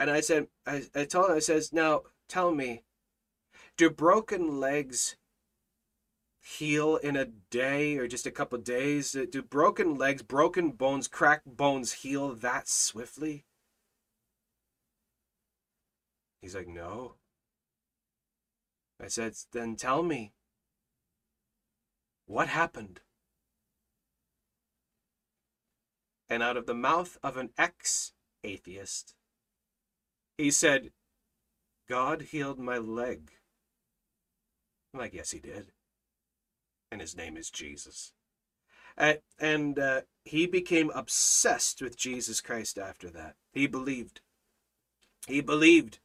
And 0.00 0.10
I 0.10 0.20
said, 0.20 0.48
I, 0.66 0.82
I 0.96 1.04
told 1.04 1.30
him, 1.30 1.36
I 1.36 1.38
says, 1.38 1.72
now 1.72 2.02
Tell 2.28 2.52
me, 2.52 2.82
do 3.76 3.90
broken 3.90 4.58
legs 4.58 5.16
heal 6.40 6.96
in 6.96 7.16
a 7.16 7.24
day 7.24 7.96
or 7.96 8.08
just 8.08 8.26
a 8.26 8.30
couple 8.30 8.58
days? 8.58 9.16
Do 9.30 9.42
broken 9.42 9.96
legs, 9.96 10.22
broken 10.22 10.70
bones, 10.70 11.08
cracked 11.08 11.56
bones 11.56 11.92
heal 11.92 12.34
that 12.34 12.68
swiftly? 12.68 13.44
He's 16.40 16.54
like, 16.54 16.68
No. 16.68 17.14
I 19.00 19.08
said, 19.08 19.34
Then 19.52 19.76
tell 19.76 20.02
me, 20.02 20.32
what 22.26 22.48
happened? 22.48 23.00
And 26.28 26.42
out 26.42 26.56
of 26.56 26.66
the 26.66 26.74
mouth 26.74 27.18
of 27.22 27.36
an 27.36 27.50
ex 27.56 28.12
atheist, 28.42 29.14
he 30.38 30.50
said, 30.50 30.90
God 31.88 32.22
healed 32.22 32.58
my 32.58 32.78
leg. 32.78 33.30
I'm 34.92 35.00
like, 35.00 35.14
yes, 35.14 35.30
he 35.30 35.38
did. 35.38 35.72
And 36.90 37.00
his 37.00 37.16
name 37.16 37.36
is 37.36 37.50
Jesus. 37.50 38.12
Uh, 38.98 39.14
and 39.38 39.78
uh, 39.78 40.00
he 40.24 40.46
became 40.46 40.90
obsessed 40.94 41.82
with 41.82 41.96
Jesus 41.96 42.40
Christ 42.40 42.78
after 42.78 43.10
that. 43.10 43.34
He 43.52 43.66
believed. 43.66 44.20
He 45.26 45.40
believed 45.40 45.98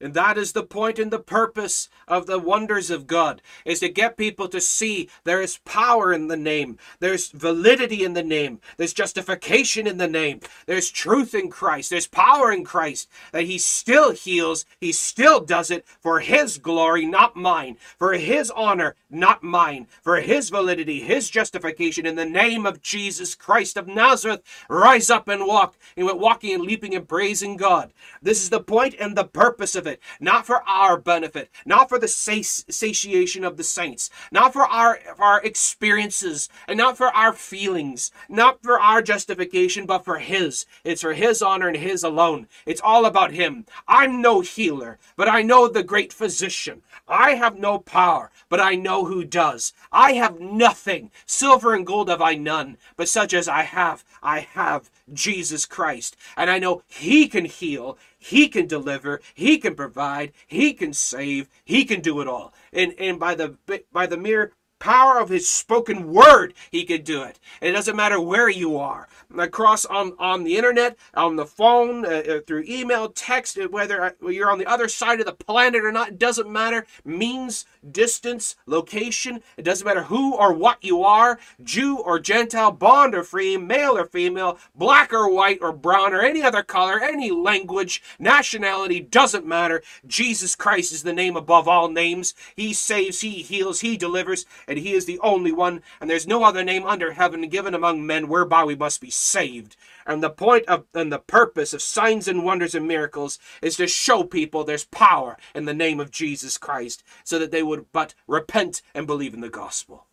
and 0.00 0.14
that 0.14 0.38
is 0.38 0.52
the 0.52 0.62
point 0.62 0.98
and 0.98 1.10
the 1.10 1.18
purpose 1.18 1.88
of 2.06 2.26
the 2.26 2.38
wonders 2.38 2.90
of 2.90 3.06
God, 3.06 3.42
is 3.64 3.80
to 3.80 3.88
get 3.88 4.16
people 4.16 4.48
to 4.48 4.60
see 4.60 5.08
there 5.24 5.42
is 5.42 5.58
power 5.64 6.12
in 6.12 6.28
the 6.28 6.36
name. 6.36 6.78
There's 7.00 7.30
validity 7.30 8.04
in 8.04 8.14
the 8.14 8.22
name. 8.22 8.60
There's 8.76 8.92
justification 8.92 9.86
in 9.86 9.98
the 9.98 10.08
name. 10.08 10.40
There's 10.66 10.90
truth 10.90 11.34
in 11.34 11.50
Christ. 11.50 11.90
There's 11.90 12.06
power 12.06 12.52
in 12.52 12.64
Christ. 12.64 13.08
That 13.32 13.44
He 13.44 13.58
still 13.58 14.12
heals. 14.12 14.64
He 14.80 14.92
still 14.92 15.40
does 15.40 15.70
it 15.70 15.84
for 16.00 16.20
His 16.20 16.58
glory, 16.58 17.04
not 17.04 17.34
mine. 17.34 17.76
For 17.98 18.12
His 18.12 18.50
honor, 18.52 18.94
not 19.10 19.42
mine. 19.42 19.88
For 20.02 20.20
His 20.20 20.50
validity, 20.50 21.00
His 21.00 21.28
justification 21.28 22.06
in 22.06 22.14
the 22.14 22.24
name 22.24 22.66
of 22.66 22.82
Jesus 22.82 23.34
Christ 23.34 23.76
of 23.76 23.88
Nazareth. 23.88 24.42
Rise 24.68 25.10
up 25.10 25.26
and 25.28 25.46
walk. 25.46 25.76
And 25.96 26.06
went 26.06 26.20
walking 26.20 26.54
and 26.54 26.62
leaping 26.62 26.94
and 26.94 27.08
praising 27.08 27.56
God. 27.56 27.92
This 28.22 28.42
is 28.42 28.50
the 28.50 28.60
point 28.60 28.94
and 29.00 29.16
the 29.16 29.24
purpose 29.24 29.74
of 29.74 29.87
it, 29.88 30.00
not 30.20 30.46
for 30.46 30.62
our 30.68 30.96
benefit, 30.96 31.50
not 31.66 31.88
for 31.88 31.98
the 31.98 32.08
satiation 32.08 33.44
of 33.44 33.56
the 33.56 33.64
saints, 33.64 34.10
not 34.30 34.52
for 34.52 34.62
our, 34.62 35.00
for 35.16 35.24
our 35.24 35.42
experiences, 35.42 36.48
and 36.66 36.78
not 36.78 36.96
for 36.96 37.08
our 37.08 37.32
feelings, 37.32 38.12
not 38.28 38.62
for 38.62 38.78
our 38.78 39.02
justification, 39.02 39.86
but 39.86 40.04
for 40.04 40.18
His. 40.18 40.66
It's 40.84 41.02
for 41.02 41.14
His 41.14 41.42
honor 41.42 41.68
and 41.68 41.76
His 41.76 42.04
alone. 42.04 42.46
It's 42.66 42.80
all 42.80 43.06
about 43.06 43.32
Him. 43.32 43.66
I'm 43.86 44.22
no 44.22 44.40
healer, 44.40 44.98
but 45.16 45.28
I 45.28 45.42
know 45.42 45.66
the 45.66 45.82
great 45.82 46.12
physician. 46.12 46.82
I 47.08 47.32
have 47.32 47.58
no 47.58 47.78
power, 47.78 48.30
but 48.48 48.60
I 48.60 48.74
know 48.74 49.06
who 49.06 49.24
does. 49.24 49.72
I 49.90 50.12
have 50.12 50.40
nothing. 50.40 51.10
Silver 51.26 51.74
and 51.74 51.86
gold 51.86 52.08
have 52.10 52.20
I 52.20 52.34
none, 52.34 52.76
but 52.96 53.08
such 53.08 53.32
as 53.32 53.48
I 53.48 53.62
have, 53.62 54.04
I 54.22 54.40
have 54.40 54.90
Jesus 55.12 55.64
Christ. 55.64 56.16
And 56.36 56.50
I 56.50 56.58
know 56.58 56.82
He 56.86 57.28
can 57.28 57.46
heal, 57.46 57.96
He 58.18 58.48
can 58.48 58.66
deliver, 58.66 59.20
He 59.34 59.58
can 59.58 59.74
provide, 59.74 60.32
He 60.46 60.72
can 60.72 60.92
save, 60.92 61.48
He 61.64 61.84
can 61.84 62.00
do 62.00 62.20
it 62.20 62.28
all. 62.28 62.52
And 62.72 62.94
and 62.98 63.18
by 63.18 63.34
the 63.34 63.56
by 63.92 64.06
the 64.06 64.16
mere 64.16 64.52
power 64.78 65.18
of 65.18 65.28
his 65.28 65.48
spoken 65.48 66.12
word, 66.12 66.54
he 66.70 66.84
could 66.84 67.04
do 67.04 67.22
it. 67.22 67.38
It 67.60 67.72
doesn't 67.72 67.96
matter 67.96 68.20
where 68.20 68.48
you 68.48 68.76
are. 68.76 69.08
Across 69.36 69.84
on, 69.86 70.14
on 70.18 70.44
the 70.44 70.56
internet, 70.56 70.96
on 71.14 71.36
the 71.36 71.46
phone, 71.46 72.04
uh, 72.04 72.08
uh 72.08 72.40
through 72.46 72.64
email, 72.66 73.08
text, 73.08 73.58
uh, 73.58 73.68
whether 73.68 74.02
uh, 74.02 74.28
you're 74.28 74.50
on 74.50 74.58
the 74.58 74.66
other 74.66 74.88
side 74.88 75.20
of 75.20 75.26
the 75.26 75.32
planet 75.32 75.84
or 75.84 75.92
not, 75.92 76.08
it 76.08 76.18
doesn't 76.18 76.50
matter. 76.50 76.86
Means, 77.04 77.66
distance, 77.90 78.56
location, 78.66 79.42
it 79.56 79.62
doesn't 79.62 79.86
matter 79.86 80.04
who 80.04 80.34
or 80.34 80.52
what 80.52 80.82
you 80.82 81.02
are, 81.02 81.38
Jew 81.62 81.98
or 81.98 82.18
Gentile, 82.18 82.70
bond 82.70 83.14
or 83.14 83.22
free, 83.22 83.56
male 83.56 83.96
or 83.96 84.06
female, 84.06 84.58
black 84.74 85.12
or 85.12 85.32
white 85.32 85.58
or 85.60 85.72
brown 85.72 86.14
or 86.14 86.20
any 86.20 86.42
other 86.42 86.62
color, 86.62 87.00
any 87.00 87.30
language, 87.30 88.02
nationality, 88.18 89.00
doesn't 89.00 89.46
matter. 89.46 89.82
Jesus 90.06 90.54
Christ 90.54 90.92
is 90.92 91.02
the 91.02 91.12
name 91.12 91.36
above 91.36 91.68
all 91.68 91.88
names. 91.88 92.34
He 92.56 92.72
saves, 92.72 93.20
He 93.20 93.42
heals, 93.42 93.80
He 93.80 93.96
delivers, 93.96 94.46
and 94.68 94.78
He 94.78 94.92
is 94.92 95.06
the 95.06 95.18
only 95.18 95.50
one, 95.50 95.82
and 96.00 96.08
there's 96.08 96.26
no 96.26 96.44
other 96.44 96.62
name 96.62 96.86
under 96.86 97.12
heaven 97.12 97.48
given 97.48 97.74
among 97.74 98.06
men 98.06 98.28
whereby 98.28 98.62
we 98.62 98.76
must 98.76 99.00
be 99.00 99.10
saved. 99.10 99.74
And 100.06 100.22
the 100.22 100.30
point 100.30 100.66
of 100.66 100.84
and 100.94 101.10
the 101.10 101.18
purpose 101.18 101.72
of 101.72 101.82
signs 101.82 102.28
and 102.28 102.44
wonders 102.44 102.74
and 102.76 102.86
miracles 102.86 103.40
is 103.60 103.76
to 103.78 103.86
show 103.88 104.22
people 104.22 104.62
there's 104.62 104.84
power 104.84 105.36
in 105.54 105.64
the 105.64 105.74
name 105.74 105.98
of 105.98 106.12
Jesus 106.12 106.56
Christ, 106.56 107.02
so 107.24 107.38
that 107.40 107.50
they 107.50 107.62
would 107.64 107.90
but 107.90 108.14
repent 108.28 108.82
and 108.94 109.06
believe 109.06 109.34
in 109.34 109.40
the 109.40 109.48
gospel. 109.48 110.06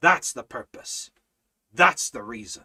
That's 0.00 0.32
the 0.32 0.44
purpose. 0.44 1.10
That's 1.72 2.10
the 2.10 2.22
reason. 2.22 2.64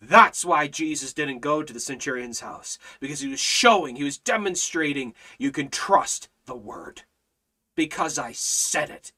That's 0.00 0.44
why 0.44 0.66
Jesus 0.66 1.12
didn't 1.12 1.40
go 1.40 1.62
to 1.62 1.72
the 1.72 1.80
centurion's 1.80 2.40
house, 2.40 2.78
because 3.00 3.20
he 3.20 3.28
was 3.28 3.40
showing, 3.40 3.96
he 3.96 4.04
was 4.04 4.18
demonstrating 4.18 5.14
you 5.38 5.50
can 5.50 5.68
trust 5.68 6.28
the 6.46 6.56
word. 6.56 7.02
Because 7.76 8.18
I 8.18 8.32
said 8.32 8.90
it. 8.90 9.12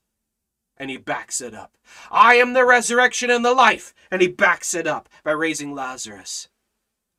And 0.76 0.90
he 0.90 0.96
backs 0.96 1.40
it 1.40 1.54
up. 1.54 1.76
I 2.10 2.34
am 2.36 2.52
the 2.52 2.64
resurrection 2.64 3.30
and 3.30 3.44
the 3.44 3.54
life. 3.54 3.94
And 4.10 4.20
he 4.20 4.28
backs 4.28 4.74
it 4.74 4.86
up 4.86 5.08
by 5.24 5.32
raising 5.32 5.74
Lazarus. 5.74 6.48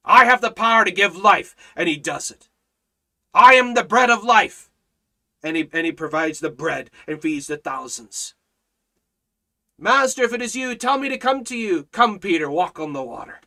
I 0.05 0.25
have 0.25 0.41
the 0.41 0.51
power 0.51 0.85
to 0.85 0.91
give 0.91 1.17
life. 1.17 1.55
And 1.75 1.89
he 1.89 1.97
does 1.97 2.31
it. 2.31 2.49
I 3.33 3.55
am 3.55 3.73
the 3.73 3.83
bread 3.83 4.09
of 4.09 4.23
life. 4.23 4.69
And 5.43 5.57
he, 5.57 5.69
and 5.73 5.85
he 5.85 5.91
provides 5.91 6.39
the 6.39 6.49
bread 6.49 6.89
and 7.07 7.21
feeds 7.21 7.47
the 7.47 7.57
thousands. 7.57 8.35
Master, 9.79 10.23
if 10.23 10.33
it 10.33 10.41
is 10.41 10.55
you, 10.55 10.75
tell 10.75 10.97
me 10.97 11.09
to 11.09 11.17
come 11.17 11.43
to 11.45 11.57
you. 11.57 11.87
Come, 11.91 12.19
Peter, 12.19 12.49
walk 12.49 12.79
on 12.79 12.93
the 12.93 13.03
water 13.03 13.39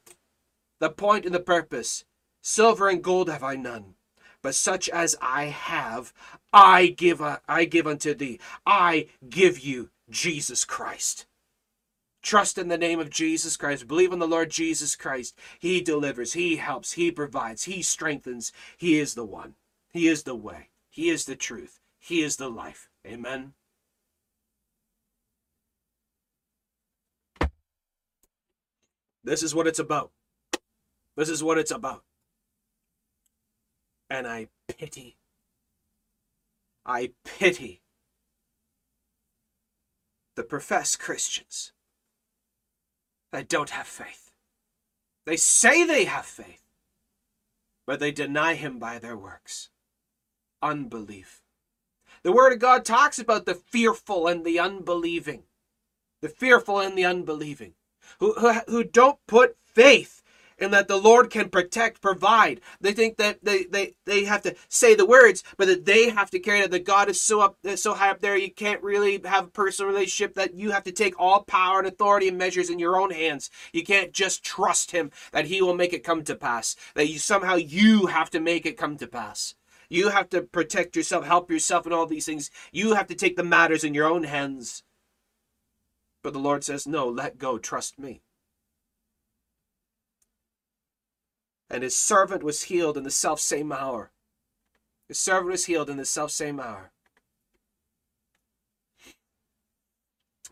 the 0.81 0.91
point 0.91 1.27
and 1.27 1.35
the 1.35 1.41
purpose. 1.41 2.05
Silver 2.43 2.89
and 2.89 3.05
gold 3.05 3.29
have 3.29 3.45
I 3.45 3.55
none, 3.55 3.95
but 4.43 4.55
such 4.55 4.89
as 4.89 5.17
I 5.21 5.45
have, 5.47 6.13
I 6.53 6.89
give, 6.89 7.23
I 7.49 7.65
give 7.65 7.87
unto 7.87 8.15
thee. 8.15 8.41
I 8.67 9.09
give 9.29 9.61
you 9.61 9.91
Jesus 10.09 10.65
Christ. 10.65 11.27
Trust 12.23 12.59
in 12.59 12.69
the 12.69 12.79
name 12.79 13.01
of 13.01 13.11
Jesus 13.11 13.57
Christ. 13.57 13.89
Believe 13.89 14.13
in 14.13 14.19
the 14.19 14.29
Lord 14.29 14.51
Jesus 14.51 14.95
Christ. 14.95 15.37
He 15.59 15.81
delivers, 15.81 16.35
He 16.35 16.57
helps, 16.57 16.93
He 16.93 17.11
provides, 17.11 17.65
He 17.65 17.83
strengthens. 17.83 18.53
He 18.77 18.99
is 18.99 19.15
the 19.15 19.25
one. 19.25 19.55
He 19.93 20.07
is 20.07 20.25
the 20.25 20.35
way. 20.35 20.69
He 20.91 21.09
is 21.09 21.25
the 21.25 21.37
truth. 21.37 21.81
He 21.99 22.23
is 22.23 22.37
the 22.37 22.49
life. 22.51 22.89
Amen. 23.07 23.55
This 29.25 29.43
is 29.43 29.55
what 29.55 29.67
it's 29.67 29.79
about. 29.79 30.11
This 31.17 31.29
is 31.29 31.43
what 31.43 31.59
it's 31.59 31.71
about. 31.71 32.05
And 34.11 34.27
I 34.27 34.49
pity, 34.67 35.17
I 36.85 37.13
pity 37.25 37.81
the 40.35 40.43
professed 40.43 40.99
Christians 40.99 41.73
that 43.31 43.49
don't 43.49 43.71
have 43.71 43.87
faith. 43.87 44.33
They 45.27 45.37
say 45.37 45.85
they 45.85 46.07
have 46.07 46.27
faith, 46.27 46.63
but 47.87 48.01
they 48.01 48.11
deny 48.11 48.55
Him 48.55 48.79
by 48.81 48.99
their 48.99 49.17
works. 49.17 49.71
Unbelief. 50.61 51.43
The 52.23 52.33
Word 52.33 52.53
of 52.53 52.59
God 52.59 52.85
talks 52.85 53.19
about 53.19 53.47
the 53.47 53.55
fearful 53.55 54.27
and 54.27 54.45
the 54.45 54.59
unbelieving. 54.59 55.45
The 56.21 56.29
fearful 56.29 56.81
and 56.81 56.99
the 56.99 57.05
unbelieving. 57.05 57.75
Who, 58.19 58.35
who, 58.35 58.53
who 58.67 58.85
don't 58.85 59.19
put 59.27 59.57
faith 59.65 60.20
and 60.61 60.73
that 60.73 60.89
the 60.89 60.97
Lord 60.97 61.31
can 61.31 61.49
protect, 61.49 62.01
provide. 62.01 62.61
They 62.81 62.93
think 62.93 63.17
that 63.17 63.45
they, 63.45 63.65
they, 63.65 63.95
they 64.07 64.25
have 64.25 64.43
to 64.43 64.55
say 64.69 64.95
the 64.95 65.07
words, 65.07 65.43
but 65.57 65.67
that 65.69 65.85
they 65.85 66.11
have 66.11 66.31
to 66.31 66.39
carry 66.39 66.61
it. 66.61 66.71
That 66.71 66.85
God 66.85 67.09
is 67.09 67.21
so 67.21 67.41
up, 67.41 67.57
so 67.77 67.95
high 67.95 68.11
up 68.11 68.21
there, 68.21 68.37
you 68.37 68.53
can't 68.53 68.83
really 68.83 69.21
have 69.25 69.47
a 69.47 69.51
personal 69.51 69.91
relationship. 69.91 70.35
That 70.35 70.55
you 70.55 70.71
have 70.71 70.85
to 70.85 70.93
take 70.93 71.19
all 71.19 71.43
power 71.43 71.79
and 71.79 71.89
authority 71.89 72.29
and 72.29 72.39
measures 72.39 72.71
in 72.71 72.79
your 72.79 73.01
own 73.01 73.11
hands. 73.11 73.51
You 73.73 73.85
can't 73.85 74.13
just 74.13 74.45
trust 74.45 74.91
Him 74.91 75.11
that 75.33 75.47
He 75.47 75.63
will 75.63 75.75
make 75.75 75.93
it 75.93 76.05
come 76.05 76.25
to 76.25 76.35
pass. 76.35 76.77
That 76.95 77.09
you 77.09 77.19
somehow 77.19 77.57
you 77.57 78.07
have 78.07 78.31
to 78.31 78.41
make 78.41 78.67
it 78.67 78.77
come 78.77 78.97
to 78.99 79.07
pass. 79.07 79.55
You 79.89 80.11
have 80.11 80.31
to 80.31 80.43
protect 80.43 80.95
yourself, 80.95 81.25
help 81.27 81.51
yourself, 81.51 81.85
and 81.85 81.93
all 81.93 82.07
these 82.07 82.27
things. 82.27 82.51
You 82.71 82.95
have 82.95 83.09
to 83.09 83.17
take 83.17 83.37
the 83.37 83.43
matters 83.43 83.83
in 83.83 83.93
your 83.93 84.07
own 84.07 84.23
hands. 84.23 84.85
But 86.23 86.33
the 86.33 86.39
Lord 86.39 86.63
says, 86.63 86.87
No, 86.87 87.09
let 87.09 87.39
go, 87.39 87.59
trust 87.59 87.99
me. 87.99 88.23
And 91.71 91.83
his 91.83 91.97
servant 91.97 92.43
was 92.43 92.65
healed 92.65 92.97
in 92.97 93.05
the 93.05 93.11
self 93.11 93.41
same 93.41 93.73
hour. 93.73 94.11
His 95.09 95.19
servant 95.19 95.53
was 95.53 95.67
healed 95.67 95.89
in 95.89 95.97
the 95.97 96.05
self 96.05 96.31
same 96.31 96.59
hour. 96.61 96.93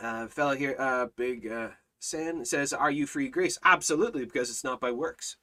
Uh, 0.01 0.28
fellow 0.28 0.55
here, 0.55 0.77
uh, 0.78 1.07
big 1.16 1.51
uh, 1.51 1.70
San 1.99 2.45
says, 2.45 2.73
"Are 2.73 2.90
you 2.90 3.07
free 3.07 3.28
grace?" 3.28 3.59
Absolutely, 3.65 4.24
because 4.24 4.49
it's 4.49 4.65
not 4.65 4.81
by 4.81 4.93
works 4.93 5.36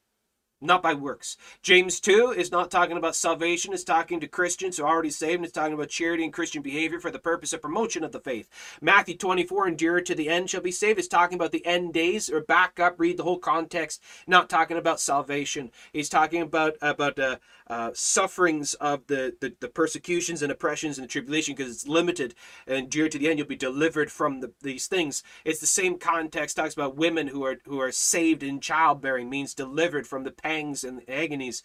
not 0.66 0.84
by 0.84 0.94
works. 0.94 1.38
James 1.62 2.00
2 2.00 2.34
is 2.38 2.52
not 2.52 2.72
talking 2.72 2.98
about 2.98 3.16
salvation, 3.16 3.74
it's 3.74 3.84
talking 3.84 4.20
to 4.20 4.28
Christians 4.28 4.78
who 4.78 4.84
are 4.84 4.90
already 4.90 5.10
saved, 5.10 5.44
it's 5.44 5.54
talking 5.54 5.74
about 5.74 5.90
charity 5.90 6.24
and 6.24 6.34
Christian 6.34 6.62
behavior 6.62 7.00
for 7.00 7.12
the 7.12 7.20
purpose 7.20 7.54
of 7.54 7.62
promotion 7.62 8.04
of 8.04 8.12
the 8.12 8.20
faith. 8.20 8.50
Matthew 8.82 9.18
24, 9.18 9.68
endure 9.68 10.02
to 10.02 10.16
the 10.16 10.30
end 10.30 10.50
shall 10.50 10.62
be 10.62 10.72
saved, 10.72 11.00
is 11.00 11.08
talking 11.08 11.36
about 11.36 11.52
the 11.52 11.66
end 11.66 11.94
days, 11.94 12.30
or 12.30 12.42
back 12.42 12.80
up, 12.80 12.96
read 13.00 13.18
the 13.18 13.24
whole 13.24 13.40
context, 13.40 14.02
not 14.28 14.50
talking 14.50 14.78
about 14.78 15.00
salvation. 15.00 15.72
He's 15.94 16.10
talking 16.10 16.42
about, 16.42 16.76
about 16.82 17.20
uh, 17.20 17.38
uh, 17.68 17.92
sufferings 17.94 18.74
of 18.76 19.08
the, 19.08 19.36
the, 19.42 19.54
the, 19.60 19.68
persecutions 19.68 20.42
and 20.42 20.52
oppressions 20.52 20.98
and 20.98 21.06
the 21.06 21.12
tribulation 21.12 21.56
because 21.56 21.72
it's 21.72 21.88
limited 21.88 22.36
and 22.68 22.90
dear 22.90 23.10
to 23.10 23.18
the 23.18 23.28
end 23.28 23.40
you'll 23.40 23.48
be 23.48 23.56
delivered 23.56 24.12
from 24.12 24.40
the, 24.40 24.52
these 24.62 24.88
things 24.88 25.24
it's 25.44 25.60
the 25.60 25.66
same 25.68 25.98
context 25.98 26.56
talks 26.58 26.74
about 26.76 26.96
women 26.96 27.28
who 27.28 27.44
are 27.44 27.58
who 27.66 27.80
are 27.80 27.92
saved 27.92 28.44
in 28.44 28.60
childbearing 28.60 29.30
means 29.30 29.54
delivered 29.54 30.06
from 30.06 30.24
the 30.24 30.32
pangs 30.32 30.84
and 30.84 31.02
agonies 31.10 31.64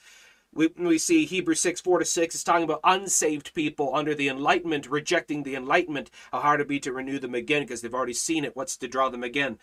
we, 0.52 0.68
we 0.77 0.98
see 0.98 1.27
Hebrews 1.27 1.60
6, 1.60 1.81
4 1.81 2.01
to 2.01 2.05
6 2.05 2.35
is 2.35 2.44
talking 2.44 2.64
about 2.64 2.81
unsaved 2.82 3.55
people 3.55 3.94
under 3.94 4.14
the 4.14 4.28
enlightenment, 4.28 4.90
rejecting 4.90 5.43
the 5.43 5.55
enlightenment, 5.55 6.10
how 6.32 6.40
hard 6.40 6.60
it 6.60 6.68
be 6.68 6.81
to 6.81 6.93
renew 6.93 7.20
them 7.20 7.35
again 7.35 7.62
because 7.62 7.82
they've 7.82 7.94
already 7.94 8.14
seen 8.14 8.44
it. 8.44 8.56
What's 8.56 8.77
to 8.78 8.89
draw 8.89 9.10
them 9.10 9.22
again? 9.22 9.59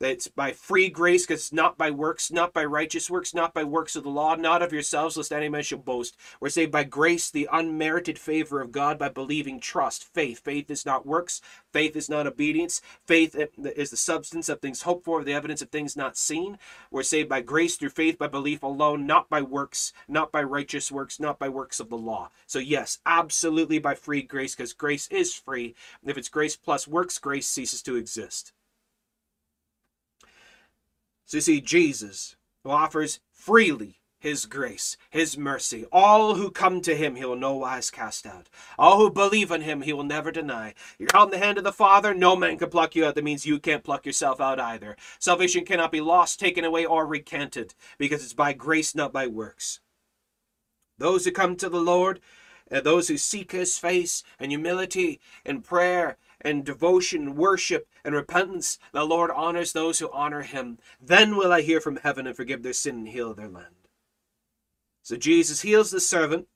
It's 0.00 0.28
by 0.28 0.52
free 0.52 0.88
grace, 0.88 1.26
because 1.26 1.40
it's 1.40 1.52
not 1.52 1.78
by 1.78 1.90
works, 1.90 2.30
not 2.30 2.52
by 2.52 2.64
righteous 2.64 3.08
works, 3.08 3.34
not 3.34 3.54
by 3.54 3.64
works 3.64 3.94
of 3.94 4.02
the 4.02 4.10
law, 4.10 4.34
not 4.34 4.62
of 4.62 4.72
yourselves, 4.72 5.16
lest 5.16 5.32
any 5.32 5.48
man 5.48 5.62
should 5.62 5.84
boast. 5.84 6.16
We're 6.40 6.48
saved 6.48 6.72
by 6.72 6.84
grace, 6.84 7.30
the 7.30 7.48
unmerited 7.52 8.18
favor 8.18 8.60
of 8.60 8.72
God, 8.72 8.98
by 8.98 9.08
believing 9.08 9.60
trust, 9.60 10.04
faith. 10.12 10.40
Faith 10.40 10.70
is 10.70 10.84
not 10.84 11.06
works, 11.06 11.40
faith 11.72 11.94
is 11.94 12.08
not 12.08 12.26
obedience. 12.26 12.80
Faith 13.06 13.36
eh, 13.36 13.46
is 13.76 13.90
the 13.90 13.96
substance 13.96 14.48
of 14.48 14.60
things 14.60 14.82
hoped 14.82 15.04
for, 15.04 15.22
the 15.22 15.32
evidence 15.32 15.62
of 15.62 15.70
things 15.70 15.96
not 15.96 16.16
seen. 16.16 16.58
We're 16.90 17.02
saved 17.02 17.28
by 17.28 17.40
grace 17.42 17.76
through 17.76 17.90
faith, 17.90 18.18
by 18.18 18.28
belief 18.28 18.62
alone, 18.62 19.06
not 19.06 19.28
by 19.28 19.42
works, 19.42 19.92
not 20.08 20.32
by 20.32 20.42
righteous 20.42 20.90
works, 20.90 21.20
not 21.20 21.38
by 21.38 21.48
works 21.48 21.80
of 21.80 21.90
the 21.90 21.98
law. 21.98 22.30
So, 22.46 22.58
yes, 22.58 22.98
absolutely 23.06 23.78
by 23.78 23.94
free 23.94 24.22
grace, 24.22 24.54
because 24.54 24.72
grace 24.72 25.08
is 25.08 25.34
free. 25.34 25.74
If 26.04 26.18
it's 26.18 26.28
grace 26.28 26.56
plus 26.56 26.88
works, 26.88 27.18
grace 27.18 27.46
ceases 27.46 27.82
to 27.82 27.96
exist. 27.96 28.52
So 31.32 31.38
you 31.38 31.40
see, 31.40 31.60
Jesus, 31.62 32.36
who 32.62 32.68
offers 32.68 33.18
freely 33.30 34.02
his 34.18 34.44
grace, 34.44 34.98
his 35.08 35.38
mercy. 35.38 35.86
All 35.90 36.34
who 36.34 36.50
come 36.50 36.82
to 36.82 36.94
him, 36.94 37.14
he 37.14 37.24
will 37.24 37.36
no 37.36 37.54
wise 37.54 37.90
cast 37.90 38.26
out. 38.26 38.50
All 38.78 38.98
who 38.98 39.10
believe 39.10 39.50
in 39.50 39.62
him, 39.62 39.80
he 39.80 39.94
will 39.94 40.04
never 40.04 40.30
deny. 40.30 40.74
You're 40.98 41.08
held 41.10 41.32
in 41.32 41.40
the 41.40 41.46
hand 41.46 41.56
of 41.56 41.64
the 41.64 41.72
Father, 41.72 42.12
no 42.12 42.36
man 42.36 42.58
can 42.58 42.68
pluck 42.68 42.94
you 42.94 43.06
out. 43.06 43.14
That 43.14 43.24
means 43.24 43.46
you 43.46 43.58
can't 43.58 43.82
pluck 43.82 44.04
yourself 44.04 44.42
out 44.42 44.60
either. 44.60 44.94
Salvation 45.18 45.64
cannot 45.64 45.90
be 45.90 46.02
lost, 46.02 46.38
taken 46.38 46.66
away, 46.66 46.84
or 46.84 47.06
recanted, 47.06 47.72
because 47.96 48.22
it's 48.22 48.34
by 48.34 48.52
grace, 48.52 48.94
not 48.94 49.10
by 49.10 49.26
works. 49.26 49.80
Those 50.98 51.24
who 51.24 51.30
come 51.32 51.56
to 51.56 51.70
the 51.70 51.80
Lord, 51.80 52.20
and 52.70 52.84
those 52.84 53.08
who 53.08 53.16
seek 53.16 53.52
his 53.52 53.78
face 53.78 54.22
and 54.38 54.50
humility 54.50 55.20
and 55.44 55.64
prayer 55.64 56.16
and 56.42 56.64
devotion, 56.64 57.36
worship, 57.36 57.88
and 58.04 58.14
repentance, 58.14 58.78
the 58.92 59.04
Lord 59.04 59.30
honors 59.30 59.72
those 59.72 59.98
who 59.98 60.10
honor 60.12 60.42
him. 60.42 60.78
Then 61.00 61.36
will 61.36 61.52
I 61.52 61.62
hear 61.62 61.80
from 61.80 61.96
heaven 61.96 62.26
and 62.26 62.36
forgive 62.36 62.62
their 62.62 62.72
sin 62.72 62.96
and 62.96 63.08
heal 63.08 63.34
their 63.34 63.48
land. 63.48 63.74
So 65.02 65.16
Jesus 65.16 65.62
heals 65.62 65.90
the 65.90 66.00
servant, 66.00 66.46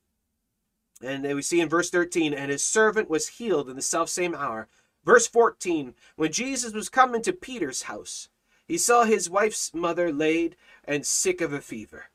And 1.03 1.25
we 1.25 1.43
see 1.43 1.61
in 1.61 1.69
verse 1.69 1.91
13, 1.91 2.33
and 2.33 2.51
his 2.51 2.65
servant 2.65 3.11
was 3.11 3.29
healed 3.29 3.69
in 3.69 3.77
the 3.77 3.83
self 3.83 4.09
same 4.09 4.35
hour. 4.35 4.69
Verse 5.05 5.27
14, 5.29 5.95
when 6.17 6.33
Jesus 6.33 6.73
was 6.73 6.89
come 6.89 7.15
into 7.15 7.33
Peter's 7.33 7.83
house, 7.83 8.29
he 8.67 8.77
saw 8.77 9.05
his 9.05 9.31
wife's 9.31 9.73
mother 9.73 10.13
laid 10.13 10.57
and 10.85 11.07
sick 11.07 11.41
of 11.41 11.53
a 11.53 11.61
fever. 11.61 12.07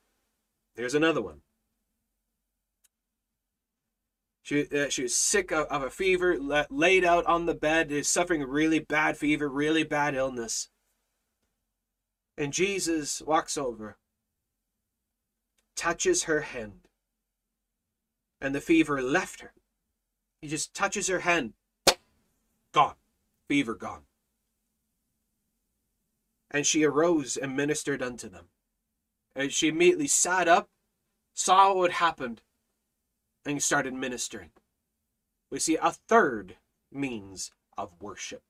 There's 0.75 0.95
another 0.95 1.21
one. 1.21 1.41
She, 4.43 4.67
uh, 4.67 4.89
she 4.89 5.03
was 5.03 5.15
sick 5.15 5.51
of, 5.51 5.67
of 5.67 5.83
a 5.83 5.89
fever, 5.89 6.37
la- 6.39 6.65
laid 6.69 7.05
out 7.05 7.25
on 7.25 7.45
the 7.45 7.53
bed, 7.53 7.91
is 7.91 8.09
suffering 8.09 8.41
a 8.41 8.47
really 8.47 8.79
bad 8.79 9.17
fever, 9.17 9.47
really 9.47 9.83
bad 9.83 10.15
illness. 10.15 10.69
And 12.37 12.51
Jesus 12.51 13.21
walks 13.21 13.57
over, 13.57 13.97
touches 15.75 16.23
her 16.23 16.41
hand, 16.41 16.87
and 18.39 18.55
the 18.55 18.61
fever 18.61 19.01
left 19.01 19.41
her. 19.41 19.53
He 20.41 20.47
just 20.47 20.73
touches 20.73 21.07
her 21.07 21.19
hand. 21.19 21.53
Gone. 22.73 22.95
Fever 23.47 23.75
gone. 23.75 24.03
And 26.49 26.65
she 26.65 26.83
arose 26.83 27.37
and 27.37 27.55
ministered 27.55 28.01
unto 28.01 28.27
them. 28.27 28.45
And 29.35 29.53
she 29.53 29.67
immediately 29.67 30.07
sat 30.07 30.47
up, 30.47 30.69
saw 31.33 31.73
what 31.73 31.91
happened, 31.91 32.41
and 33.45 33.61
started 33.61 33.93
ministering. 33.93 34.51
We 35.49 35.59
see 35.59 35.77
a 35.77 35.91
third 35.91 36.57
means 36.91 37.51
of 37.77 37.93
worship. 38.01 38.43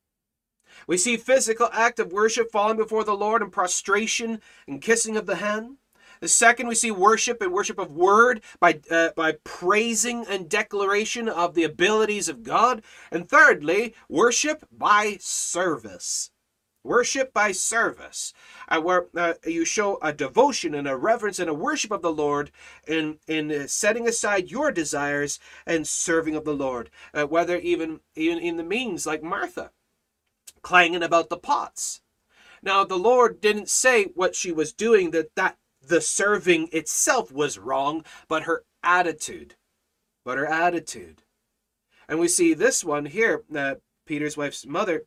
We 0.87 0.97
see 0.97 1.17
physical 1.17 1.69
act 1.73 1.99
of 1.99 2.13
worship 2.13 2.51
falling 2.51 2.77
before 2.77 3.03
the 3.03 3.13
Lord 3.13 3.41
in 3.41 3.49
prostration 3.49 4.41
and 4.67 4.81
kissing 4.81 5.17
of 5.17 5.25
the 5.25 5.35
hand. 5.35 5.77
The 6.21 6.27
second, 6.27 6.67
we 6.67 6.75
see 6.75 6.91
worship 6.91 7.41
and 7.41 7.51
worship 7.51 7.79
of 7.79 7.91
word 7.91 8.41
by, 8.59 8.79
uh, 8.91 9.09
by 9.15 9.37
praising 9.43 10.25
and 10.27 10.47
declaration 10.47 11.27
of 11.27 11.55
the 11.55 11.63
abilities 11.63 12.29
of 12.29 12.43
God. 12.43 12.83
And 13.11 13.27
thirdly, 13.27 13.95
worship 14.07 14.65
by 14.71 15.17
service. 15.19 16.30
Worship 16.83 17.31
by 17.31 17.51
service, 17.51 18.33
uh, 18.67 18.81
where 18.81 19.05
uh, 19.15 19.33
you 19.45 19.65
show 19.65 19.99
a 20.01 20.11
devotion 20.11 20.73
and 20.73 20.87
a 20.87 20.97
reverence 20.97 21.37
and 21.37 21.49
a 21.49 21.53
worship 21.53 21.91
of 21.91 22.01
the 22.01 22.11
Lord 22.11 22.49
in 22.87 23.19
in 23.27 23.51
uh, 23.51 23.67
setting 23.67 24.07
aside 24.07 24.49
your 24.49 24.71
desires 24.71 25.39
and 25.67 25.87
serving 25.87 26.35
of 26.35 26.43
the 26.43 26.55
Lord. 26.55 26.89
Uh, 27.13 27.25
whether 27.25 27.57
even 27.57 27.99
even 28.15 28.39
in 28.39 28.57
the 28.57 28.63
means 28.63 29.05
like 29.05 29.21
Martha, 29.21 29.71
clanging 30.63 31.03
about 31.03 31.29
the 31.29 31.37
pots. 31.37 32.01
Now 32.63 32.83
the 32.83 32.97
Lord 32.97 33.41
didn't 33.41 33.69
say 33.69 34.05
what 34.15 34.35
she 34.35 34.51
was 34.51 34.73
doing 34.73 35.11
that 35.11 35.35
that 35.35 35.57
the 35.81 36.01
serving 36.01 36.69
itself 36.71 37.31
was 37.31 37.59
wrong, 37.59 38.03
but 38.27 38.43
her 38.43 38.63
attitude, 38.83 39.55
but 40.25 40.37
her 40.37 40.47
attitude. 40.47 41.21
And 42.07 42.19
we 42.19 42.27
see 42.27 42.53
this 42.53 42.83
one 42.83 43.05
here, 43.05 43.43
uh, 43.55 43.75
Peter's 44.05 44.35
wife's 44.35 44.65
mother 44.65 45.05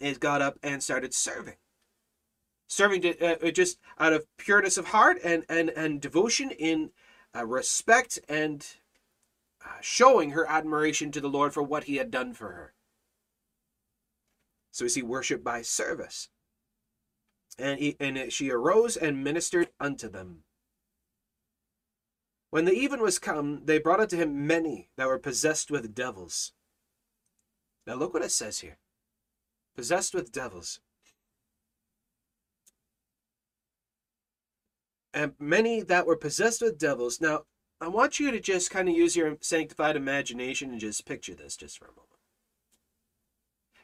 is 0.00 0.18
got 0.18 0.42
up 0.42 0.58
and 0.62 0.82
started 0.82 1.14
serving. 1.14 1.56
Serving 2.68 3.02
to, 3.02 3.46
uh, 3.46 3.50
just 3.50 3.78
out 3.98 4.12
of 4.12 4.26
pureness 4.38 4.78
of 4.78 4.88
heart 4.88 5.18
and, 5.22 5.44
and, 5.48 5.70
and 5.70 6.00
devotion 6.00 6.50
in 6.50 6.90
uh, 7.36 7.44
respect 7.44 8.18
and 8.28 8.66
uh, 9.64 9.68
showing 9.80 10.30
her 10.30 10.48
admiration 10.48 11.10
to 11.12 11.20
the 11.20 11.28
Lord 11.28 11.52
for 11.52 11.62
what 11.62 11.84
he 11.84 11.96
had 11.96 12.10
done 12.10 12.32
for 12.32 12.52
her. 12.52 12.74
So 14.70 14.84
we 14.84 14.88
see 14.88 15.02
worship 15.02 15.44
by 15.44 15.62
service. 15.62 16.30
And, 17.58 17.78
he, 17.78 17.96
and 18.00 18.32
she 18.32 18.50
arose 18.50 18.96
and 18.96 19.22
ministered 19.22 19.68
unto 19.78 20.08
them. 20.08 20.44
When 22.48 22.64
the 22.64 22.72
even 22.72 23.00
was 23.00 23.18
come, 23.18 23.62
they 23.64 23.78
brought 23.78 24.00
unto 24.00 24.16
him 24.16 24.46
many 24.46 24.88
that 24.96 25.06
were 25.06 25.18
possessed 25.18 25.70
with 25.70 25.94
devils. 25.94 26.52
Now 27.86 27.94
look 27.94 28.14
what 28.14 28.22
it 28.22 28.30
says 28.30 28.60
here 28.60 28.78
possessed 29.74 30.14
with 30.14 30.32
devils. 30.32 30.80
And 35.14 35.34
many 35.38 35.82
that 35.82 36.06
were 36.06 36.16
possessed 36.16 36.62
with 36.62 36.78
devils. 36.78 37.20
Now, 37.20 37.42
I 37.80 37.88
want 37.88 38.20
you 38.20 38.30
to 38.30 38.40
just 38.40 38.70
kind 38.70 38.88
of 38.88 38.94
use 38.94 39.16
your 39.16 39.36
sanctified 39.40 39.96
imagination 39.96 40.70
and 40.70 40.80
just 40.80 41.04
picture 41.04 41.34
this 41.34 41.56
just 41.56 41.78
for 41.78 41.86
a 41.86 41.88
moment. 41.88 42.08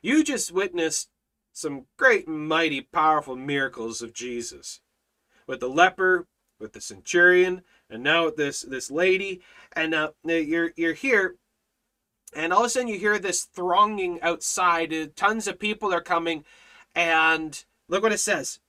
You 0.00 0.22
just 0.22 0.52
witnessed 0.52 1.10
some 1.52 1.86
great, 1.96 2.28
mighty, 2.28 2.80
powerful 2.80 3.34
miracles 3.34 4.00
of 4.00 4.12
Jesus 4.12 4.80
with 5.46 5.60
the 5.60 5.68
leper, 5.68 6.28
with 6.60 6.72
the 6.72 6.80
centurion, 6.80 7.62
and 7.90 8.02
now 8.02 8.26
with 8.26 8.36
this 8.36 8.62
this 8.62 8.90
lady. 8.90 9.40
And 9.72 9.90
now 9.90 10.12
you're 10.24 10.72
you're 10.76 10.94
here 10.94 11.36
and 12.34 12.52
all 12.52 12.60
of 12.60 12.66
a 12.66 12.68
sudden 12.70 12.88
you 12.88 12.98
hear 12.98 13.18
this 13.18 13.44
thronging 13.44 14.20
outside. 14.22 14.92
Uh, 14.92 15.06
tons 15.16 15.46
of 15.46 15.58
people 15.58 15.92
are 15.92 16.00
coming. 16.00 16.44
And 16.94 17.64
look 17.88 18.02
what 18.02 18.12
it 18.12 18.18
says. 18.18 18.60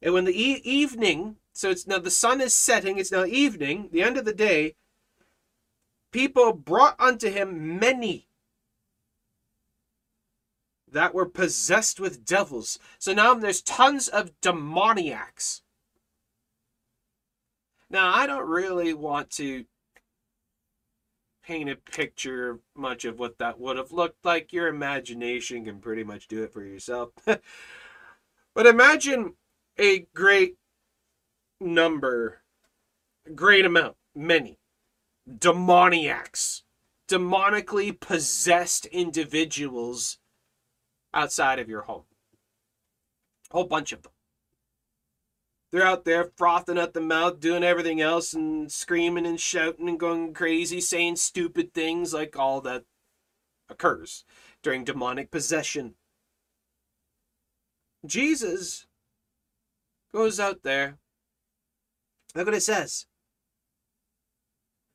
And 0.00 0.14
when 0.14 0.24
the 0.24 0.40
e- 0.40 0.62
evening 0.64 1.36
so 1.52 1.70
it's 1.70 1.86
now 1.86 1.98
the 1.98 2.10
sun 2.10 2.40
is 2.40 2.54
setting. 2.54 2.98
It's 2.98 3.12
now 3.12 3.24
evening 3.24 3.90
the 3.92 4.02
end 4.02 4.16
of 4.16 4.24
the 4.24 4.32
day. 4.32 4.74
People 6.10 6.52
brought 6.52 6.98
unto 6.98 7.30
him 7.30 7.78
many 7.78 8.28
that 10.90 11.14
were 11.14 11.26
possessed 11.26 12.00
with 12.00 12.24
devils. 12.24 12.78
So 12.98 13.14
now 13.14 13.34
there's 13.34 13.62
tons 13.62 14.08
of 14.08 14.38
demoniacs. 14.40 15.62
Now 17.88 18.14
i 18.14 18.26
don't 18.26 18.48
really 18.48 18.94
want 18.94 19.28
to 19.32 19.66
paint 21.42 21.70
a 21.70 21.76
picture 21.76 22.60
much 22.74 23.04
of 23.04 23.18
what 23.18 23.38
that 23.38 23.58
would 23.58 23.76
have 23.76 23.92
looked 23.92 24.24
like. 24.24 24.52
Your 24.52 24.68
imagination 24.68 25.64
can 25.64 25.80
pretty 25.80 26.04
much 26.04 26.28
do 26.28 26.42
it 26.42 26.52
for 26.52 26.62
yourself. 26.62 27.10
but 28.54 28.66
imagine 28.66 29.34
a 29.78 30.06
great 30.14 30.56
number, 31.60 32.42
great 33.34 33.64
amount, 33.64 33.96
many 34.14 34.58
demoniacs, 35.38 36.62
demonically 37.08 37.98
possessed 37.98 38.86
individuals 38.86 40.18
outside 41.14 41.58
of 41.58 41.68
your 41.68 41.82
home. 41.82 42.04
A 43.50 43.54
whole 43.54 43.64
bunch 43.64 43.92
of 43.92 44.02
them. 44.02 44.12
They're 45.72 45.86
out 45.86 46.04
there 46.04 46.30
frothing 46.36 46.76
at 46.76 46.92
the 46.92 47.00
mouth, 47.00 47.40
doing 47.40 47.64
everything 47.64 48.02
else, 48.02 48.34
and 48.34 48.70
screaming 48.70 49.24
and 49.24 49.40
shouting 49.40 49.88
and 49.88 49.98
going 49.98 50.34
crazy, 50.34 50.82
saying 50.82 51.16
stupid 51.16 51.72
things 51.72 52.12
like 52.12 52.38
all 52.38 52.60
that 52.60 52.84
occurs 53.70 54.24
during 54.62 54.84
demonic 54.84 55.30
possession. 55.30 55.94
Jesus 58.04 58.86
goes 60.12 60.38
out 60.38 60.62
there. 60.62 60.98
Look 62.34 62.46
what 62.46 62.54
it 62.54 62.62
says. 62.62 63.06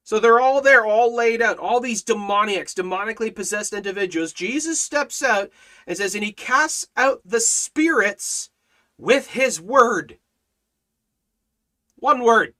So 0.03 0.19
they're 0.19 0.39
all 0.39 0.61
there, 0.61 0.85
all 0.85 1.13
laid 1.13 1.41
out, 1.41 1.57
all 1.57 1.79
these 1.79 2.03
demoniacs, 2.03 2.73
demonically 2.75 3.33
possessed 3.33 3.73
individuals. 3.73 4.31
Jesus 4.31 4.79
steps 4.79 5.23
out 5.23 5.49
and 5.87 5.97
says, 5.97 6.13
and 6.13 6.23
he 6.23 6.31
casts 6.31 6.87
out 6.95 7.21
the 7.25 7.41
spirits 7.41 8.51
with 8.97 9.31
his 9.31 9.59
word. 9.59 10.19
One 11.97 12.21
word. 12.21 12.53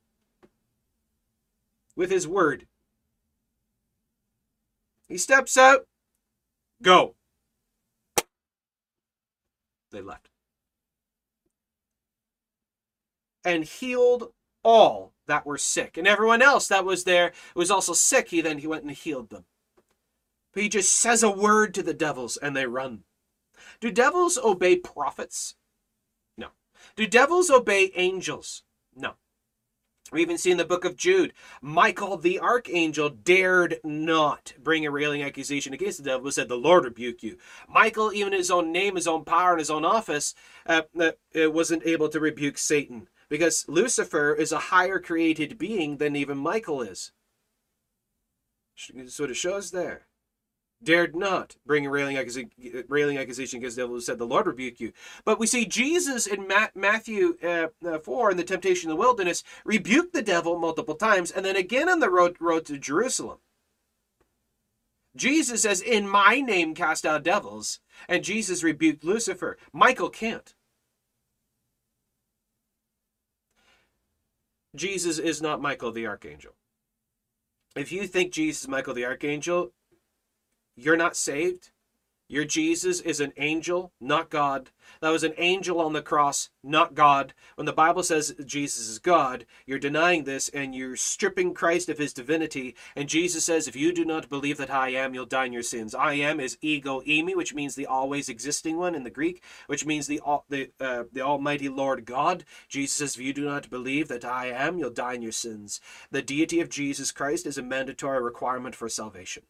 With 1.95 2.11
his 2.11 2.27
word. 2.27 2.67
He 5.07 5.17
steps 5.17 5.57
out. 5.57 5.87
Go. 6.81 7.15
They 9.91 10.01
left. 10.01 10.29
And 13.45 13.63
healed 13.63 14.33
all 14.63 15.13
that 15.27 15.45
were 15.45 15.57
sick. 15.57 15.97
And 15.97 16.07
everyone 16.07 16.41
else 16.41 16.67
that 16.67 16.85
was 16.85 17.05
there 17.05 17.31
was 17.55 17.71
also 17.71 17.93
sick. 17.93 18.29
He 18.29 18.41
then 18.41 18.59
he 18.59 18.67
went 18.67 18.83
and 18.83 18.91
healed 18.91 19.29
them. 19.29 19.45
But 20.53 20.63
he 20.63 20.69
just 20.69 20.93
says 20.93 21.23
a 21.23 21.31
word 21.31 21.73
to 21.75 21.83
the 21.83 21.93
devils 21.93 22.37
and 22.37 22.55
they 22.55 22.65
run. 22.65 23.03
Do 23.79 23.91
devils 23.91 24.37
obey 24.37 24.75
prophets? 24.75 25.55
No. 26.37 26.47
Do 26.95 27.07
devils 27.07 27.49
obey 27.49 27.91
angels? 27.95 28.63
No. 28.95 29.13
We 30.11 30.21
even 30.21 30.37
see 30.37 30.51
in 30.51 30.57
the 30.57 30.65
book 30.65 30.85
of 30.85 30.95
Jude, 30.95 31.33
Michael 31.61 32.17
the 32.17 32.39
archangel 32.39 33.09
dared 33.09 33.79
not 33.83 34.53
bring 34.61 34.85
a 34.85 34.91
railing 34.91 35.23
accusation 35.23 35.73
against 35.73 35.97
the 35.97 36.03
devil, 36.03 36.25
but 36.25 36.33
said, 36.33 36.47
The 36.47 36.55
Lord 36.55 36.85
rebuke 36.85 37.23
you. 37.23 37.37
Michael, 37.67 38.13
even 38.13 38.33
his 38.33 38.51
own 38.51 38.71
name, 38.71 38.95
his 38.95 39.07
own 39.07 39.25
power, 39.25 39.51
and 39.51 39.59
his 39.59 39.69
own 39.69 39.85
office, 39.85 40.33
uh, 40.65 40.83
uh, 40.99 41.11
wasn't 41.51 41.85
able 41.85 42.09
to 42.09 42.19
rebuke 42.19 42.57
Satan 42.57 43.07
because 43.29 43.65
Lucifer 43.67 44.33
is 44.33 44.51
a 44.51 44.59
higher 44.59 44.99
created 44.99 45.57
being 45.57 45.97
than 45.97 46.15
even 46.15 46.37
Michael 46.37 46.81
is. 46.81 47.11
So 49.07 49.23
it 49.25 49.35
shows 49.35 49.71
there. 49.71 50.07
Dared 50.83 51.15
not 51.15 51.55
bring 51.65 51.85
a 51.85 51.89
railing 51.89 52.17
accusation, 52.17 52.51
railing 52.87 53.17
accusation 53.17 53.57
against 53.57 53.75
the 53.75 53.83
devil 53.83 53.95
who 53.95 54.01
said, 54.01 54.17
The 54.17 54.25
Lord 54.25 54.47
rebuke 54.47 54.79
you. 54.79 54.93
But 55.25 55.39
we 55.39 55.47
see 55.47 55.65
Jesus 55.65 56.27
in 56.27 56.47
Ma- 56.47 56.67
Matthew 56.75 57.37
uh, 57.43 57.67
uh, 57.85 57.99
4 57.99 58.31
in 58.31 58.37
the 58.37 58.43
temptation 58.43 58.89
in 58.89 58.95
the 58.95 58.99
wilderness 58.99 59.43
rebuked 59.65 60.13
the 60.13 60.21
devil 60.21 60.59
multiple 60.59 60.95
times 60.95 61.31
and 61.31 61.45
then 61.45 61.55
again 61.55 61.89
on 61.89 61.99
the 61.99 62.09
road, 62.09 62.37
road 62.39 62.65
to 62.67 62.77
Jerusalem. 62.77 63.39
Jesus 65.15 65.63
says, 65.63 65.81
In 65.81 66.07
my 66.07 66.39
name 66.41 66.75
cast 66.75 67.05
out 67.05 67.23
devils. 67.23 67.79
And 68.07 68.23
Jesus 68.23 68.63
rebuked 68.63 69.03
Lucifer. 69.03 69.57
Michael 69.73 70.09
can't. 70.09 70.53
Jesus 74.75 75.17
is 75.17 75.41
not 75.41 75.61
Michael 75.61 75.91
the 75.91 76.05
archangel. 76.05 76.53
If 77.75 77.91
you 77.91 78.05
think 78.05 78.31
Jesus 78.31 78.63
is 78.63 78.67
Michael 78.67 78.93
the 78.93 79.05
archangel, 79.05 79.71
you're 80.77 80.95
not 80.95 81.17
saved. 81.17 81.71
Your 82.29 82.43
Jesus 82.43 82.99
is 82.99 83.21
an 83.21 83.31
angel, 83.37 83.93
not 84.01 84.29
God. 84.29 84.71
That 84.99 85.11
was 85.11 85.23
an 85.23 85.33
angel 85.37 85.79
on 85.79 85.93
the 85.93 86.01
cross, 86.01 86.49
not 86.61 86.93
God. 86.93 87.33
When 87.55 87.65
the 87.65 87.71
Bible 87.71 88.03
says 88.03 88.35
Jesus 88.45 88.89
is 88.89 88.99
God, 88.99 89.45
you're 89.65 89.79
denying 89.79 90.25
this 90.25 90.49
and 90.49 90.75
you're 90.75 90.97
stripping 90.97 91.53
Christ 91.53 91.87
of 91.87 91.97
his 91.97 92.11
divinity. 92.11 92.75
And 92.97 93.07
Jesus 93.07 93.45
says, 93.45 93.65
if 93.65 93.77
you 93.77 93.93
do 93.93 94.03
not 94.03 94.27
believe 94.27 94.57
that 94.57 94.69
I 94.69 94.89
am, 94.89 95.13
you'll 95.13 95.25
die 95.25 95.45
in 95.45 95.53
your 95.53 95.63
sins. 95.63 95.95
I 95.95 96.15
am 96.15 96.41
is 96.41 96.57
ego 96.59 96.99
eimi, 97.07 97.33
which 97.33 97.55
means 97.55 97.75
the 97.75 97.85
always 97.85 98.27
existing 98.27 98.75
one 98.75 98.93
in 98.93 99.05
the 99.05 99.09
Greek, 99.09 99.41
which 99.67 99.85
means 99.85 100.07
the 100.07 100.19
the 100.49 100.71
uh, 100.81 101.03
the 101.13 101.21
Almighty 101.21 101.69
Lord 101.69 102.03
God. 102.03 102.43
Jesus 102.67 102.97
says, 102.97 103.15
if 103.15 103.21
you 103.21 103.31
do 103.31 103.45
not 103.45 103.69
believe 103.69 104.09
that 104.09 104.25
I 104.25 104.47
am, 104.47 104.77
you'll 104.77 104.89
die 104.89 105.13
in 105.13 105.21
your 105.21 105.31
sins. 105.31 105.79
The 106.11 106.21
deity 106.21 106.59
of 106.59 106.67
Jesus 106.67 107.13
Christ 107.13 107.45
is 107.45 107.57
a 107.57 107.63
mandatory 107.63 108.21
requirement 108.21 108.75
for 108.75 108.89
salvation. 108.89 109.43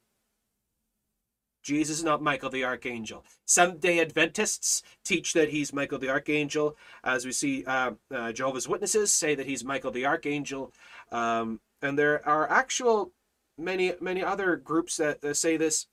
Jesus 1.67 1.97
is 1.97 2.03
not 2.05 2.21
Michael 2.21 2.49
the 2.49 2.63
Archangel. 2.63 3.25
Seventh 3.43 3.81
day 3.81 3.99
Adventists 3.99 4.83
teach 5.03 5.33
that 5.33 5.49
he's 5.49 5.73
Michael 5.73 5.99
the 5.99 6.07
Archangel, 6.07 6.77
as 7.03 7.25
we 7.25 7.33
see 7.33 7.65
uh, 7.65 7.91
uh, 8.09 8.31
Jehovah's 8.31 8.69
Witnesses 8.69 9.11
say 9.11 9.35
that 9.35 9.45
he's 9.45 9.65
Michael 9.65 9.91
the 9.91 10.05
Archangel. 10.05 10.71
Um, 11.11 11.59
and 11.81 11.99
there 11.99 12.25
are 12.25 12.49
actual 12.49 13.11
many, 13.57 13.91
many 13.99 14.23
other 14.23 14.55
groups 14.55 14.95
that, 14.95 15.19
that 15.19 15.35
say 15.35 15.57
this. 15.57 15.87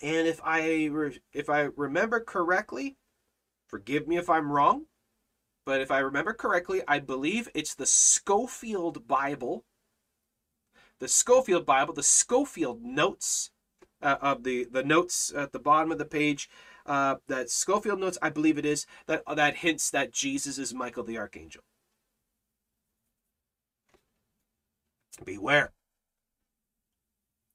And 0.00 0.26
if 0.26 0.40
I, 0.42 0.86
re- 0.86 1.20
if 1.34 1.50
I 1.50 1.68
remember 1.76 2.18
correctly, 2.18 2.96
forgive 3.68 4.08
me 4.08 4.16
if 4.16 4.30
I'm 4.30 4.50
wrong, 4.50 4.86
but 5.66 5.82
if 5.82 5.90
I 5.90 5.98
remember 5.98 6.32
correctly, 6.32 6.80
I 6.88 7.00
believe 7.00 7.50
it's 7.54 7.74
the 7.74 7.84
Scofield 7.84 9.06
Bible. 9.06 9.66
The 11.00 11.08
Scofield 11.08 11.66
Bible, 11.66 11.92
the 11.92 12.02
Scofield 12.02 12.82
Notes 12.82 13.50
uh, 14.02 14.16
of 14.20 14.44
the 14.44 14.66
the 14.70 14.82
notes 14.82 15.32
at 15.36 15.52
the 15.52 15.58
bottom 15.58 15.92
of 15.92 15.98
the 15.98 16.04
page 16.04 16.48
uh, 16.86 17.16
that 17.28 17.50
Scofield 17.50 18.00
notes, 18.00 18.18
I 18.22 18.30
believe 18.30 18.58
it 18.58 18.66
is 18.66 18.86
that 19.06 19.22
that 19.34 19.56
hints 19.56 19.90
that 19.90 20.12
Jesus 20.12 20.58
is 20.58 20.74
Michael 20.74 21.04
the 21.04 21.18
archangel. 21.18 21.62
Beware. 25.24 25.72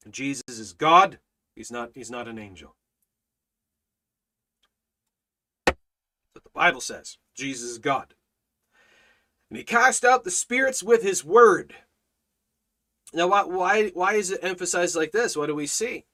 Jesus 0.10 0.44
is 0.48 0.74
God. 0.74 1.20
He's 1.56 1.72
not. 1.72 1.92
He's 1.96 2.12
not 2.12 2.28
an 2.28 2.38
angel. 2.38 2.76
But 5.66 6.44
the 6.44 6.50
Bible 6.54 6.82
says 6.82 7.18
Jesus 7.34 7.72
is 7.72 7.78
God. 7.80 8.14
And 9.50 9.58
he 9.58 9.64
cast 9.64 10.04
out 10.04 10.24
the 10.24 10.32
spirits 10.32 10.84
with 10.84 11.04
his 11.04 11.24
word. 11.24 11.76
Now, 13.14 13.28
why, 13.28 13.44
why, 13.44 13.90
why 13.90 14.14
is 14.16 14.32
it 14.32 14.40
emphasized 14.42 14.96
like 14.96 15.12
this? 15.12 15.38
What 15.38 15.46
do 15.48 15.56
we 15.56 15.68
see? 15.68 16.06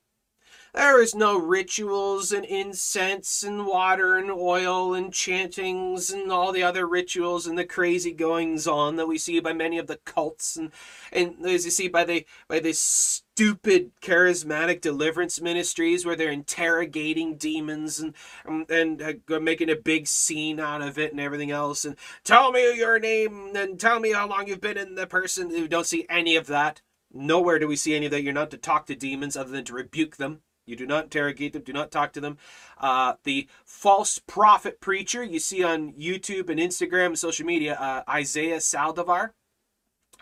There 0.73 1.01
is 1.01 1.13
no 1.13 1.37
rituals 1.37 2.31
and 2.31 2.45
incense 2.45 3.43
and 3.43 3.65
water 3.65 4.15
and 4.15 4.31
oil 4.31 4.93
and 4.93 5.13
chantings 5.13 6.09
and 6.09 6.31
all 6.31 6.53
the 6.53 6.63
other 6.63 6.87
rituals 6.87 7.45
and 7.45 7.57
the 7.57 7.65
crazy 7.65 8.13
goings 8.13 8.67
on 8.67 8.95
that 8.95 9.07
we 9.07 9.17
see 9.17 9.41
by 9.41 9.51
many 9.51 9.77
of 9.77 9.87
the 9.87 9.97
cults 10.05 10.55
and 10.55 10.71
and 11.11 11.45
as 11.45 11.65
you 11.65 11.71
see 11.71 11.89
by 11.89 12.05
the 12.05 12.25
by 12.47 12.61
the 12.61 12.71
stupid 12.71 13.91
charismatic 14.01 14.79
deliverance 14.79 15.41
ministries 15.41 16.05
where 16.05 16.15
they're 16.15 16.31
interrogating 16.31 17.35
demons 17.35 17.99
and 17.99 18.15
and, 18.45 18.71
and 18.71 19.01
uh, 19.01 19.39
making 19.41 19.69
a 19.69 19.75
big 19.75 20.07
scene 20.07 20.57
out 20.57 20.81
of 20.81 20.97
it 20.97 21.11
and 21.11 21.19
everything 21.19 21.51
else 21.51 21.83
and 21.83 21.97
tell 22.23 22.49
me 22.53 22.77
your 22.77 22.97
name 22.97 23.51
and 23.57 23.77
tell 23.77 23.99
me 23.99 24.13
how 24.13 24.25
long 24.25 24.47
you've 24.47 24.61
been 24.61 24.77
in 24.77 24.95
the 24.95 25.05
person. 25.05 25.49
We 25.49 25.67
don't 25.67 25.85
see 25.85 26.05
any 26.09 26.37
of 26.37 26.47
that. 26.47 26.81
Nowhere 27.13 27.59
do 27.59 27.67
we 27.67 27.75
see 27.75 27.93
any 27.93 28.05
of 28.05 28.11
that. 28.13 28.23
You're 28.23 28.31
not 28.31 28.51
to 28.51 28.57
talk 28.57 28.85
to 28.85 28.95
demons 28.95 29.35
other 29.35 29.51
than 29.51 29.65
to 29.65 29.73
rebuke 29.73 30.15
them. 30.15 30.43
You 30.65 30.75
do 30.75 30.85
not 30.85 31.05
interrogate 31.05 31.53
them. 31.53 31.63
Do 31.63 31.73
not 31.73 31.91
talk 31.91 32.13
to 32.13 32.21
them. 32.21 32.37
Uh, 32.77 33.13
the 33.23 33.47
false 33.65 34.19
prophet 34.19 34.79
preacher 34.79 35.23
you 35.23 35.39
see 35.39 35.63
on 35.63 35.93
YouTube 35.93 36.49
and 36.49 36.59
Instagram 36.59 37.07
and 37.07 37.19
social 37.19 37.45
media, 37.45 37.75
uh, 37.75 38.03
Isaiah 38.09 38.57
Saldivar. 38.57 39.31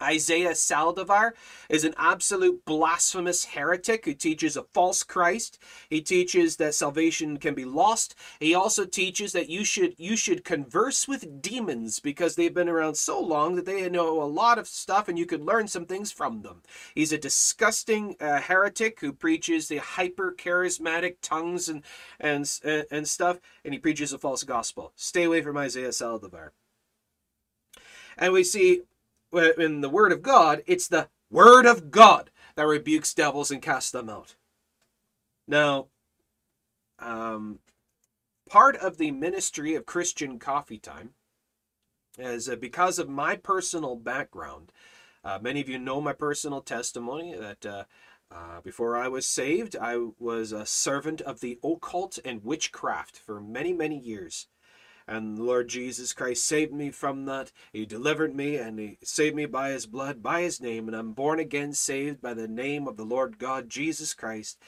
Isaiah 0.01 0.51
Saldivar 0.51 1.31
is 1.69 1.83
an 1.83 1.93
absolute 1.97 2.65
blasphemous 2.65 3.45
heretic 3.45 4.05
who 4.05 4.13
teaches 4.13 4.55
a 4.55 4.63
false 4.63 5.03
Christ. 5.03 5.59
He 5.89 6.01
teaches 6.01 6.57
that 6.57 6.75
salvation 6.75 7.37
can 7.37 7.53
be 7.53 7.65
lost. 7.65 8.15
He 8.39 8.53
also 8.53 8.85
teaches 8.85 9.33
that 9.33 9.49
you 9.49 9.63
should 9.63 9.95
you 9.97 10.15
should 10.15 10.43
converse 10.43 11.07
with 11.07 11.41
demons 11.41 11.99
because 11.99 12.35
they've 12.35 12.53
been 12.53 12.69
around 12.69 12.95
so 12.95 13.19
long 13.19 13.55
that 13.55 13.65
they 13.65 13.89
know 13.89 14.21
a 14.21 14.25
lot 14.25 14.57
of 14.57 14.67
stuff 14.67 15.07
and 15.07 15.17
you 15.17 15.25
could 15.25 15.41
learn 15.41 15.67
some 15.67 15.85
things 15.85 16.11
from 16.11 16.41
them. 16.41 16.61
He's 16.95 17.11
a 17.11 17.17
disgusting 17.17 18.15
uh, 18.19 18.41
heretic 18.41 18.99
who 18.99 19.13
preaches 19.13 19.67
the 19.67 19.77
hyper 19.77 20.33
charismatic 20.37 21.17
tongues 21.21 21.69
and 21.69 21.83
and 22.19 22.49
and 22.91 23.07
stuff 23.07 23.39
and 23.63 23.73
he 23.73 23.79
preaches 23.79 24.13
a 24.13 24.17
false 24.17 24.43
gospel. 24.43 24.93
Stay 24.95 25.23
away 25.23 25.41
from 25.41 25.57
Isaiah 25.57 25.89
Saldivar. 25.89 26.49
And 28.17 28.33
we 28.33 28.43
see 28.43 28.81
in 29.33 29.81
the 29.81 29.89
Word 29.89 30.11
of 30.11 30.21
God, 30.21 30.63
it's 30.65 30.87
the 30.87 31.09
Word 31.29 31.65
of 31.65 31.91
God 31.91 32.31
that 32.55 32.65
rebukes 32.65 33.13
devils 33.13 33.51
and 33.51 33.61
casts 33.61 33.91
them 33.91 34.09
out. 34.09 34.35
Now, 35.47 35.87
um, 36.99 37.59
part 38.49 38.75
of 38.75 38.97
the 38.97 39.11
ministry 39.11 39.75
of 39.75 39.85
Christian 39.85 40.39
Coffee 40.39 40.79
Time 40.79 41.11
is 42.17 42.49
uh, 42.49 42.55
because 42.55 42.99
of 42.99 43.09
my 43.09 43.35
personal 43.35 43.95
background. 43.95 44.71
Uh, 45.23 45.39
many 45.41 45.61
of 45.61 45.69
you 45.69 45.79
know 45.79 46.01
my 46.01 46.13
personal 46.13 46.61
testimony 46.61 47.35
that 47.35 47.65
uh, 47.65 47.83
uh, 48.31 48.61
before 48.61 48.97
I 48.97 49.07
was 49.07 49.25
saved, 49.25 49.75
I 49.75 49.97
was 50.19 50.51
a 50.51 50.65
servant 50.65 51.21
of 51.21 51.39
the 51.39 51.59
occult 51.63 52.19
and 52.23 52.43
witchcraft 52.43 53.17
for 53.17 53.39
many, 53.39 53.73
many 53.73 53.97
years. 53.97 54.47
And 55.09 55.39
the 55.39 55.43
Lord 55.43 55.69
Jesus 55.69 56.13
Christ 56.13 56.45
saved 56.45 56.71
me 56.71 56.91
from 56.91 57.25
that. 57.25 57.51
He 57.73 57.83
delivered 57.83 58.35
me 58.35 58.57
and 58.57 58.77
He 58.77 58.99
saved 59.03 59.35
me 59.35 59.47
by 59.47 59.71
His 59.71 59.87
blood, 59.87 60.21
by 60.21 60.41
His 60.41 60.61
name. 60.61 60.87
And 60.87 60.95
I'm 60.95 61.13
born 61.13 61.39
again, 61.39 61.73
saved 61.73 62.21
by 62.21 62.35
the 62.35 62.47
name 62.47 62.87
of 62.87 62.95
the 62.95 63.05
Lord 63.05 63.39
God 63.39 63.69
Jesus 63.69 64.13
Christ 64.13 64.59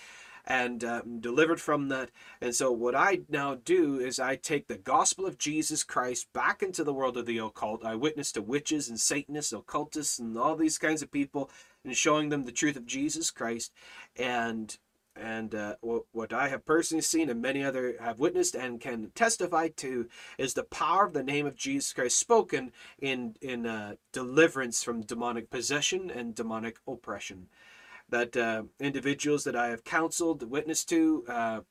and 0.44 0.84
um, 0.84 1.20
delivered 1.20 1.62
from 1.62 1.90
that. 1.90 2.10
And 2.42 2.56
so, 2.56 2.72
what 2.72 2.96
I 2.96 3.20
now 3.30 3.54
do 3.64 4.00
is 4.00 4.20
I 4.20 4.36
take 4.36 4.68
the 4.68 4.80
gospel 4.80 5.28
of 5.28 5.38
Jesus 5.38 5.84
Christ 5.84 6.34
back 6.34 6.64
into 6.64 6.84
the 6.84 6.94
world 6.94 7.18
of 7.18 7.28
the 7.28 7.38
occult. 7.38 7.86
I 7.86 7.94
witness 7.94 8.32
to 8.32 8.42
witches 8.42 8.90
and 8.90 9.00
Satanists, 9.00 9.54
occultists, 9.54 10.18
and 10.18 10.36
all 10.36 10.56
these 10.56 10.80
kinds 10.80 11.04
of 11.04 11.12
people, 11.12 11.52
and 11.86 11.96
showing 11.96 12.30
them 12.30 12.46
the 12.46 12.52
truth 12.52 12.76
of 12.76 12.88
Jesus 12.88 13.30
Christ. 13.30 13.72
And 14.16 14.76
and 15.22 15.54
uh, 15.54 15.76
what 15.82 16.34
I 16.34 16.48
have 16.50 16.66
personally 16.66 17.02
seen 17.02 17.30
and 17.30 17.42
many 17.42 17.64
other 17.64 17.96
have 18.02 18.20
witnessed 18.20 18.56
and 18.56 18.82
can 18.82 19.12
testify 19.14 19.70
to 19.78 20.08
is 20.38 20.54
the 20.54 20.64
power 20.64 21.06
of 21.06 21.14
the 21.14 21.24
name 21.24 21.46
of 21.46 21.56
Jesus 21.56 21.94
Christ 21.94 22.18
spoken 22.18 22.72
in 23.00 23.36
in 23.42 23.66
uh, 23.66 23.96
deliverance 24.12 24.84
from 24.84 25.02
demonic 25.02 25.50
possession 25.50 26.10
and 26.10 26.36
demonic 26.36 26.78
oppression. 26.88 27.48
That 28.10 28.36
uh, 28.36 28.64
individuals 28.80 29.46
that 29.46 29.56
I 29.56 29.68
have 29.70 29.86
counseled, 29.86 30.50
witnessed 30.50 30.90
to, 30.90 31.24
uh, 31.30 31.62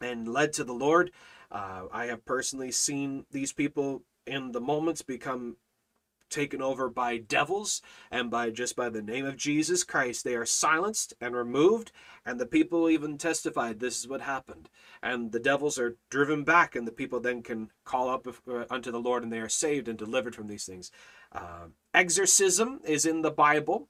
and 0.00 0.26
led 0.26 0.54
to 0.54 0.64
the 0.64 0.72
Lord, 0.72 1.10
uh, 1.50 1.82
I 1.92 2.06
have 2.06 2.24
personally 2.24 2.72
seen 2.72 3.26
these 3.30 3.52
people 3.52 4.02
in 4.26 4.52
the 4.52 4.60
moments 4.60 5.02
become 5.02 5.56
taken 6.30 6.62
over 6.62 6.88
by 6.88 7.18
devils 7.18 7.82
and 8.10 8.30
by 8.30 8.50
just 8.50 8.76
by 8.76 8.88
the 8.88 9.02
name 9.02 9.26
of 9.26 9.36
Jesus 9.36 9.84
Christ. 9.84 10.24
They 10.24 10.34
are 10.34 10.46
silenced 10.46 11.14
and 11.20 11.34
removed, 11.34 11.92
and 12.24 12.38
the 12.38 12.46
people 12.46 12.88
even 12.88 13.18
testified 13.18 13.80
this 13.80 13.98
is 13.98 14.08
what 14.08 14.20
happened. 14.20 14.68
And 15.02 15.32
the 15.32 15.40
devils 15.40 15.78
are 15.78 15.96
driven 16.10 16.44
back, 16.44 16.74
and 16.74 16.86
the 16.86 16.92
people 16.92 17.20
then 17.20 17.42
can 17.42 17.70
call 17.84 18.08
up 18.08 18.26
uh, 18.26 18.64
unto 18.70 18.90
the 18.90 19.00
Lord, 19.00 19.22
and 19.22 19.32
they 19.32 19.40
are 19.40 19.48
saved 19.48 19.88
and 19.88 19.98
delivered 19.98 20.34
from 20.34 20.48
these 20.48 20.64
things. 20.64 20.90
Uh, 21.32 21.68
exorcism 21.94 22.80
is 22.84 23.04
in 23.04 23.22
the 23.22 23.30
Bible. 23.30 23.88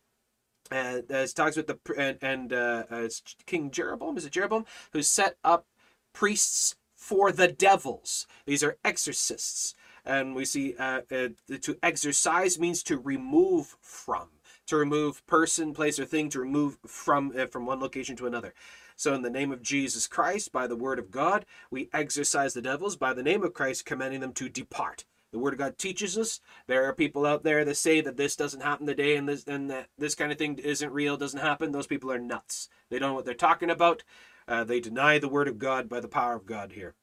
Uh, 0.70 1.00
it 1.08 1.32
talks 1.34 1.56
with 1.56 1.66
the 1.66 1.78
and, 1.96 2.18
and 2.20 2.52
uh, 2.52 2.84
it's 2.90 3.22
King 3.46 3.70
Jeroboam. 3.70 4.16
Is 4.16 4.26
it 4.26 4.32
Jeroboam 4.32 4.66
who 4.92 5.02
set 5.02 5.36
up 5.42 5.66
priests 6.12 6.76
for 6.94 7.32
the 7.32 7.48
devils? 7.48 8.26
These 8.44 8.62
are 8.62 8.76
exorcists 8.84 9.74
and 10.08 10.34
we 10.34 10.44
see 10.44 10.74
uh, 10.76 11.02
uh, 11.12 11.28
to 11.60 11.76
exorcise 11.82 12.58
means 12.58 12.82
to 12.84 12.98
remove 12.98 13.76
from 13.80 14.30
to 14.66 14.76
remove 14.76 15.26
person, 15.26 15.72
place, 15.72 15.98
or 15.98 16.04
thing, 16.04 16.28
to 16.28 16.40
remove 16.40 16.78
from 16.86 17.32
uh, 17.38 17.46
from 17.46 17.66
one 17.66 17.80
location 17.80 18.16
to 18.16 18.26
another. 18.26 18.54
So, 18.96 19.14
in 19.14 19.22
the 19.22 19.30
name 19.30 19.52
of 19.52 19.62
Jesus 19.62 20.06
Christ, 20.06 20.52
by 20.52 20.66
the 20.66 20.76
word 20.76 20.98
of 20.98 21.10
God, 21.10 21.46
we 21.70 21.88
exorcise 21.92 22.54
the 22.54 22.62
devils. 22.62 22.96
By 22.96 23.12
the 23.12 23.22
name 23.22 23.42
of 23.44 23.54
Christ, 23.54 23.86
commanding 23.86 24.20
them 24.20 24.32
to 24.34 24.48
depart. 24.48 25.04
The 25.30 25.38
Word 25.38 25.52
of 25.52 25.58
God 25.58 25.76
teaches 25.76 26.16
us. 26.16 26.40
There 26.68 26.84
are 26.84 26.94
people 26.94 27.26
out 27.26 27.42
there 27.42 27.62
that 27.64 27.76
say 27.76 28.00
that 28.00 28.16
this 28.16 28.34
doesn't 28.34 28.62
happen 28.62 28.86
today 28.86 29.14
and 29.14 29.28
this 29.28 29.44
and 29.44 29.70
that 29.70 29.88
this 29.98 30.14
kind 30.14 30.32
of 30.32 30.38
thing 30.38 30.58
isn't 30.58 30.92
real, 30.92 31.18
doesn't 31.18 31.40
happen. 31.40 31.72
Those 31.72 31.86
people 31.86 32.10
are 32.10 32.18
nuts. 32.18 32.68
They 32.88 32.98
don't 32.98 33.10
know 33.10 33.14
what 33.14 33.26
they're 33.26 33.34
talking 33.34 33.70
about. 33.70 34.04
Uh, 34.46 34.64
they 34.64 34.80
deny 34.80 35.18
the 35.18 35.28
Word 35.28 35.48
of 35.48 35.58
God 35.58 35.88
by 35.88 36.00
the 36.00 36.08
power 36.08 36.34
of 36.34 36.46
God 36.46 36.72
here. 36.72 36.94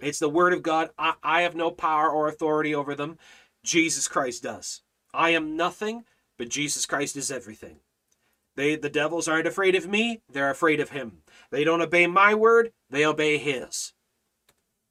It's 0.00 0.18
the 0.18 0.28
Word 0.28 0.52
of 0.52 0.62
God. 0.62 0.90
I, 0.98 1.14
I 1.22 1.42
have 1.42 1.54
no 1.54 1.70
power 1.70 2.10
or 2.10 2.28
authority 2.28 2.74
over 2.74 2.94
them. 2.94 3.18
Jesus 3.64 4.08
Christ 4.08 4.42
does. 4.42 4.82
I 5.12 5.30
am 5.30 5.56
nothing, 5.56 6.04
but 6.36 6.48
Jesus 6.48 6.86
Christ 6.86 7.16
is 7.16 7.30
everything. 7.30 7.80
They, 8.56 8.76
the 8.76 8.90
devils 8.90 9.28
aren't 9.28 9.46
afraid 9.46 9.74
of 9.74 9.86
me, 9.86 10.20
they're 10.28 10.50
afraid 10.50 10.80
of 10.80 10.90
him. 10.90 11.22
They 11.50 11.64
don't 11.64 11.80
obey 11.80 12.06
my 12.06 12.34
word, 12.34 12.72
they 12.90 13.04
obey 13.04 13.38
his. 13.38 13.92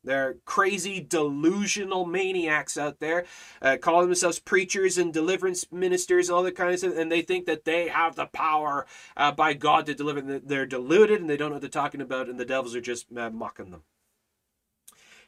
There 0.03 0.29
are 0.29 0.38
crazy, 0.45 1.01
delusional 1.01 2.05
maniacs 2.05 2.77
out 2.77 2.99
there, 2.99 3.25
uh, 3.61 3.75
calling 3.81 4.07
themselves 4.07 4.39
preachers 4.39 4.97
and 4.97 5.13
deliverance 5.13 5.65
ministers 5.69 6.29
and 6.29 6.38
all 6.38 6.43
that 6.43 6.55
kind 6.55 6.71
of 6.71 6.79
stuff, 6.79 6.93
and 6.95 7.11
they 7.11 7.21
think 7.21 7.45
that 7.45 7.65
they 7.65 7.89
have 7.89 8.15
the 8.15 8.27
power 8.27 8.85
uh, 9.17 9.34
by 9.34 9.53
God 9.53 9.85
to 9.88 9.93
deliver. 9.93 10.21
They're 10.21 10.65
deluded 10.65 11.19
and 11.19 11.29
they 11.29 11.35
don't 11.35 11.49
know 11.49 11.55
what 11.55 11.61
they're 11.61 11.69
talking 11.69 11.99
about, 11.99 12.29
and 12.29 12.39
the 12.39 12.45
devils 12.45 12.73
are 12.73 12.81
just 12.81 13.07
uh, 13.17 13.29
mocking 13.29 13.71
them. 13.71 13.84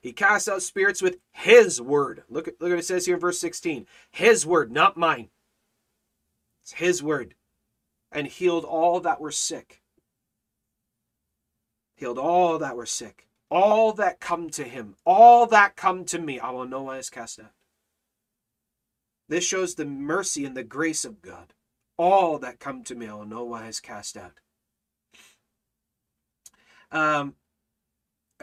He 0.01 0.13
casts 0.13 0.47
out 0.47 0.61
spirits 0.61 1.01
with 1.01 1.17
his 1.31 1.81
word. 1.81 2.23
Look 2.29 2.47
at, 2.47 2.55
look 2.59 2.69
at 2.69 2.75
what 2.75 2.79
it 2.79 2.85
says 2.85 3.05
here 3.05 3.15
in 3.15 3.21
verse 3.21 3.39
16. 3.39 3.85
His 4.11 4.45
word, 4.45 4.71
not 4.71 4.97
mine. 4.97 5.29
It's 6.63 6.73
his 6.73 7.03
word. 7.03 7.35
And 8.11 8.27
healed 8.27 8.65
all 8.65 8.99
that 9.01 9.19
were 9.19 9.31
sick. 9.31 9.81
Healed 11.95 12.17
all 12.17 12.57
that 12.59 12.77
were 12.77 12.85
sick 12.85 13.29
all 13.49 13.93
that 13.93 14.19
come 14.19 14.49
to 14.51 14.63
him, 14.63 14.95
all 15.05 15.47
that 15.47 15.75
come 15.75 16.05
to 16.05 16.19
me, 16.19 16.39
I 16.39 16.51
will 16.51 16.67
no 16.67 16.83
wise 16.83 17.09
cast 17.09 17.39
out. 17.39 17.51
This 19.27 19.43
shows 19.43 19.75
the 19.75 19.85
mercy 19.85 20.45
and 20.45 20.55
the 20.55 20.63
grace 20.63 21.05
of 21.05 21.21
God. 21.21 21.53
All 21.97 22.39
that 22.39 22.59
come 22.59 22.83
to 22.85 22.95
me, 22.95 23.07
I 23.07 23.13
will 23.13 23.25
no 23.25 23.43
wise 23.43 23.79
cast 23.79 24.17
out. 24.17 24.39
Um, 26.91 27.35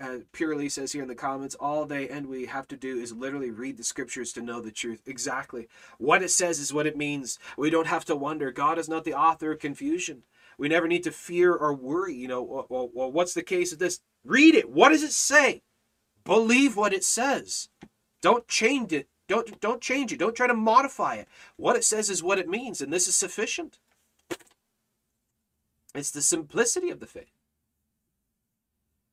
uh, 0.01 0.19
Purely 0.33 0.69
says 0.69 0.93
here 0.93 1.03
in 1.03 1.09
the 1.09 1.15
comments, 1.15 1.55
all 1.55 1.87
they 1.87 2.09
and 2.09 2.27
we 2.27 2.47
have 2.47 2.69
to 2.69 2.77
do 2.77 2.99
is 2.99 3.13
literally 3.13 3.51
read 3.51 3.77
the 3.77 3.85
scriptures 3.85 4.33
to 4.35 4.43
know 4.43 4.61
the 4.61 4.71
truth. 4.71 5.03
Exactly. 5.07 5.69
What 5.99 6.23
it 6.23 6.31
says 6.31 6.59
is 6.59 6.73
what 6.73 6.87
it 6.87 6.97
means. 6.97 7.39
We 7.57 7.71
don't 7.71 7.87
have 7.87 8.05
to 8.07 8.17
wonder. 8.17 8.51
God 8.53 8.79
is 8.79 8.89
not 8.89 9.05
the 9.05 9.15
author 9.15 9.53
of 9.53 9.59
confusion. 9.59 10.23
We 10.59 10.69
never 10.69 10.89
need 10.89 11.05
to 11.05 11.11
fear 11.11 11.55
or 11.55 11.75
worry. 11.75 12.15
You 12.15 12.29
know, 12.29 12.67
well, 12.69 12.91
well 12.93 13.13
what's 13.13 13.35
the 13.35 13.43
case 13.43 13.73
of 13.73 13.79
this? 13.79 14.01
Read 14.25 14.55
it. 14.55 14.71
What 14.71 14.91
does 14.91 15.03
it 15.03 15.13
say? 15.13 15.63
Believe 16.25 16.77
what 16.77 16.93
it 16.93 17.05
says. 17.05 17.69
Don't 18.21 18.49
change 18.49 18.93
it. 18.93 19.09
Don't 19.29 19.61
don't 19.61 19.81
change 19.81 20.13
it. 20.13 20.19
Don't 20.19 20.37
try 20.37 20.47
to 20.47 20.55
modify 20.55 21.15
it. 21.15 21.29
What 21.57 21.77
it 21.77 21.85
says 21.85 22.11
is 22.11 22.23
what 22.23 22.39
it 22.39 22.49
means, 22.49 22.81
and 22.81 22.93
this 22.93 23.09
is 23.09 23.17
sufficient. 23.17 23.79
It's 25.95 26.11
the 26.11 26.23
simplicity 26.23 26.91
of 26.91 27.01
the 27.01 27.07
faith. 27.07 27.33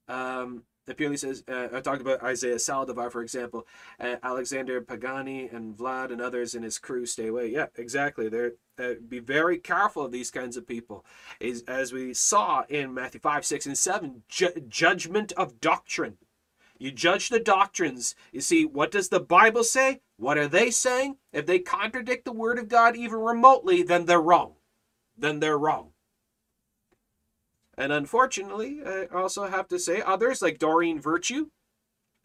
Um, 0.07 0.64
it 0.85 0.97
purely 0.97 1.18
says, 1.18 1.43
uh, 1.47 1.69
I 1.73 1.80
talked 1.80 2.01
about 2.01 2.22
Isaiah 2.23 2.55
Saldivar, 2.55 3.10
for 3.11 3.22
example, 3.22 3.65
uh, 3.99 4.18
Alexander 4.22 4.81
Pagani 4.81 5.47
and 5.47 5.77
Vlad 5.77 6.11
and 6.11 6.22
others 6.22 6.55
in 6.55 6.64
his 6.64 6.77
crew 6.77 7.05
stay 7.05 7.27
away. 7.27 7.47
Yeah, 7.47 7.68
exactly. 7.77 8.27
They're, 8.27 8.53
uh, 8.77 8.95
be 9.07 9.19
very 9.19 9.57
careful 9.57 10.03
of 10.03 10.11
these 10.11 10.30
kinds 10.30 10.57
of 10.57 10.68
people. 10.68 11.05
Is 11.39 11.64
As 11.68 11.93
we 11.93 12.14
saw 12.14 12.64
in 12.68 12.93
Matthew 12.93 13.22
5, 13.22 13.45
6, 13.45 13.65
and 13.65 13.77
7, 13.77 14.23
ju- 14.27 14.65
judgment 14.68 15.31
of 15.34 15.61
doctrine. 15.61 16.18
You 16.77 16.91
judge 16.91 17.30
the 17.30 17.39
doctrines. 17.39 18.14
You 18.34 18.41
see, 18.41 18.65
what 18.65 18.91
does 18.91 19.07
the 19.07 19.22
Bible 19.22 19.64
say? 19.64 20.01
What 20.18 20.38
are 20.38 20.49
they 20.49 20.69
saying? 20.69 21.15
If 21.31 21.45
they 21.45 21.60
contradict 21.60 22.26
the 22.26 22.34
Word 22.34 22.60
of 22.60 22.68
God 22.68 22.97
even 22.97 23.19
remotely, 23.19 23.84
then 23.84 24.05
they're 24.05 24.22
wrong. 24.22 24.55
Then 25.18 25.39
they're 25.39 25.57
wrong. 25.57 25.92
And 27.77 27.91
unfortunately, 27.91 28.81
I 28.85 29.07
also 29.13 29.47
have 29.47 29.67
to 29.69 29.79
say, 29.79 30.01
others 30.01 30.41
like 30.41 30.59
Doreen 30.59 30.99
Virtue, 30.99 31.47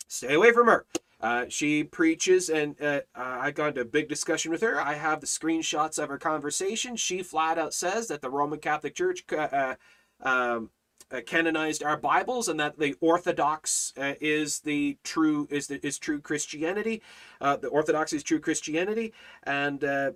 stay 0.07 0.35
away 0.35 0.53
from 0.53 0.67
her. 0.67 0.87
Uh, 1.21 1.47
she 1.49 1.83
preaches, 1.83 2.49
and 2.49 2.81
uh, 2.81 3.01
I 3.15 3.51
got 3.51 3.71
into 3.71 3.81
a 3.81 3.85
big 3.85 4.09
discussion 4.09 4.53
with 4.53 4.61
her. 4.61 4.81
I 4.81 4.95
have 4.95 5.21
the 5.21 5.27
screenshots 5.27 6.01
of 6.01 6.09
her 6.09 6.19
conversation. 6.19 6.95
She 6.95 7.23
flat 7.25 7.59
out 7.59 7.75
says 7.75 8.07
that 8.09 8.23
the 8.23 8.31
Roman 8.31 8.61
Catholic 8.61 8.95
Church 8.95 9.25
uh, 9.33 9.75
um, 10.23 10.71
uh, 11.11 11.21
canonized 11.27 11.83
our 11.83 11.97
Bibles, 11.97 12.49
and 12.49 12.61
that 12.61 12.79
the 12.79 12.95
Orthodox 13.01 13.93
uh, 13.97 14.15
is 14.21 14.61
the 14.61 14.97
true 15.03 15.49
is 15.51 15.67
the 15.67 15.85
is 15.85 15.99
true 15.99 16.21
Christianity. 16.21 17.03
Uh, 17.41 17.57
the 17.57 17.69
Orthodox 17.69 18.13
is 18.13 18.23
true 18.23 18.39
Christianity, 18.39 19.13
and 19.43 20.15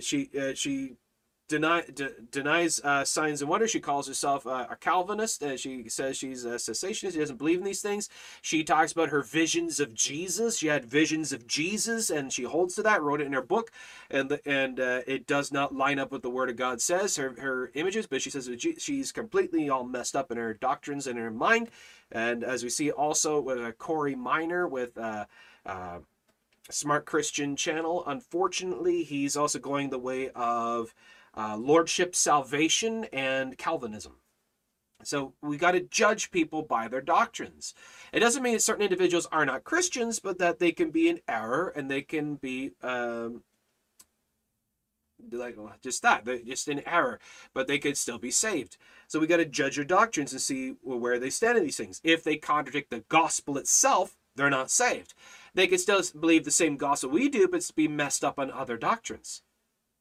she 0.00 0.28
she 0.54 0.96
deny, 1.48 1.82
de, 1.82 2.10
denies 2.30 2.80
uh, 2.82 3.04
signs 3.04 3.40
and 3.40 3.50
wonders. 3.50 3.70
She 3.70 3.80
calls 3.80 4.08
herself 4.08 4.46
uh, 4.46 4.66
a 4.70 4.76
Calvinist. 4.76 5.42
Uh, 5.42 5.56
she 5.56 5.88
says 5.88 6.16
she's 6.16 6.44
a 6.44 6.54
cessationist. 6.54 7.12
She 7.12 7.18
doesn't 7.18 7.38
believe 7.38 7.58
in 7.58 7.64
these 7.64 7.82
things. 7.82 8.08
She 8.42 8.64
talks 8.64 8.92
about 8.92 9.10
her 9.10 9.22
visions 9.22 9.80
of 9.80 9.94
Jesus. 9.94 10.58
She 10.58 10.66
had 10.66 10.84
visions 10.84 11.32
of 11.32 11.46
Jesus, 11.46 12.10
and 12.10 12.32
she 12.32 12.44
holds 12.44 12.74
to 12.74 12.82
that. 12.82 13.02
Wrote 13.02 13.20
it 13.20 13.26
in 13.26 13.32
her 13.32 13.42
book, 13.42 13.70
and 14.10 14.28
the, 14.28 14.48
and 14.48 14.80
uh, 14.80 15.02
it 15.06 15.26
does 15.26 15.52
not 15.52 15.74
line 15.74 15.98
up 15.98 16.12
with 16.12 16.22
the 16.22 16.30
Word 16.30 16.50
of 16.50 16.56
God 16.56 16.80
says. 16.80 17.16
Her 17.16 17.34
her 17.40 17.70
images, 17.74 18.06
but 18.06 18.22
she 18.22 18.30
says 18.30 18.50
she's 18.78 19.12
completely 19.12 19.68
all 19.68 19.84
messed 19.84 20.16
up 20.16 20.30
in 20.30 20.38
her 20.38 20.54
doctrines 20.54 21.06
and 21.06 21.18
her 21.18 21.30
mind. 21.30 21.70
And 22.10 22.44
as 22.44 22.62
we 22.62 22.70
see 22.70 22.90
also 22.90 23.40
with 23.40 23.58
uh, 23.58 23.72
Corey 23.72 24.14
Miner 24.14 24.66
with. 24.66 24.96
Uh, 24.98 25.26
Smart 26.68 27.06
Christian 27.06 27.54
channel. 27.54 28.02
Unfortunately, 28.06 29.04
he's 29.04 29.36
also 29.36 29.60
going 29.60 29.90
the 29.90 30.00
way 30.00 30.30
of 30.30 30.92
uh, 31.36 31.56
lordship 31.56 32.16
salvation 32.16 33.04
and 33.12 33.58
Calvinism. 33.58 34.14
So 35.02 35.34
we 35.42 35.56
got 35.56 35.72
to 35.72 35.80
judge 35.80 36.30
people 36.30 36.62
by 36.62 36.88
their 36.88 37.02
doctrines. 37.02 37.74
It 38.12 38.20
doesn't 38.20 38.42
mean 38.42 38.54
that 38.54 38.62
certain 38.62 38.82
individuals 38.82 39.28
are 39.30 39.44
not 39.44 39.64
Christians, 39.64 40.18
but 40.18 40.38
that 40.38 40.58
they 40.58 40.72
can 40.72 40.90
be 40.90 41.08
in 41.08 41.20
error 41.28 41.72
and 41.76 41.90
they 41.90 42.02
can 42.02 42.36
be 42.36 42.72
um, 42.82 43.42
like 45.30 45.56
just 45.82 46.02
that, 46.02 46.24
they're 46.24 46.38
just 46.38 46.68
in 46.68 46.86
error, 46.86 47.20
but 47.54 47.66
they 47.66 47.78
could 47.78 47.96
still 47.96 48.18
be 48.18 48.30
saved. 48.30 48.76
So 49.06 49.20
we 49.20 49.26
got 49.26 49.36
to 49.36 49.44
judge 49.44 49.76
their 49.76 49.84
doctrines 49.84 50.32
and 50.32 50.40
see 50.40 50.76
where 50.82 51.18
they 51.18 51.30
stand 51.30 51.58
in 51.58 51.64
these 51.64 51.76
things. 51.76 52.00
If 52.02 52.24
they 52.24 52.36
contradict 52.36 52.90
the 52.90 53.04
gospel 53.08 53.58
itself, 53.58 54.16
they're 54.34 54.50
not 54.50 54.70
saved. 54.70 55.14
They 55.54 55.66
could 55.66 55.80
still 55.80 56.02
believe 56.18 56.44
the 56.44 56.50
same 56.50 56.76
gospel 56.76 57.10
we 57.10 57.28
do, 57.28 57.48
but 57.48 57.70
be 57.74 57.88
messed 57.88 58.24
up 58.24 58.38
on 58.38 58.50
other 58.50 58.76
doctrines 58.76 59.42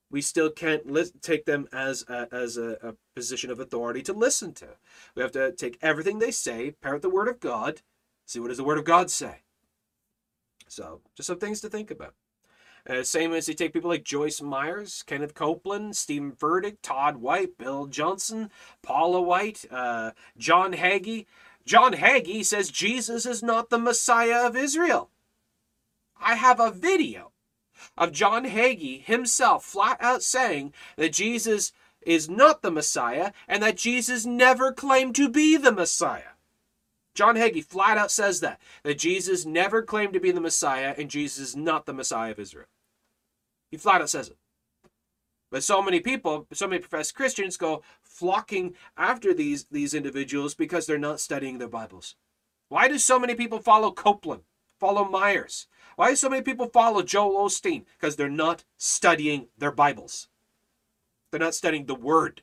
we 0.10 0.22
still 0.22 0.50
can't 0.50 0.90
li- 0.92 1.12
take 1.22 1.46
them 1.46 1.68
as 1.74 2.06
a, 2.08 2.28
as 2.32 2.58
a, 2.58 2.78
a, 2.82 2.94
position 3.16 3.50
of 3.50 3.60
authority 3.60 4.02
to 4.02 4.14
listen 4.14 4.54
to. 4.54 4.68
We 5.16 5.22
have 5.22 5.32
to 5.32 5.52
take 5.52 5.78
everything 5.82 6.20
they 6.20 6.32
say, 6.32 6.72
parrot 6.72 7.02
the 7.02 7.10
word 7.10 7.28
of 7.28 7.40
God, 7.40 7.82
see 8.26 8.40
what 8.40 8.50
does 8.50 8.58
the 8.58 8.64
word 8.64 8.78
of 8.78 8.84
God 8.84 9.10
say. 9.10 9.42
So, 10.68 11.02
just 11.16 11.28
some 11.28 11.40
things 11.40 11.62
to 11.62 11.70
think 11.70 11.92
about. 11.92 12.14
Uh, 12.88 13.04
same 13.04 13.34
as 13.34 13.48
you 13.48 13.54
take 13.54 13.74
people 13.74 13.90
like 13.90 14.04
Joyce 14.04 14.42
Myers, 14.42 15.04
Kenneth 15.04 15.34
Copeland, 15.34 15.96
Stephen 15.96 16.32
Furtick, 16.32 16.78
Todd 16.84 17.18
White, 17.18 17.58
Bill 17.58 17.88
Johnson, 17.88 18.52
Paula 18.84 19.22
White, 19.22 19.66
uh, 19.72 20.12
John 20.38 20.74
Hagee. 20.74 21.26
John 21.66 21.94
Hagee 21.94 22.46
says 22.46 22.70
Jesus 22.70 23.26
is 23.26 23.42
not 23.42 23.70
the 23.70 23.80
Messiah 23.80 24.46
of 24.46 24.56
Israel. 24.56 25.10
I 26.22 26.36
have 26.36 26.60
a 26.60 26.70
video 26.70 27.32
of 27.98 28.12
John 28.12 28.46
Hagee 28.46 29.04
himself 29.04 29.66
flat 29.66 29.98
out 30.02 30.24
saying 30.24 30.74
that 30.98 31.14
Jesus 31.14 31.72
is 32.02 32.30
not 32.30 32.62
the 32.62 32.72
Messiah 32.72 33.32
and 33.48 33.62
that 33.64 33.78
Jesus 33.78 34.26
never 34.26 34.72
claimed 34.72 35.16
to 35.16 35.30
be 35.30 35.58
the 35.58 35.72
Messiah. 35.72 36.36
John 37.16 37.36
Hagee 37.36 37.64
flat 37.64 37.98
out 37.98 38.12
says 38.12 38.42
that, 38.42 38.60
that 38.84 39.00
Jesus 39.00 39.46
never 39.46 39.82
claimed 39.82 40.14
to 40.14 40.20
be 40.20 40.32
the 40.32 40.42
Messiah 40.42 40.94
and 40.98 41.10
Jesus 41.10 41.50
is 41.50 41.56
not 41.56 41.86
the 41.86 41.94
Messiah 41.94 42.32
of 42.32 42.40
Israel. 42.40 42.68
He 43.72 43.78
flat 43.78 44.02
out 44.02 44.10
says 44.10 44.30
it. 44.30 44.38
But 45.52 45.64
so 45.64 45.82
many 45.82 46.00
people, 46.00 46.48
so 46.52 46.68
many 46.68 46.80
professed 46.80 47.16
Christians 47.16 47.56
go 47.56 47.82
flocking 48.02 48.74
after 48.98 49.34
these, 49.34 49.66
these 49.66 49.94
individuals 49.94 50.54
because 50.54 50.86
they're 50.86 50.98
not 50.98 51.22
studying 51.22 51.58
their 51.58 51.70
Bibles. 51.70 52.16
Why 52.68 52.88
do 52.88 52.98
so 52.98 53.20
many 53.20 53.36
people 53.36 53.60
follow 53.60 53.92
Copeland, 53.92 54.42
follow 54.80 55.06
Myers, 55.06 55.68
why 55.96 56.10
do 56.10 56.16
so 56.16 56.30
many 56.30 56.42
people 56.42 56.68
follow 56.68 57.02
Joel 57.02 57.48
Osteen? 57.48 57.86
Because 58.00 58.16
they're 58.16 58.30
not 58.30 58.64
studying 58.78 59.48
their 59.58 59.72
Bibles. 59.72 60.28
They're 61.32 61.40
not 61.40 61.56
studying 61.56 61.86
the 61.86 61.96
Word. 61.96 62.42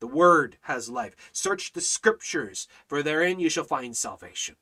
The 0.00 0.06
Word 0.06 0.58
has 0.62 0.88
life. 0.88 1.14
Search 1.32 1.72
the 1.72 1.80
Scriptures, 1.80 2.68
for 2.86 3.02
therein 3.02 3.40
you 3.40 3.48
shall 3.48 3.64
find 3.64 3.96
salvation. 3.96 4.56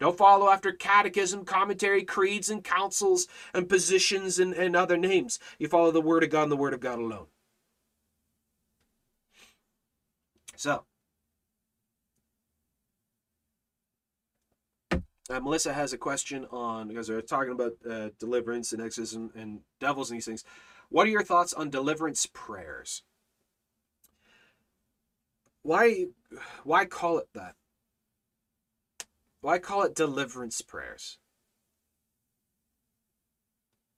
Don't 0.00 0.18
follow 0.18 0.48
after 0.48 0.72
catechism, 0.72 1.44
commentary, 1.44 2.02
creeds, 2.02 2.50
and 2.50 2.64
councils, 2.64 3.28
and 3.52 3.68
positions 3.68 4.38
and, 4.38 4.52
and 4.52 4.74
other 4.74 4.96
names. 4.96 5.38
You 5.58 5.68
follow 5.68 5.90
the 5.90 6.00
Word 6.00 6.24
of 6.24 6.30
God 6.30 6.44
and 6.44 6.52
the 6.52 6.56
Word 6.56 6.74
of 6.74 6.80
God 6.80 6.98
alone. 6.98 7.26
So, 10.56 10.84
uh, 15.30 15.40
Melissa 15.40 15.72
has 15.72 15.92
a 15.92 15.98
question 15.98 16.46
on 16.50 16.88
because 16.88 17.06
they're 17.06 17.22
talking 17.22 17.52
about 17.52 17.72
uh, 17.88 18.10
deliverance 18.18 18.72
and 18.72 18.82
exorcism 18.82 19.30
and 19.34 19.60
devils 19.80 20.10
and 20.10 20.18
these 20.18 20.26
things. 20.26 20.44
What 20.90 21.06
are 21.06 21.10
your 21.10 21.24
thoughts 21.24 21.52
on 21.52 21.70
deliverance 21.70 22.26
prayers? 22.26 23.02
Why, 25.62 26.06
why 26.62 26.84
call 26.84 27.18
it 27.18 27.28
that? 27.34 27.54
Why 29.40 29.58
call 29.58 29.82
it 29.82 29.94
deliverance 29.94 30.60
prayers? 30.60 31.18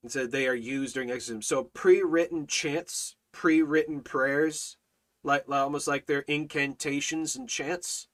And 0.03 0.13
so 0.13 0.27
they 0.27 0.47
are 0.47 0.55
used 0.55 0.95
during 0.95 1.11
exorcism. 1.11 1.43
So 1.43 1.65
pre-written 1.65 2.47
chants, 2.47 3.17
pre-written 3.33 4.03
prayers, 4.03 4.77
like 5.25 5.45
almost 5.51 5.89
like 5.89 6.07
they're 6.07 6.21
incantations 6.29 7.35
and 7.35 7.49
chants. 7.49 8.07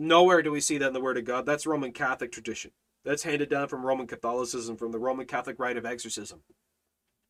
Nowhere 0.00 0.40
do 0.40 0.50
we 0.50 0.62
see 0.62 0.78
that 0.78 0.86
in 0.86 0.94
the 0.94 1.00
Word 1.00 1.18
of 1.18 1.26
God. 1.26 1.44
That's 1.44 1.66
Roman 1.66 1.92
Catholic 1.92 2.32
tradition. 2.32 2.70
That's 3.04 3.22
handed 3.22 3.50
down 3.50 3.68
from 3.68 3.84
Roman 3.84 4.06
Catholicism, 4.06 4.78
from 4.78 4.92
the 4.92 4.98
Roman 4.98 5.26
Catholic 5.26 5.58
rite 5.58 5.76
of 5.76 5.84
exorcism. 5.84 6.40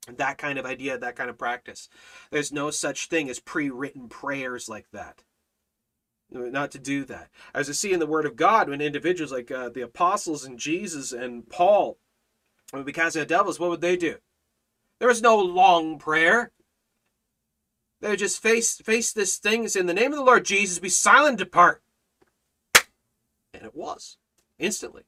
That 0.08 0.38
kind 0.38 0.56
of 0.56 0.64
idea, 0.64 0.96
that 0.96 1.16
kind 1.16 1.28
of 1.28 1.36
practice. 1.36 1.88
There's 2.30 2.52
no 2.52 2.70
such 2.70 3.08
thing 3.08 3.28
as 3.28 3.40
pre 3.40 3.70
written 3.70 4.08
prayers 4.08 4.68
like 4.68 4.86
that. 4.92 5.24
Not 6.30 6.70
to 6.70 6.78
do 6.78 7.04
that. 7.06 7.30
As 7.52 7.66
we 7.66 7.74
see 7.74 7.92
in 7.92 7.98
the 7.98 8.06
Word 8.06 8.24
of 8.24 8.36
God, 8.36 8.68
when 8.68 8.80
individuals 8.80 9.32
like 9.32 9.50
uh, 9.50 9.70
the 9.70 9.80
apostles 9.80 10.44
and 10.44 10.56
Jesus 10.56 11.10
and 11.10 11.50
Paul 11.50 11.98
would 12.72 12.86
be 12.86 12.92
casting 12.92 13.22
out 13.22 13.28
devils, 13.28 13.58
what 13.58 13.70
would 13.70 13.80
they 13.80 13.96
do? 13.96 14.18
There 15.00 15.08
was 15.08 15.20
no 15.20 15.36
long 15.36 15.98
prayer. 15.98 16.52
They 18.00 18.10
would 18.10 18.20
just 18.20 18.40
face 18.40 18.76
face 18.76 19.12
this 19.12 19.38
thing 19.38 19.62
and 19.62 19.70
say, 19.72 19.80
In 19.80 19.86
the 19.86 19.92
name 19.92 20.12
of 20.12 20.18
the 20.18 20.24
Lord 20.24 20.44
Jesus, 20.44 20.78
be 20.78 20.88
silent, 20.88 21.38
depart. 21.38 21.82
And 23.60 23.66
it 23.66 23.76
was 23.76 24.16
instantly. 24.58 25.02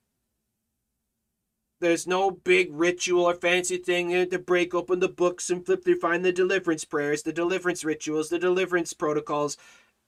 There's 1.81 2.07
no 2.07 2.31
big 2.31 2.69
ritual 2.71 3.25
or 3.25 3.35
fancy 3.35 3.79
thing 3.79 4.11
to 4.29 4.39
break 4.39 4.75
open 4.75 5.01
the 5.01 5.09
books 5.09 5.49
and 5.49 5.65
flip 5.65 5.83
through, 5.83 6.01
find 6.01 6.23
the 6.23 6.31
deliverance 6.31 6.85
prayers, 6.85 7.23
the 7.23 7.33
deliverance 7.33 7.83
rituals, 7.83 8.29
the 8.29 8.39
deliverance 8.39 8.93
protocols. 8.93 9.57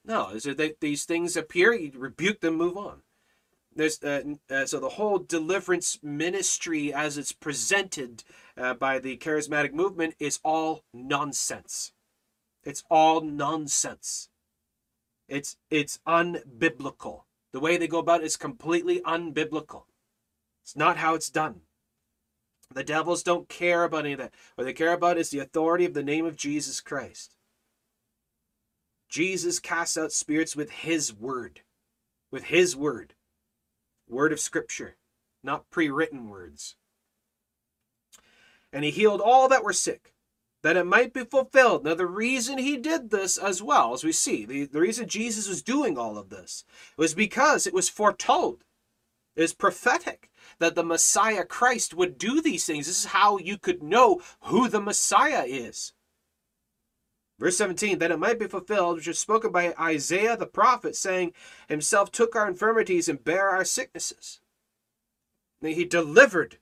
No, 0.04 0.34
these 0.80 1.04
things 1.04 1.36
appear, 1.36 1.72
you 1.72 1.90
rebuke 1.96 2.40
them, 2.42 2.56
move 2.56 2.76
on. 2.76 3.00
There's 3.74 4.00
uh, 4.04 4.34
uh, 4.50 4.66
so 4.66 4.78
the 4.78 4.90
whole 4.90 5.18
deliverance 5.18 5.98
ministry, 6.02 6.92
as 6.92 7.18
it's 7.18 7.32
presented 7.32 8.22
uh, 8.56 8.74
by 8.74 8.98
the 8.98 9.16
charismatic 9.16 9.72
movement, 9.72 10.14
is 10.20 10.38
all 10.44 10.84
nonsense. 10.92 11.92
It's 12.62 12.84
all 12.88 13.20
nonsense. 13.22 14.28
It's 15.28 15.56
it's 15.70 15.98
unbiblical. 16.06 17.22
The 17.54 17.60
way 17.60 17.76
they 17.76 17.86
go 17.86 18.00
about 18.00 18.22
it 18.22 18.26
is 18.26 18.36
completely 18.36 19.00
unbiblical. 19.02 19.84
It's 20.64 20.74
not 20.74 20.96
how 20.96 21.14
it's 21.14 21.30
done. 21.30 21.60
The 22.74 22.82
devils 22.82 23.22
don't 23.22 23.48
care 23.48 23.84
about 23.84 24.06
any 24.06 24.14
of 24.14 24.18
that. 24.18 24.34
What 24.56 24.64
they 24.64 24.72
care 24.72 24.92
about 24.92 25.18
is 25.18 25.30
the 25.30 25.38
authority 25.38 25.84
of 25.84 25.94
the 25.94 26.02
name 26.02 26.26
of 26.26 26.36
Jesus 26.36 26.80
Christ. 26.80 27.36
Jesus 29.08 29.60
casts 29.60 29.96
out 29.96 30.10
spirits 30.10 30.56
with 30.56 30.68
his 30.68 31.14
word. 31.14 31.60
With 32.32 32.46
his 32.46 32.74
word. 32.74 33.14
Word 34.08 34.32
of 34.32 34.40
Scripture, 34.40 34.96
not 35.44 35.70
pre 35.70 35.88
written 35.88 36.28
words. 36.28 36.74
And 38.72 38.84
he 38.84 38.90
healed 38.90 39.20
all 39.20 39.46
that 39.46 39.62
were 39.62 39.72
sick, 39.72 40.12
that 40.64 40.78
it 40.78 40.86
might 40.86 41.12
be 41.12 41.24
fulfilled. 41.24 41.84
Now, 41.84 41.94
the 41.94 42.06
reason 42.06 42.56
he 42.56 42.78
did 42.78 43.10
this 43.10 43.36
as 43.36 43.62
well, 43.62 43.92
as 43.92 44.02
we 44.02 44.12
see, 44.12 44.46
the, 44.46 44.64
the 44.64 44.80
reason 44.80 45.06
Jesus 45.06 45.46
was 45.46 45.62
doing 45.62 45.98
all 45.98 46.16
of 46.16 46.30
this 46.30 46.64
was 46.96 47.12
because 47.12 47.66
it 47.66 47.74
was 47.74 47.90
foretold, 47.90 48.64
it 49.36 49.42
was 49.42 49.52
prophetic 49.52 50.30
that 50.60 50.74
the 50.74 50.82
Messiah 50.82 51.44
Christ 51.44 51.92
would 51.92 52.16
do 52.16 52.40
these 52.40 52.64
things. 52.64 52.86
This 52.86 53.00
is 53.00 53.10
how 53.10 53.36
you 53.36 53.58
could 53.58 53.82
know 53.82 54.22
who 54.44 54.66
the 54.66 54.80
Messiah 54.80 55.44
is. 55.46 55.92
Verse 57.38 57.58
17, 57.58 57.98
that 57.98 58.10
it 58.10 58.18
might 58.18 58.38
be 58.38 58.46
fulfilled, 58.46 58.96
which 58.96 59.08
is 59.08 59.18
spoken 59.18 59.52
by 59.52 59.74
Isaiah 59.78 60.34
the 60.34 60.46
prophet, 60.46 60.96
saying, 60.96 61.34
Himself 61.68 62.10
took 62.10 62.34
our 62.34 62.48
infirmities 62.48 63.06
and 63.06 63.22
bare 63.22 63.50
our 63.50 63.66
sicknesses. 63.66 64.40
And 65.60 65.74
he 65.74 65.84
delivered 65.84 66.56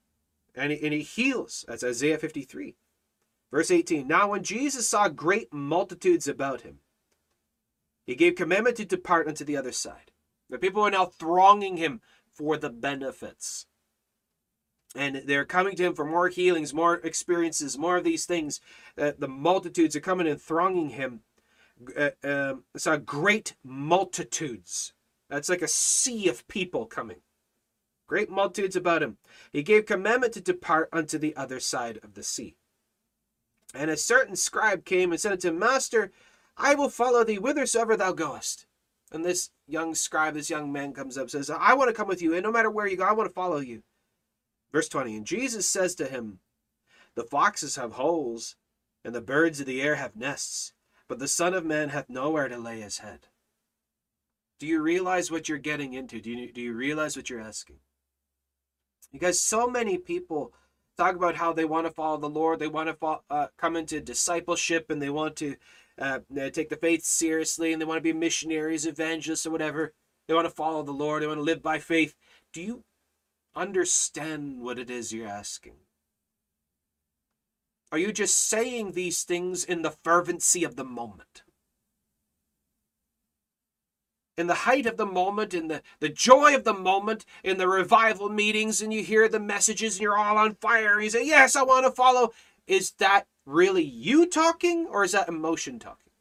and 0.56 0.72
he, 0.72 0.82
and 0.82 0.92
he 0.92 1.02
heals. 1.02 1.64
That's 1.68 1.84
Isaiah 1.84 2.18
53. 2.18 2.74
Verse 3.52 3.70
18, 3.70 4.08
Now 4.08 4.30
when 4.30 4.42
Jesus 4.42 4.88
saw 4.88 5.08
great 5.08 5.52
multitudes 5.52 6.26
about 6.26 6.62
him, 6.62 6.78
he 8.04 8.16
gave 8.16 8.34
commandment 8.34 8.76
to 8.78 8.84
depart 8.84 9.28
unto 9.28 9.44
the 9.44 9.56
other 9.56 9.72
side. 9.72 10.10
The 10.50 10.58
people 10.58 10.82
are 10.82 10.90
now 10.90 11.06
thronging 11.06 11.76
him 11.76 12.00
for 12.34 12.56
the 12.56 12.70
benefits 12.70 13.66
and 14.94 15.22
they're 15.26 15.44
coming 15.44 15.76
to 15.76 15.84
him 15.84 15.94
for 15.94 16.04
more 16.04 16.28
healings, 16.28 16.74
more 16.74 16.96
experiences, 16.96 17.78
more 17.78 17.96
of 17.96 18.04
these 18.04 18.26
things. 18.26 18.60
Uh, 18.98 19.12
the 19.18 19.28
multitudes 19.28 19.96
are 19.96 20.00
coming 20.00 20.26
and 20.26 20.40
thronging 20.40 20.90
him. 20.90 21.20
Uh, 21.96 22.10
uh, 22.22 22.54
saw 22.76 22.96
great 22.96 23.54
multitudes. 23.64 24.92
That's 25.28 25.48
like 25.48 25.62
a 25.62 25.68
sea 25.68 26.28
of 26.28 26.46
people 26.46 26.86
coming. 26.86 27.22
Great 28.06 28.30
multitudes 28.30 28.76
about 28.76 29.02
him. 29.02 29.16
He 29.52 29.62
gave 29.62 29.86
commandment 29.86 30.34
to 30.34 30.40
depart 30.40 30.90
unto 30.92 31.18
the 31.18 31.34
other 31.34 31.58
side 31.58 31.98
of 32.02 32.14
the 32.14 32.22
sea. 32.22 32.56
And 33.74 33.90
a 33.90 33.96
certain 33.96 34.36
scribe 34.36 34.84
came 34.84 35.12
and 35.12 35.20
said 35.20 35.32
unto 35.32 35.48
him, 35.48 35.58
Master, 35.58 36.12
I 36.56 36.74
will 36.74 36.90
follow 36.90 37.24
thee 37.24 37.36
whithersoever 37.36 37.96
thou 37.96 38.12
goest. 38.12 38.66
And 39.10 39.24
this 39.24 39.50
young 39.66 39.94
scribe, 39.94 40.34
this 40.34 40.50
young 40.50 40.72
man 40.72 40.92
comes 40.92 41.18
up, 41.18 41.30
says, 41.30 41.50
I 41.50 41.74
want 41.74 41.88
to 41.88 41.94
come 41.94 42.08
with 42.08 42.22
you, 42.22 42.34
and 42.34 42.42
no 42.42 42.52
matter 42.52 42.70
where 42.70 42.86
you 42.86 42.96
go, 42.96 43.04
I 43.04 43.12
want 43.12 43.28
to 43.28 43.34
follow 43.34 43.58
you. 43.58 43.82
Verse 44.72 44.88
20 44.88 45.16
And 45.16 45.26
Jesus 45.26 45.68
says 45.68 45.94
to 45.96 46.06
him, 46.06 46.40
The 47.14 47.24
foxes 47.24 47.76
have 47.76 47.92
holes, 47.92 48.56
and 49.04 49.14
the 49.14 49.20
birds 49.20 49.60
of 49.60 49.66
the 49.66 49.82
air 49.82 49.96
have 49.96 50.16
nests, 50.16 50.72
but 51.08 51.18
the 51.18 51.28
Son 51.28 51.52
of 51.52 51.64
Man 51.64 51.90
hath 51.90 52.08
nowhere 52.08 52.48
to 52.48 52.56
lay 52.56 52.80
his 52.80 52.98
head. 52.98 53.28
Do 54.58 54.66
you 54.66 54.80
realize 54.80 55.30
what 55.30 55.48
you're 55.48 55.58
getting 55.58 55.92
into? 55.92 56.20
Do 56.20 56.30
you, 56.30 56.52
do 56.52 56.60
you 56.60 56.72
realize 56.72 57.16
what 57.16 57.28
you're 57.28 57.40
asking? 57.40 57.80
Because 59.10 59.40
so 59.40 59.66
many 59.66 59.98
people 59.98 60.54
talk 60.96 61.16
about 61.16 61.36
how 61.36 61.52
they 61.52 61.64
want 61.64 61.86
to 61.86 61.92
follow 61.92 62.18
the 62.18 62.28
Lord, 62.28 62.58
they 62.58 62.68
want 62.68 62.88
to 62.88 62.94
follow, 62.94 63.22
uh, 63.30 63.48
come 63.56 63.76
into 63.76 64.00
discipleship, 64.00 64.90
and 64.90 65.00
they 65.00 65.10
want 65.10 65.36
to 65.36 65.56
uh, 65.98 66.20
take 66.52 66.68
the 66.68 66.76
faith 66.76 67.04
seriously, 67.04 67.72
and 67.72 67.80
they 67.80 67.86
want 67.86 67.98
to 67.98 68.02
be 68.02 68.12
missionaries, 68.12 68.86
evangelists, 68.86 69.46
or 69.46 69.50
whatever. 69.50 69.92
They 70.26 70.34
want 70.34 70.46
to 70.46 70.54
follow 70.54 70.82
the 70.82 70.92
Lord, 70.92 71.22
they 71.22 71.26
want 71.26 71.38
to 71.38 71.44
live 71.44 71.62
by 71.62 71.78
faith. 71.78 72.14
Do 72.52 72.62
you 72.62 72.84
understand 73.54 74.60
what 74.60 74.78
it 74.78 74.90
is 74.90 75.12
you're 75.12 75.28
asking? 75.28 75.74
Are 77.90 77.98
you 77.98 78.12
just 78.12 78.38
saying 78.38 78.92
these 78.92 79.22
things 79.22 79.64
in 79.64 79.82
the 79.82 79.90
fervency 79.90 80.64
of 80.64 80.76
the 80.76 80.84
moment? 80.84 81.41
In 84.38 84.46
the 84.46 84.54
height 84.54 84.86
of 84.86 84.96
the 84.96 85.06
moment, 85.06 85.52
in 85.52 85.68
the, 85.68 85.82
the 86.00 86.08
joy 86.08 86.54
of 86.54 86.64
the 86.64 86.72
moment, 86.72 87.26
in 87.44 87.58
the 87.58 87.68
revival 87.68 88.30
meetings, 88.30 88.80
and 88.80 88.92
you 88.92 89.02
hear 89.02 89.28
the 89.28 89.38
messages 89.38 89.96
and 89.96 90.02
you're 90.02 90.18
all 90.18 90.38
on 90.38 90.54
fire, 90.54 90.94
and 90.94 91.04
you 91.04 91.10
say, 91.10 91.26
Yes, 91.26 91.54
I 91.54 91.62
want 91.62 91.84
to 91.84 91.92
follow. 91.92 92.32
Is 92.66 92.92
that 92.92 93.26
really 93.44 93.82
you 93.82 94.26
talking, 94.26 94.86
or 94.86 95.04
is 95.04 95.12
that 95.12 95.28
emotion 95.28 95.78
talking? 95.78 96.12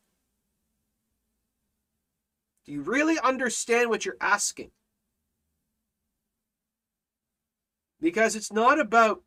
Do 2.66 2.74
you 2.74 2.82
really 2.82 3.18
understand 3.20 3.90
what 3.90 4.06
you're 4.06 4.18
asking? 4.20 4.72
because 8.02 8.36
it's 8.36 8.52
not 8.52 8.80
about 8.80 9.22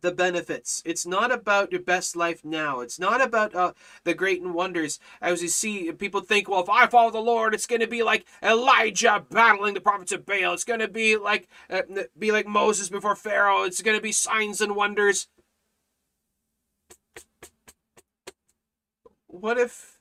the 0.00 0.12
benefits. 0.12 0.82
It's 0.84 1.06
not 1.06 1.32
about 1.32 1.72
your 1.72 1.82
best 1.82 2.16
life 2.16 2.44
now. 2.44 2.80
It's 2.80 2.98
not 2.98 3.20
about 3.22 3.54
uh, 3.54 3.72
the 4.04 4.14
great 4.14 4.42
and 4.42 4.54
wonders. 4.54 4.98
As 5.20 5.42
you 5.42 5.48
see, 5.48 5.90
people 5.92 6.20
think, 6.20 6.48
well, 6.48 6.62
if 6.62 6.68
I 6.68 6.86
follow 6.86 7.10
the 7.10 7.20
Lord, 7.20 7.54
it's 7.54 7.66
going 7.66 7.80
to 7.80 7.86
be 7.86 8.02
like 8.02 8.26
Elijah 8.42 9.24
battling 9.30 9.74
the 9.74 9.80
prophets 9.80 10.12
of 10.12 10.26
Baal. 10.26 10.54
It's 10.54 10.64
going 10.64 10.80
to 10.80 10.88
be 10.88 11.16
like 11.16 11.48
uh, 11.68 11.82
be 12.18 12.32
like 12.32 12.46
Moses 12.46 12.88
before 12.88 13.16
Pharaoh. 13.16 13.62
It's 13.62 13.82
going 13.82 13.96
to 13.96 14.02
be 14.02 14.12
signs 14.12 14.60
and 14.60 14.76
wonders. 14.76 15.28
What 19.26 19.58
if 19.58 20.00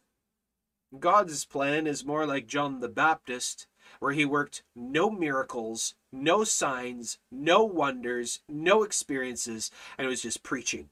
God's 0.98 1.46
plan 1.46 1.86
is 1.86 2.04
more 2.04 2.26
like 2.26 2.48
John 2.48 2.80
the 2.80 2.90
Baptist, 2.90 3.68
where 4.00 4.14
he 4.14 4.26
worked 4.26 4.64
no 4.76 5.10
miracles, 5.10 5.94
no 6.12 6.44
signs, 6.44 7.18
no 7.32 7.64
wonders, 7.64 8.40
no 8.48 8.84
experiences, 8.84 9.70
and 9.98 10.06
it 10.06 10.10
was 10.10 10.22
just 10.22 10.44
preaching. 10.44 10.90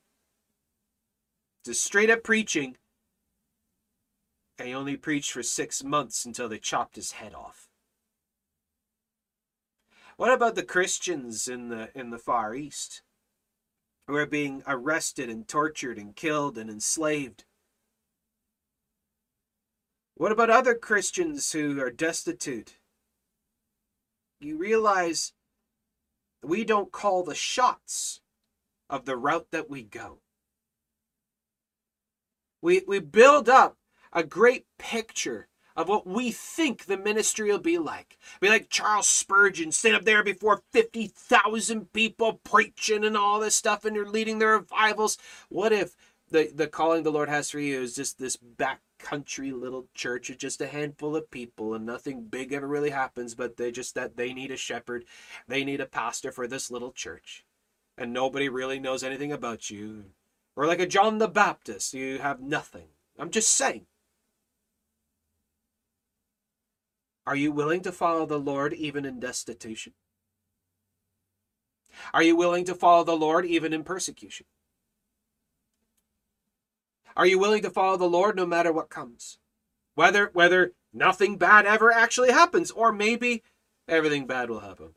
Just 1.65 1.83
straight 1.83 2.09
up 2.09 2.23
preaching. 2.23 2.77
And 4.59 4.67
he 4.67 4.73
only 4.73 4.97
preached 4.97 5.31
for 5.31 5.43
six 5.43 5.83
months 5.83 6.25
until 6.25 6.49
they 6.49 6.59
chopped 6.59 6.95
his 6.95 7.13
head 7.13 7.33
off. 7.33 7.69
What 10.17 10.33
about 10.33 10.55
the 10.55 10.63
Christians 10.63 11.47
in 11.47 11.69
the 11.69 11.91
in 11.93 12.09
the 12.09 12.17
Far 12.17 12.55
East 12.55 13.03
who 14.07 14.15
are 14.15 14.25
being 14.25 14.63
arrested 14.65 15.29
and 15.29 15.47
tortured 15.47 15.99
and 15.99 16.15
killed 16.15 16.57
and 16.57 16.69
enslaved? 16.69 17.45
What 20.15 20.31
about 20.31 20.49
other 20.49 20.73
Christians 20.73 21.51
who 21.51 21.79
are 21.79 21.91
destitute? 21.91 22.77
You 24.39 24.57
realize 24.57 25.33
we 26.43 26.63
don't 26.63 26.91
call 26.91 27.23
the 27.23 27.35
shots 27.35 28.21
of 28.89 29.05
the 29.05 29.17
route 29.17 29.47
that 29.51 29.69
we 29.69 29.83
go. 29.83 30.19
We, 32.61 32.83
we 32.87 32.99
build 32.99 33.49
up 33.49 33.77
a 34.13 34.23
great 34.23 34.65
picture 34.77 35.47
of 35.75 35.87
what 35.87 36.07
we 36.07 36.31
think 36.31 36.85
the 36.85 36.97
ministry 36.97 37.51
will 37.51 37.59
be 37.59 37.77
like. 37.77 38.17
Be 38.41 38.49
like 38.49 38.69
Charles 38.69 39.07
Spurgeon, 39.07 39.71
stand 39.71 39.95
up 39.95 40.05
there 40.05 40.23
before 40.23 40.63
50,000 40.73 41.93
people 41.93 42.41
preaching 42.43 43.05
and 43.05 43.15
all 43.15 43.39
this 43.39 43.55
stuff, 43.55 43.85
and 43.85 43.95
you're 43.95 44.09
leading 44.09 44.39
the 44.39 44.47
revivals. 44.47 45.19
What 45.49 45.71
if 45.71 45.95
the, 46.29 46.51
the 46.53 46.67
calling 46.67 47.03
the 47.03 47.11
Lord 47.11 47.29
has 47.29 47.49
for 47.49 47.59
you 47.59 47.81
is 47.81 47.95
just 47.95 48.19
this 48.19 48.37
backcountry 48.37 49.57
little 49.57 49.87
church 49.93 50.29
with 50.29 50.37
just 50.37 50.61
a 50.61 50.67
handful 50.67 51.15
of 51.15 51.31
people 51.31 51.73
and 51.73 51.85
nothing 51.85 52.23
big 52.23 52.51
ever 52.51 52.67
really 52.67 52.89
happens, 52.89 53.33
but 53.35 53.57
they 53.57 53.71
just 53.71 53.95
that 53.95 54.17
they 54.17 54.33
need 54.33 54.51
a 54.51 54.57
shepherd, 54.57 55.05
they 55.47 55.63
need 55.63 55.79
a 55.79 55.85
pastor 55.85 56.31
for 56.31 56.47
this 56.47 56.69
little 56.69 56.91
church, 56.91 57.45
and 57.97 58.11
nobody 58.11 58.49
really 58.49 58.79
knows 58.79 59.03
anything 59.03 59.31
about 59.31 59.69
you. 59.69 60.05
Or 60.55 60.65
like 60.65 60.79
a 60.79 60.87
John 60.87 61.19
the 61.19 61.27
Baptist, 61.27 61.93
you 61.93 62.17
have 62.17 62.41
nothing. 62.41 62.87
I'm 63.19 63.29
just 63.29 63.51
saying. 63.51 63.85
Are 67.27 67.35
you 67.35 67.51
willing 67.51 67.81
to 67.81 67.91
follow 67.91 68.25
the 68.25 68.39
Lord 68.39 68.73
even 68.73 69.05
in 69.05 69.19
destitution? 69.19 69.93
Are 72.13 72.23
you 72.23 72.35
willing 72.35 72.65
to 72.65 72.75
follow 72.75 73.03
the 73.03 73.17
Lord 73.17 73.45
even 73.45 73.73
in 73.73 73.83
persecution? 73.83 74.45
Are 77.17 77.25
you 77.25 77.39
willing 77.39 77.63
to 77.63 77.71
follow 77.71 77.97
the 77.97 78.05
Lord 78.05 78.35
no 78.35 78.45
matter 78.45 78.71
what 78.71 78.91
comes? 78.91 79.39
Whether 79.95 80.29
whether 80.33 80.73
nothing 80.93 81.37
bad 81.37 81.65
ever 81.65 81.91
actually 81.91 82.31
happens 82.31 82.69
or 82.69 82.93
maybe 82.93 83.41
everything 83.87 84.27
bad 84.27 84.51
will 84.51 84.59
happen. 84.59 84.89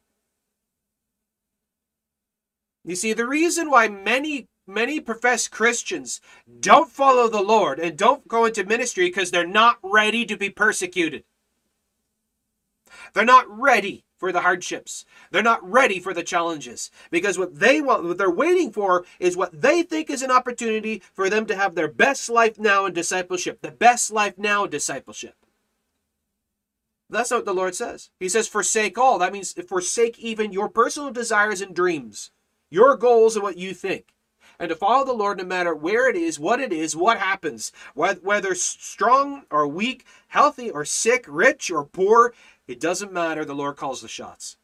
You 2.85 2.95
see 2.95 3.15
the 3.15 3.27
reason 3.27 3.71
why 3.71 3.89
many 3.89 4.49
many 4.67 5.01
professed 5.01 5.51
Christians 5.51 6.21
don't 6.61 6.91
follow 6.91 7.27
the 7.27 7.41
Lord 7.41 7.79
and 7.81 7.97
don't 7.97 8.29
go 8.29 8.45
into 8.45 8.65
ministry 8.65 9.07
because 9.07 9.31
they're 9.31 9.47
not 9.47 9.79
ready 9.83 10.27
to 10.27 10.37
be 10.37 10.51
persecuted. 10.51 11.25
They're 13.15 13.25
not 13.25 13.47
ready 13.49 14.05
for 14.21 14.31
the 14.31 14.43
hardships. 14.43 15.07
They're 15.31 15.43
not 15.43 15.69
ready 15.69 15.99
for 15.99 16.13
the 16.13 16.23
challenges 16.23 16.91
because 17.11 17.39
what 17.39 17.59
they 17.59 17.81
want, 17.81 18.05
what 18.05 18.19
they're 18.19 18.31
waiting 18.31 18.71
for 18.71 19.07
is 19.19 19.37
what 19.37 19.63
they 19.63 19.83
think 19.83 20.11
is 20.11 20.23
an 20.23 20.31
opportunity 20.31 21.03
for 21.15 21.31
them 21.31 21.47
to 21.47 21.57
have 21.57 21.75
their 21.75 21.89
best 21.89 22.29
life 22.29 22.59
now 22.59 22.85
in 22.85 22.93
discipleship. 22.93 23.63
The 23.63 23.71
best 23.73 24.13
life 24.13 24.37
now 24.37 24.65
in 24.65 24.71
discipleship. 24.71 25.35
That's 27.09 27.31
not 27.31 27.39
what 27.39 27.47
the 27.47 27.55
Lord 27.55 27.75
says. 27.75 28.11
He 28.21 28.29
says, 28.29 28.47
forsake 28.47 28.99
all. 28.99 29.19
That 29.19 29.33
means 29.33 29.53
forsake 29.67 30.19
even 30.19 30.53
your 30.53 30.69
personal 30.69 31.11
desires 31.11 31.61
and 31.63 31.75
dreams, 31.75 32.31
your 32.71 32.97
goals 32.97 33.35
and 33.35 33.43
what 33.43 33.57
you 33.57 33.75
think. 33.75 34.15
And 34.61 34.69
to 34.69 34.77
follow 34.77 35.07
the 35.07 35.15
Lord 35.15 35.39
no 35.39 35.45
matter 35.45 35.75
where 35.75 36.09
it 36.11 36.17
is, 36.17 36.39
what 36.39 36.61
it 36.61 36.71
is, 36.71 36.95
what 36.95 37.17
happens, 37.17 37.73
whether 37.95 38.55
strong 38.55 39.45
or 39.51 39.67
weak, 39.67 40.05
healthy 40.29 40.71
or 40.71 40.85
sick, 40.85 41.25
rich 41.27 41.71
or 41.71 41.87
poor, 41.87 42.35
it 42.71 42.81
doesn't 42.81 43.13
matter. 43.13 43.45
The 43.45 43.55
Lord 43.55 43.77
calls 43.77 44.01
the 44.01 44.09
shots. 44.09 44.57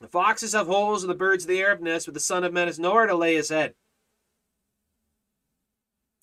The 0.00 0.08
foxes 0.08 0.54
have 0.54 0.66
holes 0.66 1.02
and 1.02 1.10
the 1.10 1.14
birds 1.14 1.44
of 1.44 1.48
the 1.48 1.60
air 1.60 1.70
have 1.70 1.82
nests, 1.82 2.06
but 2.06 2.14
the 2.14 2.20
Son 2.20 2.44
of 2.44 2.52
Man 2.52 2.66
has 2.66 2.78
nowhere 2.78 3.06
to 3.06 3.14
lay 3.14 3.34
his 3.34 3.50
head. 3.50 3.74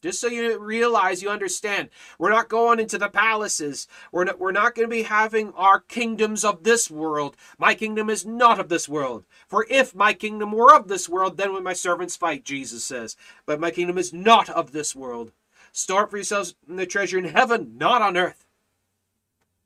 Just 0.01 0.19
so 0.19 0.27
you 0.27 0.59
realize, 0.59 1.21
you 1.21 1.29
understand, 1.29 1.89
we're 2.19 2.29
not 2.29 2.49
going 2.49 2.79
into 2.79 2.97
the 2.97 3.07
palaces. 3.07 3.87
We're 4.11 4.25
not, 4.25 4.39
we're 4.39 4.51
not 4.51 4.75
going 4.75 4.89
to 4.89 4.93
be 4.93 5.03
having 5.03 5.53
our 5.53 5.79
kingdoms 5.79 6.43
of 6.43 6.63
this 6.63 6.91
world. 6.91 7.37
My 7.57 7.73
kingdom 7.73 8.09
is 8.09 8.25
not 8.25 8.59
of 8.59 8.69
this 8.69 8.89
world. 8.89 9.23
For 9.47 9.65
if 9.69 9.95
my 9.95 10.13
kingdom 10.13 10.51
were 10.51 10.75
of 10.75 10.89
this 10.89 11.07
world, 11.07 11.37
then 11.37 11.53
would 11.53 11.63
my 11.63 11.73
servants 11.73 12.17
fight, 12.17 12.43
Jesus 12.43 12.83
says. 12.83 13.15
But 13.45 13.61
my 13.61 13.71
kingdom 13.71 13.97
is 13.97 14.11
not 14.11 14.49
of 14.49 14.71
this 14.71 14.93
world. 14.93 15.31
Store 15.71 16.03
up 16.03 16.11
for 16.11 16.17
yourselves 16.17 16.55
the 16.67 16.85
treasure 16.85 17.17
in 17.17 17.25
heaven, 17.25 17.77
not 17.77 18.01
on 18.01 18.17
earth. 18.17 18.45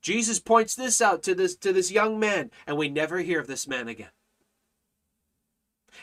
Jesus 0.01 0.39
points 0.39 0.75
this 0.75 1.01
out 1.01 1.23
to 1.23 1.35
this 1.35 1.55
to 1.57 1.73
this 1.73 1.91
young 1.91 2.19
man, 2.19 2.51
and 2.65 2.77
we 2.77 2.89
never 2.89 3.19
hear 3.19 3.39
of 3.39 3.47
this 3.47 3.67
man 3.67 3.87
again. 3.87 4.09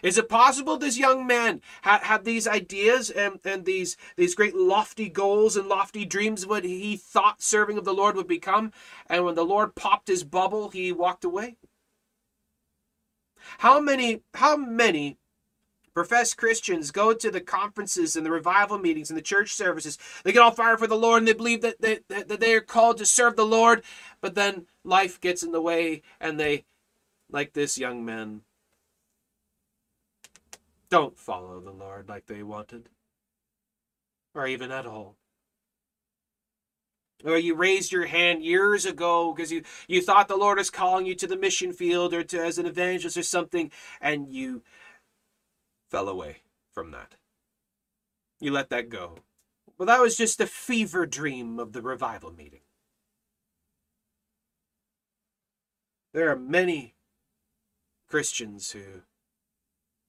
Is 0.03 0.19
it 0.19 0.29
possible 0.29 0.77
this 0.77 0.99
young 0.99 1.27
man 1.27 1.61
had, 1.83 2.01
had 2.03 2.25
these 2.25 2.47
ideas 2.47 3.11
and, 3.11 3.39
and 3.45 3.65
these, 3.65 3.97
these 4.17 4.35
great 4.35 4.57
lofty 4.57 5.09
goals 5.09 5.57
and 5.57 5.69
lofty 5.69 6.05
dreams 6.05 6.47
what 6.47 6.65
he 6.65 6.97
thought 6.97 7.43
serving 7.43 7.79
of 7.79 7.85
the 7.85 7.95
Lord 7.95 8.17
would 8.17 8.27
become, 8.27 8.73
and 9.07 9.25
when 9.25 9.35
the 9.35 9.45
Lord 9.45 9.75
popped 9.75 10.09
his 10.09 10.25
bubble, 10.25 10.71
he 10.71 10.91
walked 10.93 11.25
away? 11.25 11.57
How 13.59 13.79
many, 13.81 14.23
how 14.35 14.57
many 14.57 15.19
professed 15.95 16.37
Christians 16.37 16.91
go 16.91 17.15
to 17.15 17.31
the 17.31 17.41
conferences 17.41 18.17
and 18.17 18.27
the 18.27 18.31
revival 18.31 18.79
meetings 18.79 19.11
and 19.11 19.17
the 19.17 19.23
church 19.23 19.53
services. 19.53 19.97
They 20.25 20.33
get 20.33 20.43
all 20.43 20.51
fired 20.51 20.81
for 20.81 20.89
the 20.89 20.97
Lord 20.97 21.23
and 21.23 21.29
they 21.29 21.33
believe 21.33 21.63
that 21.63 21.81
they, 21.81 22.01
that 22.09 22.41
they 22.41 22.55
are 22.55 22.61
called 22.61 22.99
to 22.99 23.07
serve 23.07 23.37
the 23.37 23.47
Lord, 23.47 23.83
but 24.21 24.35
then 24.35 24.67
life 24.83 25.21
gets 25.21 25.43
in 25.43 25.53
the 25.53 25.63
way 25.63 26.03
and 26.21 26.39
they, 26.39 26.65
like 27.31 27.53
this 27.53 27.79
young 27.79 28.05
man, 28.05 28.43
don't 30.91 31.19
follow 31.19 31.61
the 31.61 31.71
Lord 31.71 32.09
like 32.09 32.27
they 32.27 32.43
wanted, 32.43 32.89
or 34.35 34.47
even 34.47 34.71
at 34.71 34.87
all. 34.87 35.17
Or 37.25 37.39
you 37.39 37.55
raised 37.55 37.91
your 37.91 38.05
hand 38.05 38.45
years 38.45 38.85
ago 38.85 39.33
because 39.33 39.51
you, 39.51 39.63
you 39.89 40.03
thought 40.03 40.29
the 40.29 40.37
Lord 40.37 40.59
was 40.59 40.69
calling 40.69 41.07
you 41.07 41.15
to 41.15 41.27
the 41.27 41.39
mission 41.39 41.73
field 41.73 42.13
or 42.13 42.23
to 42.23 42.45
as 42.45 42.59
an 42.59 42.67
evangelist 42.67 43.17
or 43.17 43.23
something, 43.23 43.71
and 44.01 44.31
you 44.31 44.63
fell 45.95 46.09
away 46.09 46.39
from 46.73 46.91
that. 46.91 47.15
You 48.41 48.51
let 48.51 48.69
that 48.71 48.89
go. 48.89 49.19
Well, 49.79 49.87
that 49.87 50.01
was 50.01 50.17
just 50.17 50.41
a 50.41 50.47
fever 50.49 51.07
dream 51.07 51.61
of 51.61 51.73
the 51.73 51.83
revival 51.83 52.33
meeting. 52.33 52.63
There 56.13 56.29
are 56.33 56.37
many 56.37 56.97
Christians 58.09 58.73
who 58.73 59.03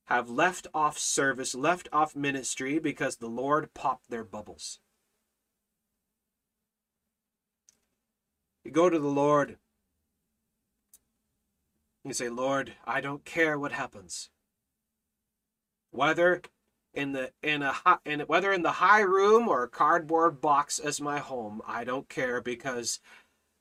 have 0.05 0.27
left 0.27 0.65
off 0.73 0.97
service, 0.97 1.53
left 1.53 1.87
off 1.93 2.15
ministry 2.15 2.79
because 2.79 3.17
the 3.17 3.27
Lord 3.27 3.75
popped 3.75 4.09
their 4.09 4.23
bubbles. 4.23 4.79
You 8.63 8.71
go 8.71 8.89
to 8.89 8.97
the 8.97 9.07
Lord, 9.07 9.59
you 12.03 12.13
say, 12.13 12.29
Lord, 12.29 12.73
I 12.87 13.01
don't 13.01 13.23
care 13.23 13.59
what 13.59 13.71
happens 13.71 14.31
whether 15.95 16.41
in 16.93 17.11
the 17.11 17.31
in 17.43 17.61
a 17.61 17.73
in 18.05 18.21
whether 18.21 18.51
in 18.51 18.63
the 18.63 18.71
high 18.71 19.01
room 19.01 19.47
or 19.47 19.63
a 19.63 19.69
cardboard 19.69 20.41
box 20.41 20.79
as 20.79 21.01
my 21.01 21.19
home 21.19 21.61
i 21.67 21.83
don't 21.83 22.09
care 22.09 22.41
because 22.41 22.99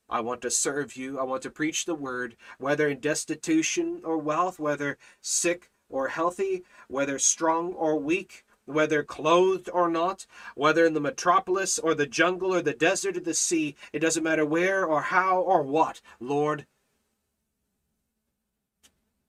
i 0.09 0.19
want 0.19 0.41
to 0.41 0.49
serve 0.49 0.95
you 0.95 1.19
i 1.19 1.23
want 1.23 1.41
to 1.41 1.49
preach 1.49 1.85
the 1.85 1.95
word 1.95 2.35
whether 2.57 2.87
in 2.87 2.99
destitution 2.99 4.01
or 4.03 4.17
wealth 4.17 4.59
whether 4.59 4.97
sick 5.21 5.69
or 5.89 6.07
healthy 6.07 6.63
whether 6.87 7.19
strong 7.19 7.73
or 7.73 7.97
weak 7.99 8.45
whether 8.65 9.03
clothed 9.03 9.69
or 9.71 9.89
not 9.89 10.25
whether 10.55 10.85
in 10.85 10.93
the 10.93 10.99
metropolis 10.99 11.77
or 11.77 11.93
the 11.93 12.07
jungle 12.07 12.53
or 12.53 12.61
the 12.61 12.73
desert 12.73 13.17
or 13.17 13.21
the 13.21 13.33
sea 13.33 13.75
it 13.91 13.99
doesn't 13.99 14.23
matter 14.23 14.45
where 14.45 14.85
or 14.85 15.01
how 15.01 15.39
or 15.39 15.61
what 15.61 16.01
lord 16.19 16.65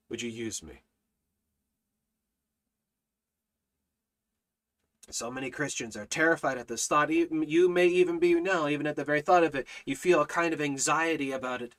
would 0.09 0.21
you 0.21 0.29
use 0.29 0.63
me 0.63 0.81
So 5.09 5.31
many 5.31 5.49
Christians 5.49 5.95
are 5.95 6.05
terrified 6.05 6.57
at 6.57 6.67
this 6.67 6.85
thought. 6.85 7.09
You 7.09 7.69
may 7.69 7.87
even 7.87 8.19
be 8.19 8.33
now, 8.41 8.67
even 8.67 8.85
at 8.85 8.97
the 8.97 9.05
very 9.05 9.21
thought 9.21 9.43
of 9.43 9.55
it. 9.55 9.65
You 9.85 9.95
feel 9.95 10.21
a 10.21 10.27
kind 10.27 10.53
of 10.53 10.59
anxiety 10.59 11.31
about 11.31 11.61
it 11.61 11.75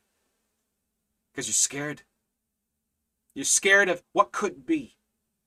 because 1.30 1.46
you're 1.46 1.52
scared. 1.52 2.02
You're 3.34 3.44
scared 3.44 3.90
of 3.90 4.02
what 4.12 4.32
could 4.32 4.64
be. 4.64 4.96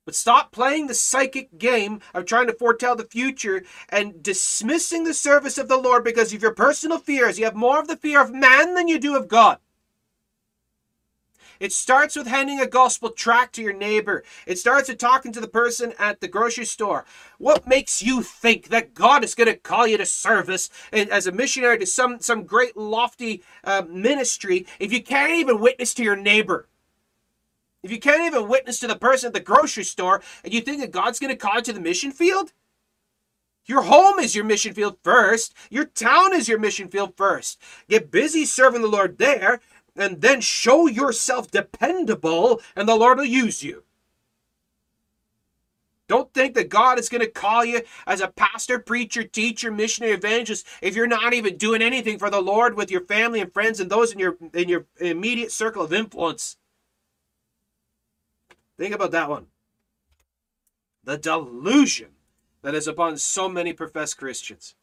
But 0.06 0.14
stop 0.14 0.52
playing 0.52 0.86
the 0.86 0.94
psychic 0.94 1.58
game 1.58 2.00
of 2.14 2.24
trying 2.24 2.46
to 2.46 2.52
foretell 2.52 2.96
the 2.96 3.04
future 3.04 3.62
and 3.88 4.22
dismissing 4.22 5.04
the 5.04 5.14
service 5.14 5.58
of 5.58 5.68
the 5.68 5.76
Lord 5.76 6.02
because 6.02 6.32
of 6.32 6.42
your 6.42 6.54
personal 6.54 6.98
fears. 6.98 7.38
You 7.38 7.44
have 7.44 7.54
more 7.54 7.78
of 7.78 7.88
the 7.88 7.96
fear 7.96 8.20
of 8.20 8.32
man 8.32 8.74
than 8.74 8.88
you 8.88 8.98
do 8.98 9.16
of 9.16 9.28
God. 9.28 9.58
It 11.62 11.72
starts 11.72 12.16
with 12.16 12.26
handing 12.26 12.58
a 12.58 12.66
gospel 12.66 13.10
tract 13.10 13.54
to 13.54 13.62
your 13.62 13.72
neighbor. 13.72 14.24
It 14.48 14.58
starts 14.58 14.88
with 14.88 14.98
talking 14.98 15.30
to 15.30 15.40
the 15.40 15.46
person 15.46 15.92
at 15.96 16.20
the 16.20 16.26
grocery 16.26 16.64
store. 16.64 17.04
What 17.38 17.68
makes 17.68 18.02
you 18.02 18.20
think 18.24 18.66
that 18.70 18.94
God 18.94 19.22
is 19.22 19.36
going 19.36 19.46
to 19.46 19.54
call 19.54 19.86
you 19.86 19.96
to 19.96 20.04
service 20.04 20.70
and 20.92 21.08
as 21.08 21.28
a 21.28 21.32
missionary 21.32 21.78
to 21.78 21.86
some 21.86 22.18
some 22.18 22.42
great 22.42 22.76
lofty 22.76 23.44
uh, 23.62 23.82
ministry 23.88 24.66
if 24.80 24.92
you 24.92 25.04
can't 25.04 25.34
even 25.34 25.60
witness 25.60 25.94
to 25.94 26.02
your 26.02 26.16
neighbor? 26.16 26.66
If 27.84 27.92
you 27.92 28.00
can't 28.00 28.24
even 28.24 28.48
witness 28.48 28.80
to 28.80 28.88
the 28.88 28.96
person 28.96 29.28
at 29.28 29.32
the 29.32 29.38
grocery 29.38 29.84
store 29.84 30.20
and 30.42 30.52
you 30.52 30.62
think 30.62 30.80
that 30.80 30.90
God's 30.90 31.20
going 31.20 31.30
to 31.30 31.36
call 31.36 31.58
you 31.58 31.62
to 31.62 31.72
the 31.72 31.80
mission 31.80 32.10
field? 32.10 32.52
Your 33.64 33.82
home 33.82 34.18
is 34.18 34.34
your 34.34 34.44
mission 34.44 34.74
field 34.74 34.98
first. 35.04 35.54
Your 35.70 35.84
town 35.84 36.34
is 36.34 36.48
your 36.48 36.58
mission 36.58 36.88
field 36.88 37.16
first. 37.16 37.60
Get 37.88 38.10
busy 38.10 38.44
serving 38.44 38.82
the 38.82 38.88
Lord 38.88 39.18
there 39.18 39.60
and 39.96 40.20
then 40.20 40.40
show 40.40 40.86
yourself 40.86 41.50
dependable 41.50 42.60
and 42.74 42.88
the 42.88 42.96
Lord 42.96 43.18
will 43.18 43.24
use 43.24 43.62
you. 43.62 43.84
Don't 46.08 46.34
think 46.34 46.54
that 46.54 46.68
God 46.68 46.98
is 46.98 47.08
going 47.08 47.22
to 47.22 47.30
call 47.30 47.64
you 47.64 47.80
as 48.06 48.20
a 48.20 48.28
pastor, 48.28 48.78
preacher, 48.78 49.22
teacher, 49.22 49.70
missionary, 49.70 50.12
evangelist 50.12 50.66
if 50.82 50.94
you're 50.94 51.06
not 51.06 51.32
even 51.32 51.56
doing 51.56 51.80
anything 51.80 52.18
for 52.18 52.28
the 52.28 52.42
Lord 52.42 52.76
with 52.76 52.90
your 52.90 53.00
family 53.02 53.40
and 53.40 53.52
friends 53.52 53.80
and 53.80 53.90
those 53.90 54.12
in 54.12 54.18
your 54.18 54.36
in 54.52 54.68
your 54.68 54.84
immediate 55.00 55.52
circle 55.52 55.82
of 55.82 55.92
influence. 55.92 56.58
Think 58.76 58.94
about 58.94 59.12
that 59.12 59.30
one. 59.30 59.46
The 61.04 61.16
delusion 61.16 62.10
that 62.62 62.74
is 62.74 62.86
upon 62.86 63.16
so 63.16 63.48
many 63.48 63.72
professed 63.72 64.18
Christians. 64.18 64.74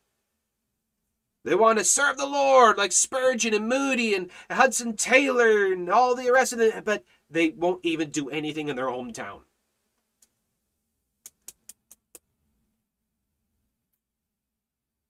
They 1.44 1.56
want 1.56 1.80
to 1.80 1.86
serve 1.86 2.18
the 2.18 2.26
Lord 2.26 2.78
like 2.78 2.92
Spurgeon 2.92 3.54
and 3.54 3.68
Moody 3.68 4.14
and 4.14 4.30
Hudson 4.52 4.96
Taylor 4.96 5.72
and 5.72 5.90
all 5.90 6.16
the 6.16 6.32
rest 6.32 6.54
of 6.54 6.60
it, 6.60 6.84
but 6.84 7.04
they 7.30 7.50
won't 7.50 7.86
even 7.86 8.10
do 8.10 8.30
anything 8.30 8.68
in 8.68 8.76
their 8.76 8.88
hometown. 8.88 9.42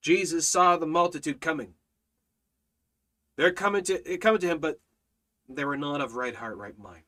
Jesus 0.02 0.48
saw 0.48 0.78
the 0.78 0.86
multitude 0.86 1.42
coming. 1.42 1.74
They're 3.36 3.52
coming 3.52 3.84
to 3.86 4.18
coming 4.18 4.42
to 4.42 4.48
him, 4.48 4.60
but 4.60 4.80
they 5.48 5.66
were 5.66 5.78
not 5.78 6.02
of 6.02 6.16
right 6.16 6.36
heart, 6.36 6.58
right 6.58 6.78
mind. 6.78 7.04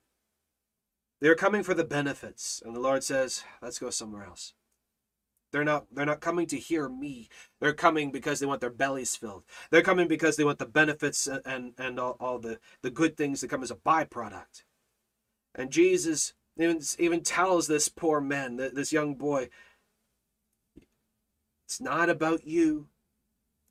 They're 1.20 1.36
coming 1.36 1.64
for 1.64 1.74
the 1.74 1.84
benefits, 1.84 2.62
and 2.66 2.76
the 2.76 2.80
Lord 2.80 3.04
says, 3.04 3.44
"Let's 3.62 3.80
go 3.80 3.90
somewhere 3.90 4.26
else." 4.26 4.54
They're 5.52 5.64
not 5.64 5.86
they're 5.92 6.06
not 6.06 6.22
coming 6.22 6.48
to 6.48 6.58
hear 6.58 6.88
me. 6.88 7.30
They're 7.60 7.74
coming 7.74 8.12
because 8.12 8.40
they 8.40 8.46
want 8.46 8.62
their 8.62 8.70
bellies 8.70 9.16
filled. 9.16 9.44
They're 9.70 9.82
coming 9.82 10.08
because 10.08 10.38
they 10.38 10.46
want 10.46 10.60
the 10.60 10.66
benefits 10.66 11.28
and 11.28 11.74
and 11.78 12.00
all, 12.00 12.18
all 12.20 12.40
the, 12.40 12.60
the 12.82 12.92
good 12.92 13.18
things 13.18 13.42
that 13.42 13.50
come 13.50 13.64
as 13.64 13.72
a 13.72 13.76
byproduct. 13.76 14.64
And 15.54 15.72
Jesus 15.72 16.34
even, 16.58 16.82
even 17.00 17.22
tells 17.22 17.68
this 17.68 17.90
poor 17.90 18.22
man, 18.22 18.58
this 18.58 18.92
young 18.92 19.16
boy, 19.16 19.50
it's 21.66 21.82
not 21.82 22.10
about 22.10 22.46
you. 22.46 22.88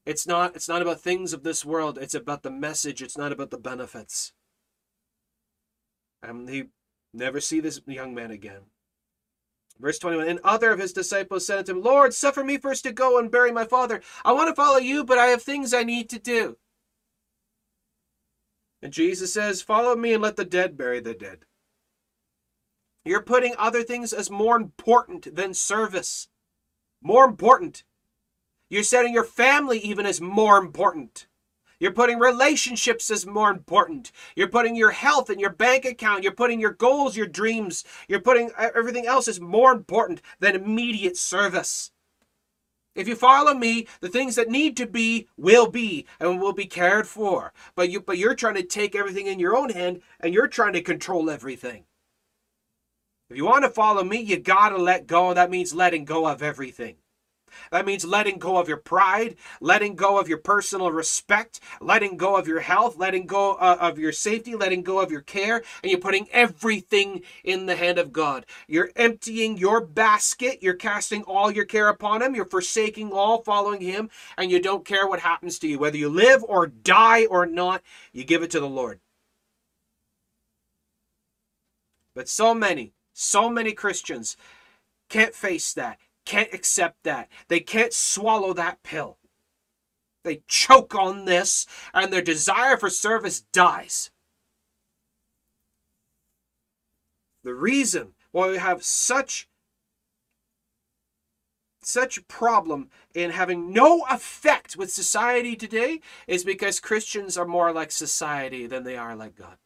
It's 0.07 0.27
not 0.27 0.57
it's 0.57 0.69
not 0.69 0.83
about 0.83 1.01
things 1.01 1.33
of 1.33 1.43
this 1.43 1.65
world. 1.65 1.99
It's 2.01 2.15
about 2.15 2.43
the 2.43 2.51
message. 2.51 3.03
It's 3.03 3.19
not 3.19 3.33
about 3.33 3.51
the 3.51 3.59
benefits. 3.59 4.33
And 6.23 6.49
he 6.49 6.65
never 7.13 7.41
see 7.41 7.61
this 7.61 7.81
young 7.87 8.15
man 8.15 8.31
again. 8.31 8.63
Verse 9.81 9.99
21 9.99 10.29
And 10.29 10.41
other 10.45 10.71
of 10.71 10.79
his 10.79 10.93
disciples 10.93 11.47
said 11.47 11.59
unto 11.59 11.73
him, 11.73 11.83
Lord, 11.83 12.15
suffer 12.15 12.45
me 12.45 12.59
first 12.59 12.85
to 12.85 12.93
go 12.93 13.19
and 13.19 13.31
bury 13.31 13.51
my 13.51 13.65
father. 13.65 14.03
I 14.25 14.33
want 14.33 14.49
to 14.49 14.55
follow 14.55 14.79
you, 14.79 15.05
but 15.05 15.19
I 15.19 15.27
have 15.27 15.43
things 15.43 15.73
I 15.73 15.83
need 15.83 16.11
to 16.11 16.19
do. 16.19 16.57
And 18.83 18.93
Jesus 18.93 19.33
says, 19.33 19.63
Follow 19.63 19.97
me 19.97 20.13
and 20.13 20.23
let 20.23 20.37
the 20.37 20.45
dead 20.45 20.77
bury 20.77 21.01
the 21.01 21.15
dead. 21.15 21.45
You're 23.05 23.23
putting 23.23 23.55
other 23.59 23.83
things 23.83 24.13
as 24.13 24.31
more 24.31 24.57
important 24.57 25.35
than 25.35 25.55
service. 25.55 26.29
More 27.03 27.25
important. 27.25 27.83
You're 28.69 28.83
setting 28.83 29.15
your 29.15 29.25
family 29.25 29.79
even 29.79 30.05
as 30.05 30.21
more 30.21 30.59
important. 30.59 31.27
You're 31.81 31.93
putting 31.93 32.19
relationships 32.19 33.11
as 33.11 33.27
more 33.27 33.51
important. 33.51 34.13
You're 34.37 34.49
putting 34.49 34.77
your 34.77 34.91
health 34.91 35.31
and 35.31 35.41
your 35.41 35.51
bank 35.51 35.87
account. 35.87 36.23
You're 36.23 36.33
putting 36.33 36.61
your 36.61 36.73
goals, 36.73 37.17
your 37.17 37.27
dreams. 37.27 37.85
You're 38.07 38.21
putting 38.21 38.51
everything 38.59 39.07
else 39.07 39.27
as 39.27 39.41
more 39.41 39.73
important 39.73 40.21
than 40.39 40.55
immediate 40.55 41.17
service. 41.17 41.91
If 42.95 43.09
you 43.09 43.17
follow 43.17 43.55
me, 43.55 43.87
the 44.01 44.09
things 44.09 44.35
that 44.35 44.51
need 44.51 44.77
to 44.77 44.87
be 44.87 45.29
will 45.39 45.71
be 45.71 46.07
and 46.19 46.39
will 46.41 46.53
be 46.53 46.67
cared 46.67 47.07
for. 47.07 47.53
But 47.75 47.89
you 47.89 48.01
but 48.01 48.19
you're 48.19 48.35
trying 48.35 48.57
to 48.57 48.63
take 48.63 48.95
everything 48.95 49.27
in 49.27 49.39
your 49.39 49.57
own 49.57 49.71
hand 49.71 50.03
and 50.19 50.35
you're 50.35 50.49
trying 50.49 50.75
to 50.75 50.83
control 50.83 51.31
everything. 51.31 51.85
If 53.31 53.37
you 53.37 53.45
want 53.45 53.65
to 53.65 53.71
follow 53.71 54.03
me, 54.03 54.21
you 54.21 54.39
got 54.39 54.71
to 54.71 54.77
let 54.77 55.07
go. 55.07 55.33
That 55.33 55.51
means 55.51 55.73
letting 55.73 56.05
go 56.05 56.27
of 56.27 56.43
everything. 56.43 56.97
That 57.71 57.87
means 57.87 58.05
letting 58.05 58.39
go 58.39 58.57
of 58.57 58.69
your 58.69 58.77
pride, 58.77 59.37
letting 59.61 59.95
go 59.95 60.19
of 60.19 60.29
your 60.29 60.39
personal 60.39 60.91
respect, 60.91 61.61
letting 61.81 62.17
go 62.17 62.37
of 62.37 62.49
your 62.49 62.61
health, 62.61 62.97
letting 62.97 63.27
go 63.27 63.55
uh, 63.55 63.79
of 63.81 63.99
your 63.99 64.13
safety, 64.13 64.55
letting 64.55 64.83
go 64.83 65.01
of 65.01 65.11
your 65.11 65.21
care, 65.21 65.63
and 65.83 65.91
you're 65.91 66.01
putting 66.01 66.29
everything 66.31 67.23
in 67.45 67.67
the 67.67 67.77
hand 67.77 67.99
of 67.99 68.13
God. 68.13 68.47
You're 68.67 68.91
emptying 68.97 69.59
your 69.59 69.81
basket, 69.81 70.63
you're 70.63 70.75
casting 70.75 71.23
all 71.23 71.51
your 71.51 71.65
care 71.65 71.89
upon 71.89 72.23
Him, 72.23 72.35
you're 72.35 72.45
forsaking 72.45 73.13
all, 73.13 73.43
following 73.43 73.81
Him, 73.81 74.11
and 74.37 74.51
you 74.51 74.61
don't 74.61 74.85
care 74.85 75.07
what 75.07 75.21
happens 75.21 75.59
to 75.61 75.69
you. 75.69 75.79
Whether 75.79 75.99
you 75.99 76.09
live 76.09 76.45
or 76.45 76.67
die 76.67 77.27
or 77.27 77.47
not, 77.47 77.83
you 78.13 78.25
give 78.25 78.43
it 78.43 78.51
to 78.53 78.61
the 78.61 78.69
Lord. 78.69 79.01
But 82.15 82.29
so 82.29 82.55
many, 82.55 82.93
so 83.13 83.49
many 83.49 83.73
Christians 83.73 84.37
can't 85.09 85.35
face 85.35 85.73
that 85.75 85.99
can't 86.25 86.53
accept 86.53 87.03
that. 87.05 87.29
They 87.49 87.61
can't 87.61 87.93
swallow 87.93 88.53
that 88.55 88.83
pill. 88.83 89.19
They 90.23 90.43
choke 90.47 90.95
on 90.95 91.25
this, 91.25 91.67
and 91.95 92.13
their 92.13 92.23
desire 92.23 92.77
for 92.77 92.91
service 92.91 93.41
dies. 93.41 94.11
The 97.43 97.55
reason 97.55 98.13
why 98.33 98.51
we 98.51 98.59
have 98.59 98.85
such 98.85 99.49
such 101.83 102.29
problem 102.29 102.91
in 103.15 103.31
having 103.31 103.73
no 103.73 104.05
effect 104.11 104.77
with 104.77 104.93
society 104.93 105.57
today 105.57 106.01
is 106.27 106.45
because 106.45 106.79
Christians 106.79 107.39
are 107.39 107.47
more 107.47 107.73
like 107.73 107.91
society 107.91 108.67
than 108.67 108.85
they 108.85 108.97
are 108.97 109.17
like 109.17 109.35
God. 109.35 109.57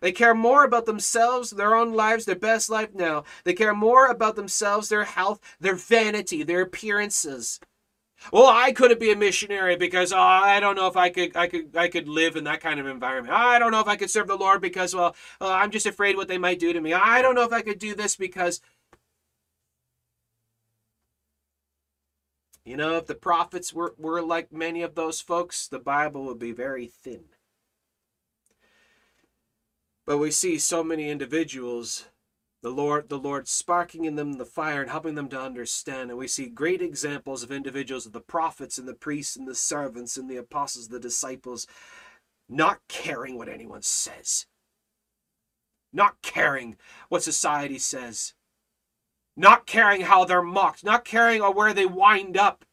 They 0.00 0.12
care 0.12 0.34
more 0.34 0.64
about 0.64 0.86
themselves, 0.86 1.50
their 1.50 1.74
own 1.74 1.92
lives, 1.94 2.24
their 2.24 2.36
best 2.36 2.70
life 2.70 2.94
now. 2.94 3.24
They 3.44 3.54
care 3.54 3.74
more 3.74 4.06
about 4.06 4.36
themselves, 4.36 4.88
their 4.88 5.04
health, 5.04 5.40
their 5.60 5.76
vanity, 5.76 6.42
their 6.42 6.62
appearances. 6.62 7.60
Well, 8.32 8.46
I 8.46 8.72
couldn't 8.72 9.00
be 9.00 9.12
a 9.12 9.16
missionary 9.16 9.76
because 9.76 10.12
oh, 10.12 10.18
I 10.18 10.60
don't 10.60 10.76
know 10.76 10.86
if 10.86 10.96
I 10.96 11.10
could, 11.10 11.36
I 11.36 11.46
could, 11.46 11.76
I 11.76 11.88
could 11.88 12.08
live 12.08 12.36
in 12.36 12.44
that 12.44 12.60
kind 12.60 12.80
of 12.80 12.86
environment. 12.86 13.34
I 13.34 13.58
don't 13.58 13.72
know 13.72 13.80
if 13.80 13.88
I 13.88 13.96
could 13.96 14.10
serve 14.10 14.28
the 14.28 14.36
Lord 14.36 14.60
because, 14.62 14.94
well, 14.94 15.14
uh, 15.40 15.50
I'm 15.50 15.70
just 15.70 15.86
afraid 15.86 16.16
what 16.16 16.28
they 16.28 16.38
might 16.38 16.58
do 16.58 16.72
to 16.72 16.80
me. 16.80 16.92
I 16.92 17.22
don't 17.22 17.34
know 17.34 17.42
if 17.44 17.52
I 17.52 17.62
could 17.62 17.78
do 17.78 17.94
this 17.94 18.16
because, 18.16 18.60
you 22.64 22.76
know, 22.76 22.96
if 22.96 23.06
the 23.06 23.14
prophets 23.14 23.72
were, 23.74 23.94
were 23.98 24.22
like 24.22 24.52
many 24.52 24.82
of 24.82 24.94
those 24.94 25.20
folks, 25.20 25.68
the 25.68 25.78
Bible 25.78 26.24
would 26.24 26.38
be 26.38 26.52
very 26.52 26.86
thin. 26.86 27.24
But 30.06 30.18
we 30.18 30.30
see 30.30 30.58
so 30.58 30.84
many 30.84 31.08
individuals, 31.08 32.08
the 32.62 32.70
Lord, 32.70 33.08
the 33.08 33.18
Lord 33.18 33.48
sparking 33.48 34.04
in 34.04 34.16
them 34.16 34.34
the 34.34 34.44
fire 34.44 34.82
and 34.82 34.90
helping 34.90 35.14
them 35.14 35.28
to 35.28 35.40
understand. 35.40 36.10
And 36.10 36.18
we 36.18 36.28
see 36.28 36.46
great 36.46 36.82
examples 36.82 37.42
of 37.42 37.50
individuals 37.50 38.04
of 38.04 38.12
the 38.12 38.20
prophets 38.20 38.76
and 38.76 38.86
the 38.86 38.94
priests 38.94 39.36
and 39.36 39.48
the 39.48 39.54
servants 39.54 40.16
and 40.16 40.28
the 40.28 40.36
apostles, 40.36 40.88
the 40.88 41.00
disciples, 41.00 41.66
not 42.48 42.80
caring 42.88 43.38
what 43.38 43.48
anyone 43.48 43.82
says, 43.82 44.46
not 45.92 46.20
caring 46.20 46.76
what 47.08 47.22
society 47.22 47.78
says, 47.78 48.34
not 49.36 49.66
caring 49.66 50.02
how 50.02 50.24
they're 50.26 50.42
mocked, 50.42 50.84
not 50.84 51.04
caring 51.04 51.40
where 51.40 51.72
they 51.72 51.86
wind 51.86 52.36
up. 52.36 52.64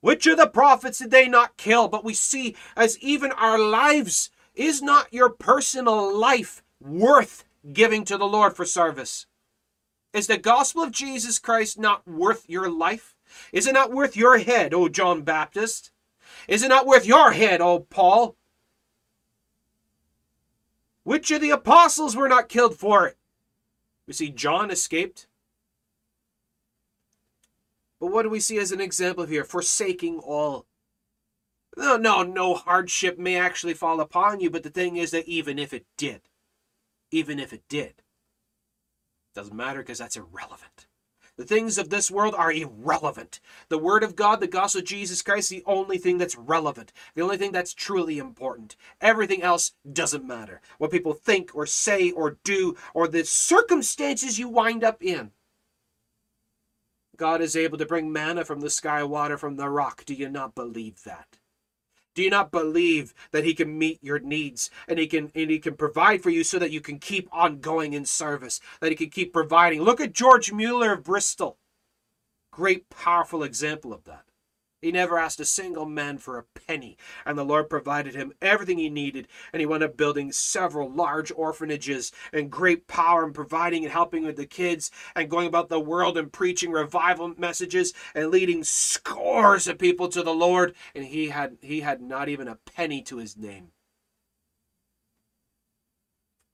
Which 0.00 0.26
of 0.26 0.36
the 0.36 0.46
prophets 0.46 0.98
did 0.98 1.10
they 1.10 1.28
not 1.28 1.56
kill? 1.56 1.88
But 1.88 2.04
we 2.04 2.14
see 2.14 2.56
as 2.76 2.98
even 2.98 3.32
our 3.32 3.58
lives 3.58 4.30
is 4.58 4.82
not 4.82 5.12
your 5.12 5.30
personal 5.30 6.14
life 6.14 6.62
worth 6.80 7.44
giving 7.72 8.04
to 8.04 8.18
the 8.18 8.26
Lord 8.26 8.56
for 8.56 8.64
service? 8.64 9.26
Is 10.12 10.26
the 10.26 10.36
gospel 10.36 10.82
of 10.82 10.90
Jesus 10.90 11.38
Christ 11.38 11.78
not 11.78 12.06
worth 12.06 12.48
your 12.48 12.68
life? 12.68 13.14
Is 13.52 13.66
it 13.66 13.72
not 13.72 13.92
worth 13.92 14.16
your 14.16 14.38
head, 14.38 14.74
O 14.74 14.88
John 14.88 15.22
Baptist? 15.22 15.92
Is 16.48 16.62
it 16.62 16.68
not 16.68 16.86
worth 16.86 17.06
your 17.06 17.32
head, 17.32 17.60
O 17.60 17.80
Paul? 17.80 18.36
Which 21.04 21.30
of 21.30 21.40
the 21.40 21.50
apostles 21.50 22.16
were 22.16 22.28
not 22.28 22.48
killed 22.48 22.76
for 22.76 23.06
it? 23.06 23.16
We 24.06 24.12
see 24.12 24.30
John 24.30 24.70
escaped. 24.70 25.26
But 28.00 28.08
what 28.08 28.22
do 28.22 28.30
we 28.30 28.40
see 28.40 28.58
as 28.58 28.72
an 28.72 28.80
example 28.80 29.26
here? 29.26 29.44
Forsaking 29.44 30.18
all. 30.18 30.66
No, 31.78 31.96
no, 31.96 32.24
no 32.24 32.54
hardship 32.54 33.20
may 33.20 33.36
actually 33.36 33.72
fall 33.72 34.00
upon 34.00 34.40
you, 34.40 34.50
but 34.50 34.64
the 34.64 34.68
thing 34.68 34.96
is 34.96 35.12
that 35.12 35.28
even 35.28 35.60
if 35.60 35.72
it 35.72 35.86
did, 35.96 36.22
even 37.12 37.38
if 37.38 37.52
it 37.52 37.62
did, 37.68 38.02
doesn't 39.32 39.54
matter 39.54 39.78
because 39.78 39.98
that's 39.98 40.16
irrelevant. 40.16 40.88
The 41.36 41.44
things 41.44 41.78
of 41.78 41.88
this 41.88 42.10
world 42.10 42.34
are 42.34 42.50
irrelevant. 42.50 43.38
The 43.68 43.78
Word 43.78 44.02
of 44.02 44.16
God, 44.16 44.40
the 44.40 44.48
gospel 44.48 44.80
of 44.80 44.86
Jesus 44.86 45.22
Christ, 45.22 45.50
the 45.50 45.62
only 45.66 45.98
thing 45.98 46.18
that's 46.18 46.34
relevant, 46.34 46.92
the 47.14 47.22
only 47.22 47.36
thing 47.36 47.52
that's 47.52 47.74
truly 47.74 48.18
important. 48.18 48.74
Everything 49.00 49.42
else 49.42 49.74
doesn't 49.92 50.26
matter. 50.26 50.60
What 50.78 50.90
people 50.90 51.14
think 51.14 51.54
or 51.54 51.64
say 51.64 52.10
or 52.10 52.38
do, 52.42 52.76
or 52.92 53.06
the 53.06 53.24
circumstances 53.24 54.36
you 54.36 54.48
wind 54.48 54.82
up 54.82 55.00
in. 55.00 55.30
God 57.16 57.40
is 57.40 57.54
able 57.54 57.78
to 57.78 57.86
bring 57.86 58.12
manna 58.12 58.44
from 58.44 58.62
the 58.62 58.68
sky, 58.68 59.04
water 59.04 59.38
from 59.38 59.54
the 59.54 59.68
rock. 59.68 60.04
Do 60.04 60.14
you 60.14 60.28
not 60.28 60.56
believe 60.56 61.04
that? 61.04 61.37
Do 62.18 62.24
you 62.24 62.30
not 62.30 62.50
believe 62.50 63.14
that 63.30 63.44
he 63.44 63.54
can 63.54 63.78
meet 63.78 64.02
your 64.02 64.18
needs 64.18 64.72
and 64.88 64.98
he 64.98 65.06
can 65.06 65.30
and 65.36 65.52
he 65.52 65.60
can 65.60 65.76
provide 65.76 66.20
for 66.20 66.30
you 66.30 66.42
so 66.42 66.58
that 66.58 66.72
you 66.72 66.80
can 66.80 66.98
keep 66.98 67.28
on 67.30 67.60
going 67.60 67.92
in 67.92 68.04
service, 68.04 68.60
that 68.80 68.90
he 68.90 68.96
can 68.96 69.08
keep 69.08 69.32
providing? 69.32 69.82
Look 69.82 70.00
at 70.00 70.14
George 70.14 70.50
Mueller 70.50 70.94
of 70.94 71.04
Bristol. 71.04 71.58
Great 72.50 72.90
powerful 72.90 73.44
example 73.44 73.92
of 73.92 74.02
that. 74.02 74.24
He 74.80 74.92
never 74.92 75.18
asked 75.18 75.40
a 75.40 75.44
single 75.44 75.86
man 75.86 76.18
for 76.18 76.38
a 76.38 76.44
penny, 76.44 76.96
and 77.26 77.36
the 77.36 77.44
Lord 77.44 77.68
provided 77.68 78.14
him 78.14 78.32
everything 78.40 78.78
he 78.78 78.88
needed, 78.88 79.26
and 79.52 79.58
he 79.58 79.66
wound 79.66 79.82
up 79.82 79.96
building 79.96 80.30
several 80.30 80.88
large 80.88 81.32
orphanages 81.32 82.12
and 82.32 82.50
great 82.50 82.86
power 82.86 83.24
and 83.24 83.34
providing 83.34 83.84
and 83.84 83.92
helping 83.92 84.24
with 84.24 84.36
the 84.36 84.46
kids 84.46 84.92
and 85.16 85.28
going 85.28 85.48
about 85.48 85.68
the 85.68 85.80
world 85.80 86.16
and 86.16 86.32
preaching 86.32 86.70
revival 86.70 87.34
messages 87.36 87.92
and 88.14 88.30
leading 88.30 88.62
scores 88.62 89.66
of 89.66 89.78
people 89.78 90.08
to 90.08 90.22
the 90.22 90.34
Lord, 90.34 90.76
and 90.94 91.06
he 91.06 91.30
had 91.30 91.58
he 91.60 91.80
had 91.80 92.00
not 92.00 92.28
even 92.28 92.46
a 92.46 92.54
penny 92.54 93.02
to 93.02 93.16
his 93.16 93.36
name. 93.36 93.72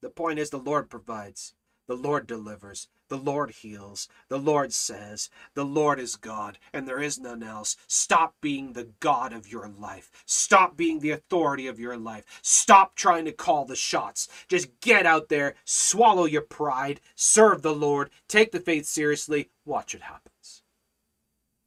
The 0.01 0.09
point 0.09 0.39
is 0.39 0.49
the 0.49 0.59
Lord 0.59 0.89
provides. 0.89 1.55
The 1.87 1.97
Lord 1.97 2.27
delivers. 2.27 2.89
The 3.09 3.19
Lord 3.19 3.51
heals. 3.51 4.09
The 4.29 4.39
Lord 4.39 4.73
says, 4.73 5.29
The 5.55 5.65
Lord 5.65 6.01
is 6.01 6.17
God, 6.17 6.59
and 6.73 6.89
there 6.89 7.03
is 7.03 7.19
none 7.19 7.43
else. 7.43 7.77
Stop 7.87 8.35
being 8.41 8.73
the 8.73 8.89
God 9.01 9.33
of 9.33 9.47
your 9.47 9.69
life. 9.69 10.11
Stop 10.25 10.77
being 10.77 11.01
the 11.01 11.11
authority 11.11 11.67
of 11.67 11.79
your 11.79 11.99
life. 11.99 12.25
Stop 12.43 12.95
trying 12.95 13.27
to 13.27 13.33
call 13.33 13.67
the 13.67 13.77
shots. 13.77 14.29
Just 14.49 14.81
get 14.81 15.05
out 15.05 15.29
there, 15.29 15.55
swallow 15.65 16.25
your 16.25 16.43
pride, 16.43 17.01
serve 17.15 17.61
the 17.63 17.75
Lord, 17.75 18.11
take 18.27 18.53
the 18.53 18.61
faith 18.61 18.87
seriously, 18.87 19.51
watch 19.67 19.95
what 19.95 20.03
happens. 20.03 20.63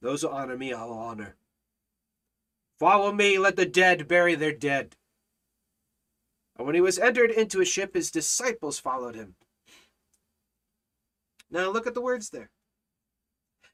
Those 0.01 0.23
who 0.23 0.29
honor 0.29 0.57
me, 0.57 0.73
I'll 0.73 0.91
honor. 0.91 1.35
Follow 2.79 3.11
me, 3.11 3.37
let 3.37 3.55
the 3.55 3.65
dead 3.65 4.07
bury 4.07 4.35
their 4.35 4.53
dead. 4.53 4.95
And 6.57 6.65
when 6.65 6.75
he 6.75 6.81
was 6.81 6.97
entered 6.97 7.31
into 7.31 7.61
a 7.61 7.65
ship, 7.65 7.93
his 7.93 8.09
disciples 8.09 8.79
followed 8.79 9.15
him. 9.15 9.35
Now 11.49 11.69
look 11.69 11.87
at 11.87 11.93
the 11.93 12.01
words 12.01 12.29
there. 12.29 12.49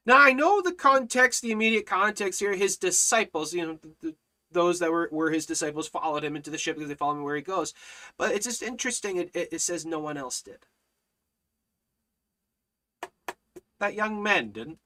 Now 0.06 0.20
I 0.20 0.32
know 0.32 0.60
the 0.60 0.72
context, 0.72 1.42
the 1.42 1.52
immediate 1.52 1.86
context 1.86 2.40
here. 2.40 2.54
His 2.54 2.76
disciples, 2.76 3.54
you 3.54 3.66
know, 3.66 3.78
the, 3.80 3.92
the, 4.00 4.14
those 4.52 4.78
that 4.78 4.92
were, 4.92 5.08
were 5.10 5.30
his 5.30 5.46
disciples 5.46 5.88
followed 5.88 6.24
him 6.24 6.36
into 6.36 6.50
the 6.50 6.58
ship 6.58 6.76
because 6.76 6.88
they 6.88 6.94
follow 6.94 7.14
him 7.14 7.24
where 7.24 7.36
he 7.36 7.42
goes. 7.42 7.74
But 8.16 8.32
it's 8.32 8.46
just 8.46 8.62
interesting. 8.62 9.16
It, 9.16 9.30
it, 9.34 9.48
it 9.52 9.60
says 9.60 9.84
no 9.84 9.98
one 9.98 10.16
else 10.16 10.42
did. 10.42 10.66
That 13.80 13.94
young 13.94 14.22
man 14.22 14.50
didn't. 14.50 14.78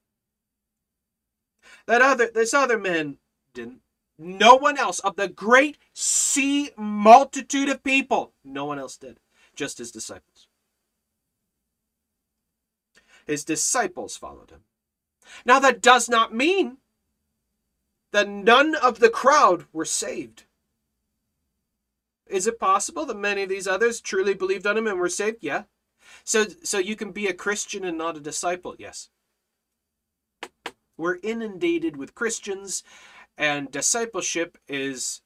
That 1.85 2.01
other, 2.01 2.29
this 2.33 2.53
other 2.53 2.77
man 2.77 3.17
didn't. 3.53 3.81
No 4.17 4.55
one 4.55 4.77
else 4.77 4.99
of 4.99 5.15
the 5.15 5.29
great 5.29 5.77
sea 5.93 6.71
multitude 6.75 7.69
of 7.69 7.83
people, 7.83 8.33
no 8.43 8.65
one 8.65 8.77
else 8.77 8.97
did. 8.97 9.19
Just 9.55 9.77
his 9.77 9.91
disciples. 9.91 10.28
His 13.29 13.45
disciples 13.45 14.17
followed 14.17 14.49
him. 14.49 14.61
Now, 15.45 15.59
that 15.59 15.81
does 15.81 16.09
not 16.09 16.33
mean 16.33 16.77
that 18.11 18.27
none 18.27 18.73
of 18.73 18.97
the 18.97 19.11
crowd 19.11 19.65
were 19.71 19.85
saved. 19.85 20.45
Is 22.25 22.47
it 22.47 22.59
possible 22.59 23.05
that 23.05 23.15
many 23.15 23.43
of 23.43 23.49
these 23.49 23.67
others 23.67 24.01
truly 24.01 24.33
believed 24.33 24.65
on 24.65 24.79
him 24.79 24.87
and 24.87 24.97
were 24.97 25.09
saved? 25.09 25.37
Yeah. 25.41 25.65
So, 26.23 26.47
so 26.63 26.79
you 26.79 26.95
can 26.95 27.11
be 27.11 27.27
a 27.27 27.33
Christian 27.35 27.85
and 27.85 27.99
not 27.99 28.17
a 28.17 28.19
disciple? 28.19 28.75
Yes. 28.79 29.09
We're 30.97 31.19
inundated 31.21 31.97
with 31.97 32.15
Christians, 32.15 32.81
and 33.37 33.69
discipleship 33.69 34.57
is 34.67 35.21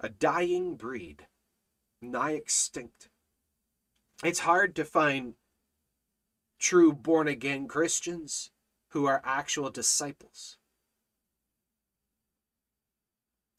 a 0.00 0.08
dying 0.08 0.76
breed, 0.76 1.26
nigh 2.00 2.32
extinct. 2.32 3.10
It's 4.24 4.40
hard 4.40 4.74
to 4.76 4.86
find 4.86 5.34
true 6.58 6.92
born 6.92 7.28
again 7.28 7.68
Christians 7.68 8.50
who 8.90 9.06
are 9.06 9.22
actual 9.24 9.70
disciples. 9.70 10.56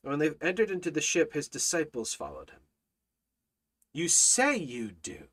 When 0.02 0.20
they 0.20 0.32
entered 0.42 0.72
into 0.72 0.92
the 0.92 1.02
ship, 1.02 1.34
his 1.34 1.48
disciples 1.48 2.14
followed 2.14 2.52
him. 2.52 2.62
You 3.94 4.08
say 4.08 4.58
you 4.58 4.92
do, 4.92 5.28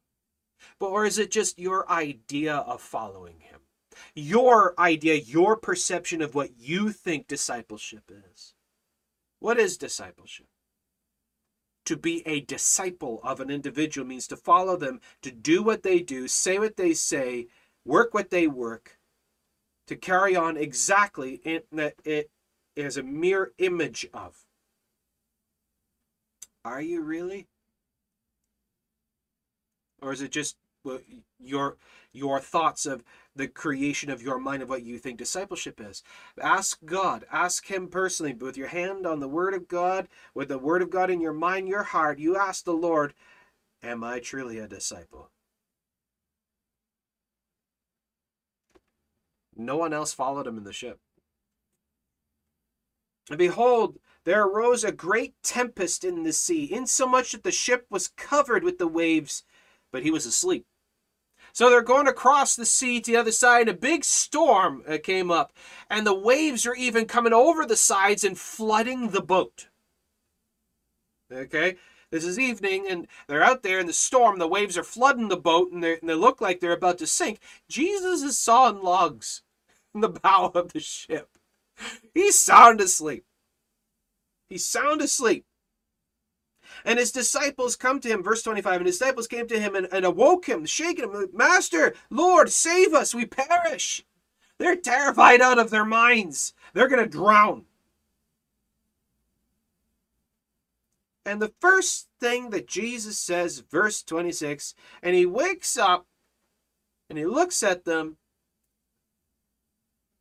but 0.78 0.88
or 0.88 1.04
is 1.04 1.18
it 1.18 1.30
just 1.30 1.58
your 1.58 1.90
idea 1.90 2.56
of 2.56 2.80
following 2.80 3.40
him? 3.40 3.60
Your 4.14 4.78
idea, 4.78 5.14
your 5.14 5.56
perception 5.56 6.20
of 6.20 6.34
what 6.34 6.58
you 6.58 6.90
think 6.90 7.28
discipleship 7.28 8.10
is. 8.10 8.54
What 9.38 9.58
is 9.58 9.76
discipleship? 9.76 10.46
To 11.86 11.96
be 11.96 12.26
a 12.26 12.40
disciple 12.40 13.20
of 13.22 13.40
an 13.40 13.48
individual 13.48 14.06
means 14.06 14.26
to 14.28 14.36
follow 14.36 14.76
them, 14.76 15.00
to 15.22 15.30
do 15.30 15.62
what 15.62 15.84
they 15.84 16.00
do, 16.00 16.26
say 16.26 16.58
what 16.58 16.76
they 16.76 16.92
say, 16.92 17.46
work 17.84 18.12
what 18.12 18.30
they 18.30 18.48
work, 18.48 18.98
to 19.86 19.94
carry 19.94 20.34
on 20.34 20.56
exactly 20.56 21.40
in 21.44 21.62
that 21.70 21.94
it 22.04 22.30
is 22.74 22.96
a 22.96 23.04
mere 23.04 23.52
image 23.58 24.06
of. 24.12 24.44
Are 26.64 26.80
you 26.80 27.02
really? 27.02 27.46
Or 30.02 30.12
is 30.12 30.20
it 30.20 30.32
just 30.32 30.56
your 31.38 31.76
your 32.12 32.40
thoughts 32.40 32.86
of 32.86 33.04
the 33.34 33.46
creation 33.46 34.10
of 34.10 34.22
your 34.22 34.38
mind 34.38 34.62
of 34.62 34.68
what 34.70 34.82
you 34.82 34.98
think 34.98 35.18
discipleship 35.18 35.80
is. 35.80 36.02
Ask 36.40 36.78
God, 36.84 37.26
ask 37.30 37.66
Him 37.66 37.88
personally, 37.88 38.32
with 38.32 38.56
your 38.56 38.68
hand 38.68 39.06
on 39.06 39.20
the 39.20 39.28
Word 39.28 39.54
of 39.54 39.68
God, 39.68 40.08
with 40.34 40.48
the 40.48 40.58
Word 40.58 40.82
of 40.82 40.90
God 40.90 41.10
in 41.10 41.20
your 41.20 41.34
mind, 41.34 41.68
your 41.68 41.82
heart. 41.82 42.18
You 42.18 42.36
ask 42.36 42.64
the 42.64 42.72
Lord, 42.72 43.12
Am 43.82 44.02
I 44.02 44.18
truly 44.18 44.58
a 44.58 44.66
disciple? 44.66 45.30
No 49.54 49.76
one 49.76 49.92
else 49.92 50.12
followed 50.12 50.46
him 50.46 50.58
in 50.58 50.64
the 50.64 50.72
ship. 50.72 50.98
And 53.28 53.38
behold, 53.38 53.98
there 54.24 54.44
arose 54.44 54.84
a 54.84 54.92
great 54.92 55.34
tempest 55.42 56.04
in 56.04 56.22
the 56.22 56.32
sea, 56.32 56.70
insomuch 56.72 57.32
that 57.32 57.42
the 57.42 57.52
ship 57.52 57.86
was 57.90 58.08
covered 58.08 58.64
with 58.64 58.78
the 58.78 58.88
waves, 58.88 59.44
but 59.92 60.02
he 60.02 60.10
was 60.10 60.26
asleep. 60.26 60.66
So 61.56 61.70
they're 61.70 61.80
going 61.80 62.06
across 62.06 62.54
the 62.54 62.66
sea 62.66 63.00
to 63.00 63.10
the 63.10 63.16
other 63.16 63.32
side, 63.32 63.62
and 63.62 63.70
a 63.70 63.80
big 63.80 64.04
storm 64.04 64.82
uh, 64.86 64.98
came 65.02 65.30
up, 65.30 65.54
and 65.88 66.06
the 66.06 66.12
waves 66.12 66.66
are 66.66 66.74
even 66.74 67.06
coming 67.06 67.32
over 67.32 67.64
the 67.64 67.76
sides 67.76 68.24
and 68.24 68.38
flooding 68.38 69.08
the 69.08 69.22
boat. 69.22 69.68
Okay? 71.32 71.76
This 72.10 72.24
is 72.24 72.38
evening, 72.38 72.86
and 72.90 73.06
they're 73.26 73.42
out 73.42 73.62
there 73.62 73.78
in 73.78 73.86
the 73.86 73.94
storm. 73.94 74.38
The 74.38 74.46
waves 74.46 74.76
are 74.76 74.84
flooding 74.84 75.28
the 75.28 75.38
boat, 75.38 75.72
and, 75.72 75.82
and 75.82 76.06
they 76.06 76.12
look 76.12 76.42
like 76.42 76.60
they're 76.60 76.72
about 76.72 76.98
to 76.98 77.06
sink. 77.06 77.40
Jesus 77.70 78.22
is 78.22 78.38
sawing 78.38 78.82
logs 78.82 79.40
in 79.94 80.02
the 80.02 80.08
bow 80.22 80.52
of 80.54 80.74
the 80.74 80.80
ship. 80.80 81.38
He's 82.12 82.38
sound 82.38 82.82
asleep. 82.82 83.24
He's 84.50 84.66
sound 84.66 85.00
asleep. 85.00 85.46
And 86.84 86.98
his 86.98 87.12
disciples 87.12 87.76
come 87.76 88.00
to 88.00 88.08
him, 88.08 88.22
verse 88.22 88.42
25, 88.42 88.80
and 88.80 88.86
his 88.86 88.98
disciples 88.98 89.26
came 89.26 89.46
to 89.48 89.58
him 89.58 89.74
and, 89.74 89.88
and 89.92 90.04
awoke 90.04 90.46
him, 90.46 90.66
shaking 90.66 91.10
him, 91.10 91.28
Master, 91.32 91.94
Lord, 92.10 92.50
save 92.50 92.94
us, 92.94 93.14
we 93.14 93.26
perish. 93.26 94.04
They're 94.58 94.76
terrified 94.76 95.40
out 95.40 95.58
of 95.58 95.70
their 95.70 95.84
minds. 95.84 96.54
They're 96.72 96.88
going 96.88 97.02
to 97.02 97.08
drown. 97.08 97.64
And 101.24 101.42
the 101.42 101.52
first 101.60 102.08
thing 102.20 102.50
that 102.50 102.68
Jesus 102.68 103.18
says, 103.18 103.58
verse 103.58 104.02
26, 104.02 104.74
and 105.02 105.16
he 105.16 105.26
wakes 105.26 105.76
up 105.76 106.06
and 107.10 107.18
he 107.18 107.26
looks 107.26 107.62
at 107.62 107.84
them. 107.84 108.16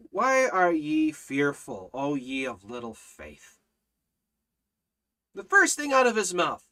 Why 0.10 0.48
are 0.48 0.72
ye 0.74 1.12
fearful, 1.12 1.90
O 1.94 2.16
ye 2.16 2.46
of 2.48 2.70
little 2.70 2.94
faith? 2.94 3.55
The 5.36 5.44
first 5.44 5.76
thing 5.76 5.92
out 5.92 6.08
of 6.08 6.16
his 6.16 6.34
mouth 6.34 6.64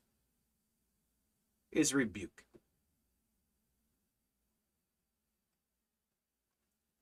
is 1.69 1.94
rebuke. 1.94 2.45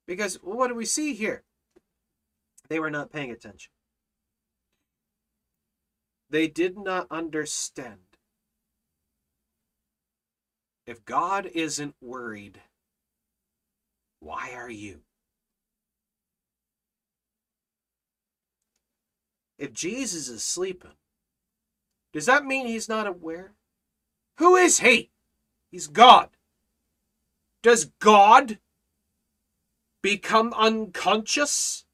Because 0.07 0.35
what 0.41 0.69
do 0.69 0.75
we 0.75 0.85
see 0.85 1.13
here? 1.13 1.43
They 2.67 2.79
were 2.79 2.89
not 2.89 3.11
paying 3.11 3.29
attention. 3.29 3.71
They 6.31 6.47
did 6.47 6.77
not 6.77 7.05
understand. 7.11 7.99
If 10.87 11.05
God 11.05 11.45
isn't 11.45 11.95
worried, 12.01 12.59
why 14.19 14.53
are 14.55 14.69
you? 14.69 15.01
If 19.59 19.73
Jesus 19.73 20.27
is 20.27 20.43
sleeping, 20.43 20.95
does 22.13 22.25
that 22.25 22.45
mean 22.45 22.67
he's 22.67 22.89
not 22.89 23.07
aware? 23.07 23.53
Who 24.37 24.55
is 24.55 24.79
he? 24.79 25.11
He's 25.71 25.87
God. 25.87 26.29
Does 27.63 27.85
God 27.99 28.59
become 30.01 30.53
unconscious? 30.53 31.85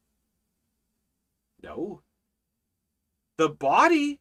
No. 1.62 2.02
The 3.38 3.50
body, 3.50 4.20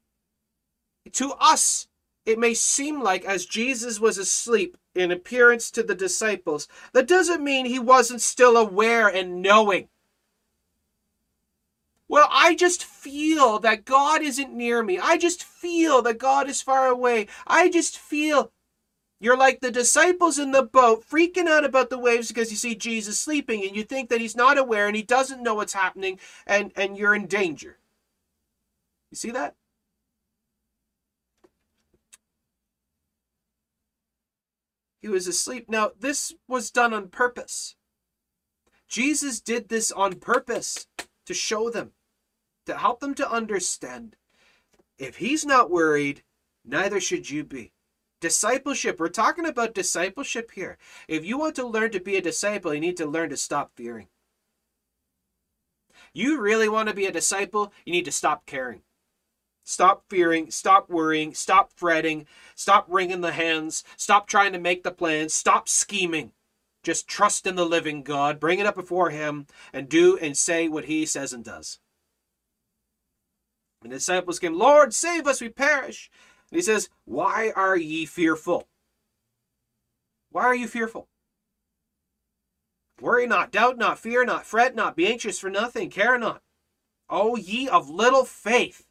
to 1.13 1.33
us, 1.41 1.89
it 2.27 2.39
may 2.39 2.53
seem 2.53 3.01
like 3.01 3.25
as 3.25 3.47
Jesus 3.47 4.01
was 4.01 4.19
asleep 4.19 4.77
in 4.95 5.11
appearance 5.11 5.71
to 5.71 5.83
the 5.83 5.95
disciples, 5.95 6.67
that 6.93 7.07
doesn't 7.07 7.45
mean 7.45 7.65
he 7.65 7.79
wasn't 7.79 8.21
still 8.21 8.57
aware 8.57 9.09
and 9.09 9.41
knowing. 9.41 9.89
Well, 12.09 12.29
I 12.31 12.55
just 12.55 12.85
feel 12.85 13.59
that 13.61 13.85
God 13.85 14.23
isn't 14.23 14.53
near 14.53 14.83
me. 14.83 14.99
I 14.99 15.19
just 15.19 15.43
feel 15.43 16.03
that 16.03 16.19
God 16.19 16.49
is 16.49 16.63
far 16.63 16.87
away. 16.87 17.27
I 17.47 17.69
just 17.69 17.99
feel. 17.99 18.53
You're 19.19 19.37
like 19.37 19.61
the 19.61 19.71
disciples 19.71 20.39
in 20.39 20.53
the 20.53 20.63
boat 20.63 21.05
freaking 21.09 21.49
out 21.49 21.65
about 21.65 21.89
the 21.91 21.99
waves 21.99 22.29
because 22.29 22.51
you 22.51 22.57
see 22.57 22.75
Jesus 22.75 23.19
sleeping 23.19 23.65
and 23.67 23.75
you 23.75 23.83
think 23.83 24.11
that 24.11 24.21
he's 24.21 24.37
not 24.37 24.59
aware 24.59 24.87
and 24.87 24.95
he 24.95 25.03
doesn't 25.03 25.43
know 25.43 25.55
what's 25.55 25.73
happening 25.73 26.21
and, 26.47 26.71
and 26.77 26.99
you're 26.99 27.15
in 27.15 27.27
danger. 27.27 27.79
You 29.11 29.17
see 29.17 29.31
that? 29.31 29.55
He 35.01 35.09
was 35.09 35.27
asleep. 35.27 35.69
Now, 35.69 35.93
this 35.99 36.35
was 36.47 36.71
done 36.71 36.93
on 36.93 37.09
purpose. 37.09 37.77
Jesus 38.89 39.41
did 39.41 39.69
this 39.69 39.91
on 39.91 40.17
purpose 40.17 40.87
to 41.25 41.35
show 41.35 41.71
them 41.71 41.93
to 42.67 42.77
help 42.77 43.01
them 43.01 43.15
to 43.15 43.31
understand 43.31 44.17
if 44.99 45.17
he's 45.17 45.45
not 45.45 45.71
worried, 45.71 46.23
neither 46.65 47.01
should 47.01 47.29
you 47.31 47.45
be. 47.45 47.73
Discipleship, 48.21 48.99
we're 48.99 49.09
talking 49.09 49.45
about 49.45 49.75
discipleship 49.75 50.53
here. 50.53 50.79
If 51.07 51.25
you 51.25 51.39
want 51.39 51.55
to 51.57 51.67
learn 51.67 51.91
to 51.91 52.01
be 52.01 52.17
a 52.17 52.23
disciple, 52.23 52.73
you 52.73 52.81
need 52.81 52.97
to 52.97 53.07
learn 53.07 53.29
to 53.31 53.37
stop 53.37 53.73
fearing. 53.77 54.09
You 56.15 56.41
really 56.41 56.69
want 56.69 56.89
to 56.89 56.95
be 56.95 57.05
a 57.05 57.13
disciple, 57.13 57.73
you 57.85 57.93
need 57.93 58.07
to 58.07 58.13
stop 58.13 58.47
caring. 58.47 58.81
Stop 59.65 60.05
fearing, 60.09 60.51
stop 60.51 60.89
worrying, 60.89 61.35
stop 61.35 61.73
fretting, 61.75 62.27
stop 62.55 62.87
wringing 62.89 63.21
the 63.21 63.33
hands, 63.33 63.85
stop 63.97 64.27
trying 64.27 64.53
to 64.53 64.59
make 64.59 64.83
the 64.83 64.93
plans, 64.93 65.35
stop 65.35 65.69
scheming. 65.69 66.33
Just 66.83 67.09
trust 67.09 67.47
in 67.47 67.57
the 67.57 67.67
living 67.67 68.03
God, 68.03 68.41
bring 68.41 68.61
it 68.61 68.67
up 68.67 68.77
before 68.77 69.11
Him, 69.11 69.47
and 69.73 69.89
do 69.89 70.17
and 70.17 70.39
say 70.39 70.69
what 70.69 70.85
He 70.85 71.05
says 71.05 71.33
and 71.33 71.45
does. 71.45 71.81
And 73.87 73.93
the 73.93 73.99
disciples 73.99 74.41
came, 74.41 74.59
Lord, 74.59 74.93
save 74.93 75.29
us, 75.29 75.41
we 75.41 75.49
perish. 75.49 76.11
And 76.51 76.59
he 76.59 76.63
says, 76.63 76.89
Why 77.05 77.53
are 77.55 77.77
ye 77.77 78.05
fearful? 78.05 78.67
Why 80.33 80.43
are 80.43 80.57
you 80.57 80.67
fearful? 80.67 81.07
Worry 83.01 83.29
not, 83.29 83.53
doubt 83.53 83.79
not, 83.79 84.01
fear 84.01 84.25
not, 84.25 84.45
fret 84.45 84.75
not, 84.75 84.97
be 84.97 85.07
anxious 85.07 85.39
for 85.39 85.51
nothing, 85.51 85.89
care 85.89 86.19
not. 86.19 86.43
O 87.09 87.37
ye 87.37 87.69
of 87.69 87.89
little 87.89 88.25
faith. 88.25 88.89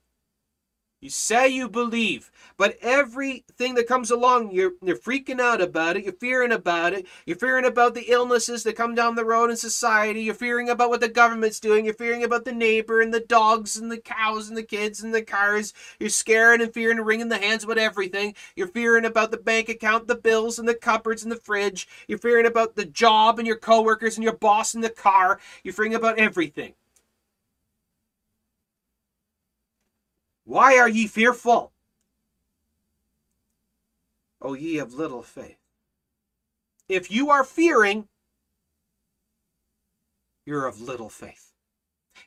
You 1.01 1.11
say 1.11 1.49
you 1.49 1.69
believe, 1.69 2.31
but 2.57 2.77
everything 2.81 3.75
that 3.75 3.85
comes 3.85 4.09
along, 4.09 4.53
you're, 4.53 4.71
you're 4.81 4.97
freaking 4.97 5.39
out 5.39 5.61
about 5.61 5.97
it. 5.97 6.03
You're 6.03 6.13
fearing 6.13 6.51
about 6.51 6.93
it. 6.93 7.05
You're 7.27 7.37
fearing 7.37 7.63
about 7.63 7.93
the 7.93 8.09
illnesses 8.09 8.63
that 8.63 8.75
come 8.75 8.95
down 8.95 9.13
the 9.13 9.23
road 9.23 9.51
in 9.51 9.55
society. 9.55 10.21
You're 10.23 10.33
fearing 10.33 10.67
about 10.67 10.89
what 10.89 11.01
the 11.01 11.07
government's 11.07 11.59
doing. 11.59 11.85
You're 11.85 11.93
fearing 11.93 12.23
about 12.23 12.43
the 12.43 12.53
neighbor 12.53 13.01
and 13.01 13.13
the 13.13 13.19
dogs 13.19 13.77
and 13.77 13.91
the 13.91 13.99
cows 13.99 14.49
and 14.49 14.57
the 14.57 14.63
kids 14.63 15.03
and 15.03 15.13
the 15.13 15.21
cars. 15.21 15.75
You're 15.99 16.09
scaring 16.09 16.61
and 16.61 16.73
fearing 16.73 16.97
and 16.97 17.05
wringing 17.05 17.29
the 17.29 17.37
hands 17.37 17.63
about 17.63 17.77
everything. 17.77 18.33
You're 18.55 18.65
fearing 18.65 19.05
about 19.05 19.29
the 19.29 19.37
bank 19.37 19.69
account, 19.69 20.07
the 20.07 20.15
bills 20.15 20.57
and 20.57 20.67
the 20.67 20.73
cupboards 20.73 21.21
and 21.21 21.31
the 21.31 21.35
fridge. 21.35 21.87
You're 22.07 22.17
fearing 22.17 22.47
about 22.47 22.75
the 22.75 22.85
job 22.85 23.37
and 23.37 23.45
your 23.45 23.57
coworkers 23.57 24.17
and 24.17 24.23
your 24.23 24.37
boss 24.37 24.73
and 24.73 24.83
the 24.83 24.89
car. 24.89 25.39
You're 25.63 25.75
fearing 25.75 25.93
about 25.93 26.17
everything. 26.17 26.73
Why 30.45 30.77
are 30.77 30.87
ye 30.87 31.07
fearful? 31.07 31.73
O 34.41 34.53
ye 34.53 34.77
of 34.77 34.93
little 34.93 35.23
faith. 35.23 35.57
If 36.87 37.11
you 37.11 37.31
are 37.31 37.43
fearing, 37.43 38.07
you're 40.45 40.67
of 40.67 40.79
little 40.79 41.09
faith. 41.09 41.51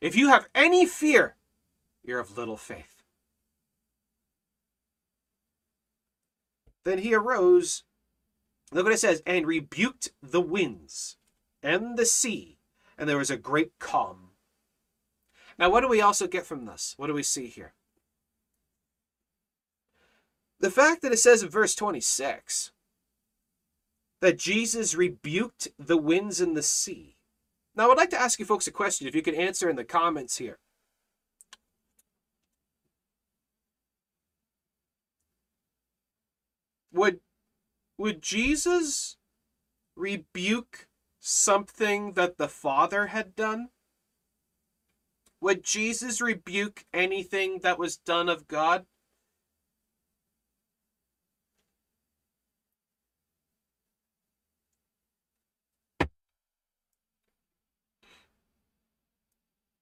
If 0.00 0.16
you 0.16 0.28
have 0.28 0.48
any 0.54 0.84
fear, 0.84 1.36
you're 2.04 2.18
of 2.18 2.36
little 2.36 2.56
faith. 2.56 3.02
Then 6.84 6.98
he 6.98 7.14
arose, 7.14 7.84
look 8.72 8.84
what 8.84 8.92
it 8.92 8.98
says, 8.98 9.22
and 9.24 9.46
rebuked 9.46 10.10
the 10.22 10.40
winds 10.40 11.18
and 11.62 11.96
the 11.96 12.06
sea, 12.06 12.58
and 12.96 13.08
there 13.08 13.18
was 13.18 13.30
a 13.30 13.36
great 13.36 13.78
calm. 13.78 14.30
Now, 15.58 15.70
what 15.70 15.82
do 15.82 15.88
we 15.88 16.00
also 16.00 16.26
get 16.26 16.46
from 16.46 16.66
this? 16.66 16.94
What 16.96 17.08
do 17.08 17.14
we 17.14 17.22
see 17.22 17.46
here? 17.46 17.74
The 20.60 20.70
fact 20.70 21.02
that 21.02 21.12
it 21.12 21.18
says 21.18 21.42
in 21.42 21.48
verse 21.48 21.74
26 21.74 22.72
that 24.20 24.38
Jesus 24.38 24.94
rebuked 24.94 25.68
the 25.78 25.96
winds 25.96 26.40
and 26.40 26.56
the 26.56 26.62
sea. 26.62 27.16
Now, 27.76 27.90
I'd 27.90 27.96
like 27.96 28.10
to 28.10 28.20
ask 28.20 28.40
you 28.40 28.44
folks 28.44 28.66
a 28.66 28.72
question 28.72 29.06
if 29.06 29.14
you 29.14 29.22
could 29.22 29.34
answer 29.34 29.70
in 29.70 29.76
the 29.76 29.84
comments 29.84 30.38
here. 30.38 30.58
Would 36.92 37.20
would 37.96 38.22
Jesus 38.22 39.16
rebuke 39.94 40.88
something 41.20 42.14
that 42.14 42.38
the 42.38 42.48
Father 42.48 43.08
had 43.08 43.36
done? 43.36 43.68
Would 45.40 45.62
Jesus 45.62 46.20
rebuke 46.20 46.84
anything 46.92 47.60
that 47.60 47.78
was 47.78 47.96
done 47.96 48.28
of 48.28 48.48
God? 48.48 48.86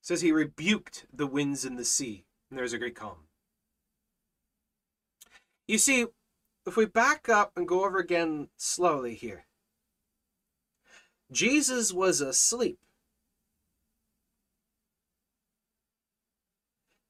Says 0.06 0.20
he 0.20 0.30
rebuked 0.30 1.04
the 1.12 1.26
winds 1.26 1.64
and 1.64 1.76
the 1.76 1.84
sea, 1.84 2.24
and 2.48 2.56
there 2.56 2.62
was 2.62 2.72
a 2.72 2.78
great 2.78 2.94
calm. 2.94 3.16
You 5.66 5.78
see, 5.78 6.06
if 6.64 6.76
we 6.76 6.86
back 6.86 7.28
up 7.28 7.50
and 7.56 7.66
go 7.66 7.84
over 7.84 7.98
again 7.98 8.46
slowly 8.56 9.16
here, 9.16 9.46
Jesus 11.32 11.92
was 11.92 12.20
asleep. 12.20 12.78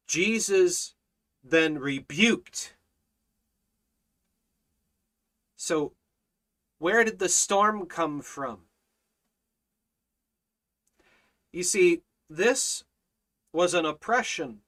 Jesus 0.06 0.94
then 1.44 1.78
rebuked. 1.78 2.76
So, 5.54 5.92
where 6.78 7.04
did 7.04 7.18
the 7.18 7.28
storm 7.28 7.84
come 7.84 8.22
from? 8.22 8.60
You 11.52 11.62
see, 11.62 12.00
this 12.30 12.85
was 13.56 13.72
an 13.72 13.86
oppression 13.86 14.60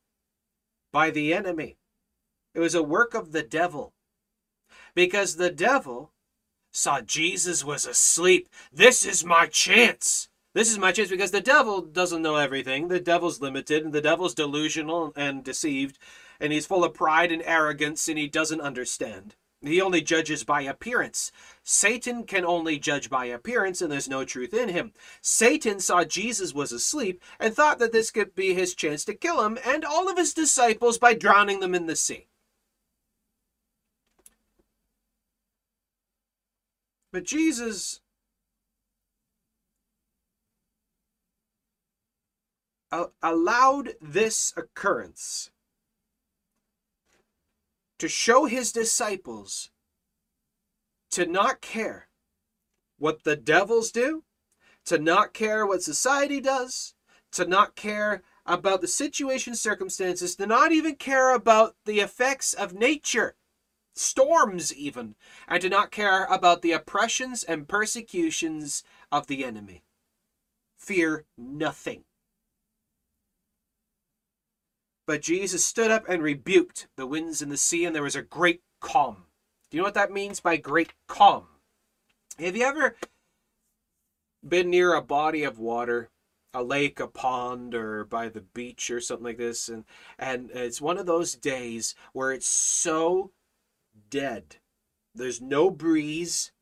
by 0.93 1.11
the 1.11 1.35
enemy. 1.35 1.77
It 2.55 2.61
was 2.61 2.75
a 2.75 2.83
work 2.83 3.13
of 3.13 3.33
the 3.33 3.43
devil. 3.43 3.93
Because 4.95 5.37
the 5.37 5.51
devil 5.51 6.13
saw 6.73 7.03
Jesus 7.03 7.63
was 7.63 7.87
asleep. 7.87 8.49
This 8.73 9.05
is 9.05 9.25
my 9.25 9.47
chance. 9.47 10.29
This 10.55 10.71
is 10.71 10.79
my 10.79 10.91
chance 10.91 11.11
because 11.11 11.31
the 11.31 11.41
devil 11.43 11.83
doesn't 11.83 12.23
know 12.23 12.37
everything. 12.37 12.89
The 12.89 12.99
devil's 12.99 13.43
limited 13.43 13.85
and 13.85 13.93
the 13.93 14.01
devil's 14.01 14.35
delusional 14.35 15.13
and 15.15 15.45
deceived 15.45 15.99
and 16.41 16.53
he's 16.53 16.67
full 16.67 16.83
of 16.83 16.95
pride 16.95 17.31
and 17.31 17.43
arrogance 17.45 18.09
and 18.09 18.19
he 18.19 18.27
doesn't 18.27 18.61
understand. 18.61 19.37
He 19.61 19.81
only 19.81 20.01
judges 20.01 20.45
by 20.45 20.63
appearance. 20.63 21.33
Satan 21.65 22.25
can 22.25 22.45
only 22.45 22.79
judge 22.79 23.11
by 23.11 23.25
appearance, 23.25 23.83
and 23.83 23.91
there's 23.91 24.09
no 24.09 24.25
truth 24.25 24.55
in 24.55 24.69
him. 24.69 24.93
Satan 25.21 25.81
saw 25.81 26.05
Jesus 26.05 26.55
was 26.55 26.71
asleep 26.71 27.21
and 27.41 27.53
thought 27.55 27.81
that 27.81 27.93
this 27.93 28.13
could 28.13 28.37
be 28.37 28.55
his 28.55 28.75
chance 28.75 29.05
to 29.07 29.15
kill 29.15 29.45
him 29.45 29.59
and 29.67 29.85
all 29.85 30.09
of 30.09 30.17
his 30.17 30.33
disciples 30.33 30.97
by 30.97 31.13
drowning 31.13 31.59
them 31.59 31.75
in 31.75 31.87
the 31.87 31.97
sea. 31.97 32.29
But 37.11 37.25
Jesus 37.25 38.01
allowed 43.23 43.95
this 44.01 44.53
occurrence 44.57 45.51
to 47.99 48.09
show 48.09 48.47
his 48.47 48.73
disciples 48.73 49.71
to 51.11 51.27
not 51.27 51.61
care 51.61 52.09
what 52.99 53.25
the 53.25 53.37
devils 53.37 53.91
do, 53.91 54.25
to 54.85 54.99
not 54.99 55.33
care 55.33 55.67
what 55.67 55.83
society 55.83 56.41
does, 56.41 56.95
to 57.33 57.47
not 57.47 57.77
care 57.77 58.23
about 58.47 58.81
the 58.81 58.89
situation, 58.89 59.55
circumstances, 59.55 60.37
to 60.37 60.47
not 60.47 60.73
even 60.73 60.97
care 60.97 61.35
about 61.35 61.77
the 61.85 62.01
effects 62.01 62.55
of 62.55 62.73
nature, 62.73 63.37
storms 63.95 64.75
even, 64.75 65.15
and 65.47 65.61
to 65.61 65.69
not 65.69 65.91
care 65.91 66.25
about 66.25 66.63
the 66.63 66.73
oppressions 66.73 67.45
and 67.45 67.69
persecutions 67.69 68.83
of 69.13 69.27
the 69.27 69.45
enemy. 69.45 69.83
Fear 70.79 71.25
nothing. 71.37 72.05
But 75.09 75.23
Jesus 75.23 75.65
stood 75.65 75.91
up 75.91 76.05
and 76.07 76.23
rebuked 76.23 76.87
the 76.97 77.07
winds 77.07 77.41
and 77.41 77.51
the 77.51 77.57
sea, 77.57 77.87
and 77.87 77.97
there 77.97 78.03
was 78.03 78.15
a 78.15 78.21
great 78.21 78.61
calm. 78.79 79.25
Do 79.71 79.79
you 79.79 79.81
know 79.81 79.87
what 79.87 79.95
that 79.95 80.13
means 80.13 80.39
by 80.39 80.59
great 80.59 80.93
calm? 81.07 81.47
Have 82.39 82.55
you 82.55 82.63
ever 82.63 82.95
been 84.47 84.69
near 84.69 84.93
a 84.93 85.01
body 85.01 85.45
of 85.45 85.59
water, 85.59 86.11
a 86.53 86.63
lake, 86.63 87.01
a 87.01 87.09
pond, 87.09 87.75
or 87.75 88.05
by 88.05 88.29
the 88.29 88.43
beach 88.43 88.91
or 88.91 89.01
something 89.01 89.25
like 89.25 89.39
this, 89.39 89.71
and 89.71 89.87
and 90.19 90.51
it's 90.51 90.79
one 90.79 90.99
of 90.99 91.07
those 91.07 91.35
days 91.35 91.95
where 92.13 92.31
it's 92.31 92.47
so 92.47 93.33
dead. 94.11 94.57
There's 95.15 95.41
no 95.41 95.71
breeze, 95.71 96.53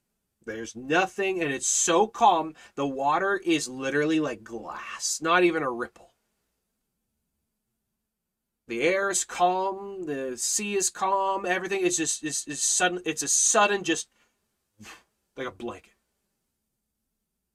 there's 0.45 0.77
nothing, 0.77 1.43
and 1.43 1.53
it's 1.53 1.67
so 1.67 2.07
calm. 2.07 2.55
The 2.77 2.87
water 2.87 3.41
is 3.45 3.67
literally 3.67 4.21
like 4.21 4.45
glass, 4.45 5.19
not 5.21 5.43
even 5.43 5.65
a 5.65 5.71
ripple. 5.71 6.13
The 8.69 8.83
air 8.83 9.11
is 9.11 9.25
calm, 9.25 10.07
the 10.07 10.37
sea 10.37 10.75
is 10.75 10.91
calm, 10.91 11.47
everything 11.47 11.83
is 11.83 11.97
just 11.97 12.25
is, 12.25 12.45
is 12.49 12.63
sudden. 12.63 13.01
It's 13.05 13.23
a 13.23 13.29
sudden, 13.29 13.85
just 13.85 14.09
like 15.37 15.47
a 15.47 15.53
blanket. 15.53 15.93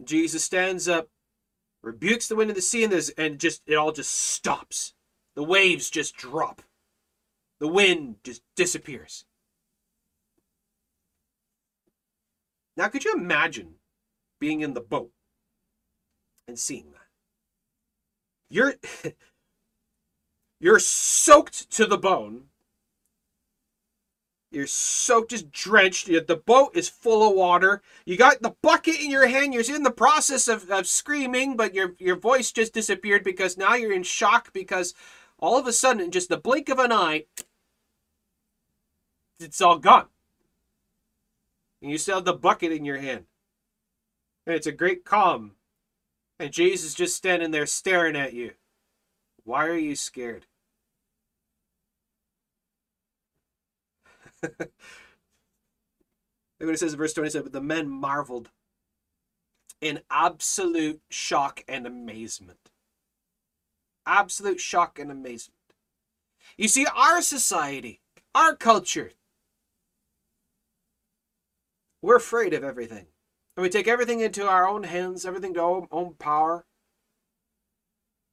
Jesus 0.03 0.43
stands 0.43 0.87
up, 0.87 1.09
rebukes 1.83 2.27
the 2.27 2.35
wind 2.35 2.49
and 2.49 2.57
the 2.57 2.61
sea, 2.61 2.83
and, 2.83 2.93
there's 2.93 3.09
and 3.09 3.39
just 3.39 3.61
it 3.65 3.75
all 3.75 3.91
just 3.91 4.11
stops. 4.11 4.93
The 5.35 5.43
waves 5.43 5.89
just 5.89 6.15
drop. 6.15 6.61
The 7.59 7.67
wind 7.67 8.15
just 8.23 8.41
disappears. 8.55 9.25
Now, 12.77 12.87
could 12.87 13.03
you 13.03 13.13
imagine 13.13 13.75
being 14.39 14.61
in 14.61 14.73
the 14.73 14.81
boat 14.81 15.11
and 16.47 16.57
seeing 16.57 16.91
that? 16.91 17.07
You're 18.49 18.75
you're 20.61 20.79
soaked 20.79 21.71
to 21.71 21.87
the 21.87 21.97
bone. 21.97 22.43
You're 24.51 24.67
soaked, 24.67 25.31
just 25.31 25.51
drenched. 25.51 26.05
The 26.05 26.41
boat 26.45 26.75
is 26.75 26.87
full 26.87 27.27
of 27.27 27.35
water. 27.35 27.81
You 28.05 28.15
got 28.15 28.43
the 28.43 28.53
bucket 28.61 28.99
in 28.99 29.09
your 29.09 29.25
hand. 29.25 29.55
You're 29.55 29.75
in 29.75 29.81
the 29.81 29.89
process 29.89 30.47
of, 30.47 30.69
of 30.69 30.85
screaming, 30.85 31.57
but 31.57 31.73
your, 31.73 31.95
your 31.97 32.15
voice 32.15 32.51
just 32.51 32.73
disappeared 32.73 33.23
because 33.23 33.57
now 33.57 33.73
you're 33.73 33.91
in 33.91 34.03
shock 34.03 34.53
because 34.53 34.93
all 35.39 35.57
of 35.57 35.65
a 35.65 35.73
sudden, 35.73 36.03
in 36.03 36.11
just 36.11 36.29
the 36.29 36.37
blink 36.37 36.69
of 36.69 36.77
an 36.77 36.91
eye, 36.91 37.25
it's 39.39 39.61
all 39.61 39.79
gone. 39.79 40.05
And 41.81 41.89
you 41.89 41.97
still 41.97 42.17
have 42.17 42.25
the 42.25 42.33
bucket 42.33 42.71
in 42.71 42.85
your 42.85 42.99
hand. 42.99 43.25
And 44.45 44.55
it's 44.55 44.67
a 44.67 44.71
great 44.71 45.05
calm. 45.05 45.53
And 46.39 46.53
Jesus 46.53 46.93
just 46.93 47.15
standing 47.15 47.49
there 47.49 47.65
staring 47.65 48.15
at 48.15 48.33
you. 48.33 48.51
Why 49.43 49.65
are 49.65 49.77
you 49.77 49.95
scared? 49.95 50.45
Look 54.59 54.71
what 56.59 56.75
it 56.75 56.79
says 56.79 56.93
in 56.93 56.99
verse 56.99 57.13
27 57.13 57.43
But 57.43 57.53
the 57.53 57.61
men 57.61 57.89
marveled 57.89 58.49
in 59.81 60.01
absolute 60.09 61.01
shock 61.09 61.63
and 61.67 61.87
amazement. 61.87 62.69
Absolute 64.05 64.59
shock 64.59 64.99
and 64.99 65.11
amazement. 65.11 65.57
You 66.57 66.67
see, 66.67 66.85
our 66.95 67.21
society, 67.21 68.01
our 68.35 68.55
culture, 68.55 69.11
we're 72.01 72.17
afraid 72.17 72.53
of 72.53 72.63
everything. 72.63 73.07
And 73.55 73.63
we 73.63 73.69
take 73.69 73.87
everything 73.87 74.21
into 74.21 74.47
our 74.47 74.67
own 74.67 74.83
hands, 74.83 75.25
everything 75.25 75.53
to 75.55 75.61
our 75.61 75.87
own 75.91 76.13
power. 76.13 76.65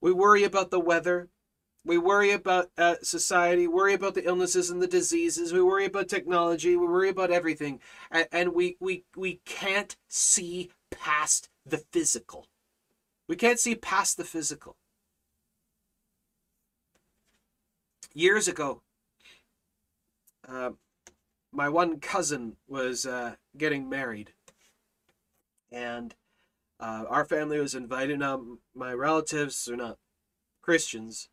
We 0.01 0.13
worry 0.13 0.45
about 0.45 0.71
the 0.71 0.81
weather. 0.81 1.29
We 1.85 1.97
worry 1.97 2.33
about 2.33 2.71
uh, 2.77 2.97
society, 3.03 3.67
worry 3.67 3.95
about 3.95 4.15
the 4.15 4.27
illnesses 4.27 4.71
and 4.71 4.83
the 4.83 4.87
diseases. 4.87 5.53
We 5.53 5.63
worry 5.63 5.87
about 5.87 6.09
technology. 6.09 6.77
We 6.77 6.87
worry 6.87 7.09
about 7.09 7.31
everything, 7.31 7.81
and, 8.11 8.27
and 8.31 8.55
we 8.55 8.77
we 8.81 9.05
we 9.17 9.41
can't 9.45 9.97
see 10.09 10.71
past 10.91 11.49
the 11.65 11.79
physical. 11.79 12.47
We 13.29 13.37
can't 13.37 13.59
see 13.59 13.75
past 13.75 14.17
the 14.17 14.25
physical. 14.25 14.77
Years 18.15 18.49
ago, 18.49 18.83
uh, 20.47 20.71
my 21.53 21.69
one 21.69 22.01
cousin 22.01 22.57
was 22.67 23.07
uh, 23.07 23.37
getting 23.57 23.89
married, 23.89 24.33
and 25.71 26.15
uh, 26.81 27.05
our 27.09 27.25
family 27.25 27.59
was 27.61 27.75
invited. 27.75 28.19
Now, 28.19 28.45
my 28.75 28.93
relatives 28.93 29.69
are 29.69 29.77
not 29.77 29.99
Christians, 30.63 31.29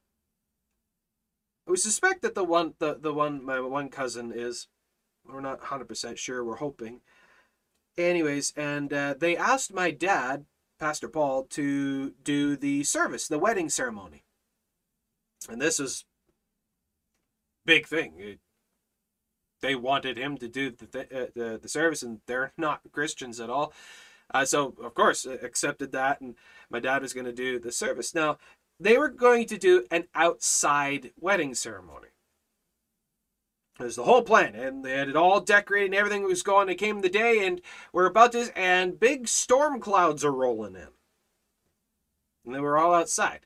we 1.67 1.77
suspect 1.77 2.21
that 2.21 2.35
the 2.35 2.43
one 2.43 2.73
the, 2.79 2.97
the 2.99 3.13
one 3.13 3.43
my 3.43 3.59
one 3.59 3.89
cousin 3.89 4.31
is. 4.33 4.67
We're 5.27 5.41
not 5.41 5.59
100% 5.59 6.17
sure. 6.17 6.43
We're 6.43 6.57
hoping. 6.57 7.01
Anyways 7.97 8.53
and 8.55 8.91
uh, 8.91 9.15
they 9.17 9.37
asked 9.37 9.73
my 9.73 9.89
dad 9.89 10.45
pastor 10.77 11.07
paul 11.07 11.43
to 11.43 12.11
do 12.21 12.57
the 12.57 12.83
service 12.83 13.27
the 13.27 13.39
wedding 13.39 13.69
ceremony. 13.69 14.25
And 15.49 15.61
this 15.61 15.79
is 15.79 16.05
big 17.65 17.87
thing. 17.87 18.15
It, 18.17 18.39
they 19.61 19.75
wanted 19.75 20.17
him 20.17 20.37
to 20.37 20.47
do 20.47 20.71
the, 20.71 21.01
uh, 21.01 21.27
the, 21.33 21.59
the 21.61 21.69
service 21.69 22.03
and 22.03 22.19
they're 22.27 22.51
not 22.57 22.81
christians 22.91 23.39
at 23.39 23.49
all. 23.49 23.73
Uh, 24.33 24.43
so 24.43 24.75
of 24.83 24.93
course 24.93 25.25
accepted 25.25 25.93
that 25.93 26.19
and 26.19 26.35
my 26.69 26.79
dad 26.79 27.01
was 27.01 27.13
going 27.13 27.25
to 27.25 27.33
do 27.33 27.59
the 27.59 27.71
service. 27.71 28.13
Now 28.13 28.37
they 28.79 28.97
were 28.97 29.09
going 29.09 29.45
to 29.47 29.57
do 29.57 29.85
an 29.91 30.07
outside 30.13 31.11
wedding 31.19 31.53
ceremony. 31.53 32.07
It 33.79 33.83
was 33.83 33.97
the 33.97 34.03
whole 34.03 34.21
plan, 34.21 34.55
and 34.55 34.85
they 34.85 34.91
had 34.91 35.09
it 35.09 35.17
all 35.17 35.41
decorated, 35.41 35.87
and 35.87 35.95
everything 35.95 36.23
was 36.23 36.43
going. 36.43 36.69
It 36.69 36.75
came 36.75 37.01
the 37.01 37.09
day, 37.09 37.45
and 37.45 37.61
we're 37.91 38.05
about 38.05 38.31
to, 38.31 38.57
and 38.57 38.99
big 38.99 39.27
storm 39.27 39.81
clouds 39.81 40.23
are 40.23 40.31
rolling 40.31 40.75
in, 40.75 40.87
and 42.45 42.55
they 42.55 42.61
were 42.61 42.77
all 42.77 42.93
outside. 42.93 43.41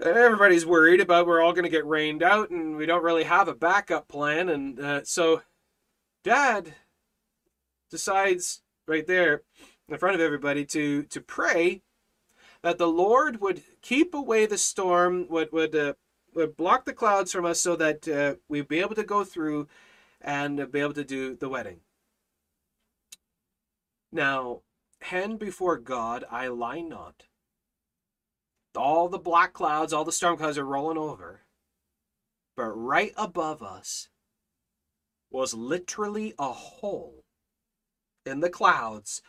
And 0.00 0.16
everybody's 0.16 0.66
worried 0.66 1.00
about 1.00 1.26
we're 1.26 1.40
all 1.40 1.54
going 1.54 1.64
to 1.64 1.70
get 1.70 1.86
rained 1.86 2.22
out, 2.22 2.50
and 2.50 2.76
we 2.76 2.84
don't 2.84 3.02
really 3.02 3.24
have 3.24 3.48
a 3.48 3.54
backup 3.54 4.06
plan, 4.06 4.50
and 4.50 4.78
uh, 4.78 5.04
so 5.04 5.42
Dad 6.22 6.74
decides 7.90 8.60
right 8.86 9.06
there 9.06 9.42
in 9.88 9.96
front 9.96 10.14
of 10.14 10.20
everybody 10.20 10.66
to 10.66 11.04
to 11.04 11.20
pray 11.22 11.82
that 12.62 12.78
the 12.78 12.88
Lord 12.88 13.40
would 13.40 13.62
keep 13.82 14.14
away 14.14 14.46
the 14.46 14.58
storm, 14.58 15.26
would 15.28 15.52
would 15.52 15.74
uh, 15.74 15.94
would 16.34 16.56
block 16.56 16.84
the 16.84 16.92
clouds 16.92 17.32
from 17.32 17.44
us, 17.44 17.60
so 17.60 17.76
that 17.76 18.08
uh, 18.08 18.34
we'd 18.48 18.68
be 18.68 18.80
able 18.80 18.94
to 18.94 19.04
go 19.04 19.24
through 19.24 19.68
and 20.20 20.70
be 20.70 20.80
able 20.80 20.94
to 20.94 21.04
do 21.04 21.36
the 21.36 21.48
wedding. 21.48 21.80
Now, 24.10 24.62
hand 25.02 25.38
before 25.38 25.76
God, 25.76 26.24
I 26.30 26.48
lie 26.48 26.80
not. 26.80 27.24
All 28.76 29.08
the 29.08 29.18
black 29.18 29.52
clouds, 29.52 29.92
all 29.92 30.04
the 30.04 30.12
storm 30.12 30.36
clouds 30.36 30.58
are 30.58 30.64
rolling 30.64 30.98
over, 30.98 31.42
but 32.56 32.70
right 32.70 33.12
above 33.16 33.62
us 33.62 34.08
was 35.30 35.52
literally 35.54 36.32
a 36.38 36.52
hole 36.52 37.24
in 38.24 38.40
the 38.40 38.50
clouds 38.50 39.22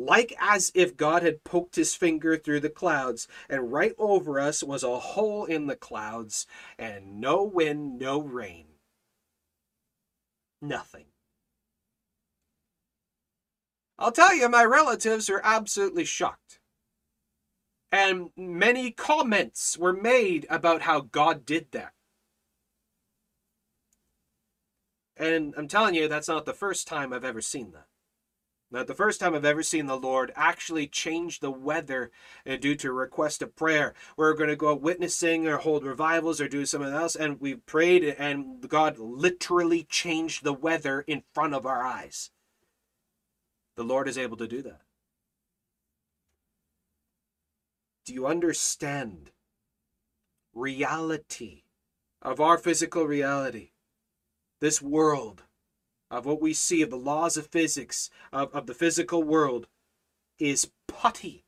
like 0.00 0.34
as 0.40 0.72
if 0.74 0.96
God 0.96 1.22
had 1.22 1.44
poked 1.44 1.76
his 1.76 1.94
finger 1.94 2.36
through 2.36 2.60
the 2.60 2.70
clouds, 2.70 3.28
and 3.48 3.72
right 3.72 3.94
over 3.98 4.40
us 4.40 4.62
was 4.62 4.82
a 4.82 4.98
hole 4.98 5.44
in 5.44 5.66
the 5.66 5.76
clouds, 5.76 6.46
and 6.78 7.20
no 7.20 7.42
wind, 7.42 7.98
no 7.98 8.20
rain. 8.20 8.66
Nothing. 10.62 11.06
I'll 13.98 14.12
tell 14.12 14.34
you, 14.34 14.48
my 14.48 14.64
relatives 14.64 15.28
are 15.28 15.42
absolutely 15.44 16.06
shocked. 16.06 16.60
And 17.92 18.30
many 18.36 18.92
comments 18.92 19.76
were 19.76 19.92
made 19.92 20.46
about 20.48 20.82
how 20.82 21.00
God 21.00 21.44
did 21.44 21.72
that. 21.72 21.92
And 25.16 25.52
I'm 25.58 25.68
telling 25.68 25.94
you, 25.94 26.08
that's 26.08 26.28
not 26.28 26.46
the 26.46 26.54
first 26.54 26.88
time 26.88 27.12
I've 27.12 27.24
ever 27.24 27.42
seen 27.42 27.72
that. 27.72 27.89
Not 28.72 28.86
the 28.86 28.94
first 28.94 29.18
time 29.18 29.34
I've 29.34 29.44
ever 29.44 29.64
seen 29.64 29.86
the 29.86 29.98
Lord 29.98 30.32
actually 30.36 30.86
change 30.86 31.40
the 31.40 31.50
weather 31.50 32.12
uh, 32.46 32.56
due 32.56 32.76
to 32.76 32.88
a 32.88 32.92
request 32.92 33.42
of 33.42 33.56
prayer. 33.56 33.94
We're 34.16 34.34
going 34.34 34.48
to 34.48 34.54
go 34.54 34.76
witnessing 34.76 35.48
or 35.48 35.56
hold 35.56 35.84
revivals 35.84 36.40
or 36.40 36.48
do 36.48 36.64
something 36.64 36.92
else, 36.92 37.16
and 37.16 37.40
we 37.40 37.56
prayed, 37.56 38.04
and 38.04 38.68
God 38.68 38.96
literally 38.98 39.82
changed 39.82 40.44
the 40.44 40.52
weather 40.52 41.00
in 41.00 41.24
front 41.34 41.54
of 41.54 41.66
our 41.66 41.84
eyes. 41.84 42.30
The 43.74 43.82
Lord 43.82 44.06
is 44.06 44.18
able 44.18 44.36
to 44.36 44.46
do 44.46 44.62
that. 44.62 44.82
Do 48.06 48.14
you 48.14 48.26
understand 48.26 49.32
reality 50.54 51.64
of 52.22 52.40
our 52.40 52.56
physical 52.56 53.04
reality? 53.04 53.70
This 54.60 54.80
world 54.80 55.42
of 56.10 56.26
what 56.26 56.40
we 56.40 56.52
see, 56.52 56.82
of 56.82 56.90
the 56.90 56.96
laws 56.96 57.36
of 57.36 57.46
physics, 57.46 58.10
of, 58.32 58.52
of 58.54 58.66
the 58.66 58.74
physical 58.74 59.22
world, 59.22 59.68
is 60.38 60.70
putty 60.88 61.44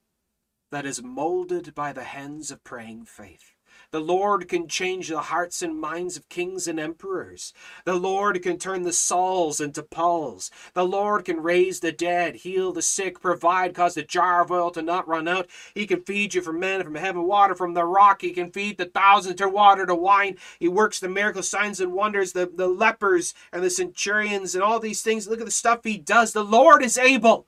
that 0.70 0.86
is 0.86 1.02
molded 1.02 1.74
by 1.74 1.93
the 1.93 2.05
hands 2.05 2.51
of 2.51 2.64
praying 2.64 3.05
faith. 3.05 3.55
The 3.93 4.01
Lord 4.01 4.48
can 4.48 4.69
change 4.69 5.09
the 5.09 5.20
hearts 5.20 5.60
and 5.60 5.78
minds 5.78 6.16
of 6.16 6.27
kings 6.31 6.66
and 6.66 6.81
emperors. 6.81 7.52
The 7.85 7.94
Lord 7.94 8.43
can 8.43 8.59
turn 8.59 8.85
the 8.85 8.93
Sauls 8.93 9.60
into 9.60 9.82
Pauls. 9.82 10.51
The 10.73 10.86
Lord 10.86 11.27
can 11.27 11.43
raise 11.43 11.81
the 11.81 11.93
dead, 11.93 12.36
heal 12.36 12.73
the 12.73 12.81
sick, 12.81 13.20
provide, 13.20 13.74
cause 13.74 13.94
the 13.94 14.02
jar 14.02 14.40
of 14.40 14.51
oil 14.51 14.70
to 14.70 14.81
not 14.81 15.06
run 15.06 15.28
out. 15.28 15.47
He 15.74 15.86
can 15.86 16.01
feed 16.01 16.32
you 16.32 16.40
from 16.40 16.59
manna 16.59 16.85
from 16.85 16.94
heaven, 16.94 17.24
water 17.24 17.55
from 17.55 17.74
the 17.74 17.85
rock. 17.85 18.23
He 18.23 18.31
can 18.31 18.51
feed 18.51 18.78
the 18.78 18.86
thousands, 18.86 19.36
turn 19.36 19.52
water 19.52 19.85
to 19.85 19.94
wine. 19.94 20.39
He 20.59 20.69
works 20.69 20.98
the 20.98 21.10
miracle 21.10 21.43
signs 21.43 21.78
and 21.78 21.93
wonders, 21.93 22.32
the, 22.32 22.51
the 22.51 22.69
lepers 22.69 23.35
and 23.52 23.62
the 23.62 23.69
centurions 23.69 24.55
and 24.55 24.64
all 24.64 24.81
these 24.81 25.02
things. 25.02 25.28
Look 25.28 25.40
at 25.40 25.44
the 25.44 25.51
stuff 25.51 25.81
he 25.85 25.98
does. 25.98 26.32
The 26.32 26.43
Lord 26.43 26.82
is 26.82 26.97
able. 26.97 27.47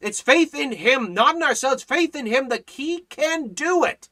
It's 0.00 0.20
faith 0.20 0.56
in 0.56 0.72
him, 0.72 1.14
not 1.14 1.36
in 1.36 1.42
ourselves, 1.44 1.84
faith 1.84 2.16
in 2.16 2.26
him 2.26 2.48
that 2.48 2.68
he 2.68 3.02
can 3.08 3.54
do 3.54 3.84
it. 3.84 4.08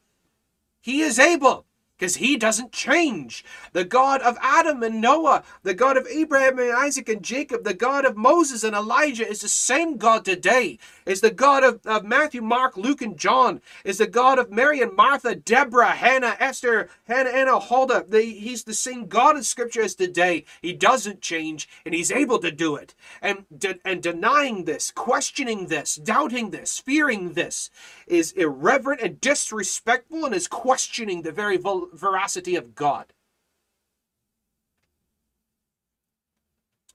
He 0.86 1.00
is 1.00 1.18
able 1.18 1.66
because 1.98 2.14
he 2.16 2.36
doesn't 2.36 2.70
change. 2.70 3.44
The 3.72 3.84
God 3.84 4.20
of 4.22 4.38
Adam 4.40 4.84
and 4.84 5.00
Noah, 5.00 5.42
the 5.64 5.74
God 5.74 5.96
of 5.96 6.06
Abraham 6.06 6.60
and 6.60 6.70
Isaac 6.70 7.08
and 7.08 7.24
Jacob, 7.24 7.64
the 7.64 7.74
God 7.74 8.04
of 8.04 8.16
Moses 8.16 8.62
and 8.62 8.76
Elijah 8.76 9.26
is 9.26 9.40
the 9.40 9.48
same 9.48 9.96
God 9.96 10.24
today. 10.24 10.78
Is 11.04 11.22
the 11.22 11.32
God 11.32 11.64
of, 11.64 11.80
of 11.86 12.04
Matthew, 12.04 12.40
Mark, 12.40 12.76
Luke, 12.76 13.02
and 13.02 13.18
John. 13.18 13.62
Is 13.84 13.98
the 13.98 14.06
God 14.06 14.38
of 14.38 14.52
Mary 14.52 14.80
and 14.80 14.94
Martha, 14.94 15.34
Deborah, 15.34 15.90
Hannah, 15.90 16.36
Esther, 16.38 16.88
Hannah, 17.08 17.30
Anna, 17.30 17.58
Huldah. 17.58 18.04
The, 18.08 18.22
he's 18.22 18.62
the 18.62 18.74
same 18.74 19.06
God 19.06 19.36
in 19.36 19.42
Scripture 19.42 19.82
as 19.82 19.96
today. 19.96 20.44
He 20.62 20.72
doesn't 20.72 21.20
change, 21.20 21.68
and 21.84 21.94
he's 21.94 22.12
able 22.12 22.38
to 22.38 22.52
do 22.52 22.76
it. 22.76 22.94
And, 23.20 23.46
de- 23.58 23.80
and 23.84 24.00
denying 24.00 24.66
this, 24.66 24.92
questioning 24.92 25.66
this, 25.66 25.96
doubting 25.96 26.50
this, 26.50 26.78
fearing 26.78 27.32
this 27.32 27.70
is 28.06 28.32
irreverent 28.32 29.00
and 29.00 29.20
disrespectful 29.20 30.24
and 30.24 30.34
is 30.34 30.48
questioning 30.48 31.22
the 31.22 31.32
very 31.32 31.56
veracity 31.56 32.56
of 32.56 32.74
God. 32.74 33.12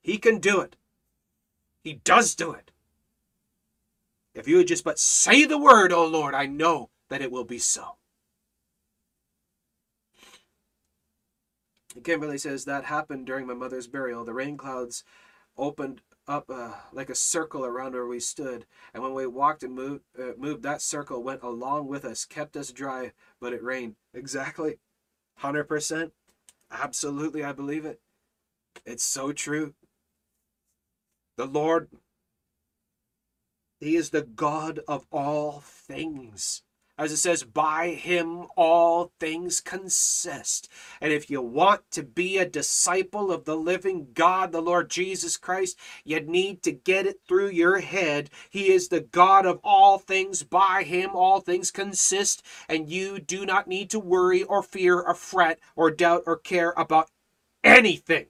He 0.01 0.17
can 0.17 0.39
do 0.39 0.61
it. 0.61 0.75
He 1.83 1.93
does 1.93 2.35
do 2.35 2.53
it. 2.53 2.71
If 4.33 4.47
you 4.47 4.57
would 4.57 4.67
just 4.67 4.83
but 4.83 4.99
say 4.99 5.45
the 5.45 5.57
word, 5.57 5.91
O 5.91 6.05
Lord, 6.05 6.33
I 6.33 6.45
know 6.45 6.89
that 7.09 7.21
it 7.21 7.31
will 7.31 7.43
be 7.43 7.59
so. 7.59 7.97
Kimberly 12.03 12.37
says 12.37 12.65
that 12.65 12.85
happened 12.85 13.25
during 13.25 13.45
my 13.45 13.53
mother's 13.53 13.87
burial. 13.87 14.23
The 14.23 14.33
rain 14.33 14.55
clouds 14.55 15.03
opened 15.57 16.01
up 16.31 16.49
uh, 16.49 16.71
like 16.93 17.09
a 17.09 17.15
circle 17.15 17.65
around 17.65 17.93
where 17.93 18.07
we 18.07 18.19
stood, 18.19 18.65
and 18.93 19.03
when 19.03 19.13
we 19.13 19.27
walked 19.27 19.63
and 19.63 19.75
moved, 19.75 20.03
uh, 20.17 20.31
moved, 20.37 20.63
that 20.63 20.81
circle 20.81 21.21
went 21.21 21.43
along 21.43 21.87
with 21.87 22.05
us, 22.05 22.25
kept 22.25 22.57
us 22.57 22.71
dry, 22.71 23.11
but 23.39 23.53
it 23.53 23.63
rained. 23.63 23.95
Exactly. 24.13 24.79
100%. 25.41 26.11
Absolutely, 26.71 27.43
I 27.43 27.51
believe 27.51 27.85
it. 27.85 27.99
It's 28.85 29.03
so 29.03 29.33
true. 29.33 29.73
The 31.37 31.45
Lord, 31.45 31.89
He 33.79 33.95
is 33.95 34.11
the 34.11 34.21
God 34.21 34.79
of 34.87 35.05
all 35.11 35.59
things. 35.59 36.63
As 37.01 37.11
it 37.11 37.17
says, 37.17 37.43
by 37.43 37.89
him 37.89 38.45
all 38.55 39.11
things 39.19 39.59
consist. 39.59 40.69
And 41.01 41.11
if 41.11 41.31
you 41.31 41.41
want 41.41 41.89
to 41.93 42.03
be 42.03 42.37
a 42.37 42.45
disciple 42.45 43.31
of 43.31 43.45
the 43.45 43.55
living 43.55 44.09
God, 44.13 44.51
the 44.51 44.61
Lord 44.61 44.91
Jesus 44.91 45.35
Christ, 45.35 45.79
you 46.05 46.19
need 46.19 46.61
to 46.61 46.71
get 46.71 47.07
it 47.07 47.21
through 47.27 47.49
your 47.49 47.79
head. 47.79 48.29
He 48.51 48.71
is 48.71 48.89
the 48.89 49.01
God 49.01 49.47
of 49.47 49.59
all 49.63 49.97
things. 49.97 50.43
By 50.43 50.83
him 50.83 51.15
all 51.15 51.39
things 51.39 51.71
consist. 51.71 52.45
And 52.69 52.87
you 52.87 53.17
do 53.17 53.47
not 53.47 53.67
need 53.67 53.89
to 53.89 53.99
worry 53.99 54.43
or 54.43 54.61
fear 54.61 55.01
or 55.01 55.15
fret 55.15 55.57
or 55.75 55.89
doubt 55.89 56.25
or 56.27 56.37
care 56.37 56.71
about 56.77 57.09
anything. 57.63 58.27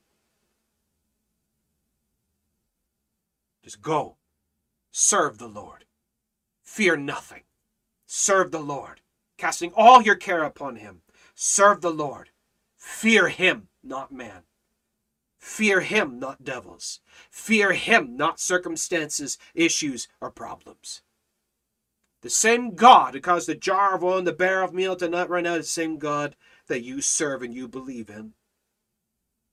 Just 3.65 3.81
go. 3.81 4.15
Serve 4.91 5.39
the 5.39 5.49
Lord. 5.49 5.83
Fear 6.63 6.95
nothing. 6.95 7.41
Serve 8.13 8.51
the 8.51 8.59
Lord, 8.59 8.99
casting 9.37 9.71
all 9.73 10.01
your 10.01 10.17
care 10.17 10.43
upon 10.43 10.75
him. 10.75 11.01
Serve 11.33 11.79
the 11.79 11.93
Lord. 11.93 12.31
Fear 12.75 13.29
him, 13.29 13.69
not 13.81 14.11
man. 14.11 14.43
Fear 15.39 15.79
him, 15.79 16.19
not 16.19 16.43
devils. 16.43 16.99
Fear 17.29 17.71
him, 17.71 18.17
not 18.17 18.37
circumstances, 18.37 19.37
issues, 19.55 20.09
or 20.19 20.29
problems. 20.29 21.03
The 22.21 22.29
same 22.29 22.75
God 22.75 23.13
who 23.13 23.21
caused 23.21 23.47
the 23.47 23.55
jar 23.55 23.95
of 23.95 24.03
oil 24.03 24.17
and 24.17 24.27
the 24.27 24.33
barrel 24.33 24.67
of 24.67 24.73
meal 24.73 24.97
to 24.97 25.07
not 25.07 25.29
run 25.29 25.47
out, 25.47 25.59
the 25.59 25.63
same 25.63 25.97
God 25.97 26.35
that 26.67 26.83
you 26.83 26.99
serve 26.99 27.41
and 27.41 27.53
you 27.53 27.69
believe 27.69 28.09
in. 28.09 28.33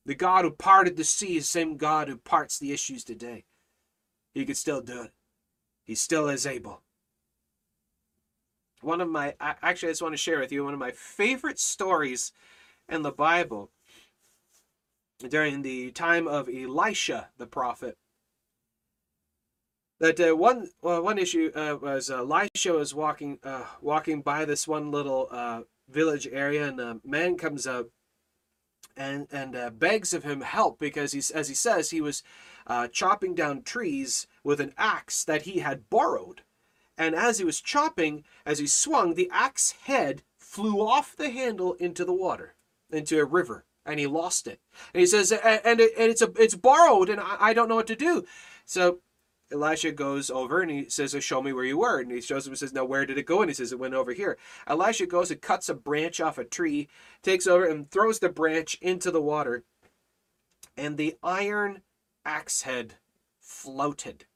The 0.04 0.16
God 0.16 0.44
who 0.44 0.50
parted 0.50 0.96
the 0.96 1.04
sea 1.04 1.36
is 1.36 1.44
the 1.44 1.60
same 1.60 1.76
God 1.76 2.08
who 2.08 2.16
parts 2.16 2.58
the 2.58 2.72
issues 2.72 3.04
today. 3.04 3.44
He 4.34 4.44
could 4.44 4.56
still 4.56 4.80
do 4.80 5.02
it. 5.02 5.12
He 5.84 5.94
still 5.94 6.28
is 6.28 6.44
able 6.44 6.82
one 8.80 9.00
of 9.00 9.08
my 9.08 9.34
actually 9.40 9.88
I 9.88 9.92
just 9.92 10.02
want 10.02 10.14
to 10.14 10.18
share 10.18 10.40
with 10.40 10.52
you 10.52 10.64
one 10.64 10.74
of 10.74 10.80
my 10.80 10.92
favorite 10.92 11.58
stories 11.58 12.32
in 12.88 13.02
the 13.02 13.12
Bible 13.12 13.70
during 15.26 15.62
the 15.62 15.90
time 15.90 16.28
of 16.28 16.48
Elisha 16.48 17.28
the 17.38 17.46
prophet. 17.46 17.96
That 20.00 20.20
uh, 20.20 20.36
one 20.36 20.68
well, 20.80 21.02
one 21.02 21.18
issue 21.18 21.50
uh, 21.54 21.76
was 21.80 22.08
uh, 22.08 22.18
Elisha 22.18 22.72
was 22.72 22.94
walking 22.94 23.38
uh, 23.42 23.64
walking 23.80 24.22
by 24.22 24.44
this 24.44 24.68
one 24.68 24.92
little 24.92 25.28
uh, 25.30 25.62
village 25.88 26.28
area, 26.30 26.68
and 26.68 26.80
a 26.80 27.00
man 27.04 27.36
comes 27.36 27.66
up 27.66 27.88
and 28.96 29.26
and 29.32 29.56
uh, 29.56 29.70
begs 29.70 30.14
of 30.14 30.22
him 30.22 30.42
help 30.42 30.78
because 30.78 31.12
he's 31.12 31.32
as 31.32 31.48
he 31.48 31.54
says 31.54 31.90
he 31.90 32.00
was 32.00 32.22
chopping 32.92 33.34
down 33.34 33.62
trees 33.62 34.26
with 34.44 34.60
an 34.60 34.74
axe 34.76 35.24
that 35.24 35.42
he 35.42 35.60
had 35.60 35.88
borrowed 35.90 36.42
and 36.98 37.14
as 37.14 37.38
he 37.38 37.44
was 37.44 37.60
chopping, 37.60 38.24
as 38.44 38.58
he 38.58 38.66
swung, 38.66 39.14
the 39.14 39.30
axe 39.32 39.70
head 39.84 40.22
flew 40.36 40.80
off 40.80 41.16
the 41.16 41.30
handle 41.30 41.74
into 41.74 42.04
the 42.04 42.12
water, 42.12 42.54
into 42.90 43.18
a 43.20 43.24
river, 43.24 43.64
and 43.86 44.00
he 44.00 44.06
lost 44.06 44.48
it. 44.48 44.60
And 44.92 45.00
he 45.00 45.06
says, 45.06 45.30
and, 45.30 45.80
it, 45.80 45.92
and 45.96 46.10
it's 46.10 46.22
a, 46.22 46.30
it's 46.36 46.56
borrowed, 46.56 47.08
and 47.08 47.20
I, 47.20 47.36
I 47.38 47.54
don't 47.54 47.68
know 47.68 47.76
what 47.76 47.86
to 47.86 47.96
do. 47.96 48.24
So 48.64 48.98
Elisha 49.50 49.92
goes 49.92 50.30
over 50.30 50.60
and 50.60 50.70
he 50.70 50.88
says, 50.88 51.16
Show 51.22 51.42
me 51.42 51.52
where 51.52 51.64
you 51.64 51.78
were. 51.78 52.00
And 52.00 52.10
he 52.10 52.20
shows 52.20 52.46
him 52.46 52.52
and 52.52 52.58
says, 52.58 52.72
Now, 52.72 52.84
where 52.84 53.06
did 53.06 53.18
it 53.18 53.26
go? 53.26 53.40
And 53.40 53.48
he 53.48 53.54
says, 53.54 53.72
It 53.72 53.78
went 53.78 53.94
over 53.94 54.12
here. 54.12 54.36
Elisha 54.66 55.06
goes 55.06 55.30
and 55.30 55.40
cuts 55.40 55.68
a 55.68 55.74
branch 55.74 56.20
off 56.20 56.38
a 56.38 56.44
tree, 56.44 56.88
takes 57.22 57.46
over 57.46 57.64
and 57.64 57.90
throws 57.90 58.18
the 58.18 58.28
branch 58.28 58.76
into 58.82 59.10
the 59.10 59.22
water. 59.22 59.64
And 60.76 60.96
the 60.96 61.16
iron 61.22 61.82
axe 62.24 62.62
head 62.62 62.94
floated. 63.40 64.26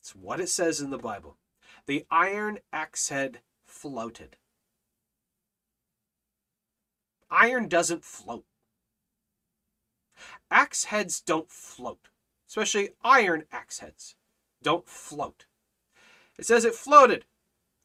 It's 0.00 0.14
what 0.14 0.40
it 0.40 0.48
says 0.48 0.80
in 0.80 0.90
the 0.90 0.98
Bible. 0.98 1.36
The 1.86 2.06
iron 2.10 2.58
axe 2.72 3.08
head 3.08 3.40
floated. 3.64 4.36
Iron 7.30 7.68
doesn't 7.68 8.04
float. 8.04 8.44
Axe 10.50 10.84
heads 10.84 11.20
don't 11.20 11.50
float, 11.50 12.08
especially 12.48 12.90
iron 13.04 13.44
axe 13.52 13.78
heads 13.78 14.16
don't 14.62 14.88
float. 14.88 15.46
It 16.38 16.46
says 16.46 16.64
it 16.64 16.74
floated 16.74 17.24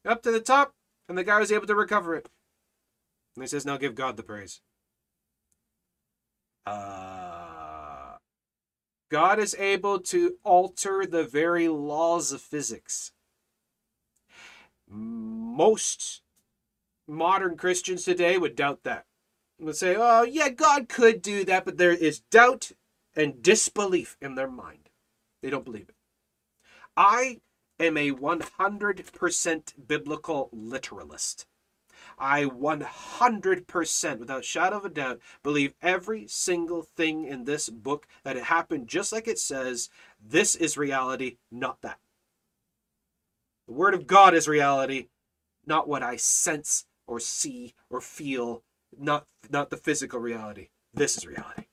up 0.04 0.22
to 0.22 0.32
the 0.32 0.40
top, 0.40 0.74
and 1.08 1.16
the 1.16 1.24
guy 1.24 1.38
was 1.38 1.52
able 1.52 1.66
to 1.66 1.74
recover 1.74 2.14
it. 2.14 2.28
And 3.34 3.42
he 3.42 3.48
says, 3.48 3.66
Now 3.66 3.76
give 3.76 3.94
God 3.94 4.16
the 4.16 4.22
praise. 4.22 4.60
Uh, 6.66 7.25
God 9.10 9.38
is 9.38 9.54
able 9.58 10.00
to 10.00 10.36
alter 10.42 11.06
the 11.06 11.24
very 11.24 11.68
laws 11.68 12.32
of 12.32 12.40
physics. 12.40 13.12
Most 14.88 16.22
modern 17.08 17.56
Christians 17.56 18.04
today 18.04 18.38
would 18.38 18.56
doubt 18.56 18.82
that. 18.84 19.06
Would 19.58 19.76
say, 19.76 19.96
oh, 19.98 20.22
yeah, 20.22 20.50
God 20.50 20.88
could 20.88 21.22
do 21.22 21.44
that, 21.44 21.64
but 21.64 21.78
there 21.78 21.92
is 21.92 22.20
doubt 22.20 22.72
and 23.14 23.42
disbelief 23.42 24.16
in 24.20 24.34
their 24.34 24.50
mind. 24.50 24.90
They 25.42 25.50
don't 25.50 25.64
believe 25.64 25.88
it. 25.88 25.94
I 26.96 27.40
am 27.78 27.96
a 27.96 28.10
100% 28.10 29.86
biblical 29.86 30.50
literalist. 30.52 31.46
I 32.18 32.44
100%, 32.44 34.18
without 34.18 34.44
shadow 34.44 34.76
of 34.78 34.84
a 34.84 34.88
doubt, 34.88 35.20
believe 35.42 35.74
every 35.82 36.26
single 36.28 36.82
thing 36.82 37.24
in 37.24 37.44
this 37.44 37.68
book 37.68 38.06
that 38.24 38.36
it 38.36 38.44
happened 38.44 38.88
just 38.88 39.12
like 39.12 39.28
it 39.28 39.38
says. 39.38 39.90
This 40.24 40.54
is 40.54 40.78
reality, 40.78 41.36
not 41.50 41.82
that. 41.82 41.98
The 43.66 43.74
Word 43.74 43.94
of 43.94 44.06
God 44.06 44.34
is 44.34 44.48
reality, 44.48 45.08
not 45.66 45.88
what 45.88 46.02
I 46.02 46.16
sense 46.16 46.86
or 47.06 47.20
see 47.20 47.74
or 47.90 48.00
feel, 48.00 48.62
not, 48.98 49.26
not 49.50 49.70
the 49.70 49.76
physical 49.76 50.20
reality. 50.20 50.68
This 50.94 51.16
is 51.16 51.26
reality. 51.26 51.64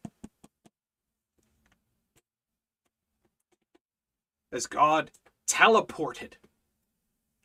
As 4.52 4.68
God 4.68 5.12
teleported 5.48 6.34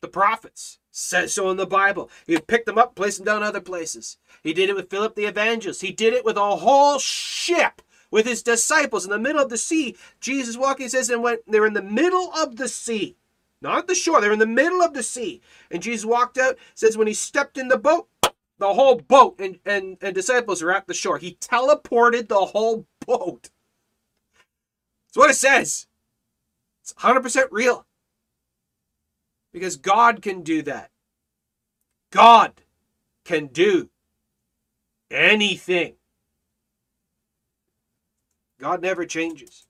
the 0.01 0.07
prophets. 0.07 0.79
Says 1.01 1.33
so 1.33 1.49
in 1.49 1.55
the 1.55 1.65
Bible. 1.65 2.09
He 2.27 2.37
picked 2.39 2.65
them 2.65 2.77
up, 2.77 2.93
placed 2.93 3.19
them 3.19 3.25
down 3.25 3.41
other 3.41 3.61
places. 3.61 4.17
He 4.43 4.53
did 4.53 4.69
it 4.69 4.75
with 4.75 4.89
Philip 4.89 5.15
the 5.15 5.25
evangelist. 5.25 5.81
He 5.81 5.93
did 5.93 6.13
it 6.13 6.25
with 6.25 6.35
a 6.35 6.57
whole 6.57 6.99
ship 6.99 7.81
with 8.11 8.25
his 8.25 8.43
disciples 8.43 9.05
in 9.05 9.11
the 9.11 9.17
middle 9.17 9.41
of 9.41 9.49
the 9.49 9.57
sea. 9.57 9.95
Jesus 10.19 10.57
walking 10.57 10.85
he 10.85 10.89
says, 10.89 11.09
and 11.09 11.23
when 11.23 11.37
they're 11.47 11.65
in 11.65 11.73
the 11.73 11.81
middle 11.81 12.33
of 12.33 12.57
the 12.57 12.67
sea, 12.67 13.15
not 13.61 13.87
the 13.87 13.95
shore, 13.95 14.19
they're 14.19 14.33
in 14.33 14.39
the 14.39 14.45
middle 14.45 14.81
of 14.81 14.93
the 14.93 15.01
sea. 15.01 15.41
And 15.71 15.81
Jesus 15.81 16.05
walked 16.05 16.37
out, 16.37 16.57
says 16.75 16.97
when 16.97 17.07
he 17.07 17.13
stepped 17.13 17.57
in 17.57 17.69
the 17.69 17.77
boat, 17.77 18.09
the 18.57 18.73
whole 18.73 18.95
boat 18.95 19.39
and, 19.39 19.59
and, 19.65 19.97
and 20.01 20.13
disciples 20.13 20.61
are 20.61 20.71
at 20.71 20.85
the 20.85 20.93
shore. 20.93 21.17
He 21.17 21.35
teleported 21.35 22.27
the 22.27 22.47
whole 22.47 22.85
boat. 23.07 23.49
That's 25.07 25.17
what 25.17 25.29
it 25.29 25.35
says. 25.35 25.87
It's 26.83 26.93
100% 26.93 27.47
real. 27.51 27.85
Because 29.51 29.77
God 29.77 30.21
can 30.21 30.41
do 30.41 30.61
that. 30.63 30.91
God 32.11 32.61
can 33.25 33.47
do 33.47 33.89
anything. 35.11 35.95
God 38.59 38.81
never 38.81 39.05
changes. 39.05 39.67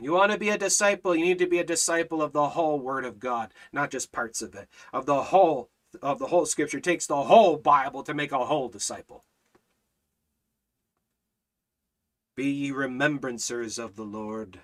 You 0.00 0.12
want 0.12 0.32
to 0.32 0.38
be 0.38 0.50
a 0.50 0.58
disciple, 0.58 1.16
you 1.16 1.24
need 1.24 1.38
to 1.38 1.46
be 1.46 1.58
a 1.58 1.64
disciple 1.64 2.20
of 2.20 2.32
the 2.32 2.50
whole 2.50 2.78
word 2.78 3.04
of 3.06 3.18
God, 3.18 3.52
not 3.72 3.90
just 3.90 4.12
parts 4.12 4.42
of 4.42 4.54
it. 4.54 4.68
Of 4.92 5.06
the 5.06 5.22
whole 5.24 5.70
of 6.02 6.18
the 6.18 6.26
whole 6.26 6.44
scripture 6.44 6.78
it 6.78 6.84
takes 6.84 7.06
the 7.06 7.22
whole 7.22 7.56
Bible 7.56 8.02
to 8.02 8.12
make 8.12 8.32
a 8.32 8.44
whole 8.44 8.68
disciple. 8.68 9.24
Be 12.36 12.50
ye 12.50 12.70
remembrancers 12.70 13.82
of 13.82 13.96
the 13.96 14.04
Lord. 14.04 14.60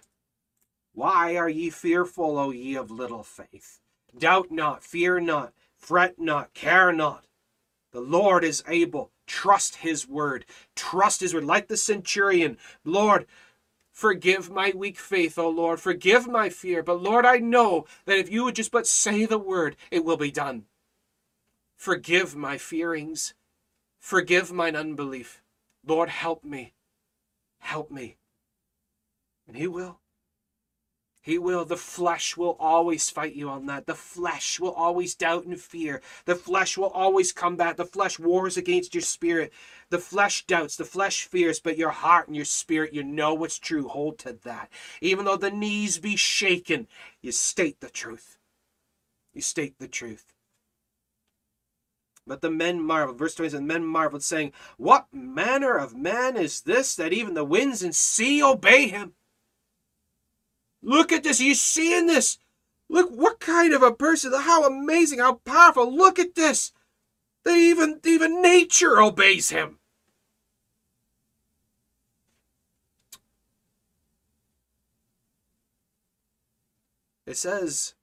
Why 0.92 1.36
are 1.36 1.48
ye 1.48 1.70
fearful, 1.70 2.38
O 2.38 2.50
ye 2.50 2.76
of 2.76 2.90
little 2.90 3.22
faith? 3.22 3.81
Doubt 4.16 4.50
not, 4.50 4.84
fear 4.84 5.20
not, 5.20 5.52
fret 5.76 6.18
not, 6.18 6.52
care 6.54 6.92
not. 6.92 7.24
The 7.92 8.00
Lord 8.00 8.44
is 8.44 8.64
able. 8.66 9.10
Trust 9.26 9.76
his 9.76 10.08
word. 10.08 10.44
Trust 10.74 11.20
his 11.20 11.34
word. 11.34 11.44
Like 11.44 11.68
the 11.68 11.76
centurion, 11.76 12.58
Lord, 12.84 13.26
forgive 13.92 14.50
my 14.50 14.72
weak 14.74 14.98
faith, 14.98 15.38
O 15.38 15.48
Lord. 15.48 15.80
Forgive 15.80 16.26
my 16.26 16.48
fear. 16.48 16.82
But 16.82 17.02
Lord, 17.02 17.24
I 17.24 17.38
know 17.38 17.86
that 18.06 18.18
if 18.18 18.30
you 18.30 18.44
would 18.44 18.56
just 18.56 18.70
but 18.70 18.86
say 18.86 19.24
the 19.26 19.38
word, 19.38 19.76
it 19.90 20.04
will 20.04 20.16
be 20.16 20.30
done. 20.30 20.64
Forgive 21.76 22.36
my 22.36 22.58
fearings. 22.58 23.34
Forgive 23.98 24.52
mine 24.52 24.76
unbelief. 24.76 25.42
Lord, 25.86 26.08
help 26.08 26.44
me. 26.44 26.74
Help 27.58 27.90
me. 27.90 28.16
And 29.46 29.56
he 29.56 29.66
will. 29.66 30.01
He 31.24 31.38
will. 31.38 31.64
The 31.64 31.76
flesh 31.76 32.36
will 32.36 32.56
always 32.58 33.08
fight 33.08 33.34
you 33.34 33.48
on 33.48 33.66
that. 33.66 33.86
The 33.86 33.94
flesh 33.94 34.58
will 34.58 34.72
always 34.72 35.14
doubt 35.14 35.44
and 35.44 35.58
fear. 35.58 36.02
The 36.24 36.34
flesh 36.34 36.76
will 36.76 36.90
always 36.90 37.32
combat. 37.32 37.76
The 37.76 37.84
flesh 37.84 38.18
wars 38.18 38.56
against 38.56 38.92
your 38.92 39.02
spirit. 39.02 39.52
The 39.90 40.00
flesh 40.00 40.44
doubts. 40.46 40.76
The 40.76 40.84
flesh 40.84 41.24
fears. 41.24 41.60
But 41.60 41.78
your 41.78 41.90
heart 41.90 42.26
and 42.26 42.34
your 42.34 42.44
spirit, 42.44 42.92
you 42.92 43.04
know 43.04 43.34
what's 43.34 43.60
true. 43.60 43.86
Hold 43.86 44.18
to 44.20 44.32
that. 44.42 44.68
Even 45.00 45.24
though 45.24 45.36
the 45.36 45.52
knees 45.52 45.98
be 45.98 46.16
shaken, 46.16 46.88
you 47.20 47.30
state 47.30 47.80
the 47.80 47.90
truth. 47.90 48.36
You 49.32 49.42
state 49.42 49.78
the 49.78 49.88
truth. 49.88 50.34
But 52.26 52.40
the 52.40 52.50
men 52.50 52.80
marveled. 52.80 53.18
Verse 53.18 53.36
20 53.36 53.50
says, 53.50 53.60
Men 53.60 53.84
marveled, 53.84 54.24
saying, 54.24 54.52
What 54.76 55.06
manner 55.12 55.76
of 55.76 55.94
man 55.94 56.36
is 56.36 56.62
this 56.62 56.96
that 56.96 57.12
even 57.12 57.34
the 57.34 57.44
winds 57.44 57.82
and 57.82 57.94
sea 57.94 58.42
obey 58.42 58.88
him? 58.88 59.14
Look 60.82 61.12
at 61.12 61.22
this. 61.22 61.40
Are 61.40 61.44
you 61.44 61.54
seeing 61.54 62.06
this? 62.06 62.38
Look 62.88 63.10
what 63.10 63.40
kind 63.40 63.72
of 63.72 63.82
a 63.82 63.92
person. 63.92 64.32
How 64.32 64.66
amazing. 64.66 65.20
How 65.20 65.34
powerful. 65.34 65.94
Look 65.94 66.18
at 66.18 66.34
this. 66.34 66.72
They 67.44 67.70
even 67.70 68.00
even 68.04 68.42
nature 68.42 69.00
obeys 69.00 69.50
him. 69.50 69.78
It 77.24 77.36
says 77.36 77.94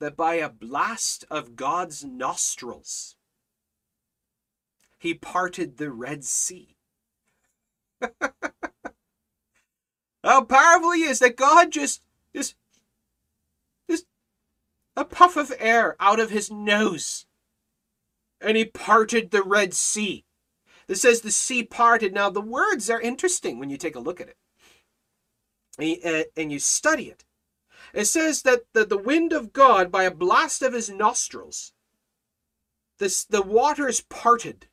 that 0.00 0.16
by 0.16 0.34
a 0.34 0.48
blast 0.48 1.24
of 1.30 1.56
God's 1.56 2.04
nostrils, 2.04 3.16
he 4.98 5.14
parted 5.14 5.76
the 5.76 5.90
Red 5.90 6.24
Sea. 6.24 6.76
How 10.28 10.42
powerful 10.42 10.92
he 10.92 11.04
is 11.04 11.20
that 11.20 11.36
God 11.38 11.72
just, 11.72 12.02
just, 12.36 12.54
just 13.88 14.04
a 14.94 15.02
puff 15.02 15.38
of 15.38 15.54
air 15.58 15.96
out 15.98 16.20
of 16.20 16.28
his 16.28 16.50
nose. 16.50 17.24
And 18.38 18.54
he 18.54 18.66
parted 18.66 19.30
the 19.30 19.42
Red 19.42 19.72
Sea. 19.72 20.26
It 20.86 20.96
says 20.96 21.22
the 21.22 21.30
sea 21.30 21.62
parted. 21.62 22.12
Now, 22.12 22.28
the 22.28 22.42
words 22.42 22.90
are 22.90 23.00
interesting 23.00 23.58
when 23.58 23.70
you 23.70 23.78
take 23.78 23.96
a 23.96 24.00
look 24.00 24.20
at 24.20 24.28
it 24.28 24.36
and 25.78 25.88
you, 25.88 25.96
uh, 26.04 26.24
and 26.36 26.52
you 26.52 26.58
study 26.58 27.04
it. 27.04 27.24
It 27.94 28.04
says 28.04 28.42
that 28.42 28.64
the, 28.74 28.84
the 28.84 28.98
wind 28.98 29.32
of 29.32 29.54
God, 29.54 29.90
by 29.90 30.04
a 30.04 30.10
blast 30.10 30.60
of 30.60 30.74
his 30.74 30.90
nostrils, 30.90 31.72
this, 32.98 33.24
the 33.24 33.40
waters 33.40 34.02
parted 34.02 34.66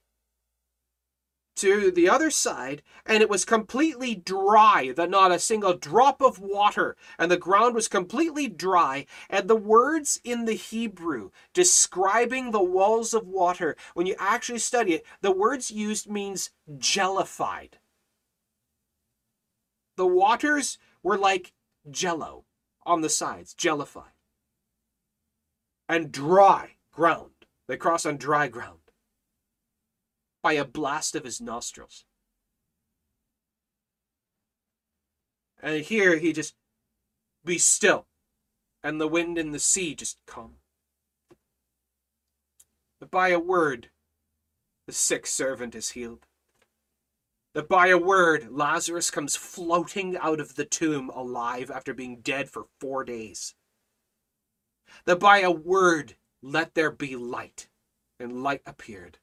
to 1.55 1.89
the 1.91 2.09
other 2.09 2.29
side, 2.29 2.81
and 3.05 3.21
it 3.21 3.29
was 3.29 3.45
completely 3.45 4.13
dry, 4.13 4.91
that 4.95 5.09
not 5.09 5.31
a 5.31 5.39
single 5.39 5.73
drop 5.73 6.21
of 6.21 6.39
water, 6.39 6.95
and 7.17 7.31
the 7.31 7.37
ground 7.37 7.75
was 7.75 7.87
completely 7.87 8.47
dry. 8.47 9.05
And 9.29 9.47
the 9.47 9.55
words 9.55 10.19
in 10.23 10.45
the 10.45 10.53
Hebrew 10.53 11.31
describing 11.53 12.51
the 12.51 12.63
walls 12.63 13.13
of 13.13 13.27
water, 13.27 13.75
when 13.93 14.05
you 14.05 14.15
actually 14.19 14.59
study 14.59 14.93
it, 14.93 15.05
the 15.21 15.31
words 15.31 15.71
used 15.71 16.09
means 16.09 16.51
jellified. 16.77 17.79
The 19.95 20.07
waters 20.07 20.77
were 21.01 21.17
like 21.17 21.53
jello 21.89 22.45
on 22.85 23.01
the 23.01 23.09
sides, 23.09 23.53
jellified. 23.53 24.11
And 25.87 26.11
dry 26.11 26.71
ground. 26.91 27.31
They 27.67 27.77
cross 27.77 28.05
on 28.05 28.17
dry 28.17 28.47
ground 28.47 28.79
by 30.45 30.53
a 30.53 30.63
blast 30.63 31.15
of 31.15 31.23
his 31.23 31.41
nostrils. 31.41 32.05
And 35.59 35.83
here 35.83 36.19
he 36.19 36.33
just 36.33 36.53
be 37.43 37.57
still, 37.57 38.05
and 38.83 39.01
the 39.01 39.07
wind 39.07 39.39
and 39.39 39.55
the 39.55 39.57
sea 39.57 39.95
just 39.95 40.19
calm. 40.27 40.57
But 42.99 43.09
by 43.09 43.29
a 43.29 43.39
word, 43.39 43.89
the 44.85 44.93
sick 44.93 45.25
servant 45.25 45.73
is 45.73 45.89
healed. 45.89 46.27
That 47.55 47.67
by 47.67 47.87
a 47.87 47.97
word, 47.97 48.49
Lazarus 48.51 49.09
comes 49.09 49.35
floating 49.35 50.15
out 50.15 50.39
of 50.39 50.53
the 50.53 50.65
tomb 50.65 51.09
alive 51.09 51.71
after 51.71 51.91
being 51.91 52.17
dead 52.21 52.51
for 52.51 52.67
four 52.79 53.03
days. 53.03 53.55
That 55.05 55.19
by 55.19 55.39
a 55.39 55.49
word, 55.49 56.17
let 56.43 56.75
there 56.75 56.91
be 56.91 57.15
light, 57.15 57.67
and 58.19 58.43
light 58.43 58.61
appeared. 58.67 59.17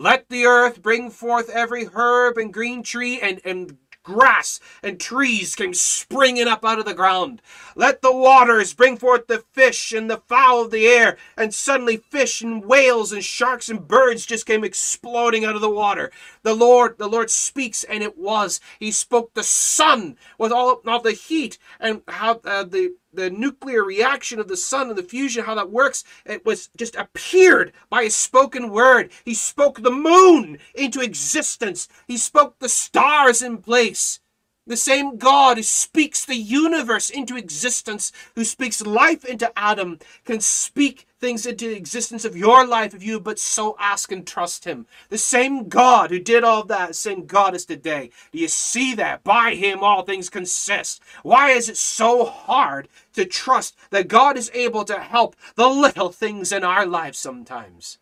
Let 0.00 0.28
the 0.28 0.46
earth 0.46 0.80
bring 0.80 1.10
forth 1.10 1.50
every 1.50 1.88
herb 1.92 2.38
and 2.38 2.54
green 2.54 2.84
tree 2.84 3.20
and, 3.20 3.40
and 3.44 3.78
grass 4.04 4.60
and 4.80 5.00
trees 5.00 5.56
came 5.56 5.74
springing 5.74 6.46
up 6.46 6.64
out 6.64 6.78
of 6.78 6.84
the 6.84 6.94
ground. 6.94 7.42
Let 7.74 8.00
the 8.00 8.14
waters 8.14 8.74
bring 8.74 8.96
forth 8.96 9.26
the 9.26 9.42
fish 9.52 9.92
and 9.92 10.08
the 10.08 10.22
fowl 10.28 10.62
of 10.62 10.70
the 10.70 10.86
air. 10.86 11.16
And 11.36 11.52
suddenly 11.52 11.96
fish 11.96 12.42
and 12.42 12.64
whales 12.64 13.10
and 13.12 13.24
sharks 13.24 13.68
and 13.68 13.88
birds 13.88 14.24
just 14.24 14.46
came 14.46 14.62
exploding 14.62 15.44
out 15.44 15.56
of 15.56 15.60
the 15.60 15.68
water. 15.68 16.12
The 16.44 16.54
Lord, 16.54 16.96
the 16.98 17.08
Lord 17.08 17.28
speaks, 17.28 17.82
and 17.82 18.00
it 18.00 18.16
was. 18.16 18.60
He 18.78 18.92
spoke 18.92 19.34
the 19.34 19.42
sun 19.42 20.16
with 20.38 20.52
all, 20.52 20.80
all 20.86 21.00
the 21.00 21.10
heat 21.10 21.58
and 21.80 22.02
how 22.06 22.40
uh, 22.44 22.62
the 22.62 22.94
the 23.12 23.30
nuclear 23.30 23.84
reaction 23.84 24.38
of 24.38 24.48
the 24.48 24.56
sun 24.56 24.88
and 24.88 24.98
the 24.98 25.02
fusion, 25.02 25.44
how 25.44 25.54
that 25.54 25.70
works, 25.70 26.04
it 26.24 26.44
was 26.44 26.70
just 26.76 26.94
appeared 26.96 27.72
by 27.90 28.02
a 28.02 28.10
spoken 28.10 28.70
word. 28.70 29.10
He 29.24 29.34
spoke 29.34 29.82
the 29.82 29.90
moon 29.90 30.58
into 30.74 31.00
existence. 31.00 31.88
He 32.06 32.16
spoke 32.16 32.58
the 32.58 32.68
stars 32.68 33.42
in 33.42 33.58
place. 33.58 34.20
The 34.68 34.76
same 34.76 35.16
God 35.16 35.56
who 35.56 35.62
speaks 35.62 36.26
the 36.26 36.36
universe 36.36 37.08
into 37.08 37.38
existence, 37.38 38.12
who 38.34 38.44
speaks 38.44 38.84
life 38.84 39.24
into 39.24 39.50
Adam, 39.58 39.98
can 40.26 40.40
speak 40.40 41.06
things 41.18 41.46
into 41.46 41.74
existence 41.74 42.26
of 42.26 42.36
your 42.36 42.66
life 42.66 42.92
if 42.94 43.02
you 43.02 43.18
but 43.18 43.38
so 43.38 43.76
ask 43.80 44.12
and 44.12 44.26
trust 44.26 44.66
him. 44.66 44.86
The 45.08 45.16
same 45.16 45.70
God 45.70 46.10
who 46.10 46.18
did 46.18 46.44
all 46.44 46.64
that, 46.64 46.94
same 46.94 47.24
God 47.24 47.54
is 47.54 47.64
today. 47.64 48.10
Do 48.30 48.38
you 48.38 48.48
see 48.48 48.94
that? 48.96 49.24
By 49.24 49.54
him 49.54 49.82
all 49.82 50.02
things 50.02 50.28
consist. 50.28 51.00
Why 51.22 51.52
is 51.52 51.70
it 51.70 51.78
so 51.78 52.26
hard 52.26 52.88
to 53.14 53.24
trust 53.24 53.74
that 53.88 54.06
God 54.06 54.36
is 54.36 54.50
able 54.52 54.84
to 54.84 55.00
help 55.00 55.34
the 55.54 55.66
little 55.68 56.10
things 56.10 56.52
in 56.52 56.62
our 56.62 56.84
lives 56.84 57.18
sometimes? 57.18 57.98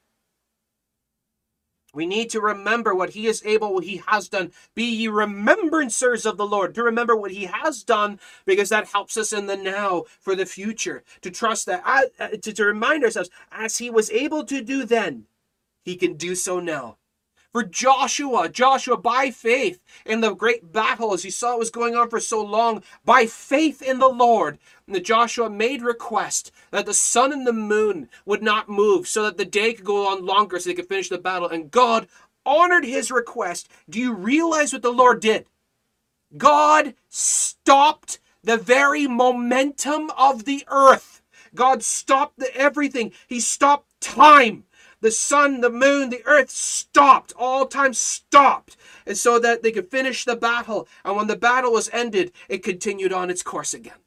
We 1.97 2.05
need 2.05 2.29
to 2.31 2.43
remember 2.43 2.95
what 2.95 3.11
he 3.11 3.27
is 3.27 3.43
able, 3.47 3.73
what 3.73 3.85
he 3.85 4.03
has 4.07 4.29
done. 4.29 4.53
Be 4.75 4.85
ye 4.85 5.09
remembrancers 5.09 6.27
of 6.27 6.37
the 6.37 6.47
Lord, 6.47 6.75
to 6.75 6.83
remember 6.83 7.17
what 7.17 7.31
he 7.31 7.47
has 7.47 7.83
done, 7.83 8.21
because 8.45 8.69
that 8.69 8.89
helps 8.89 9.17
us 9.17 9.33
in 9.33 9.47
the 9.47 9.57
now 9.57 10.05
for 10.21 10.37
the 10.37 10.45
future. 10.45 11.03
To 11.23 11.31
trust 11.31 11.65
that, 11.65 11.83
uh, 11.87 12.29
to, 12.29 12.53
to 12.53 12.65
remind 12.65 13.03
ourselves, 13.03 13.31
as 13.51 13.79
he 13.79 13.89
was 13.89 14.11
able 14.11 14.45
to 14.45 14.63
do 14.63 14.85
then, 14.85 15.25
he 15.83 15.97
can 15.97 16.15
do 16.15 16.35
so 16.35 16.61
now. 16.61 16.99
For 17.53 17.65
Joshua, 17.65 18.51
Joshua, 18.51 18.99
by 18.99 19.31
faith 19.31 19.81
in 20.05 20.21
the 20.21 20.35
great 20.35 20.73
battle, 20.73 21.15
as 21.15 21.23
he 21.23 21.31
saw 21.31 21.55
it 21.55 21.59
was 21.59 21.71
going 21.71 21.97
on 21.97 22.11
for 22.11 22.21
so 22.21 22.45
long, 22.45 22.83
by 23.07 23.25
faith 23.25 23.81
in 23.81 23.99
the 23.99 24.11
Lord, 24.11 24.59
the 24.95 25.01
Joshua 25.01 25.51
made 25.51 25.83
request 25.83 26.53
that 26.71 26.87
the 26.87 26.95
sun 26.95 27.33
and 27.33 27.47
the 27.47 27.53
moon 27.53 28.09
would 28.25 28.43
not 28.43 28.69
move 28.69 29.09
so 29.09 29.25
that 29.25 29.37
the 29.37 29.45
day 29.45 29.75
could 29.75 29.85
go 29.85 30.09
on 30.09 30.25
longer 30.25 30.59
so 30.59 30.71
they 30.71 30.75
could 30.75 30.89
finish 30.89 31.09
the 31.09 31.19
battle. 31.19 31.49
And 31.49 31.71
God 31.71 32.07
honored 32.45 32.85
his 32.85 33.11
request. 33.11 33.69
Do 33.89 33.99
you 33.99 34.13
realize 34.13 34.73
what 34.73 34.83
the 34.83 34.93
Lord 34.93 35.21
did? 35.21 35.47
God 36.37 36.95
stopped 37.09 38.21
the 38.43 38.57
very 38.57 39.07
momentum 39.07 40.11
of 40.17 40.45
the 40.45 40.65
earth. 40.69 41.23
God 41.55 41.83
stopped 41.83 42.39
the, 42.39 42.55
everything. 42.55 43.13
He 43.27 43.41
stopped 43.41 44.01
time 44.01 44.65
the 45.01 45.11
sun, 45.11 45.61
the 45.61 45.71
moon, 45.71 46.11
the 46.11 46.25
earth 46.27 46.51
stopped. 46.51 47.33
All 47.39 47.67
time 47.67 47.95
stopped. 47.95 48.77
And 49.07 49.17
so 49.17 49.39
that 49.39 49.63
they 49.63 49.71
could 49.71 49.89
finish 49.89 50.25
the 50.25 50.37
battle. 50.37 50.89
And 51.05 51.17
when 51.17 51.27
the 51.27 51.37
battle 51.37 51.73
was 51.73 51.91
ended, 51.93 52.33
it 52.49 52.63
continued 52.63 53.13
on 53.13 53.31
its 53.31 53.43
course 53.43 53.75
again. 53.75 53.99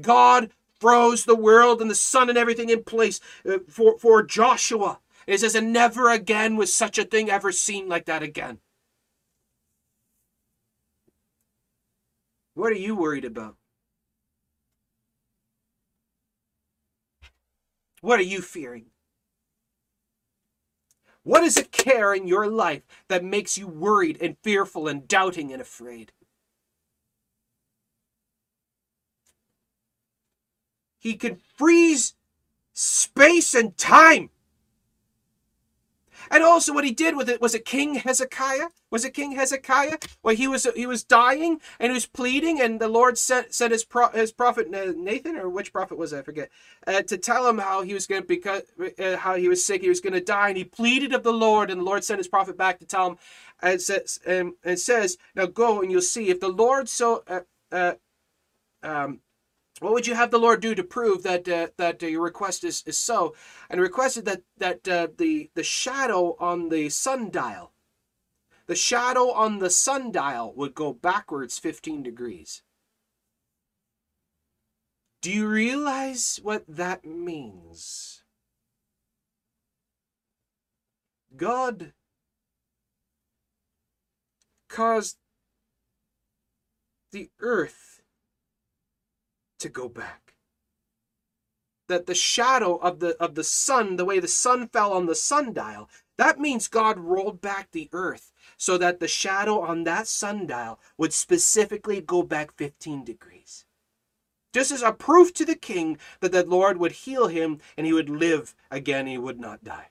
God 0.00 0.50
froze 0.80 1.24
the 1.24 1.36
world 1.36 1.80
and 1.80 1.90
the 1.90 1.94
sun 1.94 2.28
and 2.28 2.38
everything 2.38 2.68
in 2.68 2.82
place 2.82 3.20
uh, 3.48 3.58
for, 3.68 3.98
for 3.98 4.22
Joshua. 4.22 4.98
It 5.26 5.38
says, 5.38 5.54
and 5.54 5.72
never 5.72 6.10
again 6.10 6.56
was 6.56 6.72
such 6.72 6.98
a 6.98 7.04
thing 7.04 7.30
ever 7.30 7.52
seen 7.52 7.88
like 7.88 8.06
that 8.06 8.22
again. 8.22 8.58
What 12.54 12.72
are 12.72 12.76
you 12.76 12.96
worried 12.96 13.24
about? 13.24 13.56
What 18.00 18.18
are 18.18 18.24
you 18.24 18.42
fearing? 18.42 18.86
What 21.22 21.44
is 21.44 21.56
a 21.56 21.62
care 21.62 22.12
in 22.12 22.26
your 22.26 22.48
life 22.48 22.82
that 23.06 23.22
makes 23.22 23.56
you 23.56 23.68
worried 23.68 24.18
and 24.20 24.36
fearful 24.42 24.88
and 24.88 25.06
doubting 25.06 25.52
and 25.52 25.62
afraid? 25.62 26.10
He 31.02 31.14
can 31.14 31.40
freeze 31.56 32.14
space 32.72 33.54
and 33.54 33.76
time 33.76 34.30
and 36.30 36.42
also 36.42 36.72
what 36.72 36.84
he 36.84 36.92
did 36.92 37.16
with 37.16 37.28
it 37.28 37.40
was 37.40 37.54
it 37.54 37.64
King 37.64 37.96
Hezekiah? 37.96 38.68
Was 38.90 39.04
it 39.04 39.14
King 39.14 39.32
Hezekiah? 39.32 39.98
Well, 40.22 40.34
he 40.34 40.48
was 40.48 40.66
he 40.74 40.86
was 40.86 41.04
dying 41.04 41.60
and 41.78 41.90
he 41.90 41.94
was 41.94 42.06
pleading, 42.06 42.60
and 42.60 42.80
the 42.80 42.88
Lord 42.88 43.18
sent 43.18 43.54
sent 43.54 43.72
his 43.72 43.84
pro, 43.84 44.08
his 44.08 44.32
prophet 44.32 44.70
Nathan 44.70 45.36
or 45.36 45.48
which 45.48 45.72
prophet 45.72 45.98
was 45.98 46.12
it? 46.12 46.20
I 46.20 46.22
forget 46.22 46.50
uh, 46.86 47.02
to 47.02 47.18
tell 47.18 47.46
him 47.48 47.58
how 47.58 47.82
he 47.82 47.94
was 47.94 48.06
going 48.06 48.22
to 48.22 48.28
because 48.28 48.62
uh, 48.98 49.16
how 49.18 49.34
he 49.34 49.48
was 49.48 49.64
sick, 49.64 49.82
he 49.82 49.88
was 49.88 50.00
going 50.00 50.14
to 50.14 50.20
die, 50.20 50.48
and 50.48 50.56
he 50.56 50.64
pleaded 50.64 51.12
of 51.14 51.22
the 51.22 51.32
Lord, 51.32 51.70
and 51.70 51.80
the 51.80 51.84
Lord 51.84 52.02
sent 52.02 52.18
his 52.18 52.28
prophet 52.28 52.56
back 52.56 52.78
to 52.78 52.86
tell 52.86 53.10
him, 53.10 53.18
and 53.60 53.80
says 53.80 54.18
and 54.26 54.54
says 54.78 55.18
now 55.34 55.46
go 55.46 55.82
and 55.82 55.90
you'll 55.90 56.00
see 56.00 56.30
if 56.30 56.40
the 56.40 56.48
Lord 56.48 56.88
so 56.88 57.24
uh, 57.28 57.40
uh 57.70 57.94
um 58.82 59.20
what 59.80 59.92
would 59.92 60.06
you 60.06 60.14
have 60.14 60.30
the 60.30 60.38
Lord 60.38 60.60
do 60.60 60.74
to 60.74 60.84
prove 60.84 61.22
that 61.22 61.48
uh, 61.48 61.68
that 61.76 62.02
uh, 62.02 62.06
your 62.06 62.22
request 62.22 62.64
is, 62.64 62.82
is 62.86 62.98
so? 62.98 63.34
And 63.70 63.80
requested 63.80 64.24
that 64.26 64.42
that 64.58 64.86
uh, 64.86 65.08
the 65.16 65.50
the 65.54 65.64
shadow 65.64 66.36
on 66.38 66.68
the 66.68 66.88
sundial, 66.88 67.72
the 68.66 68.76
shadow 68.76 69.30
on 69.32 69.58
the 69.58 69.70
sundial 69.70 70.52
would 70.56 70.74
go 70.74 70.92
backwards 70.92 71.58
15 71.58 72.02
degrees. 72.02 72.62
Do 75.20 75.30
you 75.32 75.46
realize 75.46 76.40
what 76.42 76.64
that 76.66 77.04
means? 77.04 78.24
God 81.36 81.92
caused 84.68 85.16
the 87.12 87.30
earth 87.40 87.91
to 89.62 89.68
go 89.68 89.88
back. 89.88 90.34
That 91.88 92.06
the 92.06 92.14
shadow 92.14 92.76
of 92.76 93.00
the 93.00 93.16
of 93.20 93.34
the 93.34 93.44
sun, 93.44 93.96
the 93.96 94.04
way 94.04 94.18
the 94.18 94.28
sun 94.28 94.68
fell 94.68 94.92
on 94.92 95.06
the 95.06 95.14
sundial, 95.14 95.88
that 96.16 96.38
means 96.38 96.68
God 96.68 96.98
rolled 96.98 97.40
back 97.40 97.70
the 97.72 97.88
earth 97.92 98.32
so 98.56 98.78
that 98.78 99.00
the 99.00 99.08
shadow 99.08 99.60
on 99.60 99.84
that 99.84 100.06
sundial 100.06 100.78
would 100.96 101.12
specifically 101.12 102.00
go 102.00 102.22
back 102.22 102.52
15 102.56 103.04
degrees. 103.04 103.64
Just 104.52 104.70
as 104.70 104.82
a 104.82 104.92
proof 104.92 105.32
to 105.34 105.44
the 105.44 105.56
king 105.56 105.98
that 106.20 106.32
the 106.32 106.44
Lord 106.44 106.76
would 106.76 106.92
heal 106.92 107.28
him 107.28 107.60
and 107.76 107.86
he 107.86 107.92
would 107.92 108.10
live 108.10 108.54
again, 108.70 109.06
he 109.06 109.18
would 109.18 109.40
not 109.40 109.64
die. 109.64 109.88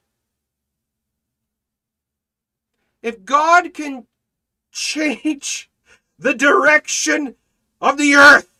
If 3.01 3.25
God 3.25 3.73
can 3.73 4.05
change 4.71 5.69
the 6.19 6.35
direction 6.35 7.35
of 7.81 7.97
the 7.97 8.13
earth, 8.15 8.50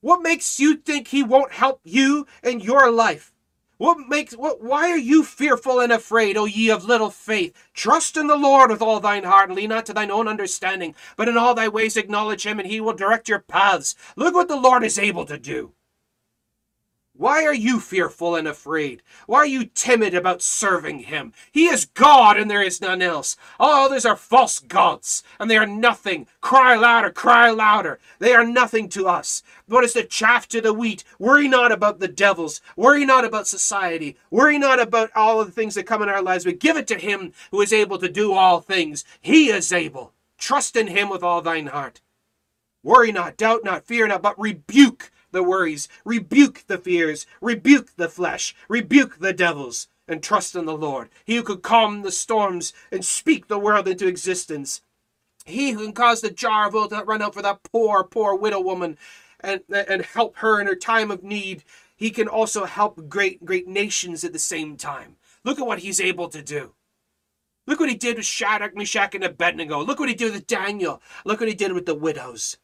what 0.00 0.22
makes 0.22 0.60
you 0.60 0.76
think 0.76 1.08
he 1.08 1.22
won't 1.22 1.52
help 1.52 1.80
you 1.84 2.26
in 2.42 2.60
your 2.60 2.90
life? 2.90 3.32
What 3.78 4.08
makes 4.08 4.36
what 4.36 4.60
why 4.60 4.90
are 4.90 4.98
you 4.98 5.22
fearful 5.22 5.78
and 5.78 5.92
afraid, 5.92 6.36
O 6.36 6.46
ye 6.46 6.68
of 6.68 6.84
little 6.84 7.10
faith? 7.10 7.54
Trust 7.74 8.16
in 8.16 8.26
the 8.26 8.36
Lord 8.36 8.70
with 8.70 8.82
all 8.82 8.98
thine 8.98 9.22
heart, 9.22 9.50
and 9.50 9.56
lean 9.56 9.68
not 9.68 9.86
to 9.86 9.92
thine 9.92 10.10
own 10.10 10.26
understanding, 10.26 10.96
but 11.16 11.28
in 11.28 11.36
all 11.36 11.54
thy 11.54 11.68
ways 11.68 11.96
acknowledge 11.96 12.44
him, 12.44 12.58
and 12.58 12.68
he 12.68 12.80
will 12.80 12.92
direct 12.92 13.28
your 13.28 13.38
paths. 13.38 13.94
Look 14.16 14.34
what 14.34 14.48
the 14.48 14.56
Lord 14.56 14.82
is 14.82 14.98
able 14.98 15.24
to 15.26 15.38
do. 15.38 15.74
Why 17.18 17.44
are 17.44 17.54
you 17.54 17.80
fearful 17.80 18.36
and 18.36 18.46
afraid? 18.46 19.02
Why 19.26 19.38
are 19.38 19.46
you 19.46 19.64
timid 19.64 20.14
about 20.14 20.40
serving 20.40 21.00
him? 21.00 21.32
He 21.50 21.66
is 21.66 21.86
God 21.86 22.36
and 22.36 22.48
there 22.48 22.62
is 22.62 22.80
none 22.80 23.02
else. 23.02 23.36
All 23.58 23.86
others 23.86 24.06
are 24.06 24.14
false 24.14 24.60
gods 24.60 25.24
and 25.40 25.50
they 25.50 25.56
are 25.56 25.66
nothing. 25.66 26.28
Cry 26.40 26.76
louder, 26.76 27.10
cry 27.10 27.50
louder. 27.50 27.98
They 28.20 28.34
are 28.34 28.46
nothing 28.46 28.88
to 28.90 29.08
us. 29.08 29.42
What 29.66 29.82
is 29.82 29.94
the 29.94 30.04
chaff 30.04 30.46
to 30.50 30.60
the 30.60 30.72
wheat? 30.72 31.02
Worry 31.18 31.48
not 31.48 31.72
about 31.72 31.98
the 31.98 32.06
devils. 32.06 32.60
Worry 32.76 33.04
not 33.04 33.24
about 33.24 33.48
society. 33.48 34.16
Worry 34.30 34.56
not 34.56 34.80
about 34.80 35.10
all 35.16 35.40
of 35.40 35.48
the 35.48 35.52
things 35.52 35.74
that 35.74 35.86
come 35.86 36.02
in 36.02 36.08
our 36.08 36.22
lives, 36.22 36.44
but 36.44 36.60
give 36.60 36.76
it 36.76 36.86
to 36.86 36.98
him 36.98 37.32
who 37.50 37.60
is 37.60 37.72
able 37.72 37.98
to 37.98 38.08
do 38.08 38.32
all 38.32 38.60
things. 38.60 39.04
He 39.20 39.48
is 39.48 39.72
able. 39.72 40.12
Trust 40.38 40.76
in 40.76 40.86
him 40.86 41.08
with 41.08 41.24
all 41.24 41.42
thine 41.42 41.66
heart. 41.66 42.00
Worry 42.84 43.10
not, 43.10 43.36
doubt 43.36 43.64
not, 43.64 43.84
fear 43.84 44.06
not, 44.06 44.22
but 44.22 44.38
rebuke 44.38 45.10
the 45.38 45.42
worries, 45.44 45.88
rebuke 46.04 46.64
the 46.66 46.78
fears, 46.78 47.24
rebuke 47.40 47.94
the 47.96 48.08
flesh, 48.08 48.56
rebuke 48.68 49.20
the 49.20 49.32
devils, 49.32 49.86
and 50.08 50.20
trust 50.20 50.56
in 50.56 50.64
the 50.64 50.76
Lord. 50.76 51.10
He 51.24 51.36
who 51.36 51.44
could 51.44 51.62
calm 51.62 52.02
the 52.02 52.10
storms 52.10 52.72
and 52.90 53.04
speak 53.04 53.46
the 53.46 53.56
world 53.56 53.86
into 53.86 54.08
existence. 54.08 54.82
He 55.46 55.70
who 55.70 55.84
can 55.84 55.92
cause 55.92 56.22
the 56.22 56.30
jar 56.32 56.66
of 56.66 56.74
oil 56.74 56.88
to 56.88 57.04
run 57.04 57.22
out 57.22 57.34
for 57.34 57.42
that 57.42 57.62
poor, 57.62 58.02
poor 58.02 58.34
widow 58.34 58.60
woman 58.60 58.98
and, 59.38 59.60
and 59.70 60.04
help 60.04 60.38
her 60.38 60.60
in 60.60 60.66
her 60.66 60.74
time 60.74 61.12
of 61.12 61.22
need. 61.22 61.62
He 61.94 62.10
can 62.10 62.26
also 62.26 62.64
help 62.64 63.08
great, 63.08 63.44
great 63.44 63.68
nations 63.68 64.24
at 64.24 64.32
the 64.32 64.40
same 64.40 64.76
time. 64.76 65.18
Look 65.44 65.60
at 65.60 65.66
what 65.68 65.78
he's 65.78 66.00
able 66.00 66.28
to 66.30 66.42
do. 66.42 66.74
Look 67.68 67.78
what 67.78 67.90
he 67.90 67.94
did 67.94 68.16
with 68.16 68.26
Shadrach, 68.26 68.74
Meshach, 68.74 69.14
and 69.14 69.22
Abednego. 69.22 69.84
Look 69.84 70.00
what 70.00 70.08
he 70.08 70.16
did 70.16 70.32
with 70.32 70.48
Daniel. 70.48 71.00
Look 71.24 71.38
what 71.38 71.48
he 71.48 71.54
did 71.54 71.74
with 71.74 71.86
the 71.86 71.94
widows. 71.94 72.56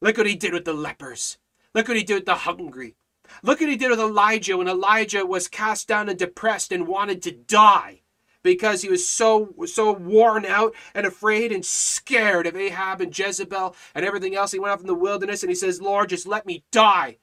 Look 0.00 0.16
what 0.16 0.26
he 0.26 0.34
did 0.34 0.52
with 0.52 0.64
the 0.64 0.72
lepers. 0.72 1.38
Look 1.74 1.88
what 1.88 1.96
he 1.96 2.02
did 2.02 2.14
with 2.14 2.26
the 2.26 2.34
hungry. 2.34 2.96
Look 3.42 3.60
what 3.60 3.68
he 3.68 3.76
did 3.76 3.90
with 3.90 4.00
Elijah 4.00 4.56
when 4.56 4.68
Elijah 4.68 5.26
was 5.26 5.48
cast 5.48 5.88
down 5.88 6.08
and 6.08 6.18
depressed 6.18 6.72
and 6.72 6.86
wanted 6.86 7.22
to 7.22 7.32
die 7.32 8.02
because 8.42 8.82
he 8.82 8.88
was 8.88 9.06
so 9.06 9.54
so 9.66 9.92
worn 9.92 10.46
out 10.46 10.74
and 10.94 11.06
afraid 11.06 11.52
and 11.52 11.64
scared 11.64 12.46
of 12.46 12.56
Ahab 12.56 13.00
and 13.00 13.16
Jezebel 13.16 13.74
and 13.94 14.06
everything 14.06 14.34
else. 14.34 14.52
He 14.52 14.58
went 14.58 14.72
off 14.72 14.80
in 14.80 14.86
the 14.86 14.94
wilderness 14.94 15.42
and 15.42 15.50
he 15.50 15.56
says, 15.56 15.82
Lord, 15.82 16.10
just 16.10 16.26
let 16.26 16.46
me 16.46 16.64
die. 16.70 17.18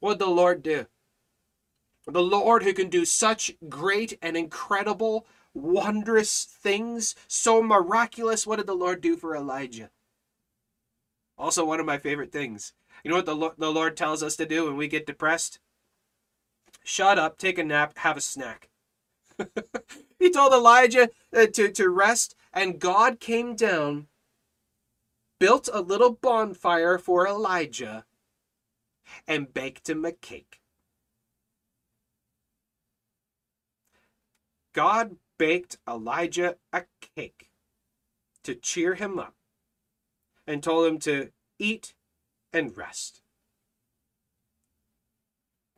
What 0.00 0.14
did 0.14 0.18
the 0.20 0.26
Lord 0.26 0.62
do? 0.62 0.86
The 2.06 2.22
Lord 2.22 2.62
who 2.62 2.72
can 2.72 2.88
do 2.88 3.04
such 3.04 3.54
great 3.68 4.18
and 4.22 4.36
incredible, 4.36 5.26
wondrous 5.52 6.44
things, 6.44 7.14
so 7.26 7.62
miraculous. 7.62 8.46
What 8.46 8.56
did 8.56 8.66
the 8.66 8.74
Lord 8.74 9.00
do 9.00 9.16
for 9.16 9.36
Elijah? 9.36 9.90
Also, 11.36 11.64
one 11.64 11.80
of 11.80 11.86
my 11.86 11.98
favorite 11.98 12.32
things. 12.32 12.72
You 13.02 13.10
know 13.10 13.16
what 13.16 13.26
the, 13.26 13.52
the 13.58 13.72
Lord 13.72 13.96
tells 13.96 14.22
us 14.22 14.36
to 14.36 14.46
do 14.46 14.66
when 14.66 14.76
we 14.76 14.88
get 14.88 15.06
depressed? 15.06 15.58
Shut 16.84 17.18
up, 17.18 17.38
take 17.38 17.58
a 17.58 17.64
nap, 17.64 17.98
have 17.98 18.16
a 18.16 18.20
snack. 18.20 18.68
he 20.18 20.30
told 20.30 20.52
Elijah 20.52 21.10
uh, 21.36 21.46
to, 21.46 21.70
to 21.70 21.88
rest, 21.88 22.34
and 22.52 22.80
God 22.80 23.20
came 23.20 23.54
down, 23.54 24.08
built 25.38 25.68
a 25.72 25.80
little 25.80 26.12
bonfire 26.12 26.98
for 26.98 27.26
Elijah, 27.28 28.04
and 29.26 29.52
baked 29.52 29.88
him 29.88 30.04
a 30.04 30.12
cake. 30.12 30.60
God 34.72 35.16
baked 35.38 35.78
Elijah 35.88 36.56
a 36.72 36.84
cake 37.16 37.50
to 38.44 38.54
cheer 38.54 38.94
him 38.94 39.18
up 39.18 39.34
and 40.46 40.62
told 40.62 40.86
him 40.86 40.98
to 41.00 41.30
eat 41.58 41.94
and 42.52 42.76
rest. 42.76 43.20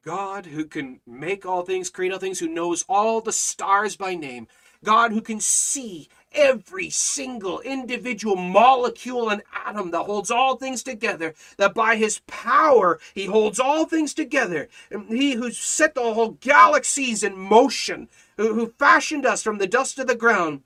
God, 0.03 0.47
who 0.47 0.65
can 0.65 1.01
make 1.07 1.45
all 1.45 1.63
things, 1.63 1.91
create 1.91 2.13
all 2.13 2.19
things, 2.19 2.39
who 2.39 2.49
knows 2.49 2.85
all 2.89 3.21
the 3.21 3.33
stars 3.33 3.97
by 3.97 4.15
name, 4.15 4.49
God, 4.83 5.13
who 5.13 5.21
can 5.21 5.41
see 5.41 6.09
every 6.33 6.89
single 6.89 7.61
individual 7.61 8.37
molecule 8.37 9.29
and 9.29 9.43
atom 9.67 9.91
that 9.91 10.05
holds 10.05 10.31
all 10.31 10.57
things 10.57 10.83
together, 10.83 11.35
that 11.59 11.75
by 11.75 11.97
his 11.97 12.21
power 12.27 12.99
he 13.15 13.27
holds 13.27 13.61
all 13.61 13.85
things 13.85 14.15
together, 14.15 14.69
and 14.91 15.09
he 15.09 15.33
who 15.33 15.51
set 15.51 15.95
the 15.95 16.15
whole 16.15 16.31
galaxies 16.41 17.23
in 17.23 17.37
motion, 17.37 18.09
who, 18.39 18.55
who 18.55 18.73
fashioned 18.79 19.27
us 19.27 19.43
from 19.43 19.59
the 19.59 19.67
dust 19.67 19.99
of 19.99 20.07
the 20.07 20.15
ground, 20.15 20.63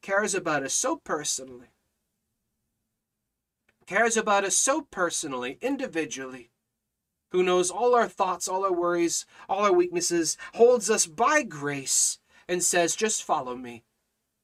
cares 0.00 0.34
about 0.34 0.62
us 0.62 0.72
so 0.72 0.96
personally. 0.96 1.66
Cares 3.86 4.16
about 4.16 4.44
us 4.44 4.56
so 4.56 4.82
personally, 4.90 5.58
individually 5.60 6.50
who 7.30 7.42
knows 7.42 7.70
all 7.70 7.94
our 7.94 8.08
thoughts, 8.08 8.48
all 8.48 8.64
our 8.64 8.72
worries, 8.72 9.26
all 9.48 9.64
our 9.64 9.72
weaknesses, 9.72 10.36
holds 10.54 10.88
us 10.88 11.06
by 11.06 11.42
grace, 11.42 12.18
and 12.48 12.62
says, 12.62 12.96
Just 12.96 13.22
follow 13.22 13.56
me. 13.56 13.84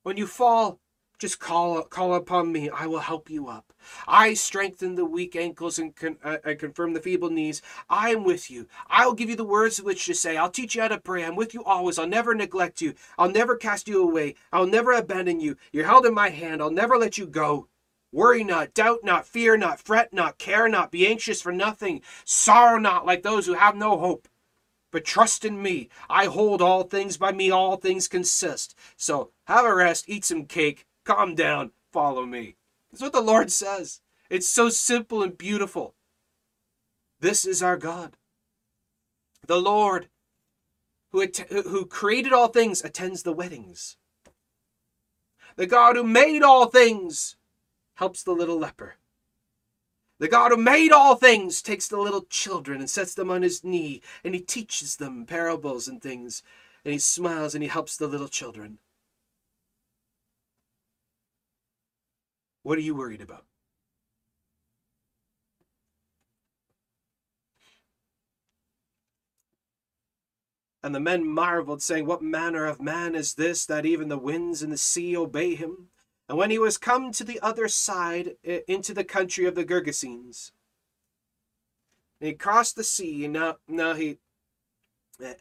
When 0.02 0.16
you 0.16 0.26
fall, 0.26 0.80
just 1.18 1.38
call, 1.38 1.82
call 1.84 2.14
upon 2.14 2.50
me. 2.50 2.68
I 2.68 2.86
will 2.86 2.98
help 2.98 3.30
you 3.30 3.48
up. 3.48 3.72
I 4.08 4.34
strengthen 4.34 4.96
the 4.96 5.04
weak 5.04 5.36
ankles 5.36 5.78
and, 5.78 5.94
con, 5.94 6.18
uh, 6.24 6.38
and 6.44 6.58
confirm 6.58 6.92
the 6.92 7.00
feeble 7.00 7.30
knees. 7.30 7.62
I 7.88 8.10
am 8.10 8.24
with 8.24 8.50
you. 8.50 8.66
I'll 8.88 9.14
give 9.14 9.30
you 9.30 9.36
the 9.36 9.44
words 9.44 9.80
which 9.80 10.04
to 10.06 10.14
say. 10.14 10.36
I'll 10.36 10.50
teach 10.50 10.74
you 10.74 10.82
how 10.82 10.88
to 10.88 10.98
pray. 10.98 11.24
I'm 11.24 11.36
with 11.36 11.54
you 11.54 11.62
always. 11.64 11.98
I'll 11.98 12.08
never 12.08 12.34
neglect 12.34 12.80
you. 12.80 12.94
I'll 13.16 13.30
never 13.30 13.56
cast 13.56 13.86
you 13.86 14.02
away. 14.02 14.34
I'll 14.52 14.66
never 14.66 14.92
abandon 14.92 15.38
you. 15.40 15.56
You're 15.72 15.86
held 15.86 16.06
in 16.06 16.14
my 16.14 16.30
hand. 16.30 16.60
I'll 16.60 16.70
never 16.70 16.98
let 16.98 17.16
you 17.16 17.26
go. 17.26 17.68
Worry 18.12 18.44
not, 18.44 18.74
doubt 18.74 19.00
not, 19.02 19.26
fear 19.26 19.56
not, 19.56 19.80
fret 19.80 20.12
not, 20.12 20.36
care 20.36 20.68
not, 20.68 20.90
be 20.90 21.06
anxious 21.06 21.40
for 21.40 21.50
nothing, 21.50 22.02
sorrow 22.26 22.78
not 22.78 23.06
like 23.06 23.22
those 23.22 23.46
who 23.46 23.54
have 23.54 23.74
no 23.74 23.98
hope. 23.98 24.28
But 24.90 25.06
trust 25.06 25.46
in 25.46 25.62
me. 25.62 25.88
I 26.10 26.26
hold 26.26 26.60
all 26.60 26.82
things, 26.82 27.16
by 27.16 27.32
me 27.32 27.50
all 27.50 27.76
things 27.76 28.08
consist. 28.08 28.76
So 28.96 29.30
have 29.46 29.64
a 29.64 29.74
rest, 29.74 30.04
eat 30.08 30.26
some 30.26 30.44
cake, 30.44 30.84
calm 31.04 31.34
down, 31.34 31.72
follow 31.90 32.26
me. 32.26 32.56
That's 32.90 33.02
what 33.02 33.14
the 33.14 33.22
Lord 33.22 33.50
says. 33.50 34.02
It's 34.28 34.48
so 34.48 34.68
simple 34.68 35.22
and 35.22 35.36
beautiful. 35.36 35.94
This 37.20 37.46
is 37.46 37.62
our 37.62 37.78
God. 37.78 38.18
The 39.46 39.60
Lord, 39.60 40.08
who, 41.12 41.26
who 41.48 41.86
created 41.86 42.34
all 42.34 42.48
things, 42.48 42.84
attends 42.84 43.22
the 43.22 43.32
weddings. 43.32 43.96
The 45.56 45.66
God 45.66 45.96
who 45.96 46.04
made 46.04 46.42
all 46.42 46.66
things 46.66 47.36
helps 48.02 48.24
the 48.24 48.32
little 48.32 48.58
leper. 48.58 48.96
The 50.18 50.26
God 50.26 50.50
who 50.50 50.56
made 50.56 50.90
all 50.90 51.14
things 51.14 51.62
takes 51.62 51.86
the 51.86 51.98
little 51.98 52.22
children 52.22 52.80
and 52.80 52.90
sets 52.90 53.14
them 53.14 53.30
on 53.30 53.42
his 53.42 53.62
knee, 53.62 54.02
and 54.24 54.34
he 54.34 54.40
teaches 54.40 54.96
them 54.96 55.24
parables 55.24 55.86
and 55.86 56.02
things, 56.02 56.42
and 56.84 56.92
he 56.92 56.98
smiles 56.98 57.54
and 57.54 57.62
he 57.62 57.68
helps 57.68 57.96
the 57.96 58.08
little 58.08 58.26
children. 58.26 58.78
What 62.64 62.76
are 62.76 62.80
you 62.80 62.96
worried 62.96 63.20
about? 63.20 63.44
And 70.82 70.92
the 70.92 70.98
men 70.98 71.24
marveled, 71.24 71.82
saying, 71.82 72.06
What 72.06 72.20
manner 72.20 72.66
of 72.66 72.82
man 72.82 73.14
is 73.14 73.34
this, 73.34 73.64
that 73.66 73.86
even 73.86 74.08
the 74.08 74.18
winds 74.18 74.60
and 74.60 74.72
the 74.72 74.76
sea 74.76 75.16
obey 75.16 75.54
him? 75.54 75.86
And 76.28 76.38
when 76.38 76.50
he 76.50 76.58
was 76.58 76.78
come 76.78 77.12
to 77.12 77.24
the 77.24 77.40
other 77.40 77.68
side, 77.68 78.36
into 78.44 78.94
the 78.94 79.04
country 79.04 79.44
of 79.44 79.54
the 79.54 79.64
Gergesenes, 79.64 80.52
he 82.20 82.32
crossed 82.32 82.76
the 82.76 82.84
sea, 82.84 83.24
and 83.24 83.34
now, 83.34 83.56
now 83.66 83.94
he, 83.94 84.18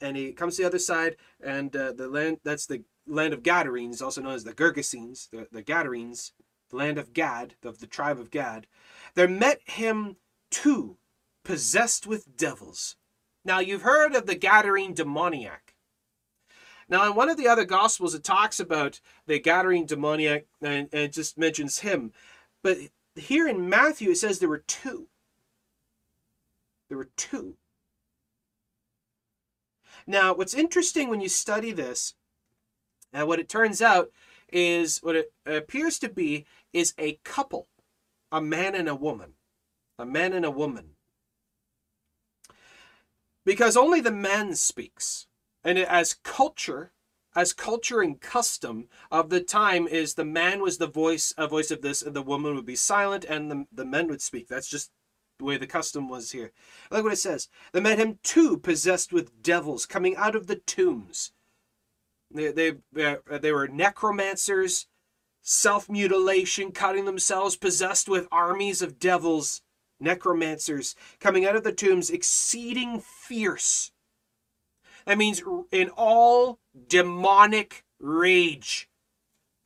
and 0.01 0.18
he 0.18 0.34
comes 0.34 0.56
to 0.56 0.64
the 0.64 0.68
other 0.68 0.80
side, 0.80 1.16
and 1.42 1.76
uh, 1.76 1.93
the 1.93 2.08
land, 2.08 2.40
that's 2.43 2.66
the 2.66 2.84
land 3.08 3.34
of 3.34 3.43
Gadarenes, 3.43 4.01
also 4.01 4.22
known 4.22 4.34
as 4.34 4.43
the 4.43 4.53
Gergesenes, 4.53 5.30
the, 5.30 5.48
the 5.51 5.61
Gadarenes, 5.61 6.34
the 6.69 6.77
land 6.77 6.98
of 6.98 7.14
Gad, 7.14 7.56
of 7.64 7.80
the 7.80 7.88
tribe 7.88 8.19
of 8.19 8.32
Gad. 8.32 8.66
There 9.14 9.27
met 9.27 9.60
him 9.66 10.16
two 10.50 10.98
possessed 11.43 12.08
with 12.08 12.35
devils. 12.35 12.95
Now 13.43 13.60
you've 13.60 13.82
heard 13.84 14.16
of 14.16 14.26
the 14.26 14.35
Gadarene 14.35 14.95
demoniac. 14.95 15.70
Now, 16.91 17.07
in 17.07 17.15
one 17.15 17.29
of 17.29 17.37
the 17.37 17.47
other 17.47 17.63
Gospels, 17.63 18.13
it 18.13 18.23
talks 18.23 18.59
about 18.59 18.99
the 19.25 19.39
Gadarene 19.39 19.87
demoniac 19.87 20.45
and, 20.61 20.89
and 20.91 21.03
it 21.03 21.13
just 21.13 21.37
mentions 21.37 21.79
him. 21.79 22.11
But 22.61 22.77
here 23.15 23.47
in 23.47 23.69
Matthew, 23.69 24.11
it 24.11 24.17
says 24.17 24.39
there 24.39 24.49
were 24.49 24.65
two. 24.67 25.07
There 26.89 26.97
were 26.97 27.09
two. 27.15 27.55
Now, 30.05 30.33
what's 30.33 30.53
interesting 30.53 31.07
when 31.07 31.21
you 31.21 31.29
study 31.29 31.71
this, 31.71 32.15
and 33.13 33.25
what 33.25 33.39
it 33.39 33.47
turns 33.47 33.81
out 33.81 34.11
is 34.51 34.99
what 34.99 35.15
it 35.15 35.31
appears 35.45 35.97
to 35.99 36.09
be 36.09 36.45
is 36.73 36.93
a 36.97 37.19
couple, 37.23 37.67
a 38.33 38.41
man 38.41 38.75
and 38.75 38.89
a 38.89 38.95
woman. 38.95 39.33
A 39.97 40.05
man 40.05 40.33
and 40.33 40.43
a 40.43 40.51
woman. 40.51 40.95
Because 43.45 43.77
only 43.77 44.01
the 44.01 44.11
man 44.11 44.55
speaks. 44.55 45.27
And 45.64 45.77
as 45.77 46.15
culture, 46.23 46.91
as 47.35 47.53
culture 47.53 48.01
and 48.01 48.19
custom 48.19 48.88
of 49.11 49.30
the 49.30 49.41
time 49.41 49.88
is 49.88 50.14
the 50.14 50.25
man 50.25 50.61
was 50.61 50.77
the 50.77 50.88
voice, 50.88 51.33
a 51.38 51.48
voice 51.48 51.72
of 51.72 51.81
this, 51.81 52.01
and 52.01 52.15
the 52.15 52.22
woman 52.22 52.56
would 52.56 52.65
be 52.65 52.75
silent, 52.75 53.25
and 53.25 53.49
the, 53.51 53.65
the 53.72 53.85
men 53.85 54.07
would 54.07 54.22
speak. 54.22 54.48
That's 54.48 54.69
just 54.69 54.91
the 55.38 55.45
way 55.45 55.57
the 55.57 55.67
custom 55.67 56.09
was 56.09 56.31
here. 56.31 56.51
Look 56.90 57.03
what 57.03 57.14
it 57.14 57.17
says. 57.17 57.48
They 57.73 57.80
met 57.80 57.99
him 57.99 58.19
too, 58.23 58.57
possessed 58.57 59.14
with 59.14 59.41
devils, 59.41 59.85
coming 59.85 60.15
out 60.15 60.35
of 60.35 60.48
the 60.48 60.57
tombs. 60.57 61.31
They, 62.33 62.51
they, 62.51 62.73
they 62.91 63.15
uh, 63.30 63.53
were 63.53 63.67
necromancers, 63.67 64.88
self 65.41 65.90
mutilation, 65.90 66.72
cutting 66.72 67.06
themselves, 67.06 67.56
possessed 67.56 68.09
with 68.09 68.27
armies 68.31 68.81
of 68.81 68.99
devils, 68.99 69.61
necromancers, 69.99 70.95
coming 71.19 71.45
out 71.45 71.56
of 71.56 71.64
the 71.64 71.73
tombs, 71.73 72.09
exceeding 72.09 72.99
fierce 72.99 73.90
that 75.05 75.17
means 75.17 75.41
in 75.71 75.89
all 75.89 76.59
demonic 76.88 77.85
rage. 77.99 78.89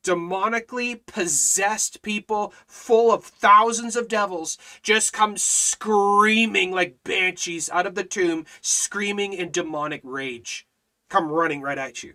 Demonically 0.03 1.03
possessed 1.07 2.03
people 2.03 2.53
full 2.67 3.11
of 3.11 3.23
thousands 3.23 3.95
of 3.95 4.07
devils 4.07 4.57
just 4.83 5.13
come 5.13 5.35
screaming 5.35 6.71
like 6.71 7.03
banshees 7.03 7.69
out 7.71 7.87
of 7.87 7.95
the 7.95 8.03
tomb, 8.03 8.45
screaming 8.61 9.33
in 9.33 9.49
demonic 9.49 10.01
rage. 10.03 10.67
Come 11.09 11.31
running 11.31 11.61
right 11.61 11.77
at 11.77 12.03
you 12.03 12.13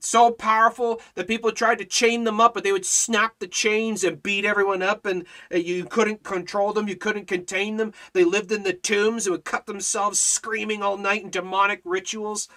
so 0.00 0.30
powerful 0.30 1.00
that 1.14 1.28
people 1.28 1.52
tried 1.52 1.78
to 1.78 1.84
chain 1.84 2.24
them 2.24 2.40
up, 2.40 2.54
but 2.54 2.64
they 2.64 2.72
would 2.72 2.86
snap 2.86 3.34
the 3.38 3.46
chains 3.48 4.04
and 4.04 4.22
beat 4.22 4.44
everyone 4.44 4.82
up, 4.82 5.06
and 5.06 5.24
you 5.50 5.84
couldn't 5.84 6.22
control 6.22 6.72
them, 6.72 6.88
you 6.88 6.96
couldn't 6.96 7.26
contain 7.26 7.76
them. 7.76 7.92
They 8.12 8.24
lived 8.24 8.52
in 8.52 8.62
the 8.62 8.72
tombs 8.72 9.26
and 9.26 9.32
would 9.32 9.44
cut 9.44 9.66
themselves 9.66 10.20
screaming 10.20 10.82
all 10.82 10.96
night 10.96 11.22
in 11.22 11.30
demonic 11.30 11.80
rituals. 11.84 12.48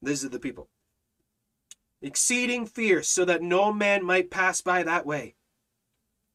These 0.00 0.24
are 0.24 0.28
the 0.28 0.38
people. 0.38 0.68
Exceeding 2.00 2.66
fierce, 2.66 3.08
so 3.08 3.24
that 3.24 3.42
no 3.42 3.72
man 3.72 4.04
might 4.04 4.30
pass 4.30 4.60
by 4.60 4.82
that 4.82 5.06
way. 5.06 5.36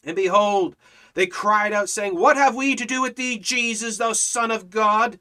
And 0.03 0.15
behold, 0.15 0.75
they 1.15 1.27
cried 1.27 1.73
out, 1.73 1.89
saying, 1.89 2.15
What 2.15 2.37
have 2.37 2.55
we 2.55 2.75
to 2.75 2.85
do 2.85 3.01
with 3.01 3.17
thee, 3.17 3.37
Jesus, 3.37 3.97
thou 3.97 4.13
Son 4.13 4.51
of 4.51 4.69
God? 4.69 5.19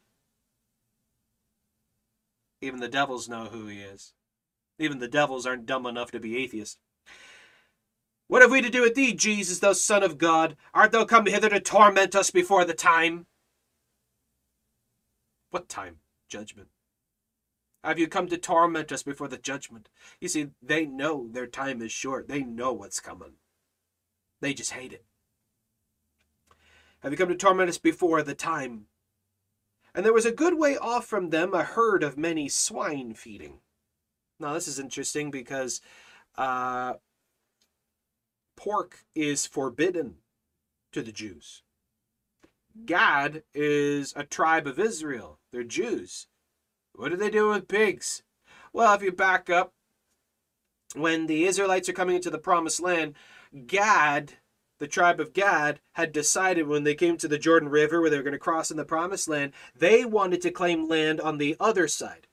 Even 2.61 2.81
the 2.81 2.89
devils 2.89 3.29
know 3.29 3.47
who 3.47 3.67
he 3.67 3.81
is. 3.81 4.13
Even 4.79 4.99
the 4.99 5.09
devils 5.09 5.47
aren't 5.47 5.67
dumb 5.67 5.87
enough 5.87 6.11
to 6.13 6.21
be 6.21 6.37
atheists. 6.37 6.79
What 8.29 8.43
have 8.43 8.51
we 8.51 8.61
to 8.61 8.71
do 8.71 8.83
with 8.83 8.95
thee, 8.95 9.15
Jesus, 9.15 9.61
thou 9.61 9.73
Son 9.73 10.03
of 10.03 10.19
God? 10.19 10.57
Art 10.75 10.93
thou 10.93 11.05
come 11.05 11.27
hither 11.27 11.49
to 11.49 11.61
torment 11.61 12.15
us 12.17 12.31
before 12.31 12.65
the 12.65 12.75
time? 12.75 13.27
What 15.51 15.69
time? 15.69 15.99
Judgment. 16.29 16.69
Have 17.85 18.01
you 18.01 18.09
come 18.09 18.27
to 18.27 18.37
torment 18.37 18.91
us 18.91 19.05
before 19.05 19.29
the 19.29 19.39
judgment? 19.39 19.89
You 20.21 20.27
see, 20.27 20.49
they 20.61 20.87
know 20.87 21.29
their 21.31 21.47
time 21.47 21.81
is 21.81 21.93
short. 21.93 22.27
They 22.27 22.43
know 22.43 22.73
what's 22.73 22.99
coming. 22.99 23.35
They 24.41 24.55
just 24.55 24.73
hate 24.73 24.93
it. 24.93 25.05
have 27.01 27.13
you 27.13 27.17
come 27.17 27.29
to 27.29 27.37
torment 27.37 27.69
us 27.69 27.79
before 27.79 28.23
the 28.23 28.35
time? 28.35 28.87
And 29.95 30.05
there 30.05 30.13
was 30.13 30.27
a 30.27 30.33
good 30.33 30.59
way 30.59 30.77
off 30.77 31.07
from 31.07 31.31
them 31.31 31.55
a 31.55 31.63
herd 31.63 32.03
of 32.03 32.19
many 32.19 32.49
swine 32.49 33.15
feeding. 33.15 33.61
Now, 34.39 34.53
this 34.55 34.69
is 34.69 34.79
interesting 34.79 35.31
because 35.31 35.81
uh, 36.37 36.95
pork 38.57 39.05
is 39.15 39.47
forbidden 39.47 40.17
to 40.93 41.03
the 41.03 41.13
Jews. 41.13 41.63
Gad 42.85 43.43
is 43.55 44.13
a 44.17 44.25
tribe 44.25 44.67
of 44.67 44.79
Israel. 44.79 45.39
They're 45.53 45.65
Jews. 45.65 46.27
What 46.95 47.11
do 47.11 47.17
they 47.17 47.31
do 47.31 47.49
with 47.49 47.69
pigs? 47.69 48.23
Well, 48.73 48.93
if 48.95 49.03
you 49.03 49.13
back 49.13 49.49
up, 49.49 49.73
when 50.95 51.27
the 51.27 51.45
Israelites 51.45 51.89
are 51.89 51.95
coming 51.95 52.17
into 52.17 52.31
the 52.31 52.39
promised 52.39 52.81
land, 52.81 53.15
Gad, 53.67 54.35
the 54.79 54.87
tribe 54.87 55.21
of 55.21 55.33
Gad, 55.33 55.81
had 55.93 56.13
decided 56.13 56.67
when 56.67 56.85
they 56.85 56.95
came 56.95 57.17
to 57.19 57.29
the 57.29 57.39
Jordan 57.39 57.69
River 57.69 58.01
where 58.01 58.11
they 58.11 58.17
were 58.17 58.23
going 58.23 58.33
to 58.33 58.39
cross 58.39 58.71
in 58.71 58.77
the 58.77 58.85
promised 58.85 59.29
land, 59.29 59.53
they 59.75 60.05
wanted 60.05 60.41
to 60.43 60.51
claim 60.51 60.89
land 60.89 61.21
on 61.21 61.39
the 61.39 61.57
other 61.59 61.89
side, 61.89 62.27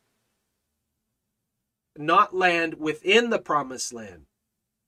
not 1.98 2.36
land 2.36 2.76
within 2.76 3.30
the 3.30 3.40
promised 3.40 3.94
land. 3.94 4.26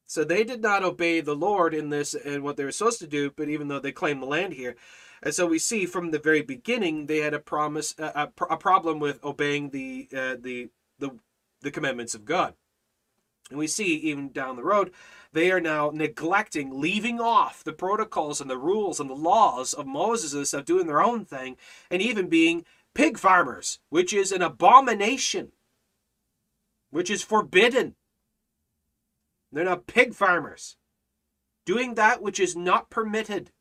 So 0.08 0.24
they 0.24 0.44
did 0.44 0.62
not 0.62 0.84
obey 0.84 1.22
the 1.22 1.36
Lord 1.36 1.74
in 1.74 1.90
this 1.90 2.14
and 2.14 2.44
what 2.44 2.58
they 2.58 2.64
were 2.64 2.72
supposed 2.72 3.00
to 3.00 3.08
do, 3.08 3.32
but 3.36 3.50
even 3.50 3.68
though 3.68 3.80
they 3.80 3.92
claim 3.92 4.20
the 4.20 4.28
land 4.28 4.54
here. 4.54 4.76
And 5.24 5.34
so 5.34 5.48
we 5.48 5.58
see 5.58 5.86
from 5.86 6.12
the 6.12 6.20
very 6.20 6.42
beginning 6.42 7.06
they 7.06 7.20
had 7.20 7.34
a 7.34 7.40
promise, 7.40 7.96
a, 7.98 8.30
a 8.50 8.58
problem 8.58 9.00
with 9.00 9.24
obeying 9.24 9.70
the, 9.72 10.08
uh, 10.16 10.36
the, 10.40 10.70
the, 11.00 11.18
the 11.62 11.72
commandments 11.72 12.14
of 12.14 12.26
God. 12.26 12.54
And 13.50 13.60
we 13.60 13.68
see 13.68 13.96
even 13.96 14.32
down 14.32 14.56
the 14.56 14.64
road, 14.64 14.92
they 15.32 15.52
are 15.52 15.62
now 15.62 15.92
neglecting, 15.94 16.80
leaving 16.80 17.20
off 17.20 17.64
the 17.64 17.74
protocols 17.74 18.42
and 18.42 18.50
the 18.50 18.58
rules 18.58 19.00
and 19.00 19.10
the 19.10 19.16
laws 19.16 19.74
of 19.74 19.86
Moses 19.86 20.54
of 20.54 20.66
doing 20.66 20.88
their 20.88 21.04
own 21.04 21.26
thing, 21.26 21.58
and 21.92 22.02
even 22.02 22.28
being 22.28 22.66
pig 22.94 23.18
farmers, 23.18 23.80
which 23.90 24.14
is 24.14 24.32
an 24.32 24.42
abomination, 24.42 25.52
which 26.96 27.10
is 27.10 27.22
forbidden. 27.22 27.94
They're 29.52 29.66
not 29.66 29.86
pig 29.86 30.14
farmers. 30.14 30.78
Doing 31.66 31.96
that 31.96 32.22
which 32.22 32.40
is 32.40 32.56
not 32.56 32.90
permitted. 32.90 33.52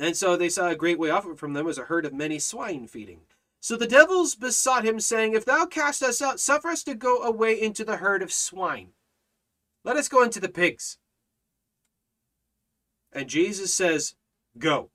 And 0.00 0.16
so 0.16 0.34
they 0.34 0.48
saw 0.48 0.68
a 0.68 0.74
great 0.74 0.98
way 0.98 1.10
off 1.10 1.26
from 1.36 1.52
them 1.52 1.66
was 1.66 1.76
a 1.76 1.84
herd 1.84 2.06
of 2.06 2.14
many 2.14 2.38
swine 2.38 2.86
feeding. 2.86 3.20
So 3.60 3.76
the 3.76 3.86
devils 3.86 4.34
besought 4.34 4.86
him, 4.86 4.98
saying, 4.98 5.34
If 5.34 5.44
thou 5.44 5.66
cast 5.66 6.02
us 6.02 6.22
out, 6.22 6.40
suffer 6.40 6.68
us 6.68 6.82
to 6.84 6.94
go 6.94 7.18
away 7.22 7.60
into 7.60 7.84
the 7.84 7.98
herd 7.98 8.22
of 8.22 8.32
swine. 8.32 8.92
Let 9.84 9.98
us 9.98 10.08
go 10.08 10.22
into 10.22 10.40
the 10.40 10.48
pigs. 10.48 10.96
And 13.12 13.28
Jesus 13.28 13.74
says, 13.74 14.14
Go. 14.56 14.88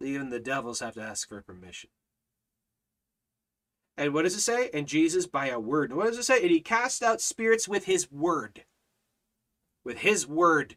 Even 0.00 0.30
the 0.30 0.38
devils 0.38 0.78
have 0.78 0.94
to 0.94 1.02
ask 1.02 1.28
for 1.28 1.42
permission. 1.42 1.90
And 3.96 4.12
what 4.12 4.22
does 4.22 4.34
it 4.34 4.40
say? 4.40 4.70
And 4.74 4.88
Jesus 4.88 5.26
by 5.26 5.48
a 5.48 5.60
word. 5.60 5.90
And 5.90 5.98
what 5.98 6.08
does 6.08 6.18
it 6.18 6.24
say? 6.24 6.42
And 6.42 6.50
he 6.50 6.60
cast 6.60 7.02
out 7.02 7.20
spirits 7.20 7.68
with 7.68 7.84
his 7.84 8.10
word. 8.10 8.64
With 9.84 9.98
his 9.98 10.26
word. 10.26 10.76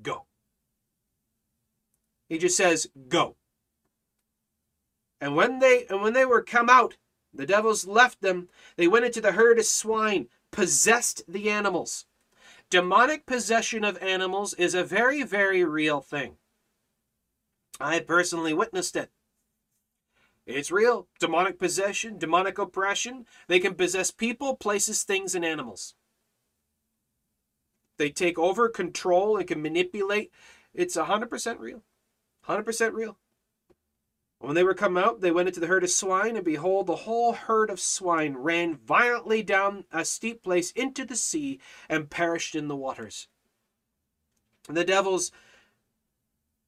Go. 0.00 0.24
He 2.28 2.38
just 2.38 2.56
says, 2.56 2.88
go. 3.08 3.36
And 5.20 5.34
when 5.34 5.58
they 5.58 5.84
and 5.90 6.00
when 6.00 6.12
they 6.12 6.24
were 6.24 6.42
come 6.42 6.70
out, 6.70 6.96
the 7.34 7.46
devils 7.46 7.86
left 7.86 8.20
them. 8.20 8.48
They 8.76 8.86
went 8.86 9.04
into 9.04 9.20
the 9.20 9.32
herd 9.32 9.58
of 9.58 9.64
swine, 9.64 10.28
possessed 10.52 11.22
the 11.26 11.50
animals. 11.50 12.06
Demonic 12.70 13.26
possession 13.26 13.82
of 13.82 13.98
animals 13.98 14.54
is 14.54 14.74
a 14.74 14.84
very, 14.84 15.22
very 15.22 15.64
real 15.64 16.00
thing. 16.00 16.36
I 17.80 18.00
personally 18.00 18.52
witnessed 18.52 18.94
it. 18.96 19.10
It's 20.48 20.72
real. 20.72 21.06
Demonic 21.20 21.58
possession, 21.58 22.16
demonic 22.16 22.56
oppression. 22.56 23.26
They 23.48 23.60
can 23.60 23.74
possess 23.74 24.10
people, 24.10 24.56
places, 24.56 25.02
things, 25.02 25.34
and 25.34 25.44
animals. 25.44 25.94
They 27.98 28.08
take 28.08 28.38
over 28.38 28.70
control 28.70 29.36
and 29.36 29.46
can 29.46 29.60
manipulate. 29.60 30.32
It's 30.72 30.96
100% 30.96 31.58
real. 31.58 31.82
100% 32.46 32.92
real. 32.94 33.18
When 34.38 34.54
they 34.54 34.64
were 34.64 34.72
come 34.72 34.96
out, 34.96 35.20
they 35.20 35.30
went 35.30 35.48
into 35.48 35.60
the 35.60 35.66
herd 35.66 35.84
of 35.84 35.90
swine, 35.90 36.34
and 36.34 36.44
behold, 36.44 36.86
the 36.86 36.96
whole 36.96 37.34
herd 37.34 37.68
of 37.68 37.78
swine 37.78 38.34
ran 38.34 38.76
violently 38.76 39.42
down 39.42 39.84
a 39.92 40.02
steep 40.04 40.42
place 40.42 40.70
into 40.70 41.04
the 41.04 41.16
sea 41.16 41.60
and 41.90 42.08
perished 42.08 42.54
in 42.54 42.68
the 42.68 42.76
waters. 42.76 43.28
And 44.66 44.76
the 44.76 44.84
devils 44.84 45.30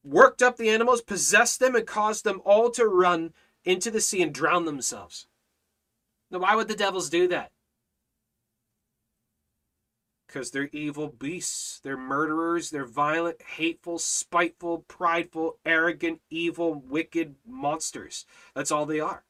worked 0.04 0.42
up 0.42 0.58
the 0.58 0.68
animals, 0.68 1.00
possessed 1.00 1.60
them, 1.60 1.74
and 1.74 1.86
caused 1.86 2.24
them 2.24 2.42
all 2.44 2.70
to 2.72 2.86
run 2.86 3.32
into 3.64 3.90
the 3.90 4.00
sea 4.00 4.22
and 4.22 4.34
drown 4.34 4.64
themselves. 4.64 5.26
Now, 6.30 6.40
why 6.40 6.54
would 6.54 6.68
the 6.68 6.76
devils 6.76 7.10
do 7.10 7.28
that? 7.28 7.50
Because 10.26 10.52
they're 10.52 10.70
evil 10.72 11.08
beasts. 11.08 11.80
They're 11.82 11.96
murderers. 11.96 12.70
They're 12.70 12.84
violent, 12.86 13.42
hateful, 13.42 13.98
spiteful, 13.98 14.84
prideful, 14.86 15.58
arrogant, 15.64 16.20
evil, 16.30 16.74
wicked 16.74 17.34
monsters. 17.44 18.26
That's 18.54 18.70
all 18.70 18.86
they 18.86 19.00
are. 19.00 19.24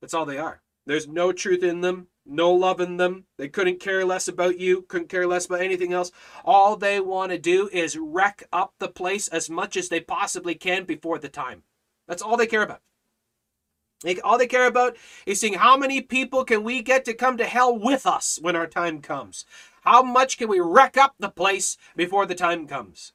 That's 0.00 0.12
all 0.12 0.26
they 0.26 0.38
are. 0.38 0.60
There's 0.84 1.08
no 1.08 1.32
truth 1.32 1.62
in 1.62 1.80
them, 1.80 2.08
no 2.26 2.52
love 2.52 2.80
in 2.80 2.96
them. 2.96 3.26
They 3.38 3.48
couldn't 3.48 3.80
care 3.80 4.04
less 4.04 4.26
about 4.26 4.58
you, 4.58 4.82
couldn't 4.82 5.08
care 5.08 5.26
less 5.26 5.46
about 5.46 5.60
anything 5.60 5.92
else. 5.92 6.10
All 6.44 6.76
they 6.76 7.00
want 7.00 7.30
to 7.30 7.38
do 7.38 7.70
is 7.72 7.96
wreck 7.96 8.42
up 8.52 8.74
the 8.78 8.88
place 8.88 9.28
as 9.28 9.48
much 9.48 9.76
as 9.76 9.88
they 9.88 10.00
possibly 10.00 10.56
can 10.56 10.84
before 10.84 11.18
the 11.18 11.28
time. 11.28 11.62
That's 12.08 12.20
all 12.20 12.36
they 12.36 12.48
care 12.48 12.62
about. 12.62 12.80
All 14.24 14.38
they 14.38 14.46
care 14.46 14.66
about 14.66 14.96
is 15.26 15.40
seeing 15.40 15.54
how 15.54 15.76
many 15.76 16.00
people 16.00 16.44
can 16.44 16.62
we 16.64 16.82
get 16.82 17.04
to 17.04 17.14
come 17.14 17.36
to 17.36 17.44
hell 17.44 17.76
with 17.76 18.06
us 18.06 18.38
when 18.40 18.56
our 18.56 18.66
time 18.66 19.00
comes. 19.00 19.44
How 19.82 20.02
much 20.02 20.38
can 20.38 20.48
we 20.48 20.60
wreck 20.60 20.96
up 20.96 21.14
the 21.18 21.30
place 21.30 21.76
before 21.96 22.26
the 22.26 22.34
time 22.34 22.66
comes? 22.66 23.12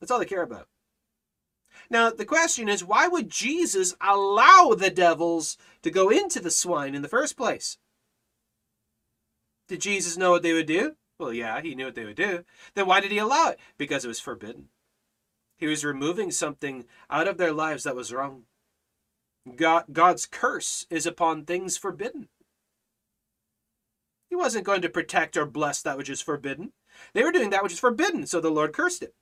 That's 0.00 0.10
all 0.10 0.18
they 0.18 0.24
care 0.24 0.42
about. 0.42 0.68
Now, 1.88 2.10
the 2.10 2.24
question 2.24 2.68
is 2.68 2.84
why 2.84 3.06
would 3.06 3.30
Jesus 3.30 3.94
allow 4.00 4.74
the 4.76 4.90
devils 4.90 5.56
to 5.82 5.90
go 5.90 6.08
into 6.10 6.40
the 6.40 6.50
swine 6.50 6.94
in 6.94 7.02
the 7.02 7.08
first 7.08 7.36
place? 7.36 7.78
Did 9.68 9.80
Jesus 9.80 10.16
know 10.16 10.30
what 10.30 10.42
they 10.42 10.52
would 10.52 10.66
do? 10.66 10.96
Well, 11.18 11.32
yeah, 11.32 11.60
he 11.60 11.74
knew 11.74 11.86
what 11.86 11.94
they 11.94 12.04
would 12.04 12.16
do. 12.16 12.44
Then 12.74 12.86
why 12.86 13.00
did 13.00 13.10
he 13.10 13.18
allow 13.18 13.50
it? 13.50 13.58
Because 13.78 14.04
it 14.04 14.08
was 14.08 14.20
forbidden. 14.20 14.68
He 15.56 15.66
was 15.66 15.84
removing 15.84 16.30
something 16.30 16.84
out 17.08 17.28
of 17.28 17.38
their 17.38 17.52
lives 17.52 17.84
that 17.84 17.96
was 17.96 18.12
wrong. 18.12 18.44
God, 19.54 19.84
God's 19.92 20.26
curse 20.26 20.86
is 20.90 21.06
upon 21.06 21.44
things 21.44 21.76
forbidden. 21.76 22.28
He 24.28 24.34
wasn't 24.34 24.66
going 24.66 24.82
to 24.82 24.88
protect 24.88 25.36
or 25.36 25.46
bless 25.46 25.82
that 25.82 25.96
which 25.96 26.10
is 26.10 26.20
forbidden. 26.20 26.72
They 27.12 27.22
were 27.22 27.32
doing 27.32 27.50
that 27.50 27.62
which 27.62 27.72
is 27.74 27.78
forbidden, 27.80 28.26
so 28.26 28.40
the 28.40 28.50
Lord 28.50 28.72
cursed 28.72 29.02
it. 29.02 29.14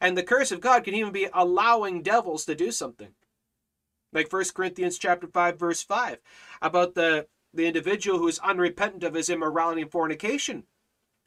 And 0.00 0.16
the 0.16 0.22
curse 0.22 0.52
of 0.52 0.60
God 0.60 0.84
can 0.84 0.94
even 0.94 1.12
be 1.12 1.28
allowing 1.32 2.02
devils 2.02 2.44
to 2.44 2.54
do 2.54 2.70
something. 2.70 3.14
Like 4.12 4.32
1 4.32 4.44
Corinthians 4.54 4.98
chapter 4.98 5.26
5, 5.26 5.58
verse 5.58 5.82
5, 5.82 6.18
about 6.60 6.94
the, 6.94 7.26
the 7.52 7.66
individual 7.66 8.18
who 8.18 8.28
is 8.28 8.38
unrepentant 8.40 9.04
of 9.04 9.14
his 9.14 9.30
immorality 9.30 9.82
and 9.82 9.90
fornication. 9.90 10.64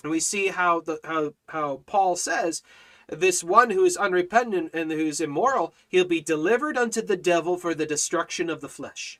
And 0.03 0.11
we 0.11 0.19
see 0.19 0.49
how 0.49 0.81
the 0.81 0.99
how 1.03 1.33
how 1.47 1.81
Paul 1.87 2.15
says 2.15 2.61
this 3.07 3.43
one 3.43 3.69
who 3.69 3.85
is 3.85 3.97
unrepentant 3.97 4.71
and 4.73 4.91
who 4.91 5.05
is 5.05 5.21
immoral, 5.21 5.73
he'll 5.87 6.05
be 6.05 6.21
delivered 6.21 6.77
unto 6.77 7.01
the 7.01 7.17
devil 7.17 7.57
for 7.57 7.73
the 7.73 7.85
destruction 7.85 8.49
of 8.49 8.61
the 8.61 8.69
flesh. 8.69 9.19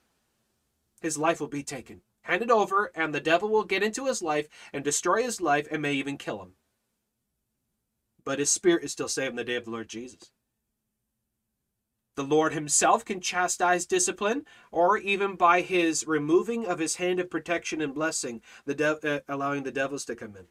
His 1.01 1.17
life 1.17 1.39
will 1.39 1.47
be 1.47 1.64
taken, 1.64 2.01
handed 2.23 2.49
over, 2.49 2.91
and 2.95 3.14
the 3.14 3.19
devil 3.19 3.49
will 3.49 3.64
get 3.64 3.83
into 3.83 4.07
his 4.07 4.22
life 4.22 4.47
and 4.73 4.83
destroy 4.83 5.23
his 5.23 5.39
life 5.39 5.67
and 5.69 5.81
may 5.81 5.93
even 5.93 6.17
kill 6.17 6.41
him. 6.41 6.53
But 8.23 8.39
his 8.39 8.51
spirit 8.51 8.83
is 8.83 8.91
still 8.91 9.07
saved 9.07 9.31
in 9.31 9.35
the 9.35 9.43
day 9.43 9.55
of 9.55 9.65
the 9.65 9.72
Lord 9.72 9.88
Jesus. 9.88 10.31
The 12.15 12.23
Lord 12.23 12.53
himself 12.53 13.03
can 13.03 13.19
chastise 13.19 13.85
discipline, 13.85 14.45
or 14.72 14.97
even 14.97 15.35
by 15.35 15.61
his 15.61 16.07
removing 16.07 16.65
of 16.65 16.80
his 16.80 16.95
hand 16.95 17.19
of 17.19 17.30
protection 17.30 17.81
and 17.81 17.93
blessing, 17.93 18.41
the 18.65 18.73
de- 18.73 19.15
uh, 19.15 19.19
allowing 19.27 19.64
the 19.64 19.72
devils 19.72 20.05
to 20.05 20.15
come 20.15 20.38
in. 20.38 20.47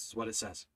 This 0.00 0.08
is 0.08 0.16
what 0.16 0.28
it 0.28 0.34
says. 0.34 0.66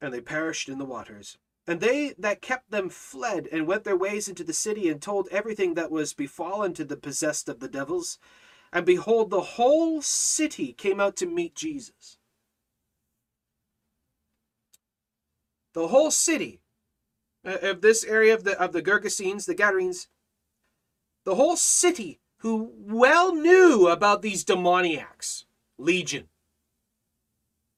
And 0.00 0.14
they 0.14 0.20
perished 0.20 0.68
in 0.68 0.78
the 0.78 0.84
waters. 0.84 1.36
And 1.66 1.80
they 1.80 2.14
that 2.16 2.40
kept 2.40 2.70
them 2.70 2.88
fled 2.88 3.48
and 3.50 3.66
went 3.66 3.82
their 3.82 3.96
ways 3.96 4.28
into 4.28 4.44
the 4.44 4.52
city 4.52 4.88
and 4.88 5.02
told 5.02 5.28
everything 5.30 5.74
that 5.74 5.90
was 5.90 6.14
befallen 6.14 6.74
to 6.74 6.84
the 6.84 6.96
possessed 6.96 7.48
of 7.48 7.58
the 7.58 7.68
devils. 7.68 8.18
And 8.72 8.86
behold, 8.86 9.30
the 9.30 9.40
whole 9.40 10.00
city 10.00 10.72
came 10.72 11.00
out 11.00 11.16
to 11.16 11.26
meet 11.26 11.56
Jesus. 11.56 12.18
The 15.74 15.88
whole 15.88 16.12
city 16.12 16.60
uh, 17.44 17.58
of 17.62 17.80
this 17.82 18.04
area 18.04 18.32
of 18.32 18.44
the 18.44 18.58
of 18.62 18.72
the 18.72 18.82
Gergesenes, 18.82 19.46
the 19.46 19.54
Gadarenes, 19.54 20.06
the 21.24 21.34
whole 21.34 21.56
city 21.56 22.20
who 22.38 22.72
well 22.78 23.34
knew 23.34 23.88
about 23.88 24.22
these 24.22 24.44
demoniacs, 24.44 25.44
legion, 25.78 26.28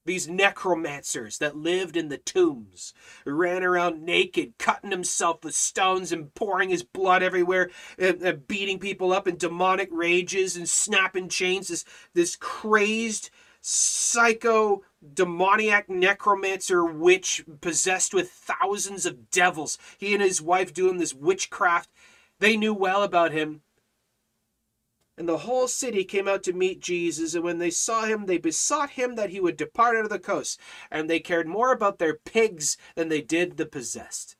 these 0.06 0.28
necromancers 0.28 1.38
that 1.38 1.56
lived 1.56 1.96
in 1.96 2.08
the 2.08 2.18
tombs, 2.18 2.94
ran 3.26 3.62
around 3.62 4.02
naked, 4.02 4.54
cutting 4.58 4.90
himself 4.90 5.44
with 5.44 5.54
stones 5.54 6.10
and 6.10 6.34
pouring 6.34 6.70
his 6.70 6.82
blood 6.82 7.22
everywhere, 7.22 7.70
and, 7.98 8.22
and 8.22 8.48
beating 8.48 8.78
people 8.78 9.12
up 9.12 9.28
in 9.28 9.36
demonic 9.36 9.88
rages 9.92 10.56
and 10.56 10.68
snapping 10.68 11.28
chains. 11.28 11.68
This, 11.68 11.84
this 12.14 12.34
crazed, 12.34 13.30
psycho, 13.60 14.82
demoniac 15.14 15.88
necromancer 15.90 16.84
witch 16.84 17.44
possessed 17.60 18.14
with 18.14 18.30
thousands 18.30 19.04
of 19.04 19.30
devils. 19.30 19.78
He 19.98 20.14
and 20.14 20.22
his 20.22 20.40
wife 20.40 20.72
doing 20.72 20.96
this 20.96 21.14
witchcraft. 21.14 21.90
They 22.38 22.56
knew 22.56 22.72
well 22.72 23.02
about 23.02 23.32
him 23.32 23.60
and 25.20 25.28
the 25.28 25.36
whole 25.36 25.68
city 25.68 26.02
came 26.02 26.26
out 26.26 26.42
to 26.42 26.54
meet 26.54 26.80
Jesus, 26.80 27.34
and 27.34 27.44
when 27.44 27.58
they 27.58 27.68
saw 27.68 28.06
him, 28.06 28.24
they 28.24 28.38
besought 28.38 28.88
him 28.88 29.16
that 29.16 29.28
he 29.28 29.38
would 29.38 29.58
depart 29.58 29.94
out 29.94 30.04
of 30.04 30.08
the 30.08 30.18
coast, 30.18 30.58
and 30.90 31.10
they 31.10 31.20
cared 31.20 31.46
more 31.46 31.72
about 31.72 31.98
their 31.98 32.14
pigs 32.14 32.78
than 32.94 33.10
they 33.10 33.20
did 33.20 33.58
the 33.58 33.66
possessed. 33.66 34.36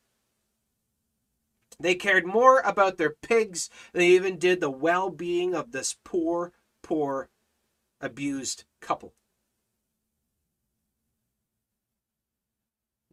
They 1.79 1.93
cared 1.93 2.25
more 2.25 2.61
about 2.61 2.97
their 2.97 3.11
pigs 3.11 3.69
than 3.93 3.99
they 3.99 4.07
even 4.07 4.39
did 4.39 4.59
the 4.59 4.71
well 4.71 5.11
being 5.11 5.53
of 5.53 5.71
this 5.71 5.97
poor, 6.03 6.51
poor, 6.81 7.29
abused 7.99 8.63
couple. 8.79 9.13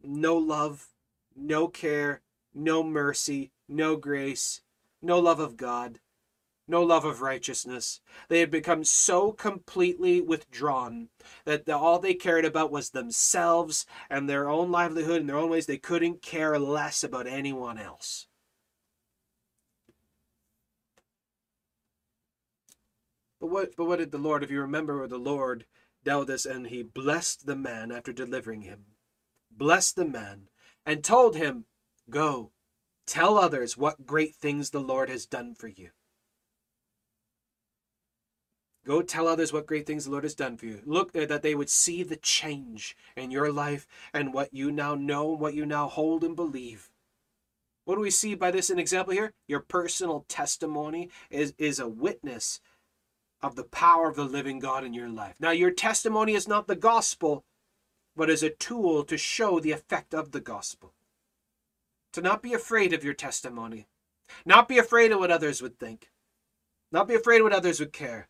No 0.03 0.35
love, 0.35 0.87
no 1.35 1.67
care, 1.67 2.21
no 2.51 2.81
mercy, 2.81 3.51
no 3.67 3.95
grace, 3.95 4.61
no 5.03 5.19
love 5.19 5.39
of 5.39 5.55
God 5.55 5.99
no 6.69 6.83
love 6.83 7.05
of 7.05 7.21
righteousness. 7.21 8.01
They 8.27 8.39
had 8.39 8.51
become 8.51 8.83
so 8.83 9.31
completely 9.31 10.21
withdrawn 10.21 11.09
that 11.45 11.65
the, 11.65 11.77
all 11.77 11.99
they 11.99 12.13
cared 12.13 12.45
about 12.45 12.71
was 12.71 12.91
themselves 12.91 13.85
and 14.09 14.29
their 14.29 14.49
own 14.49 14.71
livelihood 14.71 15.21
in 15.21 15.27
their 15.27 15.37
own 15.37 15.49
ways. 15.49 15.65
They 15.65 15.77
couldn't 15.77 16.21
care 16.21 16.59
less 16.59 17.03
about 17.03 17.27
anyone 17.27 17.77
else. 17.77 18.27
But 23.39 23.47
what, 23.47 23.75
but 23.77 23.85
what 23.85 23.99
did 23.99 24.11
the 24.11 24.17
Lord, 24.17 24.43
if 24.43 24.51
you 24.51 24.61
remember, 24.61 25.07
the 25.07 25.17
Lord 25.17 25.65
dealt 26.03 26.27
this 26.27 26.45
and 26.45 26.67
he 26.67 26.83
blessed 26.83 27.45
the 27.45 27.55
man 27.55 27.91
after 27.91 28.11
delivering 28.11 28.61
him, 28.61 28.85
blessed 29.49 29.95
the 29.95 30.05
man, 30.05 30.49
and 30.85 31.03
told 31.03 31.35
him, 31.35 31.65
Go, 32.09 32.51
tell 33.05 33.37
others 33.37 33.77
what 33.77 34.05
great 34.05 34.35
things 34.35 34.69
the 34.69 34.79
Lord 34.79 35.09
has 35.09 35.25
done 35.25 35.55
for 35.55 35.67
you. 35.67 35.91
Go 38.89 39.03
tell 39.03 39.27
others 39.27 39.53
what 39.53 39.67
great 39.67 39.85
things 39.85 40.05
the 40.05 40.09
Lord 40.09 40.23
has 40.23 40.33
done 40.33 40.57
for 40.57 40.65
you. 40.65 40.81
Look 40.83 41.11
there 41.11 41.27
that 41.27 41.43
they 41.43 41.53
would 41.53 41.69
see 41.69 42.01
the 42.01 42.15
change 42.15 42.97
in 43.15 43.29
your 43.29 43.51
life 43.51 43.85
and 44.15 44.33
what 44.33 44.51
you 44.51 44.71
now 44.71 44.95
know, 44.95 45.27
what 45.27 45.53
you 45.53 45.63
now 45.63 45.87
hold 45.87 46.23
and 46.23 46.35
believe. 46.35 46.89
What 47.85 47.97
do 47.97 48.01
we 48.01 48.09
see 48.09 48.33
by 48.33 48.49
this 48.49 48.71
an 48.71 48.79
example 48.79 49.13
here? 49.13 49.31
Your 49.47 49.59
personal 49.59 50.25
testimony 50.27 51.11
is, 51.29 51.53
is 51.59 51.77
a 51.77 51.87
witness 51.87 52.61
of 53.43 53.55
the 53.55 53.63
power 53.63 54.09
of 54.09 54.15
the 54.15 54.23
living 54.23 54.57
God 54.57 54.83
in 54.83 54.95
your 54.95 55.07
life. 55.07 55.35
Now, 55.39 55.51
your 55.51 55.69
testimony 55.69 56.33
is 56.33 56.47
not 56.47 56.65
the 56.65 56.75
gospel, 56.75 57.43
but 58.15 58.31
is 58.31 58.41
a 58.41 58.49
tool 58.49 59.03
to 59.03 59.19
show 59.19 59.59
the 59.59 59.71
effect 59.71 60.15
of 60.15 60.31
the 60.31 60.41
gospel. 60.41 60.95
To 62.13 62.21
not 62.21 62.41
be 62.41 62.55
afraid 62.55 62.93
of 62.93 63.03
your 63.03 63.13
testimony, 63.13 63.85
not 64.47 64.67
be 64.67 64.79
afraid 64.79 65.11
of 65.11 65.19
what 65.19 65.29
others 65.29 65.61
would 65.61 65.77
think, 65.77 66.09
not 66.91 67.07
be 67.07 67.13
afraid 67.13 67.41
of 67.41 67.43
what 67.43 67.53
others 67.53 67.79
would 67.79 67.93
care 67.93 68.29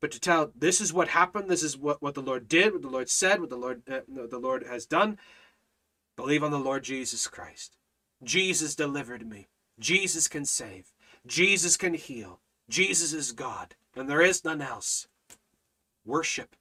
but 0.00 0.10
to 0.12 0.20
tell 0.20 0.52
this 0.54 0.80
is 0.80 0.92
what 0.92 1.08
happened. 1.08 1.48
This 1.48 1.62
is 1.62 1.76
what, 1.76 2.00
what 2.00 2.14
the 2.14 2.22
lord 2.22 2.48
did 2.48 2.72
what 2.72 2.82
the 2.82 2.88
lord 2.88 3.08
said 3.08 3.40
what 3.40 3.50
the 3.50 3.56
lord 3.56 3.82
uh, 3.90 4.00
the 4.06 4.38
lord 4.38 4.64
has 4.66 4.86
done. 4.86 5.18
Believe 6.16 6.42
on 6.42 6.50
the 6.50 6.58
lord 6.58 6.84
jesus 6.84 7.26
christ. 7.26 7.76
Jesus 8.22 8.74
delivered 8.74 9.28
me. 9.28 9.48
Jesus 9.78 10.26
can 10.28 10.44
save. 10.44 10.92
Jesus 11.26 11.76
can 11.76 11.94
heal. 11.94 12.40
Jesus 12.68 13.12
is 13.12 13.32
god 13.32 13.74
and 13.96 14.08
there 14.08 14.22
is 14.22 14.44
none 14.44 14.62
else. 14.62 15.08
Worship 16.04 16.56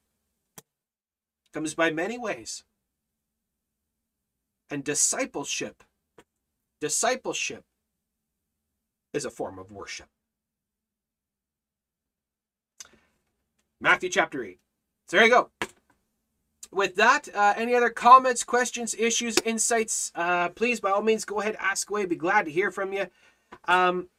comes 1.53 1.73
by 1.73 1.91
many 1.91 2.17
ways. 2.17 2.63
And 4.69 4.83
discipleship 4.83 5.83
discipleship 6.79 7.63
is 9.13 9.25
a 9.25 9.31
form 9.31 9.57
of 9.57 9.71
worship 9.71 10.07
Matthew 13.79 14.09
chapter 14.09 14.43
8. 14.43 14.59
So 15.07 15.17
there 15.17 15.25
you 15.25 15.31
go. 15.31 15.49
With 16.71 16.95
that, 16.95 17.29
uh, 17.33 17.53
any 17.55 17.75
other 17.75 17.89
comments, 17.89 18.43
questions, 18.43 18.95
issues, 18.97 19.37
insights, 19.45 20.11
uh, 20.15 20.49
please, 20.49 20.79
by 20.79 20.91
all 20.91 21.01
means, 21.01 21.23
go 21.23 21.39
ahead, 21.39 21.55
ask 21.59 21.89
away. 21.89 22.05
Be 22.05 22.15
glad 22.15 22.45
to 22.45 22.51
hear 22.51 22.71
from 22.71 22.91
you. 22.91 23.07
Um, 23.65 24.09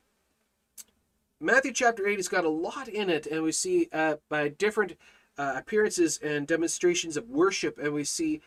Matthew 1.41 1.73
chapter 1.73 2.07
8 2.07 2.17
has 2.17 2.29
got 2.29 2.45
a 2.45 2.49
lot 2.49 2.89
in 2.89 3.11
it, 3.11 3.27
and 3.27 3.43
we 3.43 3.53
see 3.53 3.89
uh, 3.93 4.17
by 4.29 4.49
different 4.49 4.97
uh, 5.37 5.55
appearances 5.57 6.19
and 6.19 6.47
demonstrations 6.47 7.17
of 7.17 7.29
worship, 7.29 7.79
and 7.79 7.93
we 7.93 8.05
see 8.05 8.41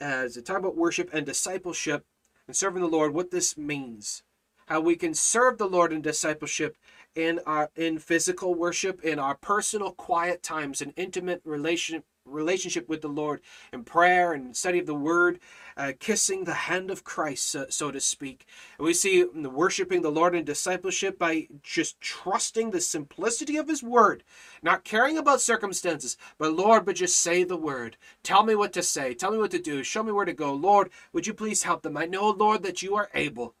as 0.00 0.36
uh, 0.36 0.40
talk 0.42 0.58
about 0.58 0.76
worship 0.76 1.10
and 1.12 1.24
discipleship 1.24 2.04
and 2.46 2.54
serving 2.54 2.82
the 2.82 2.88
Lord, 2.88 3.14
what 3.14 3.30
this 3.30 3.56
means. 3.56 4.22
How 4.66 4.80
we 4.80 4.96
can 4.96 5.14
serve 5.14 5.58
the 5.58 5.68
Lord 5.68 5.92
in 5.92 6.02
discipleship 6.02 6.76
in 7.16 7.40
our 7.46 7.70
in 7.74 7.98
physical 7.98 8.54
worship, 8.54 9.02
in 9.02 9.18
our 9.18 9.34
personal 9.34 9.90
quiet 9.92 10.42
times, 10.42 10.80
an 10.80 10.92
intimate 10.96 11.40
relation 11.44 12.02
relationship 12.26 12.88
with 12.88 13.02
the 13.02 13.08
Lord, 13.08 13.40
in 13.72 13.84
prayer 13.84 14.32
and 14.32 14.56
study 14.56 14.80
of 14.80 14.86
the 14.86 14.94
Word, 14.94 15.38
uh, 15.76 15.92
kissing 15.98 16.44
the 16.44 16.54
hand 16.54 16.90
of 16.90 17.04
Christ, 17.04 17.48
so, 17.48 17.66
so 17.68 17.90
to 17.90 18.00
speak. 18.00 18.46
And 18.78 18.84
we 18.84 18.94
see 18.94 19.24
worshiping 19.24 20.02
the 20.02 20.10
Lord 20.10 20.34
in 20.34 20.44
discipleship 20.44 21.18
by 21.18 21.48
just 21.62 22.00
trusting 22.00 22.70
the 22.70 22.80
simplicity 22.80 23.56
of 23.56 23.68
His 23.68 23.82
Word, 23.82 24.24
not 24.62 24.84
caring 24.84 25.18
about 25.18 25.40
circumstances, 25.40 26.16
but 26.38 26.52
Lord, 26.52 26.84
but 26.84 26.96
just 26.96 27.18
say 27.18 27.44
the 27.44 27.56
Word. 27.56 27.96
Tell 28.22 28.42
me 28.42 28.54
what 28.54 28.72
to 28.74 28.82
say. 28.82 29.14
Tell 29.14 29.30
me 29.30 29.38
what 29.38 29.52
to 29.52 29.60
do. 29.60 29.82
Show 29.82 30.02
me 30.02 30.12
where 30.12 30.24
to 30.24 30.32
go. 30.32 30.52
Lord, 30.52 30.90
would 31.12 31.26
you 31.26 31.34
please 31.34 31.62
help 31.62 31.82
them? 31.82 31.96
I 31.96 32.06
know, 32.06 32.30
Lord, 32.30 32.62
that 32.64 32.82
you 32.82 32.96
are 32.96 33.08
able. 33.14 33.54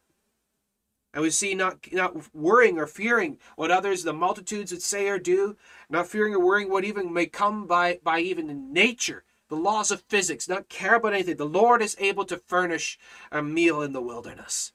And 1.16 1.22
we 1.22 1.30
see 1.30 1.54
not 1.54 1.78
not 1.92 2.34
worrying 2.34 2.78
or 2.78 2.86
fearing 2.86 3.38
what 3.54 3.70
others, 3.70 4.02
the 4.02 4.12
multitudes 4.12 4.70
would 4.70 4.82
say 4.82 5.08
or 5.08 5.18
do, 5.18 5.56
not 5.88 6.08
fearing 6.08 6.34
or 6.34 6.44
worrying 6.44 6.68
what 6.70 6.84
even 6.84 7.10
may 7.10 7.24
come 7.24 7.66
by 7.66 8.00
by 8.04 8.20
even 8.20 8.70
nature, 8.70 9.24
the 9.48 9.56
laws 9.56 9.90
of 9.90 10.02
physics, 10.02 10.46
not 10.46 10.68
care 10.68 10.96
about 10.96 11.14
anything. 11.14 11.38
The 11.38 11.46
Lord 11.46 11.80
is 11.80 11.96
able 11.98 12.26
to 12.26 12.36
furnish 12.36 12.98
a 13.32 13.42
meal 13.42 13.80
in 13.80 13.94
the 13.94 14.02
wilderness. 14.02 14.74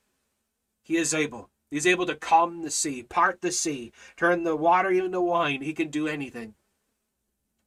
He 0.82 0.98
is 0.98 1.14
able. 1.14 1.52
He's 1.70 1.86
able 1.86 2.08
to 2.08 2.16
calm 2.16 2.64
the 2.64 2.72
sea, 2.72 3.04
part 3.04 3.42
the 3.42 3.52
sea, 3.52 3.92
turn 4.18 4.44
the 4.44 4.56
water 4.56 4.90
into 4.90 5.22
wine. 5.22 5.62
He 5.62 5.74
can 5.74 5.90
do 5.90 6.08
anything. 6.08 6.56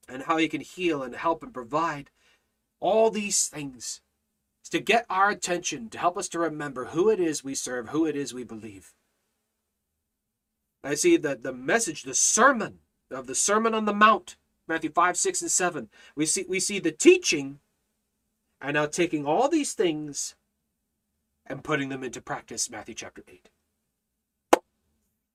And 0.09 0.25
how 0.25 0.37
he 0.39 0.49
can 0.49 0.63
heal 0.63 1.01
and 1.01 1.15
help 1.15 1.45
and 1.45 1.55
provide. 1.55 2.11
All 2.81 3.13
these 3.13 3.47
things 3.47 4.01
to 4.71 4.81
get 4.81 5.07
our 5.09 5.31
attention, 5.31 5.89
to 5.91 5.99
help 5.99 6.17
us 6.17 6.29
to 6.29 6.39
remember 6.39 6.87
who 6.87 7.11
it 7.11 7.21
is 7.21 7.45
we 7.45 7.55
serve, 7.55 7.91
who 7.91 8.07
it 8.07 8.17
is 8.17 8.33
we 8.35 8.45
believe. 8.45 8.93
I 10.83 10.95
see 10.95 11.17
that 11.17 11.43
the 11.43 11.53
message, 11.53 12.03
the 12.03 12.15
sermon 12.15 12.81
of 13.11 13.27
the 13.27 13.35
Sermon 13.35 13.75
on 13.75 13.85
the 13.85 13.95
Mount, 13.95 14.37
Matthew 14.67 14.91
5, 14.91 15.17
6, 15.17 15.43
and 15.43 15.51
7. 15.51 15.89
We 16.17 16.27
see 16.27 16.45
we 16.49 16.61
see 16.61 16.79
the 16.79 16.93
teaching 16.93 17.61
and 18.61 18.75
now 18.75 18.87
taking 18.87 19.27
all 19.27 19.49
these 19.49 19.75
things 19.75 20.35
and 21.47 21.65
putting 21.65 21.91
them 21.91 22.03
into 22.03 22.21
practice, 22.21 22.71
Matthew 22.71 22.95
chapter 22.95 23.23
8. 23.29 23.51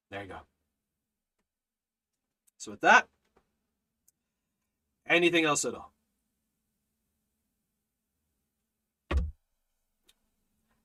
There 0.09 0.24
you 0.24 0.27
go. 0.27 0.40
So 2.58 2.72
with 2.72 2.82
that, 2.82 3.08
anything 5.08 5.45
else 5.45 5.64
at 5.66 5.75
all? 5.75 5.93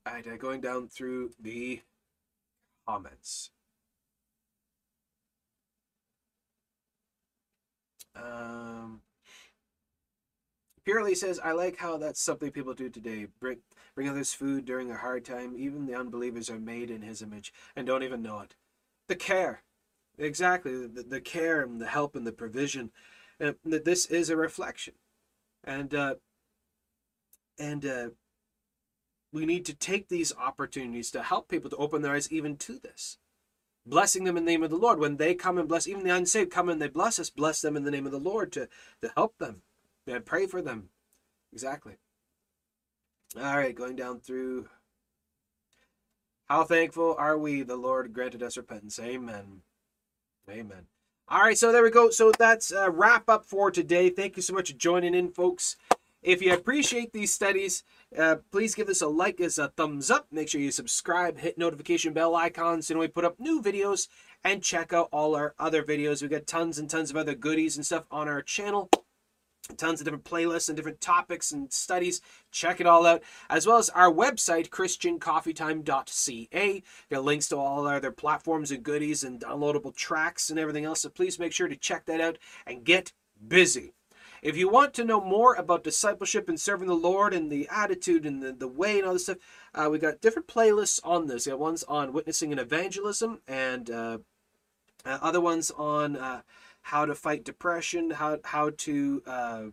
Alright, 0.07 0.27
uh, 0.27 0.37
going 0.37 0.61
down 0.61 0.87
through 0.87 1.31
the 1.39 1.81
comments. 2.87 3.49
Um, 8.15 9.01
Purely 10.85 11.15
says, 11.15 11.39
I 11.43 11.53
like 11.53 11.77
how 11.77 11.97
that's 11.97 12.21
something 12.21 12.51
people 12.51 12.75
do 12.75 12.89
today. 12.89 13.25
Bring, 13.39 13.57
bring 13.95 14.07
others 14.07 14.33
food 14.33 14.65
during 14.65 14.91
a 14.91 14.97
hard 14.97 15.25
time. 15.25 15.55
Even 15.57 15.87
the 15.87 15.95
unbelievers 15.95 16.49
are 16.51 16.59
made 16.59 16.91
in 16.91 17.01
his 17.01 17.23
image 17.23 17.51
and 17.75 17.87
don't 17.87 18.03
even 18.03 18.21
know 18.21 18.41
it. 18.41 18.55
The 19.07 19.15
care. 19.15 19.63
Exactly. 20.19 20.85
The, 20.85 21.01
the 21.01 21.19
care 21.19 21.63
and 21.63 21.81
the 21.81 21.87
help 21.87 22.15
and 22.15 22.27
the 22.27 22.31
provision. 22.31 22.91
Uh, 23.41 23.53
this 23.63 24.05
is 24.05 24.29
a 24.29 24.37
reflection. 24.37 24.93
And, 25.63 25.95
uh, 25.95 26.15
and, 27.57 27.83
uh, 27.83 28.09
we 29.35 29.45
need 29.45 29.65
to 29.65 29.75
take 29.75 30.09
these 30.09 30.33
opportunities 30.37 31.11
to 31.11 31.23
help 31.23 31.49
people 31.49 31.69
to 31.69 31.77
open 31.77 32.01
their 32.01 32.13
eyes 32.15 32.31
even 32.31 32.57
to 32.57 32.79
this. 32.79 33.17
blessing 33.85 34.23
them 34.23 34.37
in 34.37 34.45
the 34.45 34.51
name 34.51 34.63
of 34.63 34.69
the 34.71 34.77
Lord. 34.77 34.99
When 34.99 35.17
they 35.17 35.35
come 35.35 35.57
and 35.57 35.67
bless, 35.67 35.87
even 35.87 36.03
the 36.03 36.15
unsaved 36.15 36.51
come 36.51 36.69
and 36.69 36.81
they 36.81 36.87
bless 36.87 37.19
us, 37.19 37.29
bless 37.29 37.61
them 37.61 37.77
in 37.77 37.83
the 37.83 37.91
name 37.91 38.05
of 38.05 38.11
the 38.11 38.19
Lord 38.19 38.51
to, 38.53 38.67
to 39.01 39.11
help 39.15 39.37
them 39.37 39.61
and 40.07 40.25
pray 40.25 40.47
for 40.47 40.61
them. 40.61 40.89
Exactly. 41.53 41.95
All 43.37 43.57
right, 43.57 43.75
going 43.75 43.95
down 43.95 44.19
through. 44.19 44.67
How 46.45 46.63
thankful 46.63 47.15
are 47.19 47.37
we 47.37 47.63
the 47.63 47.75
Lord 47.77 48.13
granted 48.13 48.43
us 48.43 48.57
repentance? 48.57 48.99
Amen. 48.99 49.61
Amen. 50.49 50.87
All 51.27 51.41
right, 51.41 51.57
so 51.57 51.71
there 51.71 51.83
we 51.83 51.91
go. 51.91 52.11
So 52.11 52.31
that's 52.37 52.71
a 52.71 52.91
wrap 52.91 53.29
up 53.29 53.45
for 53.45 53.71
today. 53.71 54.09
Thank 54.11 54.37
you 54.37 54.43
so 54.43 54.53
much 54.53 54.71
for 54.71 54.77
joining 54.77 55.15
in, 55.15 55.31
folks. 55.31 55.75
If 56.25 56.41
you 56.41 56.53
appreciate 56.55 57.13
these 57.13 57.31
studies, 57.31 57.83
uh, 58.17 58.37
please 58.51 58.73
give 58.73 58.89
us 58.89 59.01
a 59.01 59.07
like 59.07 59.39
as 59.39 59.59
a 59.59 59.67
thumbs 59.67 60.09
up. 60.09 60.25
Make 60.31 60.49
sure 60.49 60.59
you 60.59 60.71
subscribe, 60.71 61.37
hit 61.37 61.55
notification 61.55 62.13
bell 62.13 62.35
icons, 62.35 62.89
and 62.89 62.99
we 62.99 63.07
put 63.07 63.25
up 63.25 63.39
new 63.39 63.61
videos. 63.61 64.07
And 64.43 64.63
check 64.63 64.91
out 64.91 65.09
all 65.11 65.35
our 65.35 65.53
other 65.59 65.83
videos. 65.83 66.23
We 66.23 66.27
got 66.27 66.47
tons 66.47 66.79
and 66.79 66.89
tons 66.89 67.11
of 67.11 67.17
other 67.17 67.35
goodies 67.35 67.77
and 67.77 67.85
stuff 67.85 68.07
on 68.09 68.27
our 68.27 68.41
channel 68.41 68.89
tons 69.77 69.99
of 69.99 70.05
different 70.05 70.23
playlists 70.23 70.69
and 70.69 70.75
different 70.75 71.01
topics 71.01 71.51
and 71.51 71.73
studies. 71.73 72.21
Check 72.51 72.79
it 72.79 72.87
all 72.87 73.05
out, 73.05 73.21
as 73.49 73.67
well 73.67 73.77
as 73.77 73.89
our 73.89 74.11
website, 74.11 74.69
christiancoffeetime.ca. 74.69 76.83
Got 77.09 77.23
links 77.23 77.49
to 77.49 77.57
all 77.57 77.87
our 77.87 77.95
other 77.95 78.11
platforms 78.11 78.71
and 78.71 78.83
goodies 78.83 79.23
and 79.23 79.39
downloadable 79.39 79.95
tracks 79.95 80.51
and 80.51 80.59
everything 80.59 80.85
else. 80.85 81.01
So 81.01 81.09
please 81.09 81.39
make 81.39 81.51
sure 81.51 81.67
to 81.67 81.75
check 81.75 82.05
that 82.05 82.21
out 82.21 82.37
and 82.67 82.83
get 82.83 83.11
busy. 83.47 83.93
If 84.45 84.55
you 84.55 84.69
want 84.69 84.93
to 84.93 85.03
know 85.03 85.19
more 85.19 85.55
about 85.55 85.83
discipleship 85.83 86.47
and 86.47 86.61
serving 86.61 86.87
the 86.87 86.93
Lord 86.93 87.33
and 87.33 87.51
the 87.51 87.67
attitude 87.71 88.27
and 88.27 88.43
the, 88.43 88.53
the 88.53 88.67
way 88.67 88.99
and 88.99 89.07
all 89.07 89.13
this 89.13 89.23
stuff, 89.23 89.39
uh, 89.73 89.89
we 89.89 89.97
got 89.97 90.21
different 90.21 90.47
playlists 90.47 90.99
on 91.03 91.25
this. 91.25 91.47
We 91.47 91.49
got 91.49 91.57
ones 91.57 91.83
on 91.85 92.13
witnessing 92.13 92.51
and 92.51 92.61
evangelism 92.61 93.41
and 93.47 93.89
uh, 93.89 94.19
uh, 95.03 95.17
other 95.19 95.41
ones 95.41 95.71
on 95.71 96.15
uh, 96.15 96.41
how 96.83 97.05
to 97.07 97.15
fight 97.15 97.43
depression, 97.43 98.11
how 98.11 98.37
how 98.43 98.69
to 98.77 99.23
uh, 99.25 99.63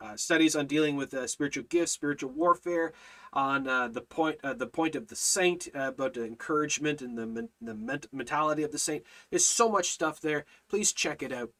uh, 0.00 0.14
studies 0.14 0.54
on 0.54 0.68
dealing 0.68 0.94
with 0.94 1.12
spiritual 1.28 1.64
gifts, 1.64 1.90
spiritual 1.90 2.30
warfare, 2.30 2.92
on 3.32 3.64
the 3.64 4.04
point 4.08 4.38
the 4.42 4.68
point 4.68 4.94
of 4.94 5.08
the 5.08 5.16
saint, 5.16 5.66
about 5.74 6.14
the 6.14 6.24
encouragement 6.24 7.02
and 7.02 7.18
the 7.18 7.48
the 7.60 8.06
mentality 8.12 8.62
of 8.62 8.70
the 8.70 8.78
saint. 8.78 9.02
There's 9.30 9.44
so 9.44 9.68
much 9.68 9.90
stuff 9.90 10.20
there. 10.20 10.44
Please 10.68 10.92
check 10.92 11.24
it 11.24 11.32
out. 11.32 11.50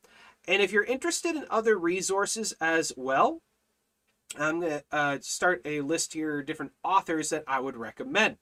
And 0.49 0.62
if 0.62 0.73
you're 0.73 0.85
interested 0.85 1.36
in 1.36 1.44
other 1.51 1.78
resources 1.78 2.55
as 2.60 2.93
well, 2.97 3.41
I'm 4.39 4.60
gonna 4.60 4.83
uh, 4.93 5.19
start 5.20 5.62
a 5.65 5.81
list 5.81 6.12
here, 6.12 6.43
different 6.43 6.73
authors 6.85 7.31
that 7.31 7.44
I 7.47 7.60
would 7.60 7.77
recommend. 7.77 8.39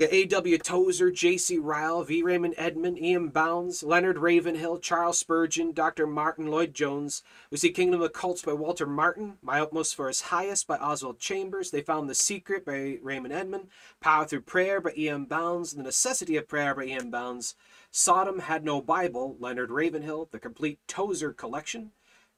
A.W. 0.00 0.58
Tozer, 0.58 1.10
J.C. 1.10 1.58
Ryle, 1.58 2.02
V. 2.02 2.22
Raymond 2.22 2.56
Edman, 2.56 3.00
E.M. 3.00 3.28
Bounds, 3.28 3.82
Leonard 3.82 4.18
Ravenhill, 4.18 4.78
Charles 4.78 5.18
Spurgeon, 5.18 5.72
Dr. 5.72 6.06
Martyn 6.06 6.46
Lloyd-Jones. 6.46 7.22
We 7.50 7.58
see 7.58 7.70
Kingdom 7.70 8.00
of 8.00 8.12
Cults 8.12 8.42
by 8.42 8.54
Walter 8.54 8.86
Martin, 8.86 9.34
My 9.42 9.60
Utmost 9.60 9.94
for 9.94 10.08
His 10.08 10.22
Highest 10.22 10.66
by 10.66 10.76
Oswald 10.78 11.20
Chambers, 11.20 11.70
They 11.70 11.82
Found 11.82 12.08
the 12.08 12.14
Secret 12.14 12.64
by 12.64 12.98
Raymond 13.02 13.34
Edman, 13.34 13.66
Power 14.00 14.24
Through 14.24 14.42
Prayer 14.42 14.80
by 14.80 14.92
E.M. 14.96 15.26
Bounds, 15.26 15.74
The 15.74 15.82
Necessity 15.82 16.36
of 16.36 16.48
Prayer 16.48 16.74
by 16.74 16.84
E.M. 16.84 17.10
Bounds, 17.10 17.54
Sodom 17.94 18.38
Had 18.38 18.64
No 18.64 18.80
Bible, 18.80 19.36
Leonard 19.38 19.70
Ravenhill, 19.70 20.26
The 20.32 20.38
Complete 20.38 20.78
Tozer 20.88 21.34
Collection, 21.34 21.90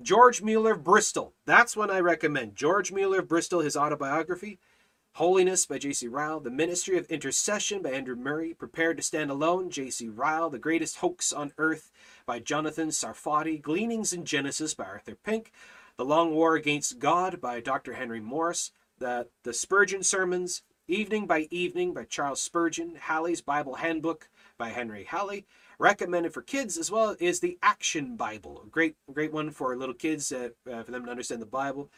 George 0.02 0.42
Mueller 0.42 0.73
of 0.73 0.83
Bristol. 0.83 1.33
That's 1.47 1.76
one 1.76 1.92
I 1.92 2.00
recommend. 2.00 2.57
George 2.57 2.91
Mueller 2.91 3.20
of 3.20 3.28
Bristol, 3.28 3.60
his 3.60 3.76
autobiography. 3.76 4.58
Holiness 5.12 5.65
by 5.65 5.78
J.C. 5.78 6.08
Ryle, 6.08 6.41
The 6.41 6.50
Ministry 6.50 6.99
of 6.99 7.07
Intercession 7.07 7.83
by 7.83 7.91
Andrew 7.91 8.16
Murray, 8.16 8.52
Prepared 8.52 8.97
to 8.97 9.05
Stand 9.05 9.31
Alone, 9.31 9.70
J.C. 9.70 10.08
Ryle, 10.08 10.50
The 10.50 10.58
Greatest 10.58 10.97
Hoax 10.97 11.33
on 11.33 11.52
Earth 11.57 11.92
by 12.26 12.41
Jonathan 12.41 12.89
Sarfati, 12.89 13.62
Gleanings 13.62 14.12
in 14.12 14.24
Genesis 14.24 14.74
by 14.74 14.86
Arthur 14.86 15.15
Pink, 15.15 15.52
The 15.97 16.05
Long 16.05 16.34
War 16.34 16.57
Against 16.57 16.99
God 16.99 17.41
by 17.41 17.60
Dr. 17.60 17.92
Henry 17.92 18.20
Morris, 18.20 18.73
The, 18.99 19.28
the 19.44 19.55
Spurgeon 19.55 20.02
Sermons, 20.02 20.62
Evening 20.89 21.28
by 21.28 21.47
Evening 21.52 21.94
by 21.94 22.07
Charles 22.07 22.42
Spurgeon, 22.42 22.97
Halley's 22.97 23.41
Bible 23.41 23.76
Handbook 23.76 24.28
by 24.58 24.70
Henry 24.70 25.05
Halley, 25.05 25.47
recommended 25.78 26.33
for 26.33 26.42
kids 26.42 26.78
as 26.78 26.91
well 26.91 27.16
is 27.18 27.41
the 27.41 27.58
Action 27.62 28.16
Bible, 28.16 28.62
a 28.65 28.68
great 28.68 28.97
great 29.12 29.33
one 29.33 29.50
for 29.50 29.76
little 29.76 29.94
kids 29.94 30.33
uh, 30.33 30.50
uh, 30.70 30.83
for 30.83 30.92
them 30.92 31.05
to 31.05 31.10
understand 31.10 31.42
the 31.42 31.47
Bible. 31.47 31.91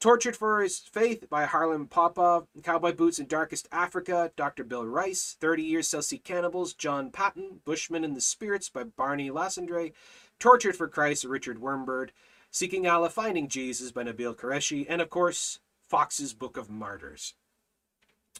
Tortured 0.00 0.36
for 0.36 0.60
His 0.60 0.78
Faith 0.80 1.30
by 1.30 1.46
Haralan 1.46 1.88
Popov, 1.88 2.46
Cowboy 2.62 2.92
Boots 2.92 3.18
in 3.18 3.26
Darkest 3.26 3.68
Africa, 3.72 4.32
Dr. 4.36 4.64
Bill 4.64 4.84
Rice, 4.84 5.36
30 5.40 5.62
Years 5.62 5.88
South 5.88 6.04
Sea 6.04 6.18
Cannibals, 6.18 6.74
John 6.74 7.10
Paton, 7.10 7.60
Bushmen 7.64 8.04
and 8.04 8.16
the 8.16 8.20
Spirits 8.20 8.68
by 8.68 8.82
Barney 8.82 9.30
Lasandre, 9.30 9.92
Tortured 10.38 10.76
for 10.76 10.88
Christ, 10.88 11.24
Richard 11.24 11.58
Wurmbrand, 11.58 12.10
Seeking 12.50 12.86
Allah, 12.86 13.08
Finding 13.08 13.48
Jesus 13.48 13.92
by 13.92 14.04
Nabeel 14.04 14.36
Qureshi, 14.36 14.84
and 14.88 15.00
of 15.00 15.10
course, 15.10 15.60
Fox's 15.88 16.34
Book 16.34 16.56
of 16.56 16.68
Martyrs. 16.68 17.34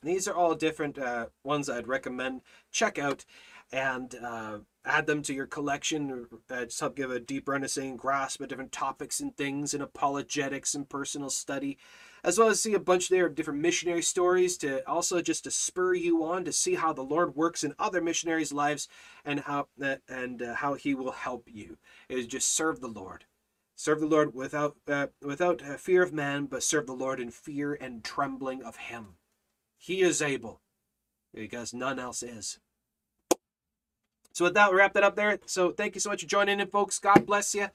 These 0.02 0.28
are 0.28 0.34
all 0.34 0.54
different 0.54 0.98
uh, 0.98 1.26
ones 1.44 1.70
I'd 1.70 1.88
recommend. 1.88 2.42
Check 2.70 2.98
out 2.98 3.24
and 3.74 4.14
uh, 4.24 4.58
add 4.84 5.06
them 5.06 5.20
to 5.20 5.34
your 5.34 5.48
collection. 5.48 6.28
Uh, 6.48 6.64
just 6.64 6.78
help 6.78 6.94
give 6.94 7.10
a 7.10 7.18
deeper 7.18 7.56
understanding, 7.56 7.96
grasp 7.96 8.40
of 8.40 8.46
different 8.46 8.70
topics 8.70 9.18
and 9.18 9.36
things, 9.36 9.74
and 9.74 9.82
apologetics 9.82 10.76
and 10.76 10.88
personal 10.88 11.28
study, 11.28 11.76
as 12.22 12.38
well 12.38 12.48
as 12.48 12.60
see 12.60 12.74
a 12.74 12.78
bunch 12.78 13.08
there 13.08 13.26
of 13.26 13.34
different 13.34 13.60
missionary 13.60 14.00
stories 14.00 14.56
to 14.58 14.88
also 14.88 15.20
just 15.20 15.42
to 15.42 15.50
spur 15.50 15.92
you 15.92 16.22
on 16.24 16.44
to 16.44 16.52
see 16.52 16.76
how 16.76 16.92
the 16.92 17.02
Lord 17.02 17.34
works 17.34 17.64
in 17.64 17.74
other 17.76 18.00
missionaries' 18.00 18.52
lives 18.52 18.86
and 19.24 19.40
how 19.40 19.66
uh, 19.82 19.96
and 20.08 20.40
uh, 20.40 20.54
how 20.54 20.74
He 20.74 20.94
will 20.94 21.10
help 21.10 21.48
you. 21.50 21.76
Is 22.08 22.28
just 22.28 22.54
serve 22.54 22.80
the 22.80 22.86
Lord. 22.86 23.24
Serve 23.74 23.98
the 23.98 24.06
Lord 24.06 24.36
without 24.36 24.76
uh, 24.86 25.08
without 25.20 25.60
uh, 25.62 25.76
fear 25.78 26.04
of 26.04 26.12
man, 26.12 26.46
but 26.46 26.62
serve 26.62 26.86
the 26.86 26.92
Lord 26.92 27.18
in 27.18 27.32
fear 27.32 27.74
and 27.74 28.04
trembling 28.04 28.62
of 28.62 28.76
Him. 28.76 29.16
He 29.76 30.00
is 30.00 30.22
able, 30.22 30.60
because 31.34 31.74
none 31.74 31.98
else 31.98 32.22
is. 32.22 32.60
So 34.34 34.44
with 34.44 34.54
that, 34.54 34.68
we'll 34.68 34.78
wrap 34.78 34.92
that 34.94 35.04
up 35.04 35.16
there. 35.16 35.38
So 35.46 35.70
thank 35.70 35.94
you 35.94 36.00
so 36.00 36.10
much 36.10 36.20
for 36.20 36.26
joining 36.26 36.60
in, 36.60 36.66
folks. 36.66 36.98
God 36.98 37.24
bless 37.24 37.54
you. 37.54 37.68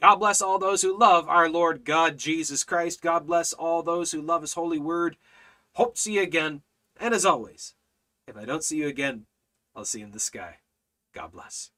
God 0.00 0.16
bless 0.16 0.40
all 0.40 0.58
those 0.58 0.82
who 0.82 0.98
love 0.98 1.28
our 1.28 1.48
Lord 1.48 1.84
God 1.84 2.16
Jesus 2.16 2.64
Christ. 2.64 3.02
God 3.02 3.26
bless 3.26 3.52
all 3.52 3.82
those 3.82 4.10
who 4.10 4.22
love 4.22 4.40
his 4.40 4.54
holy 4.54 4.78
word. 4.78 5.16
Hope 5.74 5.94
to 5.94 6.00
see 6.00 6.14
you 6.14 6.22
again. 6.22 6.62
And 6.98 7.12
as 7.14 7.26
always, 7.26 7.74
if 8.26 8.36
I 8.36 8.44
don't 8.44 8.64
see 8.64 8.78
you 8.78 8.88
again, 8.88 9.26
I'll 9.76 9.84
see 9.84 10.00
you 10.00 10.06
in 10.06 10.12
the 10.12 10.18
sky. 10.18 10.56
God 11.12 11.32
bless. 11.32 11.70